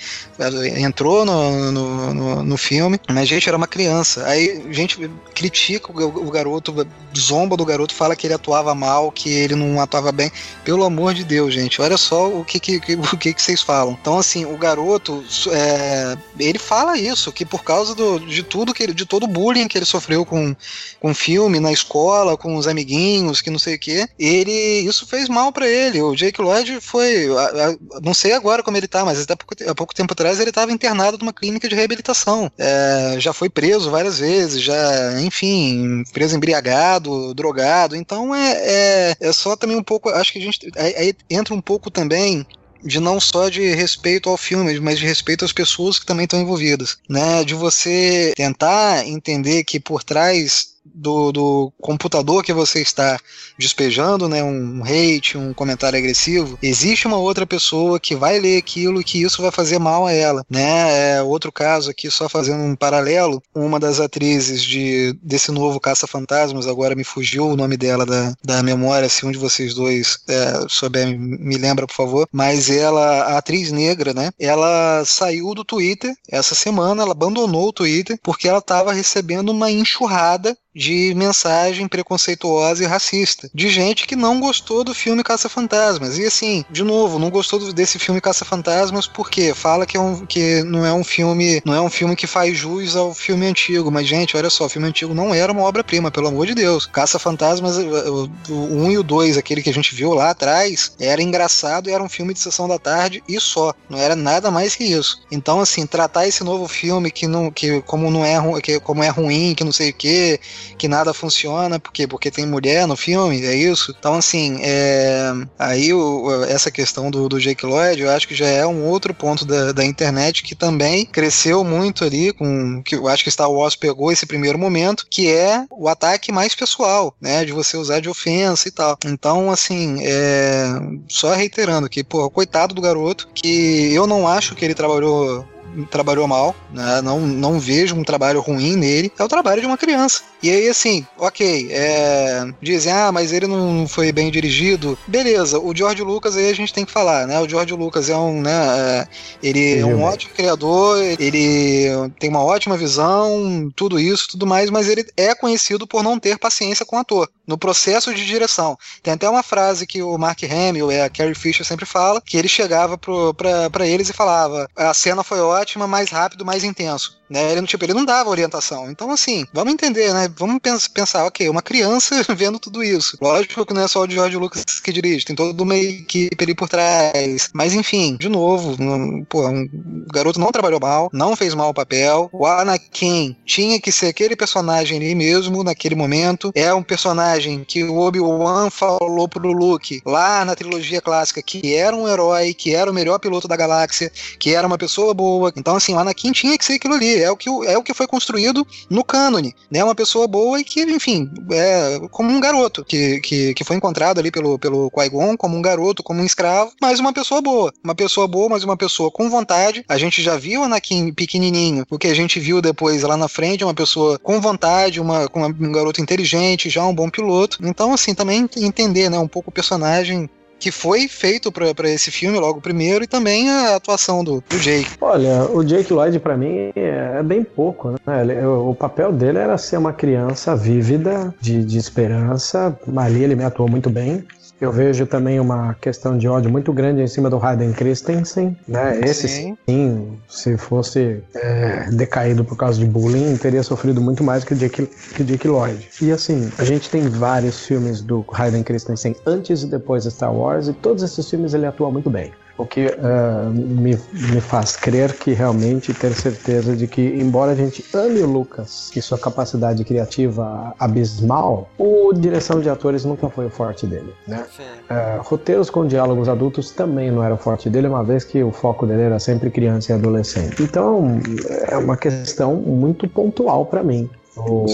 entrou 0.77 1.25
no, 1.25 1.73
no, 1.73 2.15
no, 2.15 2.43
no 2.43 2.57
filme, 2.57 3.01
mas 3.09 3.29
gente 3.29 3.49
era 3.49 3.57
uma 3.57 3.67
criança. 3.67 4.25
Aí 4.27 4.63
a 4.69 4.73
gente 4.73 5.11
critica 5.35 5.93
o, 5.93 6.29
o 6.29 6.31
garoto, 6.31 6.75
zomba 7.17 7.57
do 7.57 7.65
garoto, 7.65 7.95
fala 7.95 8.15
que 8.15 8.27
ele 8.27 8.35
atuava 8.35 8.75
mal, 8.75 9.11
que 9.11 9.31
ele 9.31 9.55
não 9.55 9.81
atuava 9.81 10.13
bem. 10.13 10.31
Pelo 10.65 10.85
amor 10.85 11.15
de 11.15 11.25
Deus, 11.25 11.53
gente, 11.53 11.81
olha 11.81 11.97
só 11.97 12.29
o 12.29 12.45
que, 12.45 12.61
que, 12.61 12.77
o 13.13 13.17
que, 13.17 13.35
que 13.35 13.43
vocês 13.43 13.63
falam. 13.63 13.97
Então, 14.01 14.19
assim, 14.19 14.45
o 14.45 14.57
garoto, 14.57 15.25
é, 15.51 16.17
ele 16.39 16.59
fala 16.59 16.97
isso, 16.97 17.33
que 17.33 17.45
por 17.45 17.63
causa 17.63 17.95
do, 17.95 18.21
de 18.21 18.43
tudo 18.43 18.75
que 18.75 18.83
ele, 18.83 18.95
de 18.95 19.05
todo 19.05 19.25
o 19.25 19.29
bullying 19.29 19.69
que 19.69 19.77
ele 19.77 19.85
sofreu 19.85 20.25
com, 20.25 20.55
com 21.01 21.15
filme, 21.15 21.61
na 21.61 21.73
escola, 21.73 22.37
com 22.37 22.57
os 22.57 22.67
amiguinhos, 22.67 23.41
que 23.41 23.51
não 23.51 23.59
sei 23.59 23.75
o 23.75 23.79
que, 23.79 24.07
ele, 24.19 24.81
isso 24.81 25.07
fez 25.07 25.29
mal 25.29 25.53
para 25.53 25.69
ele. 25.69 26.01
O 26.01 26.15
Jake 26.15 26.41
Lloyd 26.41 26.81
foi, 26.81 27.29
a, 27.37 27.43
a, 27.43 28.01
não 28.03 28.15
sei 28.15 28.33
agora 28.33 28.63
como 28.63 28.77
ele 28.77 28.89
tá, 28.89 29.05
mas 29.09 29.23
até 29.23 29.35
pouco, 29.35 29.71
há 29.71 29.75
pouco 29.75 29.95
tempo 29.95 30.13
atrás 30.13 30.39
ele 30.39 30.51
estava 30.51 30.73
internado 30.73 31.19
numa 31.19 31.33
clínica 31.33 31.69
de 31.69 31.75
reabilitação. 31.75 32.51
É, 32.59 33.17
já 33.19 33.33
foi 33.33 33.49
preso 33.49 33.91
várias 33.91 34.19
vezes, 34.19 34.63
já, 34.63 35.21
enfim, 35.21 36.05
preso 36.13 36.37
embriagado, 36.37 37.35
drogado. 37.35 37.97
Então 37.97 38.35
é, 38.35 38.53
é, 38.53 39.17
é 39.21 39.33
só 39.33 39.57
também 39.57 39.77
um 39.77 39.83
pouco. 39.83 40.11
Acho 40.11 40.33
que 40.33 40.39
a 40.39 40.43
gente. 40.43 40.71
Aí, 40.77 40.95
aí 40.97 41.15
entra 41.31 41.55
um 41.55 41.61
pouco 41.61 41.91
também 41.91 42.47
de 42.85 43.01
não 43.01 43.19
só 43.19 43.49
de 43.49 43.75
respeito 43.75 44.29
ao 44.29 44.37
filme, 44.37 44.79
mas 44.79 44.99
de 44.99 45.07
respeito 45.07 45.45
às 45.45 45.53
pessoas 45.53 45.99
que 45.99 46.07
também 46.07 46.25
estão 46.25 46.41
envolvidas, 46.41 46.99
né? 47.09 47.43
De 47.45 47.55
você 47.55 48.33
tentar 48.37 49.07
entender 49.07 49.65
que 49.65 49.81
por 49.81 50.05
trás 50.05 50.78
do, 50.95 51.33
do 51.33 51.73
computador 51.81 52.43
que 52.43 52.53
você 52.53 52.81
está 52.81 53.19
despejando, 53.59 54.29
né, 54.29 54.43
um 54.43 54.83
hate, 54.85 55.37
um 55.37 55.53
comentário 55.53 55.99
agressivo, 55.99 56.59
existe 56.63 57.07
uma 57.07 57.17
outra 57.17 57.47
pessoa 57.47 57.99
que 57.99 58.15
vai 58.15 58.39
ler 58.39 58.59
aquilo 58.59 59.01
e 59.01 59.05
que 59.05 59.21
isso 59.23 59.43
vai 59.43 59.51
fazer 59.51 59.79
mal 59.79 60.07
a 60.07 60.13
ela, 60.13 60.45
né? 60.49 61.17
É, 61.17 61.23
outro 61.23 61.51
caso 61.51 61.91
aqui, 61.91 62.11
só 62.11 62.29
fazendo 62.29 62.63
um 62.63 62.77
paralelo, 62.77 63.43
uma 63.55 63.81
das 63.81 64.01
atrizes 64.01 64.63
de, 64.63 65.17
desse 65.23 65.51
novo 65.51 65.81
Caça-Fantasmas, 65.81 66.67
agora 66.67 66.95
me 66.95 67.05
fugiu 67.05 67.49
o 67.49 67.57
nome 67.57 67.77
dela 67.77 68.07
da, 68.07 68.35
da 68.45 68.63
memória, 68.63 69.09
se 69.09 69.27
um 69.27 69.33
de 69.33 69.39
vocês 69.39 69.75
dois 69.75 70.19
é, 70.29 70.67
souber, 70.69 71.19
me 71.19 71.57
lembra, 71.57 71.87
por 71.87 71.95
favor, 71.95 72.29
mas 72.33 72.71
ela, 72.71 73.23
a 73.23 73.39
atriz 73.39 73.73
negra, 73.73 74.15
né, 74.15 74.31
ela 74.39 75.03
saiu 75.05 75.55
do 75.55 75.65
Twitter 75.65 76.15
essa 76.29 76.55
semana, 76.55 77.03
ela 77.03 77.13
abandonou 77.13 77.69
o 77.69 77.73
Twitter 77.73 78.19
porque 78.23 78.49
ela 78.49 78.59
estava 78.59 78.93
recebendo 78.93 79.51
uma 79.51 79.71
enxurrada 79.71 80.57
de 80.79 81.13
mensagem 81.17 81.89
preconceituosa 81.89 82.85
e 82.85 82.87
racista, 82.87 83.51
de 83.53 83.69
gente 83.69 84.07
que 84.07 84.15
não 84.15 84.39
gostou 84.39 84.85
do 84.85 84.95
filme 84.95 85.25
Caça-Fantasmas. 85.25 86.19
E 86.19 86.25
assim, 86.25 86.65
de 86.71 86.85
novo, 86.85 87.19
não 87.19 87.31
gostou 87.31 87.73
desse 87.73 87.99
filme 87.99 88.21
Caça-Fantasmas 88.21 89.09
porque 89.09 89.53
fala 89.55 89.85
que, 89.85 89.97
é 89.97 90.01
um, 90.01 90.25
que 90.25 90.63
não 90.63 90.87
é 90.87 90.93
um 90.93 91.03
filme, 91.03 91.61
não 91.65 91.75
é 91.75 91.81
um 91.81 91.91
filme 91.91 92.15
que 92.15 92.29
faz 92.29 92.57
jus 92.57 92.95
ao 92.95 93.13
filme 93.13 93.47
antigo, 93.47 93.91
mas 93.91 94.07
gente, 94.07 94.37
olha 94.37 94.49
só, 94.49 94.67
o 94.67 94.69
filme 94.69 94.87
antigo 94.87 95.13
não 95.13 95.35
era 95.35 95.51
uma 95.51 95.63
obra-prima, 95.63 96.13
pelo 96.13 96.29
amor 96.29 96.47
de 96.47 96.55
Deus. 96.55 96.87
Caça-Fantasmas, 96.87 97.77
o 97.77 98.31
1 98.49 98.85
um 98.85 98.91
e 98.93 98.99
o 98.99 99.03
2, 99.03 99.37
aquele 99.37 99.63
que 99.63 99.71
a 99.71 99.75
gente 99.75 99.95
viu 99.97 100.15
lá 100.15 100.31
atrás, 100.31 100.93
era 101.01 101.21
engraçado 101.21 101.91
e 101.91 101.93
era 101.93 102.03
um 102.03 102.09
filme 102.09 102.33
de 102.33 102.39
sessão 102.39 102.69
da 102.69 102.79
tarde 102.79 103.21
e 103.29 103.41
só, 103.41 103.75
não 103.91 103.99
era 103.99 104.15
nada 104.15 104.49
mais 104.49 104.77
que 104.77 104.85
isso. 104.85 105.23
Então 105.29 105.61
assim, 105.61 105.87
tratar 105.87 106.29
esse 106.29 106.45
novo 106.45 106.69
filme 106.69 107.11
que 107.11 107.27
não 107.27 107.51
que 107.51 107.83
como 107.83 108.11
não 108.11 108.25
é 108.25 108.61
que 108.61 108.79
como 108.79 109.03
é 109.03 109.09
ruim, 109.09 109.55
que 109.57 109.65
não 109.65 109.73
sei 109.73 109.91
o 109.91 109.95
que, 109.95 110.39
que 110.77 110.89
nada 110.89 111.15
funciona, 111.15 111.79
porque 111.79 112.07
porque 112.07 112.31
tem 112.31 112.47
mulher 112.47 112.87
no 112.87 112.97
filme, 112.97 113.45
é 113.45 113.55
isso. 113.55 113.95
Então 113.99 114.15
assim, 114.15 114.59
é, 114.63 115.33
aí 115.59 115.93
o, 115.93 116.45
essa 116.45 116.71
questão 116.71 117.11
do, 117.11 117.29
do 117.29 117.41
Jake 117.41 117.65
Lloyd, 117.65 118.03
eu 118.03 118.11
acho 118.11 118.29
que 118.29 118.35
já 118.35 118.47
é 118.47 118.67
um 118.67 118.85
outro 118.85 119.15
ponto 119.15 119.45
da, 119.45 119.73
da 119.73 119.85
internet 119.85 120.43
que 120.43 120.55
também 120.55 121.07
cresceu 121.07 121.65
muito 121.65 122.05
ali 122.05 122.33
com 122.33 122.83
que 122.83 122.95
eu 122.95 123.09
acho 123.09 123.25
que 123.25 123.31
Star 123.31 123.51
Wars 123.51 123.77
pegou 123.77 124.13
esse 124.13 124.27
primeiro 124.27 124.59
momento, 124.59 125.07
que 125.11 125.29
é 125.29 125.65
o 125.71 125.89
ataque 125.89 126.33
mais 126.33 126.55
pessoal, 126.55 127.15
né, 127.21 127.45
de 127.45 127.53
você 127.53 127.77
usar 127.77 128.01
de 128.01 128.09
ofensa 128.09 128.69
e 128.69 128.71
tal. 128.71 128.99
Então 129.05 129.51
assim, 129.51 129.99
é, 130.03 130.67
só 131.09 131.33
reiterando 131.35 131.89
que, 131.89 132.03
pô, 132.05 132.29
coitado 132.31 132.75
do 132.75 132.83
garoto, 132.83 133.29
que 133.35 133.93
eu 133.93 134.07
não 134.07 134.27
acho 134.27 134.55
que 134.55 134.65
ele 134.65 134.75
trabalhou 134.75 135.47
trabalhou 135.87 136.27
mal, 136.27 136.55
né? 136.73 137.01
Não, 137.03 137.21
não 137.21 137.59
vejo 137.59 137.95
um 137.95 138.05
trabalho 138.05 138.41
ruim 138.41 138.77
nele. 138.77 139.13
É 139.19 139.25
o 139.25 139.29
trabalho 139.29 139.61
de 139.61 139.67
uma 139.67 139.77
criança. 139.77 140.23
E 140.43 140.51
aí, 140.51 140.69
assim, 140.69 141.05
ok, 141.19 141.69
é, 141.71 142.45
dizem, 142.63 142.93
ah, 142.93 143.11
mas 143.11 143.33
ele 143.33 143.47
não 143.47 143.87
foi 143.89 144.13
bem 144.13 144.31
dirigido. 144.31 144.97
Beleza, 145.07 145.59
o 145.59 145.75
George 145.75 146.03
Lucas 146.03 146.37
aí 146.37 146.49
a 146.49 146.55
gente 146.55 146.73
tem 146.73 146.85
que 146.85 146.93
falar, 146.93 147.27
né? 147.27 147.41
O 147.41 147.49
George 147.49 147.75
Lucas 147.75 148.09
é 148.09 148.17
um, 148.17 148.41
né? 148.41 148.53
É, 148.53 149.09
ele 149.43 149.79
é 149.81 149.85
um 149.85 150.03
ótimo 150.03 150.35
criador, 150.35 151.03
ele 151.19 151.89
tem 152.21 152.31
uma 152.31 152.45
ótima 152.45 152.77
visão, 152.77 153.71
tudo 153.75 153.99
isso, 153.99 154.29
tudo 154.31 154.47
mais, 154.47 154.71
mas 154.71 154.89
ele 154.89 155.05
é 155.17 155.35
conhecido 155.35 155.87
por 155.87 156.03
não 156.03 156.19
ter 156.19 156.39
paciência 156.39 156.87
com 156.87 156.97
o 156.97 157.01
ator 157.01 157.29
no 157.49 157.57
processo 157.57 158.15
de 158.15 158.27
direção. 158.27 158.77
Tem 159.03 159.15
até 159.15 159.29
uma 159.29 159.43
frase 159.43 159.87
que 159.87 160.03
o 160.03 160.19
Mark 160.19 160.43
Hamill 160.45 160.93
e 160.93 161.01
a 161.01 161.09
Carrie 161.09 161.35
Fisher 161.35 161.65
sempre 161.65 161.87
fala, 161.87 162.21
que 162.21 162.37
ele 162.37 162.47
chegava 162.47 162.99
para 162.99 163.87
eles 163.87 164.11
e 164.11 164.13
falava: 164.13 164.69
a 164.77 164.93
cena 164.93 165.25
foi 165.25 165.41
ótima, 165.41 165.68
mais 165.89 166.11
rápido, 166.11 166.45
mais 166.45 166.65
intenso. 166.65 167.18
Né? 167.29 167.53
Ele, 167.53 167.67
tipo, 167.67 167.85
ele 167.85 167.95
não 167.95 168.05
dava 168.05 168.31
orientação. 168.31 168.91
Então, 168.91 169.11
assim, 169.11 169.47
vamos 169.53 169.73
entender, 169.73 170.13
né? 170.15 170.29
Vamos 170.37 170.59
pensar, 170.59 171.27
ok, 171.27 171.49
uma 171.49 171.63
criança 171.63 172.25
vendo 172.35 172.59
tudo 172.59 172.83
isso. 172.83 173.19
Lógico 173.21 173.67
que 173.67 173.75
não 173.75 173.83
é 173.83 173.89
só 173.89 174.03
o 174.03 174.11
George 174.11 174.37
Lucas 174.37 174.65
que 174.83 174.93
dirige, 174.93 175.27
tem 175.27 175.37
toda 175.37 175.63
uma 175.63 175.77
equipe 175.77 176.43
ali 176.43 176.55
por 176.55 176.69
trás. 176.69 177.51
Mas, 177.53 177.75
enfim, 177.75 178.17
de 178.19 178.29
novo, 178.29 178.77
um, 178.83 179.25
pô, 179.25 179.47
um, 179.49 179.69
o 180.09 180.13
garoto 180.13 180.41
não 180.41 180.51
trabalhou 180.51 180.81
mal, 180.81 181.11
não 181.13 181.37
fez 181.37 181.55
mal 181.55 181.71
o 181.71 181.75
papel. 181.75 182.29
O 182.33 182.47
Anakin 182.47 183.37
tinha 183.45 183.81
que 183.81 183.93
ser 183.93 184.07
aquele 184.07 184.35
personagem 184.35 184.99
ali 184.99 185.15
mesmo, 185.15 185.63
naquele 185.63 185.95
momento. 185.95 186.51
É 186.55 186.73
um 186.73 186.83
personagem 186.83 187.65
que 187.65 187.85
o 187.85 187.99
Obi-Wan 187.99 188.71
falou 188.71 189.29
pro 189.29 189.53
Luke 189.53 190.01
lá 190.05 190.45
na 190.45 190.55
trilogia 190.55 191.01
clássica 191.01 191.43
que 191.43 191.75
era 191.75 191.95
um 191.95 192.09
herói, 192.09 192.55
que 192.55 192.75
era 192.75 192.91
o 192.91 192.95
melhor 192.95 193.19
piloto 193.19 193.49
da 193.49 193.57
galáxia, 193.57 194.11
que 194.39 194.55
era 194.55 194.67
uma 194.67 194.79
pessoa 194.79 195.13
boa. 195.13 195.53
Então, 195.57 195.77
assim, 195.77 195.95
o 195.95 195.99
Anakin 195.99 196.33
tinha 196.33 196.57
que 196.57 196.65
ser 196.65 196.75
aquilo 196.75 196.95
ali 196.95 197.18
é 197.21 197.31
o 197.31 197.37
que, 197.37 197.49
é 197.49 197.77
o 197.77 197.83
que 197.83 197.95
foi 197.95 198.07
construído 198.07 198.67
no 198.89 199.05
cânone, 199.05 199.55
né? 199.71 199.83
Uma 199.83 199.95
pessoa 199.95 200.27
boa 200.27 200.61
e 200.61 200.65
que, 200.65 200.83
enfim, 200.83 201.31
é 201.51 202.01
como 202.11 202.31
um 202.31 202.41
garoto, 202.41 202.85
que, 202.85 203.21
que, 203.21 203.55
que 203.55 203.65
foi 203.65 203.77
encontrado 203.77 204.19
ali 204.19 204.31
pelo, 204.31 204.59
pelo 204.59 204.91
Qui-Gon 204.91 205.37
como 205.37 205.57
um 205.57 205.63
garoto, 205.63 206.03
como 206.03 206.21
um 206.21 206.25
escravo, 206.25 206.73
mas 206.81 207.01
uma 207.01 207.13
pessoa 207.13 207.41
boa. 207.41 207.73
Uma 207.83 207.95
pessoa 207.95 208.27
boa, 208.27 208.49
mas 208.49 208.65
uma 208.65 208.77
pessoa 208.77 209.11
com 209.11 209.31
vontade. 209.31 209.85
A 209.89 209.99
gente 209.99 210.23
já 210.23 210.37
viu 210.37 210.63
Anakin 210.63 211.13
pequenininho, 211.13 211.85
o 211.91 211.99
que 211.99 212.09
a 212.09 212.15
gente 212.15 212.41
viu 212.41 212.61
depois 212.61 213.03
lá 213.03 213.17
na 213.17 213.29
frente, 213.29 213.65
uma 213.65 213.75
pessoa 213.75 214.19
com 214.19 214.41
vontade, 214.41 215.01
uma, 215.01 215.29
com 215.29 215.45
um 215.45 215.73
garoto 215.73 216.01
inteligente, 216.01 216.71
já 216.71 216.85
um 216.85 216.95
bom 216.95 217.09
piloto. 217.09 217.59
Então, 217.63 217.93
assim, 217.93 218.15
também 218.15 218.49
entender, 218.57 219.11
né, 219.11 219.19
um 219.19 219.29
pouco 219.29 219.51
o 219.51 219.53
personagem 219.53 220.29
que 220.59 220.71
foi 220.71 221.09
feito 221.09 221.51
para 221.53 221.89
esse 221.89 222.11
filme 222.11 222.39
logo 222.39 222.61
primeiro 222.61 223.05
e 223.05 223.07
também 223.07 223.49
a 223.51 223.77
atuação 223.77 224.25
do, 224.25 224.43
do 224.49 224.59
Jake. 224.59 224.91
Olha, 225.01 225.45
o 225.45 225.63
Jake 225.63 225.93
Lloyd 225.93 226.19
para 226.19 226.37
mim 226.37 226.71
é 226.75 227.23
bem 227.23 227.45
pouco, 227.45 227.95
né? 228.07 228.21
Ele, 228.23 228.45
o 228.45 228.75
papel 228.75 229.13
dele 229.13 229.39
era 229.39 229.57
ser 229.57 229.77
uma 229.77 229.93
criança 229.93 230.57
vívida, 230.57 231.35
de, 231.41 231.65
de 231.65 231.79
esperança. 231.79 232.79
Ali 232.97 233.23
ele 233.23 233.35
me 233.35 233.45
atuou 233.45 233.69
muito 233.69 233.89
bem. 233.89 234.25
Eu 234.61 234.73
vejo 234.73 235.07
também 235.07 235.39
uma 235.39 235.75
questão 235.75 236.19
de 236.19 236.27
ódio 236.27 236.51
muito 236.51 236.73
grande 236.73 237.01
em 237.01 237.07
cima 237.07 237.31
do 237.31 237.39
Hayden 237.39 237.73
Christensen, 237.73 238.57
né? 238.67 239.01
Esse 239.01 239.29
sim, 239.29 239.57
sim 239.69 240.19
se 240.29 240.57
fosse 240.57 241.23
é, 241.35 241.89
decaído 241.93 242.45
por 242.45 242.57
causa 242.57 242.79
de 242.79 242.87
bullying, 242.87 243.37
teria 243.37 243.63
sofrido 243.63 244.01
muito 244.01 244.25
mais 244.25 244.43
que 244.43 244.55
o 244.55 244.57
Jake, 244.57 244.87
que 244.87 245.23
Jake 245.23 245.47
Lloyd. 245.47 245.89
E 246.03 246.11
assim, 246.11 246.51
a 246.59 246.65
gente 246.65 246.91
tem 246.91 247.09
vários 247.09 247.67
filmes 247.67 248.01
do 248.01 248.25
Hayden 248.33 248.65
Christensen 248.65 249.15
antes 249.25 249.63
e 249.63 249.67
depois 249.67 250.03
de 250.03 250.11
Star 250.11 250.35
Wars, 250.35 250.67
e 250.67 250.73
todos 250.73 251.05
esses 251.05 251.29
filmes 251.31 251.55
ele 251.55 251.67
atua 251.67 251.91
muito 251.91 252.11
bem. 252.11 252.33
O 252.59 252.67
que 252.67 252.87
uh, 252.87 253.51
me, 253.51 253.97
me 254.13 254.41
faz 254.41 254.77
crer 254.77 255.13
que 255.13 255.33
realmente 255.33 255.95
ter 255.95 256.13
certeza 256.13 256.75
de 256.75 256.89
que, 256.89 257.01
embora 257.01 257.53
a 257.53 257.55
gente 257.55 257.85
ame 257.95 258.21
o 258.21 258.27
Lucas 258.27 258.91
e 258.97 259.01
sua 259.01 259.17
capacidade 259.17 259.85
criativa 259.85 260.75
abismal, 260.77 261.71
o 261.79 262.13
direção 262.13 262.61
de 262.61 262.69
atores 262.69 263.05
nunca 263.05 263.29
foi 263.29 263.47
o 263.47 263.51
forte 263.51 263.87
dele. 263.87 264.13
Né? 264.27 264.45
Uh, 264.91 265.23
roteiros 265.23 265.71
com 265.71 265.87
diálogos 265.87 266.29
adultos 266.29 266.73
também 266.73 267.13
não 267.13 267.23
era 267.23 267.35
o 267.35 267.39
forte 267.39 267.71
dele, 267.71 267.87
uma 267.87 268.03
vez 268.03 268.25
que 268.25 268.43
o 268.43 268.51
foco 268.51 268.87
dele 268.87 269.03
era 269.03 269.21
sempre 269.21 269.51
criança 269.51 269.93
e 269.93 269.95
adolescente. 269.95 270.61
Então, 270.61 271.21
é 271.69 271.77
uma 271.77 271.97
questão 271.97 272.57
muito 272.57 273.09
pontual 273.09 273.67
para 273.67 273.85
mim. 273.85 274.11
O, 274.37 274.67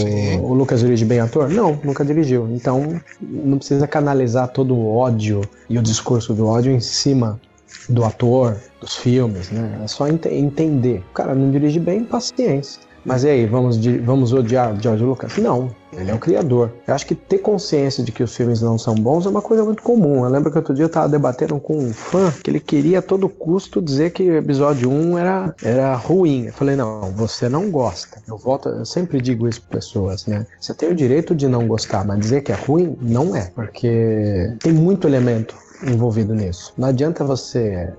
o, 0.43 0.55
Lucas 0.55 0.80
dirige 0.80 1.05
bem 1.05 1.20
ator? 1.20 1.49
Não, 1.49 1.78
nunca 1.82 2.05
dirigiu. 2.05 2.49
Então 2.51 3.01
não 3.20 3.57
precisa 3.57 3.87
canalizar 3.87 4.49
todo 4.49 4.74
o 4.74 4.95
ódio 4.95 5.41
e 5.70 5.78
o 5.78 5.82
discurso 5.82 6.35
do 6.35 6.47
ódio 6.47 6.72
em 6.72 6.80
cima 6.80 7.41
do 7.89 8.05
ator, 8.05 8.57
dos 8.80 8.97
filmes, 8.97 9.51
né? 9.51 9.80
É 9.82 9.87
só 9.87 10.09
ent 10.09 10.26
entender. 10.26 11.03
O 11.11 11.14
cara 11.14 11.35
não 11.35 11.51
dirige 11.51 11.80
bem, 11.80 12.05
paciência. 12.05 12.80
Mas 13.05 13.22
e 13.22 13.28
aí, 13.28 13.47
vamos, 13.47 13.78
vamos 14.03 14.32
odiar 14.32 14.74
George 14.80 15.05
Lucas? 15.05 15.37
Não, 15.37 15.70
ele 15.93 16.11
é 16.11 16.14
o 16.14 16.18
criador. 16.18 16.72
Eu 16.87 16.95
acho 16.95 17.07
que 17.07 17.14
ter 17.14 17.39
consciência 17.39 18.03
de 18.03 18.11
que 18.11 18.22
os 18.22 18.35
filmes 18.35 18.62
não 18.62 18.78
são 18.78 18.95
bons 18.95 19.26
é 19.26 19.28
uma 19.28 19.43
coisa 19.43 19.62
muito 19.62 19.82
comum. 19.82 20.24
Eu 20.24 20.30
lembro 20.30 20.51
que 20.51 20.57
outro 20.57 20.74
dia 20.74 20.85
eu 20.85 20.89
estava 20.89 21.09
debatendo 21.09 21.59
com 21.61 21.76
um 21.76 21.93
fã 21.93 22.32
que 22.43 22.51
ele 22.51 22.61
queria 22.61 23.01
a 23.01 23.03
todo 23.03 23.28
custo 23.28 23.82
dizer 23.82 24.11
que 24.11 24.22
o 24.22 24.37
episódio 24.37 24.91
1 24.91 25.18
era, 25.18 25.55
era 25.62 25.95
ruim. 25.95 26.47
Eu 26.47 26.53
falei, 26.55 26.76
não, 26.76 27.12
você 27.12 27.47
não 27.47 27.70
gosta. 27.70 28.22
Eu 28.26 28.39
volto, 28.39 28.70
eu 28.70 28.87
sempre 28.87 29.20
digo 29.20 29.47
isso 29.47 29.61
para 29.62 29.78
pessoas, 29.78 30.26
né? 30.26 30.47
Você 30.59 30.72
tem 30.72 30.89
o 30.89 30.95
direito 30.95 31.35
de 31.35 31.47
não 31.47 31.68
gostar, 31.68 32.07
mas 32.07 32.18
dizer 32.18 32.41
que 32.41 32.53
é 32.53 32.55
ruim, 32.55 32.97
não 33.03 33.37
é. 33.37 33.51
Porque 33.55 34.55
tem 34.61 34.72
muito 34.72 35.07
elemento 35.07 35.55
envolvido 35.87 36.35
nisso. 36.35 36.72
Não 36.76 36.89
adianta 36.89 37.24
você 37.24 37.93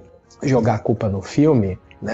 jogar 0.43 0.75
a 0.75 0.79
culpa 0.79 1.09
no 1.09 1.21
filme, 1.21 1.77
né? 2.01 2.13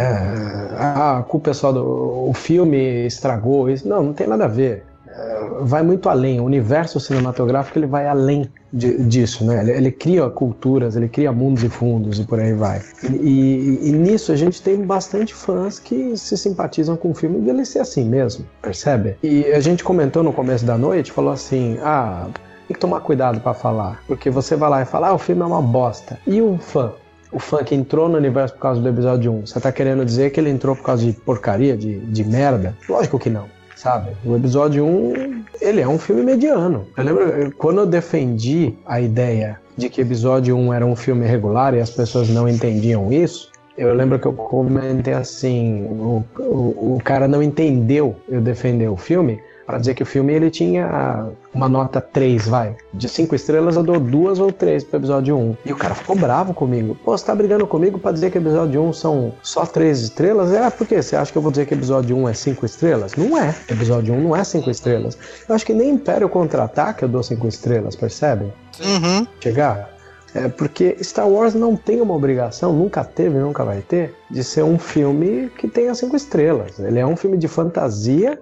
Ah, 0.78 1.19
a 1.19 1.24
culpa 1.24 1.51
é 1.51 1.53
só 1.53 1.72
do 1.72 1.84
o 2.30 2.34
filme 2.34 3.05
estragou 3.05 3.69
isso. 3.69 3.88
Não, 3.88 4.03
não 4.03 4.13
tem 4.13 4.28
nada 4.28 4.45
a 4.45 4.47
ver. 4.47 4.84
É, 5.07 5.49
vai 5.61 5.84
muito 5.84 6.07
além. 6.07 6.39
O 6.39 6.45
universo 6.45 6.99
cinematográfico 6.99 7.78
ele 7.78 7.88
vai 7.88 8.07
além 8.07 8.49
de, 8.72 9.03
disso, 9.03 9.45
né? 9.45 9.61
Ele, 9.61 9.72
ele, 9.72 9.91
cria 9.91 10.30
culturas, 10.30 10.95
ele 10.95 11.09
cria 11.09 11.32
mundos 11.32 11.63
e 11.63 11.69
fundos 11.69 12.19
e 12.19 12.24
por 12.24 12.39
aí 12.39 12.53
vai. 12.53 12.82
E, 13.03 13.15
e, 13.15 13.89
e, 13.89 13.91
nisso 13.91 14.32
a 14.32 14.36
gente 14.36 14.61
tem 14.61 14.82
bastante 14.86 15.34
fãs 15.34 15.80
que 15.80 16.15
se 16.15 16.38
simpatizam 16.38 16.95
com 16.95 17.11
o 17.11 17.13
filme 17.13 17.51
e 17.51 17.65
ser 17.65 17.80
assim 17.80 18.05
mesmo, 18.05 18.45
percebe? 18.61 19.17
E 19.22 19.45
a 19.47 19.59
gente 19.59 19.84
comentou 19.84 20.24
no 20.24 20.32
começo 20.32 20.65
da 20.65 20.78
noite, 20.78 21.11
falou 21.11 21.34
assim, 21.34 21.78
ah 21.82 22.28
que 22.74 22.80
tomar 22.80 23.01
cuidado 23.01 23.39
para 23.39 23.53
falar, 23.53 24.01
porque 24.07 24.30
você 24.30 24.55
vai 24.55 24.69
lá 24.69 24.82
e 24.82 24.86
fala, 24.86 25.09
ah, 25.09 25.13
o 25.13 25.17
filme 25.17 25.41
é 25.41 25.45
uma 25.45 25.61
bosta. 25.61 26.19
E 26.26 26.41
o 26.41 26.57
fã? 26.57 26.93
O 27.32 27.39
fã 27.39 27.63
que 27.63 27.74
entrou 27.74 28.09
no 28.09 28.17
universo 28.17 28.53
por 28.55 28.61
causa 28.61 28.82
do 28.82 28.89
episódio 28.89 29.32
1, 29.32 29.47
você 29.47 29.59
tá 29.59 29.72
querendo 29.72 30.03
dizer 30.03 30.32
que 30.32 30.39
ele 30.39 30.49
entrou 30.49 30.76
por 30.76 30.84
causa 30.84 31.05
de 31.05 31.13
porcaria, 31.13 31.78
de, 31.78 31.99
de 31.99 32.24
merda? 32.24 32.76
Lógico 32.89 33.17
que 33.17 33.30
não. 33.30 33.45
sabe? 33.82 34.11
O 34.24 34.36
episódio 34.36 34.86
1, 34.86 35.43
ele 35.59 35.82
é 35.82 35.88
um 35.88 35.97
filme 35.97 36.22
mediano. 36.24 36.86
Eu 36.95 37.03
lembro 37.03 37.53
quando 37.57 37.80
eu 37.80 37.86
defendi 37.86 38.76
a 38.86 39.01
ideia 39.01 39.59
de 39.78 39.89
que 39.89 40.01
episódio 40.01 40.55
1 40.55 40.74
era 40.74 40.86
um 40.86 40.95
filme 40.95 41.26
regular 41.26 41.74
e 41.74 41.80
as 41.80 41.89
pessoas 41.89 42.30
não 42.30 42.47
entendiam 42.47 43.11
isso, 43.11 43.51
eu 43.78 43.93
lembro 43.93 44.19
que 44.19 44.28
eu 44.28 44.34
comentei 44.34 45.13
assim, 45.13 45.86
o, 45.86 46.24
o, 46.38 46.95
o 46.95 47.01
cara 47.03 47.28
não 47.28 47.41
entendeu 47.41 48.15
eu 48.30 48.41
defender 48.41 48.89
o 48.89 48.97
filme, 48.97 49.41
para 49.72 49.80
dizer 49.80 49.93
que 49.93 50.03
o 50.03 50.05
filme 50.05 50.34
ele 50.34 50.51
tinha 50.51 51.30
uma 51.53 51.69
nota 51.69 52.01
3, 52.01 52.45
vai. 52.45 52.76
De 52.93 53.07
5 53.07 53.34
estrelas 53.34 53.78
eu 53.78 53.84
dou 53.84 54.01
duas 54.01 54.38
ou 54.38 54.51
três 54.51 54.84
pro 54.84 54.99
episódio 54.99 55.38
1. 55.38 55.57
E 55.65 55.72
o 55.72 55.78
cara 55.78 55.95
ficou 55.95 56.13
bravo 56.13 56.53
comigo. 56.53 56.93
Pô, 57.05 57.17
você 57.17 57.26
tá 57.26 57.34
brigando 57.34 57.65
comigo 57.65 57.97
para 57.97 58.11
dizer 58.11 58.32
que 58.32 58.38
episódio 58.38 58.81
1 58.81 58.91
são 58.91 59.34
só 59.41 59.65
3 59.65 60.02
estrelas? 60.02 60.52
É, 60.52 60.69
por 60.69 60.85
quê? 60.85 61.02
Você 61.02 61.15
acha 61.15 61.31
que 61.31 61.38
eu 61.38 61.41
vou 61.41 61.52
dizer 61.52 61.68
que 61.68 61.73
episódio 61.73 62.18
1 62.18 62.27
é 62.27 62.34
5 62.34 62.65
estrelas? 62.65 63.15
Não 63.15 63.38
é. 63.38 63.56
Episódio 63.69 64.14
1 64.14 64.22
não 64.22 64.35
é 64.35 64.43
5 64.43 64.69
estrelas. 64.69 65.18
Eu 65.48 65.56
acho 65.56 65.65
que 65.65 65.73
nem 65.73 65.91
Império 65.91 66.27
Contra-Ataque 66.27 67.03
eu 67.03 67.10
dou 67.10 67.23
5 67.23 67.48
estrelas, 67.48 67.95
percebe? 67.95 68.52
Uhum. 68.84 69.26
Chegar? 69.39 69.89
É 70.35 70.49
porque 70.49 70.98
Star 71.02 71.30
Wars 71.30 71.53
não 71.53 71.77
tem 71.77 72.02
uma 72.02 72.14
obrigação, 72.14 72.73
nunca 72.73 73.06
teve, 73.06 73.38
nunca 73.38 73.64
vai 73.64 73.81
ter, 73.81 74.14
de 74.30 74.43
ser 74.43 74.64
um 74.64 74.77
filme 74.77 75.49
que 75.57 75.68
tenha 75.68 75.93
cinco 75.93 76.15
estrelas. 76.15 76.77
Ele 76.80 76.99
é 76.99 77.06
um 77.06 77.15
filme 77.15 77.38
de 77.38 77.48
fantasia 77.48 78.38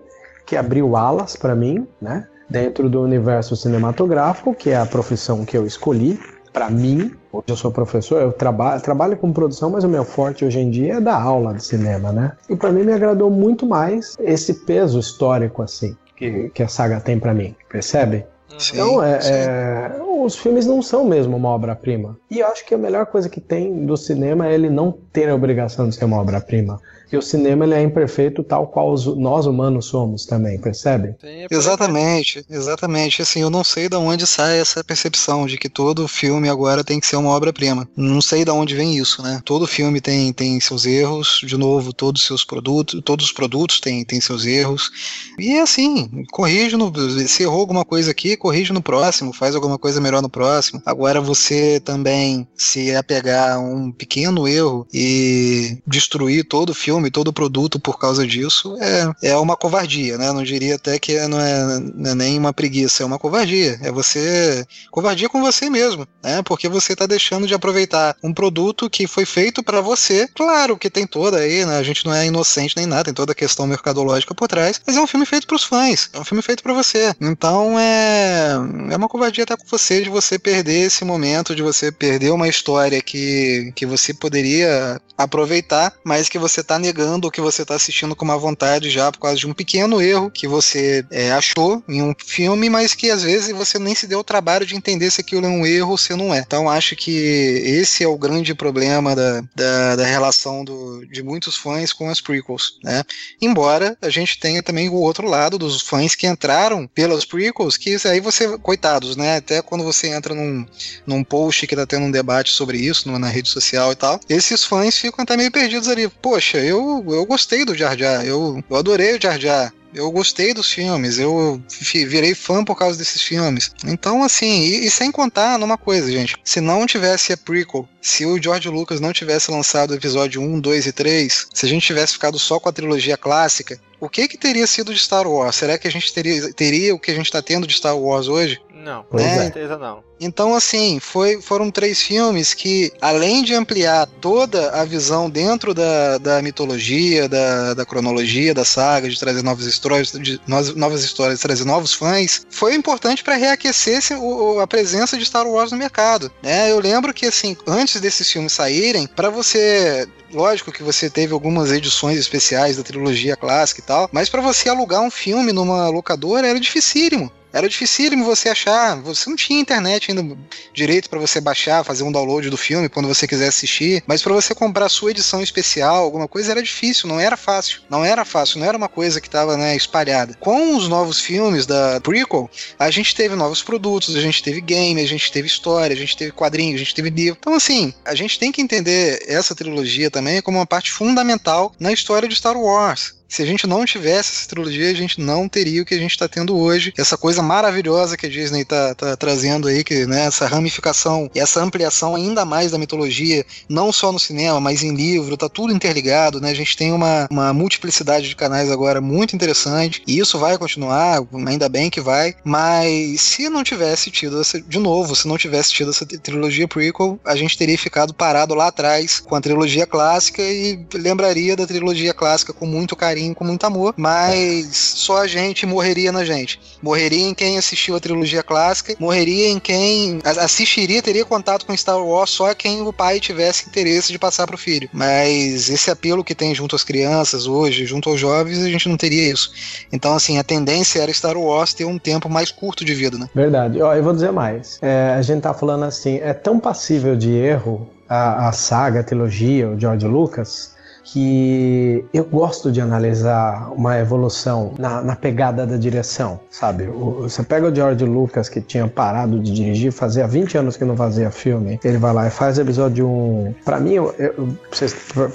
que 0.49 0.57
abriu 0.57 0.95
alas 0.95 1.35
para 1.35 1.53
mim, 1.53 1.87
né? 2.01 2.27
Dentro 2.49 2.89
do 2.89 3.03
universo 3.03 3.55
cinematográfico, 3.55 4.55
que 4.55 4.71
é 4.71 4.77
a 4.77 4.85
profissão 4.85 5.45
que 5.45 5.55
eu 5.55 5.63
escolhi 5.63 6.19
para 6.51 6.71
mim. 6.71 7.13
Hoje 7.31 7.45
eu 7.49 7.55
sou 7.55 7.71
professor, 7.71 8.19
eu 8.19 8.31
trabalho, 8.31 8.81
trabalho 8.81 9.15
com 9.15 9.31
produção, 9.31 9.69
mas 9.69 9.83
o 9.83 9.87
meu 9.87 10.03
forte 10.03 10.43
hoje 10.43 10.59
em 10.59 10.71
dia 10.71 10.95
é 10.95 10.99
dar 10.99 11.21
aula 11.21 11.53
de 11.53 11.63
cinema, 11.63 12.11
né? 12.11 12.31
E 12.49 12.55
para 12.55 12.71
mim 12.71 12.83
me 12.83 12.91
agradou 12.91 13.29
muito 13.29 13.67
mais 13.67 14.17
esse 14.19 14.65
peso 14.65 14.97
histórico 14.99 15.61
assim 15.61 15.95
que, 16.15 16.49
que 16.49 16.63
a 16.63 16.67
saga 16.67 16.99
tem 16.99 17.19
para 17.19 17.31
mim, 17.31 17.55
percebe? 17.69 18.25
Sim, 18.57 18.73
então, 18.73 19.03
é, 19.03 19.19
é, 19.23 20.01
os 20.01 20.35
filmes 20.35 20.65
não 20.65 20.81
são 20.81 21.05
mesmo 21.05 21.37
uma 21.37 21.49
obra-prima. 21.49 22.17
E 22.31 22.39
eu 22.39 22.47
acho 22.47 22.65
que 22.65 22.73
a 22.73 22.77
melhor 22.77 23.05
coisa 23.05 23.29
que 23.29 23.39
tem 23.39 23.85
do 23.85 23.95
cinema 23.95 24.47
é 24.47 24.55
ele 24.55 24.69
não 24.69 24.91
ter 25.13 25.29
a 25.29 25.35
obrigação 25.35 25.87
de 25.87 25.95
ser 25.95 26.05
uma 26.05 26.19
obra-prima. 26.19 26.79
E 27.11 27.17
o 27.17 27.21
cinema 27.21 27.65
ele 27.65 27.73
é 27.73 27.81
imperfeito 27.81 28.43
tal 28.43 28.67
qual 28.67 28.93
os, 28.93 29.05
nós 29.17 29.45
humanos 29.45 29.85
somos 29.85 30.25
também, 30.25 30.59
percebe? 30.59 31.15
Exatamente, 31.49 32.45
exatamente. 32.49 33.21
Assim, 33.21 33.41
eu 33.41 33.49
não 33.49 33.63
sei 33.63 33.89
de 33.89 33.95
onde 33.95 34.27
sai 34.27 34.59
essa 34.59 34.83
percepção 34.83 35.47
de 35.47 35.57
que 35.57 35.67
todo 35.67 36.07
filme 36.07 36.49
agora 36.49 36.83
tem 36.83 36.99
que 36.99 37.07
ser 37.07 37.15
uma 37.15 37.31
obra-prima. 37.31 37.87
Não 37.95 38.21
sei 38.21 38.45
de 38.45 38.51
onde 38.51 38.75
vem 38.75 38.97
isso, 38.97 39.21
né? 39.23 39.41
Todo 39.43 39.65
filme 39.65 39.99
tem, 39.99 40.31
tem 40.31 40.59
seus 40.59 40.85
erros, 40.85 41.41
de 41.43 41.57
novo, 41.57 41.93
todos 41.93 42.21
os 42.21 42.27
seus 42.27 42.45
produtos, 42.45 43.01
todos 43.03 43.25
os 43.25 43.31
produtos 43.31 43.79
têm, 43.79 44.05
têm 44.05 44.21
seus 44.21 44.45
erros. 44.45 44.91
E 45.39 45.53
é 45.53 45.61
assim, 45.61 46.23
corrige 46.31 46.77
no, 46.77 46.93
se 47.27 47.43
errou 47.43 47.61
alguma 47.61 47.83
coisa 47.83 48.11
aqui, 48.11 48.37
corrige 48.37 48.71
no 48.71 48.81
próximo, 48.81 49.33
faz 49.33 49.55
alguma 49.55 49.77
coisa 49.77 49.99
melhor 49.99 50.21
no 50.21 50.29
próximo. 50.29 50.81
Agora 50.85 51.19
você 51.19 51.79
também 51.79 52.47
se 52.55 52.95
apegar 52.95 53.55
a 53.55 53.59
um 53.59 53.91
pequeno 53.91 54.47
erro 54.47 54.87
e 54.93 55.77
destruir 55.87 56.43
todo 56.43 56.69
o 56.69 56.75
filme 56.75 56.98
filme, 56.99 57.09
todo 57.09 57.33
produto 57.33 57.79
por 57.79 57.97
causa 57.97 58.27
disso 58.27 58.77
é, 58.81 59.29
é 59.29 59.37
uma 59.37 59.55
covardia, 59.55 60.17
né? 60.17 60.31
Não 60.31 60.43
diria 60.43 60.75
até 60.75 60.99
que 60.99 61.17
não 61.27 61.39
é, 61.39 61.79
não 61.95 62.11
é 62.11 62.15
nem 62.15 62.37
uma 62.37 62.53
preguiça, 62.53 63.03
é 63.03 63.05
uma 63.05 63.17
covardia. 63.17 63.79
É 63.81 63.91
você. 63.91 64.65
Covardia 64.91 65.29
com 65.29 65.41
você 65.41 65.69
mesmo, 65.69 66.05
né? 66.21 66.41
Porque 66.43 66.67
você 66.67 66.93
está 66.93 67.05
deixando 67.05 67.47
de 67.47 67.53
aproveitar 67.53 68.15
um 68.23 68.33
produto 68.33 68.89
que 68.89 69.07
foi 69.07 69.25
feito 69.25 69.63
para 69.63 69.81
você. 69.81 70.27
Claro 70.35 70.77
que 70.77 70.89
tem 70.89 71.07
toda 71.07 71.37
aí, 71.37 71.65
né? 71.65 71.77
A 71.77 71.83
gente 71.83 72.05
não 72.05 72.13
é 72.13 72.25
inocente 72.25 72.75
nem 72.75 72.85
nada, 72.85 73.05
tem 73.05 73.13
toda 73.13 73.31
a 73.31 73.35
questão 73.35 73.65
mercadológica 73.65 74.35
por 74.35 74.47
trás, 74.47 74.81
mas 74.85 74.97
é 74.97 75.01
um 75.01 75.07
filme 75.07 75.25
feito 75.25 75.47
para 75.47 75.55
os 75.55 75.63
fãs, 75.63 76.09
é 76.13 76.19
um 76.19 76.25
filme 76.25 76.41
feito 76.41 76.61
para 76.61 76.73
você. 76.73 77.13
Então 77.21 77.79
é, 77.79 78.51
é 78.91 78.97
uma 78.97 79.07
covardia 79.07 79.43
até 79.43 79.55
com 79.55 79.65
você 79.67 80.01
de 80.01 80.09
você 80.09 80.37
perder 80.37 80.87
esse 80.87 81.05
momento, 81.05 81.55
de 81.55 81.61
você 81.61 81.91
perder 81.91 82.31
uma 82.31 82.47
história 82.47 83.01
que, 83.01 83.71
que 83.75 83.85
você 83.85 84.13
poderia 84.13 84.99
aproveitar, 85.17 85.93
mas 86.03 86.29
que 86.29 86.39
você 86.39 86.61
está 86.61 86.79
negando 86.89 87.27
o 87.27 87.31
que 87.31 87.39
você 87.39 87.61
está 87.61 87.75
assistindo 87.75 88.15
com 88.15 88.25
uma 88.25 88.37
vontade 88.37 88.89
já 88.89 89.11
por 89.11 89.19
causa 89.19 89.37
de 89.37 89.45
um 89.45 89.53
pequeno 89.53 90.01
erro 90.01 90.31
que 90.31 90.47
você 90.47 91.05
é, 91.11 91.31
achou 91.31 91.83
em 91.87 92.01
um 92.01 92.15
filme, 92.17 92.67
mas 92.67 92.95
que 92.95 93.11
às 93.11 93.21
vezes 93.21 93.55
você 93.55 93.77
nem 93.77 93.93
se 93.93 94.07
deu 94.07 94.19
o 94.19 94.23
trabalho 94.23 94.65
de 94.65 94.75
entender 94.75 95.11
se 95.11 95.21
aquilo 95.21 95.45
é 95.45 95.49
um 95.49 95.65
erro 95.65 95.91
ou 95.91 95.97
se 95.99 96.15
não 96.15 96.33
é. 96.33 96.39
Então 96.39 96.67
acho 96.67 96.95
que 96.95 97.11
esse 97.11 98.03
é 98.03 98.07
o 98.07 98.17
grande 98.17 98.55
problema 98.55 99.15
da, 99.15 99.41
da, 99.55 99.95
da 99.97 100.05
relação 100.05 100.63
do, 100.63 101.05
de 101.05 101.21
muitos 101.21 101.55
fãs 101.55 101.93
com 101.93 102.09
as 102.09 102.19
prequels, 102.19 102.79
né? 102.83 103.03
Embora 103.39 103.95
a 104.01 104.09
gente 104.09 104.39
tenha 104.39 104.63
também 104.63 104.89
o 104.89 104.95
outro 104.95 105.27
lado 105.27 105.59
dos 105.59 105.83
fãs 105.83 106.15
que 106.15 106.25
entraram 106.25 106.87
pelas 106.87 107.23
prequels, 107.23 107.77
que 107.77 107.97
aí 108.05 108.19
você, 108.19 108.57
coitados, 108.57 109.15
né? 109.15 109.37
Até 109.37 109.61
quando 109.61 109.83
você 109.83 110.07
entra 110.07 110.33
num, 110.33 110.65
num 111.05 111.23
post 111.23 111.67
que 111.67 111.75
tá 111.75 111.85
tendo 111.85 112.05
um 112.05 112.11
debate 112.11 112.51
sobre 112.51 112.79
isso 112.79 113.11
na 113.11 113.27
rede 113.27 113.49
social 113.49 113.91
e 113.91 113.95
tal, 113.95 114.19
esses 114.27 114.63
fãs 114.63 114.97
ficam 114.97 115.21
até 115.21 115.37
meio 115.37 115.51
perdidos 115.51 115.87
ali. 115.87 116.09
Poxa, 116.09 116.57
eu 116.57 116.78
eu, 116.79 117.15
eu 117.15 117.25
gostei 117.25 117.65
do 117.65 117.75
Jar 117.75 117.97
Jar, 117.97 118.25
eu, 118.25 118.63
eu 118.69 118.75
adorei 118.75 119.15
o 119.15 119.21
Jar 119.21 119.39
Jar. 119.39 119.73
Eu 119.93 120.11
gostei 120.11 120.53
dos 120.53 120.71
filmes, 120.71 121.17
eu 121.17 121.59
virei 122.07 122.35
fã 122.35 122.63
por 122.63 122.75
causa 122.75 122.97
desses 122.97 123.23
filmes. 123.23 123.71
Então, 123.83 124.21
assim, 124.21 124.61
e, 124.61 124.85
e, 124.85 124.91
sem 124.91 125.11
contar 125.11 125.57
numa 125.57 125.79
coisa, 125.79 126.11
gente. 126.11 126.35
Se 126.43 126.61
não 126.61 126.85
tivesse 126.85 127.33
a 127.33 127.37
prequel, 127.37 127.89
se 127.99 128.23
o 128.23 128.41
George 128.41 128.69
Lucas 128.69 128.99
não 128.99 129.11
tivesse 129.11 129.49
lançado 129.49 129.91
o 129.91 129.95
episódio 129.95 130.41
1, 130.41 130.59
2 130.59 130.85
e 130.85 130.91
3, 130.91 131.47
se 131.51 131.65
a 131.65 131.69
gente 131.69 131.87
tivesse 131.87 132.13
ficado 132.13 132.37
só 132.37 132.59
com 132.59 132.69
a 132.69 132.73
trilogia 132.73 133.17
clássica, 133.17 133.79
o 133.99 134.07
que 134.07 134.27
que 134.27 134.37
teria 134.37 134.67
sido 134.67 134.93
de 134.93 134.99
Star 134.99 135.27
Wars? 135.27 135.55
Será 135.55 135.77
que 135.77 135.87
a 135.87 135.91
gente 135.91 136.13
teria, 136.13 136.53
teria 136.53 136.93
o 136.93 136.99
que 136.99 137.11
a 137.11 137.15
gente 137.15 137.25
está 137.25 137.41
tendo 137.41 137.65
de 137.65 137.73
Star 137.73 137.97
Wars 137.97 138.27
hoje? 138.27 138.61
Não, 138.79 139.03
com 139.03 139.19
é. 139.19 139.35
certeza 139.35 139.77
não. 139.77 140.01
Então, 140.21 140.55
assim, 140.55 140.99
foi, 140.99 141.41
foram 141.41 141.69
três 141.69 142.01
filmes 142.01 142.53
que, 142.53 142.91
além 143.01 143.43
de 143.43 143.53
ampliar 143.53 144.07
toda 144.21 144.71
a 144.71 144.85
visão 144.85 145.29
dentro 145.29 145.73
da, 145.73 146.17
da 146.17 146.41
mitologia, 146.41 147.27
da, 147.27 147.73
da 147.73 147.85
cronologia, 147.85 148.53
da 148.53 148.63
saga, 148.63 149.09
de 149.09 149.19
trazer 149.19 149.43
novas 149.43 149.65
histórias, 149.65 150.11
de 150.11 150.39
novas 150.47 151.03
histórias, 151.03 151.39
trazer 151.39 151.65
novos 151.65 151.93
fãs, 151.93 152.45
foi 152.49 152.73
importante 152.73 153.23
para 153.23 153.35
reaquecer 153.35 153.99
o, 154.17 154.59
a 154.59 154.67
presença 154.67 155.17
de 155.17 155.25
Star 155.25 155.47
Wars 155.47 155.71
no 155.71 155.77
mercado. 155.77 156.31
Né? 156.41 156.71
Eu 156.71 156.79
lembro 156.79 157.13
que, 157.13 157.25
assim, 157.25 157.55
antes 157.67 157.99
desses 157.99 158.29
filmes 158.29 158.53
saírem, 158.53 159.07
para 159.07 159.29
você 159.29 160.07
lógico 160.31 160.71
que 160.71 160.83
você 160.83 161.09
teve 161.09 161.33
algumas 161.33 161.71
edições 161.71 162.17
especiais 162.17 162.77
da 162.77 162.83
trilogia 162.83 163.35
clássica 163.35 163.81
e 163.81 163.83
tal, 163.83 164.09
mas 164.11 164.29
para 164.29 164.41
você 164.41 164.69
alugar 164.69 165.01
um 165.01 165.09
filme 165.09 165.51
numa 165.51 165.89
locadora 165.89 166.47
era 166.47 166.59
dificílimo. 166.59 167.31
Era 167.51 167.67
dificílimo 167.67 168.25
você 168.25 168.49
achar, 168.49 168.95
você 169.01 169.29
não 169.29 169.35
tinha 169.35 169.59
internet 169.59 170.11
ainda 170.11 170.37
direito 170.73 171.09
para 171.09 171.19
você 171.19 171.41
baixar, 171.41 171.83
fazer 171.83 172.03
um 172.03 172.11
download 172.11 172.49
do 172.49 172.57
filme 172.57 172.89
quando 172.89 173.07
você 173.07 173.27
quiser 173.27 173.47
assistir, 173.47 174.03
mas 174.05 174.21
para 174.21 174.33
você 174.33 174.53
comprar 174.53 174.87
sua 174.89 175.11
edição 175.11 175.41
especial, 175.41 176.03
alguma 176.03 176.27
coisa 176.27 176.51
era 176.51 176.61
difícil, 176.61 177.07
não 177.07 177.19
era 177.19 177.35
fácil. 177.35 177.81
Não 177.89 178.05
era 178.05 178.23
fácil, 178.23 178.59
não 178.59 178.67
era 178.67 178.77
uma 178.77 178.89
coisa 178.89 179.19
que 179.19 179.27
estava 179.27 179.57
né, 179.57 179.75
espalhada. 179.75 180.35
Com 180.39 180.75
os 180.75 180.87
novos 180.87 181.19
filmes 181.19 181.65
da 181.65 181.99
prequel, 182.01 182.49
a 182.77 182.91
gente 182.91 183.15
teve 183.15 183.35
novos 183.35 183.63
produtos, 183.63 184.15
a 184.15 184.21
gente 184.21 184.43
teve 184.43 184.61
game, 184.61 185.01
a 185.01 185.07
gente 185.07 185.31
teve 185.31 185.47
história, 185.47 185.93
a 185.93 185.97
gente 185.97 186.15
teve 186.15 186.31
quadrinhos, 186.31 186.75
a 186.75 186.83
gente 186.83 186.95
teve 186.95 187.09
livro. 187.09 187.37
Então 187.39 187.53
assim, 187.53 187.93
a 188.05 188.13
gente 188.13 188.37
tem 188.37 188.51
que 188.51 188.61
entender 188.61 189.23
essa 189.27 189.55
trilogia 189.55 190.11
também 190.11 190.41
como 190.41 190.57
uma 190.57 190.65
parte 190.65 190.91
fundamental 190.91 191.73
na 191.79 191.91
história 191.91 192.27
de 192.27 192.35
Star 192.35 192.57
Wars. 192.57 193.18
Se 193.29 193.43
a 193.43 193.45
gente 193.45 193.67
não 193.67 193.85
tivesse 193.85 194.31
essa 194.31 194.49
trilogia, 194.49 194.89
a 194.89 194.93
gente 194.93 195.21
não 195.21 195.47
teria 195.47 195.83
o 195.83 195.85
que 195.85 195.93
a 195.93 195.99
gente 195.99 196.11
está 196.11 196.27
tendo 196.27 196.57
hoje. 196.57 196.91
Essa 196.97 197.15
coisa 197.15 197.43
maravilhosa 197.43 198.17
que 198.17 198.25
a 198.25 198.29
Disney 198.29 198.61
está 198.61 198.95
tá 198.95 199.15
trazendo 199.15 199.67
aí, 199.67 199.83
que, 199.83 200.07
né, 200.07 200.25
essa 200.25 200.47
ramificação 200.47 201.29
e 201.35 201.39
essa 201.39 201.61
ampliação 201.61 202.15
ainda 202.15 202.43
mais 202.43 202.71
da 202.71 202.79
mitologia, 202.79 203.45
não 203.69 203.91
só 203.91 204.11
no 204.11 204.17
cinema, 204.17 204.59
mas 204.59 204.81
em 204.81 204.95
livro, 204.95 205.37
tá 205.37 205.47
tudo 205.47 205.71
interligado, 205.71 206.41
né? 206.41 206.49
A 206.49 206.55
gente 206.55 206.75
tem 206.75 206.91
uma, 206.91 207.27
uma 207.29 207.53
multiplicidade 207.53 208.27
de 208.27 208.35
canais 208.35 208.71
agora 208.71 208.99
muito 208.99 209.35
interessante, 209.35 210.01
e 210.07 210.17
isso 210.17 210.39
vai 210.39 210.57
continuar, 210.57 211.21
ainda 211.45 211.69
bem 211.69 211.91
que 211.91 212.01
vai, 212.01 212.33
mas 212.43 213.21
se 213.21 213.47
não 213.47 213.63
tivesse 213.63 214.09
tido 214.09 214.41
essa, 214.41 214.59
de 214.59 214.79
novo, 214.79 215.15
se 215.15 215.27
não 215.27 215.37
tivesse 215.37 215.71
tido 215.71 215.91
essa 215.91 216.03
trilogia 216.03 216.67
prequel, 216.67 217.19
a 217.23 217.35
gente 217.35 217.55
teria 217.55 217.77
ficado 217.77 218.11
parado 218.11 218.55
lá 218.55 218.67
atrás 218.67 219.19
com 219.19 219.35
a 219.35 219.41
trilogia 219.41 219.85
clássica 219.85 220.41
e 220.41 220.83
lembraria 220.95 221.55
da 221.55 221.67
trilogia 221.67 222.13
clássica 222.13 222.53
com 222.53 222.65
muito 222.65 222.95
carinho 222.95 223.18
carinho, 223.19 223.35
com 223.35 223.43
muito 223.43 223.65
amor, 223.65 223.93
mas 223.97 224.75
só 224.95 225.21
a 225.21 225.27
gente 225.27 225.65
morreria 225.65 226.11
na 226.11 226.23
gente. 226.23 226.59
Morreria 226.81 227.27
em 227.27 227.33
quem 227.33 227.57
assistiu 227.57 227.95
a 227.95 227.99
trilogia 227.99 228.41
clássica, 228.41 228.95
morreria 228.99 229.49
em 229.49 229.59
quem 229.59 230.21
assistiria, 230.23 231.01
teria 231.01 231.25
contato 231.25 231.65
com 231.65 231.75
Star 231.75 232.01
Wars 232.01 232.29
só 232.29 232.53
quem 232.53 232.81
o 232.81 232.93
pai 232.93 233.19
tivesse 233.19 233.67
interesse 233.67 234.11
de 234.11 234.17
passar 234.17 234.47
pro 234.47 234.57
filho. 234.57 234.89
Mas 234.93 235.69
esse 235.69 235.91
apelo 235.91 236.23
que 236.23 236.33
tem 236.33 236.55
junto 236.55 236.75
às 236.75 236.83
crianças 236.83 237.45
hoje, 237.45 237.85
junto 237.85 238.09
aos 238.09 238.19
jovens, 238.19 238.63
a 238.63 238.69
gente 238.69 238.87
não 238.87 238.95
teria 238.95 239.31
isso. 239.31 239.51
Então, 239.91 240.13
assim, 240.15 240.37
a 240.37 240.43
tendência 240.43 241.01
era 241.01 241.11
Star 241.11 241.37
Wars 241.37 241.73
ter 241.73 241.85
um 241.85 241.99
tempo 241.99 242.29
mais 242.29 242.51
curto 242.51 242.85
de 242.85 242.93
vida, 242.93 243.17
né? 243.17 243.27
Verdade. 243.35 243.81
Ó, 243.81 243.93
eu 243.93 244.03
vou 244.03 244.13
dizer 244.13 244.31
mais. 244.31 244.79
É, 244.81 245.13
a 245.17 245.21
gente 245.21 245.41
tá 245.41 245.53
falando 245.53 245.83
assim, 245.83 246.19
é 246.21 246.33
tão 246.33 246.59
passível 246.59 247.15
de 247.15 247.31
erro 247.31 247.89
a, 248.07 248.47
a 248.47 248.51
saga, 248.51 249.01
a 249.01 249.03
trilogia, 249.03 249.69
o 249.69 249.79
George 249.79 250.07
Lucas, 250.07 250.73
que 251.03 252.05
eu 252.13 252.23
gosto 252.25 252.71
de 252.71 252.81
analisar 252.81 253.71
uma 253.71 253.97
evolução 253.97 254.73
na, 254.77 255.01
na 255.01 255.15
pegada 255.15 255.65
da 255.65 255.77
direção, 255.77 256.39
sabe? 256.49 256.87
O, 256.87 257.21
você 257.23 257.43
pega 257.43 257.67
o 257.67 257.75
George 257.75 258.05
Lucas, 258.05 258.49
que 258.49 258.61
tinha 258.61 258.87
parado 258.87 259.39
de 259.39 259.51
dirigir, 259.51 259.91
fazia 259.91 260.27
20 260.27 260.57
anos 260.57 260.77
que 260.77 260.85
não 260.85 260.95
fazia 260.95 261.31
filme, 261.31 261.79
ele 261.83 261.97
vai 261.97 262.13
lá 262.13 262.27
e 262.27 262.29
faz 262.29 262.59
episódio 262.59 263.07
1. 263.07 263.55
Pra 263.65 263.79
mim, 263.79 263.95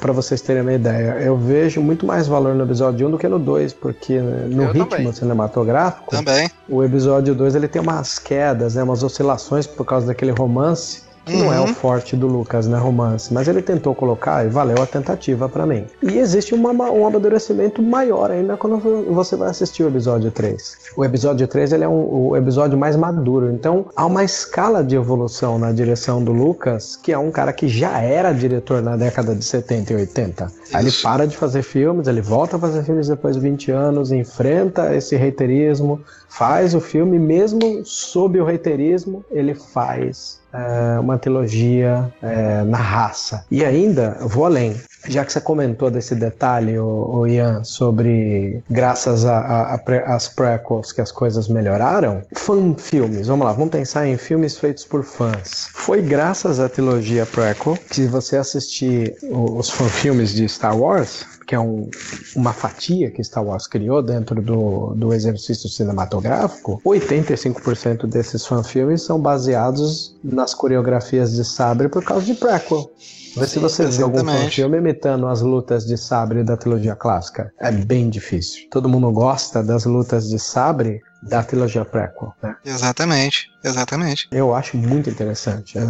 pra 0.00 0.12
vocês 0.12 0.40
terem 0.40 0.62
uma 0.62 0.72
ideia, 0.72 1.18
eu 1.20 1.36
vejo 1.36 1.80
muito 1.80 2.06
mais 2.06 2.26
valor 2.26 2.54
no 2.54 2.64
episódio 2.64 3.08
1 3.08 3.10
do 3.10 3.18
que 3.18 3.28
no 3.28 3.38
2, 3.38 3.72
porque 3.74 4.18
no 4.20 4.64
eu 4.64 4.72
ritmo 4.72 4.86
também. 4.88 5.12
cinematográfico, 5.12 6.10
também. 6.10 6.50
o 6.68 6.82
episódio 6.82 7.34
2 7.34 7.54
ele 7.54 7.68
tem 7.68 7.80
umas 7.82 8.18
quedas, 8.18 8.74
né, 8.74 8.82
umas 8.82 9.02
oscilações 9.02 9.66
por 9.66 9.84
causa 9.84 10.06
daquele 10.06 10.30
romance 10.30 11.02
que 11.24 11.32
uhum. 11.32 11.44
não 11.44 11.52
é 11.52 11.60
o 11.60 11.64
uhum. 11.64 11.74
forte 11.74 12.16
do 12.16 12.26
Lucas, 12.26 12.66
né, 12.66 12.78
romance, 12.78 13.32
mas 13.32 13.48
ele 13.48 13.62
tentou 13.62 13.94
colocar 13.94 14.44
e 14.44 14.48
valeu 14.48 14.82
a 14.82 14.86
tentativa 14.86 15.48
para 15.48 15.66
mim. 15.66 15.86
E 16.02 16.18
existe 16.18 16.54
uma, 16.54 16.70
um 16.70 17.06
amadurecimento 17.06 17.82
maior 17.82 18.30
ainda 18.30 18.56
quando 18.56 18.78
você 19.12 19.36
vai 19.36 19.50
assistir 19.50 19.82
o 19.82 19.88
episódio 19.88 20.30
3. 20.30 20.76
O 20.96 21.04
episódio 21.04 21.46
3 21.46 21.72
ele 21.72 21.84
é 21.84 21.88
um, 21.88 22.28
o 22.28 22.36
episódio 22.36 22.76
mais 22.76 22.96
maduro, 22.96 23.50
então 23.50 23.86
há 23.96 24.04
uma 24.06 24.24
escala 24.24 24.82
de 24.82 24.96
evolução 24.96 25.58
na 25.58 25.72
direção 25.72 26.22
do 26.22 26.32
Lucas, 26.32 26.96
que 26.96 27.12
é 27.12 27.18
um 27.18 27.30
cara 27.30 27.52
que 27.52 27.68
já 27.68 28.00
era 28.00 28.32
diretor 28.32 28.82
na 28.82 28.96
década 28.96 29.34
de 29.34 29.44
70 29.44 29.92
e 29.92 29.96
80. 29.96 30.52
Aí 30.72 30.84
ele 30.84 30.92
para 31.02 31.26
de 31.26 31.36
fazer 31.36 31.62
filmes, 31.62 32.06
ele 32.06 32.20
volta 32.20 32.56
a 32.56 32.58
fazer 32.58 32.82
filmes 32.84 33.08
depois 33.08 33.36
de 33.36 33.42
20 33.42 33.70
anos, 33.70 34.12
enfrenta 34.12 34.94
esse 34.94 35.16
reiterismo, 35.16 36.00
faz 36.34 36.74
o 36.74 36.80
filme, 36.80 37.18
mesmo 37.18 37.84
sob 37.84 38.40
o 38.40 38.44
reiterismo, 38.44 39.24
ele 39.30 39.54
faz 39.54 40.40
é, 40.52 40.98
uma 40.98 41.16
trilogia 41.16 42.12
é, 42.20 42.62
na 42.64 42.76
raça. 42.76 43.44
E 43.50 43.64
ainda, 43.64 44.18
vou 44.20 44.44
além, 44.44 44.74
já 45.06 45.24
que 45.24 45.32
você 45.32 45.40
comentou 45.40 45.90
desse 45.90 46.14
detalhe, 46.14 46.76
o, 46.78 47.18
o 47.18 47.26
Ian, 47.26 47.62
sobre 47.62 48.62
graças 48.68 49.24
às 49.24 50.28
prequels 50.28 50.90
que 50.90 51.00
as 51.00 51.12
coisas 51.12 51.46
melhoraram, 51.48 52.22
fan 52.34 52.74
filmes, 52.76 53.28
vamos 53.28 53.46
lá, 53.46 53.52
vamos 53.52 53.70
pensar 53.70 54.06
em 54.06 54.16
filmes 54.16 54.58
feitos 54.58 54.84
por 54.84 55.04
fãs. 55.04 55.68
Foi 55.72 56.02
graças 56.02 56.58
à 56.58 56.68
trilogia 56.68 57.26
prequel 57.26 57.78
que 57.90 58.06
você 58.06 58.36
assistir 58.36 59.14
os 59.30 59.70
fan 59.70 59.88
filmes 59.88 60.30
de 60.30 60.48
Star 60.48 60.76
Wars, 60.76 61.24
que 61.46 61.54
é 61.54 61.60
um, 61.60 61.90
uma 62.34 62.52
fatia 62.52 63.10
que 63.10 63.22
Star 63.22 63.44
Wars 63.44 63.66
criou 63.66 64.02
dentro 64.02 64.40
do, 64.40 64.94
do 64.94 65.12
exercício 65.12 65.68
cinematográfico, 65.68 66.80
85% 66.84 68.06
desses 68.06 68.46
fanfilmes 68.46 69.02
são 69.02 69.20
baseados 69.20 70.14
nas 70.22 70.54
coreografias 70.54 71.32
de 71.32 71.44
sabre 71.44 71.88
por 71.88 72.02
causa 72.02 72.24
de 72.26 72.34
prequel. 72.34 72.90
Vê 73.36 73.46
se 73.46 73.58
você 73.58 73.86
vê 73.86 74.02
algum 74.02 74.24
filme 74.50 74.78
imitando 74.78 75.26
as 75.26 75.40
lutas 75.40 75.84
de 75.84 75.96
sabre 75.96 76.44
da 76.44 76.56
trilogia 76.56 76.94
clássica. 76.94 77.52
É 77.60 77.70
bem 77.70 78.08
difícil. 78.08 78.68
Todo 78.70 78.88
mundo 78.88 79.10
gosta 79.10 79.62
das 79.62 79.84
lutas 79.84 80.28
de 80.28 80.38
sabre, 80.38 81.00
da 81.22 81.42
trilogia 81.42 81.84
prequel, 81.84 82.32
né? 82.42 82.54
Exatamente, 82.64 83.50
exatamente. 83.64 84.28
Eu 84.30 84.54
acho 84.54 84.76
muito 84.76 85.08
interessante. 85.08 85.78
É, 85.78 85.82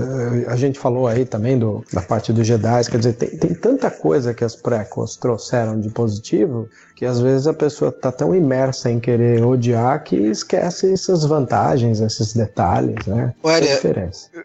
a 0.49 0.57
gente 0.57 0.79
falou 0.79 1.07
aí 1.07 1.25
também 1.25 1.59
do, 1.59 1.85
da 1.93 2.01
parte 2.01 2.33
dos 2.33 2.47
Jedi, 2.47 2.85
quer 2.91 2.99
dizer, 2.99 3.15
tem, 3.15 3.31
tem 3.37 3.55
tanta 3.55 3.91
coisa 3.91 4.33
que 4.33 4.45
as 4.45 4.55
prequels 4.55 5.16
trouxeram 5.16 5.81
de 5.81 5.91
positivo 5.91 6.69
que 6.95 7.05
às 7.05 7.21
vezes 7.21 7.47
a 7.47 7.53
pessoa 7.53 7.91
tá 7.91 8.12
tão 8.12 8.35
imersa 8.35 8.91
em 8.91 9.01
querer 9.01 9.45
odiar 9.45 10.03
que 10.05 10.16
esquece 10.16 10.93
essas 10.93 11.25
vantagens, 11.25 12.01
esses 12.01 12.33
detalhes, 12.33 13.05
né? 13.07 13.35
Olha, 13.43 13.81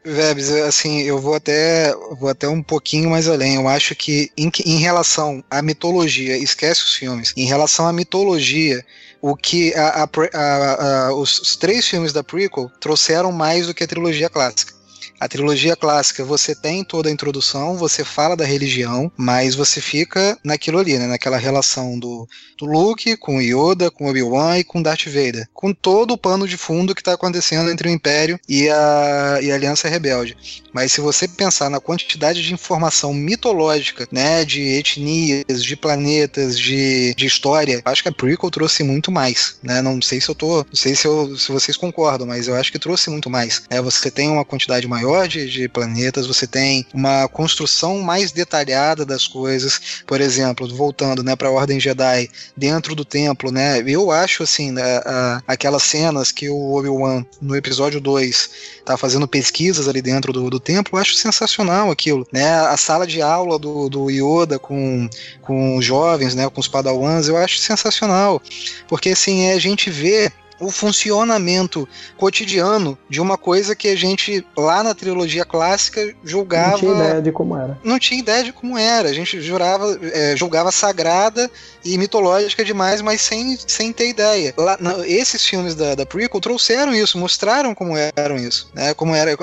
Vebs, 0.03 0.51
assim, 0.51 1.01
eu 1.01 1.19
vou 1.19 1.35
até, 1.35 1.93
vou 2.19 2.29
até 2.29 2.47
um 2.47 2.63
pouquinho 2.63 3.11
mais 3.11 3.27
além. 3.27 3.55
Eu 3.55 3.67
acho 3.67 3.95
que 3.95 4.31
em, 4.35 4.51
em 4.65 4.77
relação 4.77 5.43
à 5.49 5.61
mitologia, 5.61 6.37
esquece 6.37 6.81
os 6.83 6.95
filmes, 6.95 7.33
em 7.37 7.45
relação 7.45 7.87
à 7.87 7.93
mitologia, 7.93 8.83
o 9.21 9.35
que 9.35 9.73
a, 9.75 10.03
a, 10.03 11.07
a, 11.07 11.13
os, 11.13 11.39
os 11.39 11.55
três 11.55 11.85
filmes 11.87 12.13
da 12.13 12.23
prequel 12.23 12.69
trouxeram 12.79 13.31
mais 13.31 13.67
do 13.67 13.73
que 13.73 13.83
a 13.83 13.87
trilogia 13.87 14.29
clássica. 14.29 14.78
A 15.19 15.27
trilogia 15.27 15.75
clássica, 15.75 16.23
você 16.23 16.55
tem 16.55 16.81
toda 16.81 17.09
a 17.09 17.11
introdução, 17.11 17.75
você 17.75 18.05
fala 18.05 18.37
da 18.37 18.45
religião, 18.45 19.11
mas 19.17 19.53
você 19.53 19.81
fica 19.81 20.37
naquilo 20.43 20.79
ali, 20.79 20.97
né? 20.97 21.07
Naquela 21.07 21.37
relação 21.37 21.99
do, 21.99 22.25
do 22.57 22.65
Luke 22.65 23.17
com 23.17 23.41
Yoda, 23.41 23.91
com 23.91 24.09
Obi-Wan 24.09 24.59
e 24.59 24.63
com 24.63 24.81
Darth 24.81 25.07
Vader. 25.07 25.47
Com 25.53 25.73
todo 25.73 26.13
o 26.13 26.17
pano 26.17 26.47
de 26.47 26.55
fundo 26.55 26.95
que 26.95 27.01
está 27.01 27.13
acontecendo 27.13 27.69
entre 27.69 27.89
o 27.89 27.91
Império 27.91 28.39
e 28.47 28.69
a, 28.69 29.39
e 29.41 29.51
a 29.51 29.55
Aliança 29.55 29.89
Rebelde. 29.89 30.37
Mas 30.71 30.93
se 30.93 31.01
você 31.01 31.27
pensar 31.27 31.69
na 31.69 31.81
quantidade 31.81 32.41
de 32.41 32.53
informação 32.53 33.13
mitológica, 33.13 34.07
né? 34.11 34.45
De 34.45 34.61
etnias, 34.61 35.61
de 35.61 35.75
planetas, 35.75 36.57
de, 36.57 37.13
de 37.15 37.25
história, 37.25 37.81
acho 37.83 38.03
que 38.03 38.09
a 38.09 38.13
prequel 38.13 38.49
trouxe 38.49 38.83
muito 38.83 39.11
mais, 39.11 39.57
né? 39.61 39.81
Não 39.81 40.01
sei 40.01 40.21
se 40.21 40.29
eu 40.29 40.35
tô, 40.35 40.57
não 40.57 40.75
sei 40.75 40.95
se, 40.95 41.05
eu, 41.05 41.37
se 41.37 41.51
vocês 41.51 41.75
concordam, 41.75 42.25
mas 42.25 42.47
eu 42.47 42.55
acho 42.55 42.71
que 42.71 42.79
trouxe 42.79 43.09
muito 43.09 43.29
mais. 43.29 43.63
Né? 43.69 43.81
Você 43.81 44.09
tem 44.09 44.29
uma 44.29 44.45
quantidade 44.45 44.87
maior 44.87 45.08
maior 45.09 45.27
de, 45.27 45.49
de 45.49 45.67
planetas, 45.67 46.27
você 46.27 46.45
tem 46.45 46.85
uma 46.93 47.27
construção 47.27 47.99
mais 47.99 48.31
detalhada 48.31 49.05
das 49.05 49.27
coisas. 49.27 50.03
Por 50.05 50.21
exemplo, 50.21 50.67
voltando 50.75 51.23
né, 51.23 51.35
para 51.35 51.47
a 51.47 51.51
Ordem 51.51 51.79
Jedi 51.79 52.29
dentro 52.55 52.95
do 52.95 53.03
templo, 53.03 53.51
né? 53.51 53.83
Eu 53.85 54.11
acho 54.11 54.43
assim, 54.43 54.71
né, 54.71 54.97
a, 55.05 55.41
aquelas 55.47 55.83
cenas 55.83 56.31
que 56.31 56.49
o 56.49 56.73
Obi-Wan 56.73 57.25
no 57.41 57.55
episódio 57.55 57.99
2 57.99 58.49
tá 58.85 58.97
fazendo 58.97 59.27
pesquisas 59.27 59.87
ali 59.87 60.01
dentro 60.01 60.31
do, 60.31 60.49
do 60.49 60.59
templo, 60.59 60.97
eu 60.97 61.01
acho 61.01 61.15
sensacional 61.15 61.91
aquilo, 61.91 62.27
né? 62.31 62.53
A 62.53 62.77
sala 62.77 63.05
de 63.05 63.21
aula 63.21 63.59
do, 63.59 63.89
do 63.89 64.09
Yoda 64.09 64.57
com, 64.57 65.09
com 65.41 65.77
os 65.77 65.85
jovens, 65.85 66.35
né, 66.35 66.49
com 66.49 66.59
os 66.59 66.67
padawans, 66.67 67.27
eu 67.27 67.37
acho 67.37 67.57
sensacional, 67.57 68.41
porque 68.87 69.09
assim, 69.09 69.45
é, 69.45 69.53
a 69.53 69.59
gente 69.59 69.89
vê 69.89 70.31
o 70.59 70.71
funcionamento 70.71 71.87
cotidiano 72.17 72.97
de 73.09 73.21
uma 73.21 73.37
coisa 73.37 73.75
que 73.75 73.87
a 73.87 73.95
gente 73.95 74.45
lá 74.57 74.83
na 74.83 74.93
trilogia 74.93 75.45
clássica 75.45 76.13
julgava. 76.23 76.71
Não 76.71 76.79
tinha 76.79 76.93
ideia 76.93 77.21
de 77.21 77.31
como 77.31 77.57
era. 77.57 77.79
Não 77.83 77.99
tinha 77.99 78.19
ideia 78.19 78.43
de 78.43 78.53
como 78.53 78.77
era. 78.77 79.09
A 79.09 79.13
gente 79.13 79.41
jurava, 79.41 79.99
é, 80.13 80.35
julgava 80.35 80.71
sagrada 80.71 81.49
e 81.83 81.97
mitológica 81.97 82.63
demais, 82.63 83.01
mas 83.01 83.21
sem, 83.21 83.57
sem 83.67 83.93
ter 83.93 84.09
ideia. 84.09 84.53
Lá, 84.57 84.77
na, 84.79 85.07
esses 85.07 85.45
filmes 85.45 85.75
da, 85.75 85.95
da 85.95 86.05
prequel 86.05 86.41
trouxeram 86.41 86.93
isso, 86.93 87.17
mostraram 87.17 87.73
como 87.73 87.93
eram 88.15 88.35
isso, 88.35 88.69
né? 88.73 88.93
Como 88.93 89.15
era, 89.15 89.35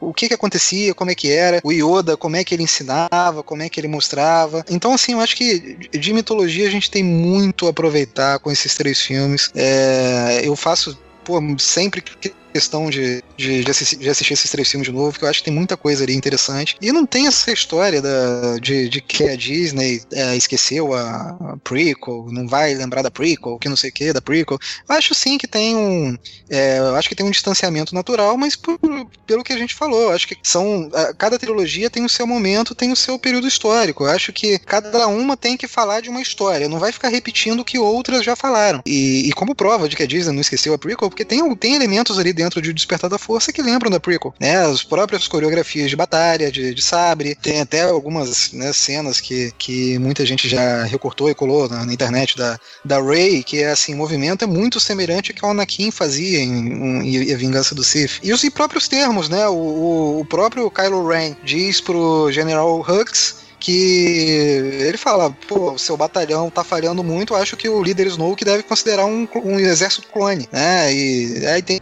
o 0.00 0.12
que 0.12 0.28
que 0.28 0.34
acontecia, 0.34 0.94
como 0.94 1.10
é 1.10 1.14
que 1.14 1.30
era, 1.30 1.60
o 1.64 1.72
Yoda, 1.72 2.16
como 2.16 2.36
é 2.36 2.44
que 2.44 2.54
ele 2.54 2.62
ensinava, 2.62 3.42
como 3.42 3.62
é 3.62 3.68
que 3.68 3.80
ele 3.80 3.88
mostrava. 3.88 4.64
Então, 4.70 4.92
assim, 4.92 5.12
eu 5.12 5.20
acho 5.20 5.36
que 5.36 5.76
de 5.90 6.12
mitologia 6.12 6.66
a 6.66 6.70
gente 6.70 6.90
tem 6.90 7.02
muito 7.02 7.66
a 7.66 7.70
aproveitar 7.70 8.38
com 8.38 8.50
esses 8.50 8.74
três 8.74 9.00
filmes. 9.00 9.50
É, 9.54 10.40
eu 10.44 10.56
faço 10.60 10.98
pô, 11.24 11.40
sempre 11.58 12.00
que 12.00 12.34
questão 12.50 12.90
de, 12.90 13.22
de, 13.36 13.64
de, 13.64 13.70
assistir, 13.70 13.96
de, 13.96 14.08
assistir, 14.08 14.32
esses 14.34 14.50
três 14.50 14.68
filmes 14.68 14.88
de 14.88 14.94
novo, 14.94 15.18
que 15.18 15.24
eu 15.24 15.28
acho 15.28 15.40
que 15.40 15.46
tem 15.46 15.54
muita 15.54 15.76
coisa 15.76 16.04
ali 16.04 16.14
interessante. 16.14 16.76
E 16.80 16.92
não 16.92 17.06
tem 17.06 17.26
essa 17.26 17.50
história 17.50 18.00
da, 18.02 18.58
de, 18.58 18.88
de 18.88 19.00
que 19.00 19.24
a 19.28 19.36
Disney 19.36 20.02
é, 20.12 20.36
esqueceu 20.36 20.92
a, 20.94 21.36
a, 21.40 21.56
prequel, 21.62 22.26
não 22.30 22.46
vai 22.46 22.74
lembrar 22.74 23.02
da 23.02 23.10
prequel, 23.10 23.58
que 23.58 23.68
não 23.68 23.76
sei 23.76 23.90
o 23.90 23.92
que, 23.92 24.12
da 24.12 24.20
prequel. 24.20 24.58
Eu 24.88 24.96
acho 24.96 25.14
sim 25.14 25.38
que 25.38 25.46
tem 25.46 25.76
um. 25.76 26.16
É, 26.48 26.78
acho 26.96 27.08
que 27.08 27.14
tem 27.14 27.26
um 27.26 27.30
distanciamento 27.30 27.94
natural, 27.94 28.36
mas 28.36 28.56
por, 28.56 28.78
pelo 29.26 29.44
que 29.44 29.52
a 29.52 29.58
gente 29.58 29.74
falou, 29.74 30.10
acho 30.10 30.26
que 30.26 30.36
são. 30.42 30.90
Cada 31.16 31.38
trilogia 31.38 31.90
tem 31.90 32.04
o 32.04 32.08
seu 32.08 32.26
momento, 32.26 32.74
tem 32.74 32.92
o 32.92 32.96
seu 32.96 33.18
período 33.18 33.46
histórico. 33.46 34.04
Eu 34.04 34.10
acho 34.10 34.32
que 34.32 34.58
cada 34.58 35.06
uma 35.06 35.36
tem 35.36 35.56
que 35.56 35.68
falar 35.68 36.00
de 36.00 36.08
uma 36.08 36.20
história, 36.20 36.68
não 36.68 36.78
vai 36.78 36.92
ficar 36.92 37.08
repetindo 37.08 37.60
o 37.60 37.64
que 37.64 37.78
outras 37.78 38.24
já 38.24 38.34
falaram. 38.34 38.82
E, 38.86 39.28
e 39.28 39.32
como 39.32 39.54
prova 39.54 39.88
de 39.88 39.96
que 39.96 40.02
a 40.02 40.06
Disney 40.06 40.34
não 40.34 40.40
esqueceu 40.40 40.74
a 40.74 40.78
prequel, 40.78 41.08
porque 41.08 41.24
tem, 41.24 41.54
tem 41.56 41.74
elementos 41.74 42.18
ali 42.18 42.32
dentro 42.40 42.62
de 42.62 42.72
Despertar 42.72 43.10
da 43.10 43.18
Força 43.18 43.52
que 43.52 43.62
lembram 43.62 43.90
da 43.90 44.00
prequel, 44.00 44.34
né? 44.40 44.64
As 44.64 44.82
próprias 44.82 45.28
coreografias 45.28 45.90
de 45.90 45.96
batalha, 45.96 46.50
de, 46.50 46.74
de 46.74 46.82
sabre, 46.82 47.34
tem 47.34 47.60
até 47.60 47.82
algumas 47.82 48.52
né, 48.52 48.72
cenas 48.72 49.20
que, 49.20 49.52
que 49.58 49.98
muita 49.98 50.24
gente 50.24 50.48
já 50.48 50.84
recortou 50.84 51.28
e 51.28 51.34
colou 51.34 51.68
na, 51.68 51.84
na, 51.84 51.92
internet 51.92 52.36
da, 52.36 52.58
da 52.84 53.00
Rey, 53.00 53.42
que 53.42 53.62
é 53.62 53.70
assim, 53.70 53.94
movimento 53.94 54.42
é 54.42 54.46
muito 54.46 54.80
semelhante 54.80 55.32
ao 55.32 55.36
que 55.36 55.44
o 55.44 55.48
Anakin 55.48 55.90
fazia 55.90 56.38
em, 56.38 57.04
em, 57.04 57.16
em 57.16 57.34
A 57.34 57.36
Vingança 57.36 57.74
do 57.74 57.84
Sith. 57.84 58.20
E 58.22 58.32
os 58.32 58.40
próprios 58.48 58.88
termos, 58.88 59.28
né? 59.28 59.46
O, 59.48 59.54
o, 59.54 60.20
o 60.20 60.24
próprio 60.24 60.70
Kylo 60.70 61.06
Ren 61.06 61.36
diz 61.44 61.80
pro 61.80 62.32
General 62.32 62.80
Hux 62.80 63.39
que 63.60 64.80
ele 64.80 64.96
fala, 64.96 65.30
pô, 65.46 65.76
seu 65.76 65.96
batalhão 65.96 66.50
tá 66.50 66.64
falhando 66.64 67.04
muito, 67.04 67.34
acho 67.34 67.56
que 67.56 67.68
o 67.68 67.82
líder 67.82 68.06
Snoke 68.06 68.44
deve 68.44 68.62
considerar 68.62 69.04
um, 69.04 69.28
um 69.44 69.60
exército 69.60 70.08
clone, 70.08 70.48
né? 70.50 70.92
E 70.92 71.46
aí 71.46 71.62
tem 71.62 71.78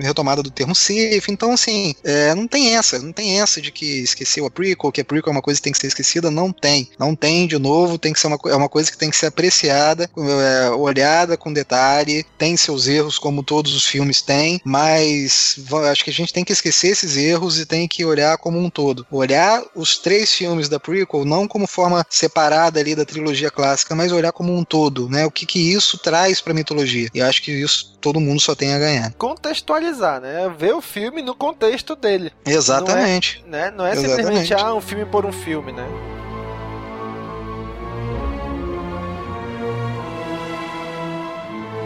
retomada 0.00 0.42
do 0.42 0.50
termo 0.50 0.74
Sith, 0.74 1.28
então 1.28 1.52
assim, 1.52 1.94
é, 2.02 2.34
não 2.34 2.48
tem 2.48 2.74
essa, 2.74 2.98
não 2.98 3.12
tem 3.12 3.40
essa 3.40 3.60
de 3.60 3.70
que 3.70 4.00
esqueceu 4.00 4.46
a 4.46 4.50
prequel, 4.50 4.90
que 4.90 5.00
a 5.02 5.04
prequel 5.04 5.30
é 5.30 5.36
uma 5.36 5.42
coisa 5.42 5.60
que 5.60 5.64
tem 5.64 5.72
que 5.72 5.78
ser 5.78 5.88
esquecida, 5.88 6.30
não 6.30 6.50
tem, 6.50 6.88
não 6.98 7.14
tem, 7.14 7.46
de 7.46 7.58
novo, 7.58 7.98
tem 7.98 8.12
que 8.12 8.20
ser 8.20 8.28
uma, 8.28 8.38
é 8.46 8.56
uma 8.56 8.68
coisa 8.68 8.90
que 8.90 8.96
tem 8.96 9.10
que 9.10 9.16
ser 9.16 9.26
apreciada, 9.26 10.10
é, 10.16 10.70
olhada 10.70 11.36
com 11.36 11.52
detalhe, 11.52 12.24
tem 12.38 12.56
seus 12.56 12.88
erros 12.88 13.18
como 13.18 13.42
todos 13.42 13.74
os 13.74 13.86
filmes 13.86 14.22
têm, 14.22 14.60
mas 14.64 15.58
acho 15.90 16.04
que 16.04 16.10
a 16.10 16.12
gente 16.12 16.32
tem 16.32 16.44
que 16.44 16.52
esquecer 16.52 16.88
esses 16.88 17.16
erros 17.16 17.60
e 17.60 17.66
tem 17.66 17.86
que 17.86 18.04
olhar 18.04 18.38
como 18.38 18.58
um 18.58 18.70
todo, 18.70 19.06
olhar 19.10 19.62
os 19.74 19.98
três 19.98 20.32
filmes 20.32 20.68
da 20.68 20.80
prequel 20.80 21.17
prequel 21.18 21.24
não 21.24 21.48
como 21.48 21.66
forma 21.66 22.04
separada 22.08 22.80
ali 22.80 22.94
da 22.94 23.04
trilogia 23.04 23.50
clássica, 23.50 23.94
mas 23.94 24.12
olhar 24.12 24.32
como 24.32 24.54
um 24.54 24.64
todo, 24.64 25.08
né? 25.08 25.24
O 25.26 25.30
que 25.30 25.46
que 25.46 25.72
isso 25.72 25.98
traz 25.98 26.40
pra 26.40 26.54
mitologia. 26.54 27.08
E 27.14 27.20
acho 27.20 27.42
que 27.42 27.52
isso 27.52 27.96
todo 28.00 28.20
mundo 28.20 28.40
só 28.40 28.54
tem 28.54 28.74
a 28.74 28.78
ganhar. 28.78 29.12
Contextualizar, 29.14 30.20
né? 30.20 30.52
Ver 30.56 30.74
o 30.74 30.80
filme 30.80 31.22
no 31.22 31.34
contexto 31.34 31.96
dele. 31.96 32.32
Exatamente. 32.44 33.44
Não 33.46 33.58
é, 33.58 33.62
né? 33.62 33.74
Não 33.76 33.86
é 33.86 33.96
simplesmente, 33.96 34.54
ah, 34.54 34.74
um 34.74 34.80
filme 34.80 35.04
por 35.04 35.24
um 35.24 35.32
filme, 35.32 35.72
né? 35.72 35.86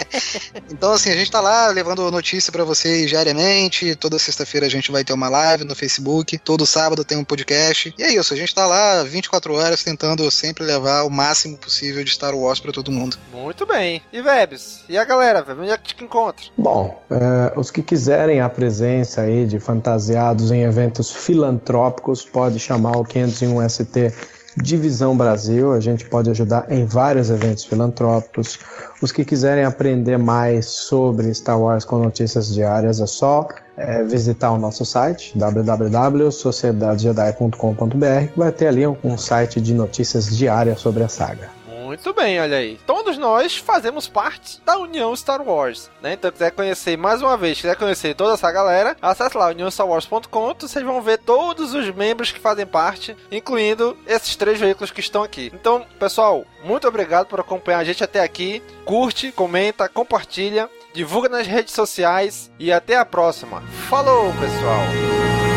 então, 0.70 0.92
assim, 0.92 1.10
a 1.10 1.16
gente 1.16 1.28
está 1.28 1.40
lá 1.40 1.68
levando 1.68 2.12
notícia 2.12 2.52
para 2.52 2.66
vocês 2.66 3.10
diariamente. 3.10 3.96
Toda 3.96 4.20
sexta-feira 4.20 4.68
a 4.68 4.70
gente 4.70 4.92
vai 4.92 5.06
ter 5.06 5.14
uma 5.14 5.30
live 5.30 5.64
no 5.64 5.74
Facebook. 5.74 6.38
Todo 6.38 6.66
sábado 6.66 7.06
tem 7.06 7.18
um 7.18 7.24
podcast. 7.24 7.96
E 7.98 8.04
é 8.04 8.14
isso, 8.14 8.34
a 8.34 8.38
gente 8.38 8.50
está 8.50 8.66
lá 8.66 9.04
24 9.04 9.54
horas 9.54 9.82
tentando 9.84 10.30
sempre 10.30 10.66
levar 10.66 10.81
levar 10.82 11.04
o 11.04 11.10
máximo 11.10 11.58
possível 11.58 12.04
de 12.04 12.10
Star 12.10 12.36
Wars 12.36 12.60
para 12.60 12.72
todo 12.72 12.92
mundo. 12.92 13.18
Muito 13.32 13.66
bem. 13.66 14.02
E 14.12 14.22
Vebs? 14.22 14.84
E 14.90 14.98
a 14.98 15.06
galera, 15.06 15.44
Vebs? 15.44 15.62
Onde 15.62 15.72
é 15.72 15.78
que 15.78 15.94
te 15.94 16.04
encontra? 16.04 16.46
Bom, 16.58 17.02
é, 17.10 17.58
os 17.58 17.70
que 17.70 17.84
quiserem 17.84 18.42
a 18.42 18.50
presença 18.50 19.22
aí 19.22 19.46
de 19.46 19.60
fantasiados 19.60 20.52
em 20.52 20.64
eventos 20.64 21.12
filantrópicos, 21.12 22.26
pode 22.26 22.60
chamar 22.60 22.98
o 22.98 23.06
501 23.06 23.70
ST 23.70 24.14
Divisão 24.58 25.16
Brasil, 25.16 25.72
a 25.72 25.80
gente 25.80 26.04
pode 26.06 26.30
ajudar 26.30 26.66
em 26.70 26.86
vários 26.86 27.30
eventos 27.30 27.64
filantrópicos. 27.64 28.60
Os 29.02 29.10
que 29.12 29.24
quiserem 29.24 29.64
aprender 29.64 30.18
mais 30.18 30.66
sobre 30.66 31.34
Star 31.34 31.58
Wars 31.60 31.86
com 31.86 31.98
notícias 31.98 32.54
diárias, 32.54 33.00
é 33.00 33.06
só 33.06 33.48
é, 33.78 34.04
visitar 34.04 34.52
o 34.52 34.58
nosso 34.58 34.86
site 34.86 35.38
www.sociedadejedi.com.br, 35.38 38.28
que 38.34 38.40
vai 38.40 38.52
ter 38.52 38.68
ali 38.68 38.86
um, 38.86 38.98
um 39.04 39.18
site 39.18 39.62
de 39.62 39.74
notícias 39.74 40.36
diárias 40.36 40.80
sobre 40.80 41.04
a 41.04 41.08
saga. 41.08 41.61
Muito 41.92 42.14
bem, 42.14 42.40
olha 42.40 42.56
aí. 42.56 42.80
Todos 42.88 43.18
nós 43.18 43.58
fazemos 43.58 44.08
parte 44.08 44.62
da 44.62 44.78
União 44.78 45.14
Star 45.14 45.42
Wars, 45.42 45.92
né? 46.02 46.14
Então, 46.14 46.32
quiser 46.32 46.52
conhecer 46.52 46.96
mais 46.96 47.22
uma 47.22 47.36
vez, 47.36 47.60
quiser 47.60 47.76
conhecer 47.76 48.16
toda 48.16 48.34
essa 48.34 48.50
galera, 48.50 48.96
acesse 49.02 49.38
lá 49.38 49.48
uniãostarwars.com, 49.48 50.56
vocês 50.58 50.86
vão 50.86 51.02
ver 51.02 51.18
todos 51.18 51.74
os 51.74 51.94
membros 51.94 52.32
que 52.32 52.40
fazem 52.40 52.66
parte, 52.66 53.14
incluindo 53.30 53.98
esses 54.08 54.38
três 54.38 54.58
veículos 54.58 54.90
que 54.90 55.02
estão 55.02 55.22
aqui. 55.22 55.52
Então, 55.54 55.86
pessoal, 56.00 56.46
muito 56.64 56.88
obrigado 56.88 57.28
por 57.28 57.42
acompanhar 57.42 57.80
a 57.80 57.84
gente 57.84 58.02
até 58.02 58.22
aqui. 58.22 58.64
Curte, 58.86 59.34
comenta, 59.34 59.90
compartilha, 59.90 60.70
divulga 60.94 61.28
nas 61.28 61.46
redes 61.46 61.74
sociais 61.74 62.50
e 62.58 62.72
até 62.72 62.96
a 62.96 63.04
próxima. 63.04 63.62
Falou, 63.90 64.32
pessoal! 64.40 65.51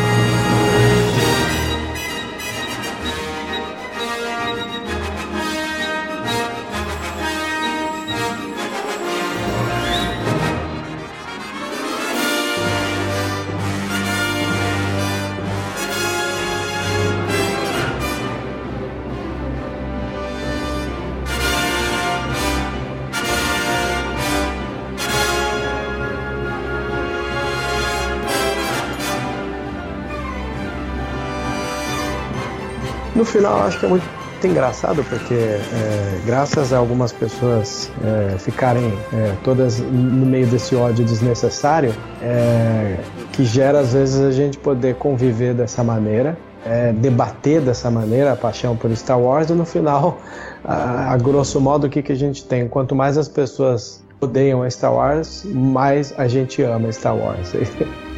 No 33.15 33.25
final, 33.25 33.63
acho 33.63 33.79
que 33.79 33.87
é 33.87 33.89
muito 33.89 34.05
engraçado 34.47 35.05
porque 35.05 35.35
é, 35.35 36.21
graças 36.27 36.73
a 36.73 36.79
algumas 36.79 37.13
pessoas 37.13 37.91
é, 38.03 38.39
ficarem 38.39 38.93
é, 39.13 39.35
todas 39.43 39.79
no 39.79 40.27
meio 40.27 40.47
desse 40.47 40.75
ódio 40.77 41.05
desnecessário 41.05 41.95
é, 42.21 42.99
que 43.33 43.45
gera 43.45 43.81
às 43.81 43.93
vezes 43.93 44.21
a 44.21 44.31
gente 44.31 44.59
poder 44.59 44.97
conviver 44.97 45.55
dessa 45.55 45.83
maneira 45.83 46.37
é, 46.67 46.93
debater 46.93 47.61
dessa 47.61 47.91
maneira 47.91 48.33
a 48.33 48.37
paixão 48.37 48.77
por 48.77 48.95
Star 48.97 49.19
Wars 49.19 49.49
e 49.49 49.55
no 49.55 49.65
final 49.65 50.19
a, 50.65 51.13
a 51.13 51.17
grosso 51.17 51.61
modo 51.61 51.87
o 51.87 51.91
que, 51.91 52.03
que 52.03 52.13
a 52.13 52.17
gente 52.17 52.45
tem? 52.45 52.69
Quanto 52.69 52.95
mais 52.95 53.17
as 53.17 53.29
pessoas 53.29 54.05
odeiam 54.21 54.69
Star 54.71 54.93
Wars 54.93 55.45
mais 55.47 56.13
a 56.19 56.29
gente 56.29 56.63
ama 56.63 56.91
Star 56.93 57.17
Wars 57.17 57.53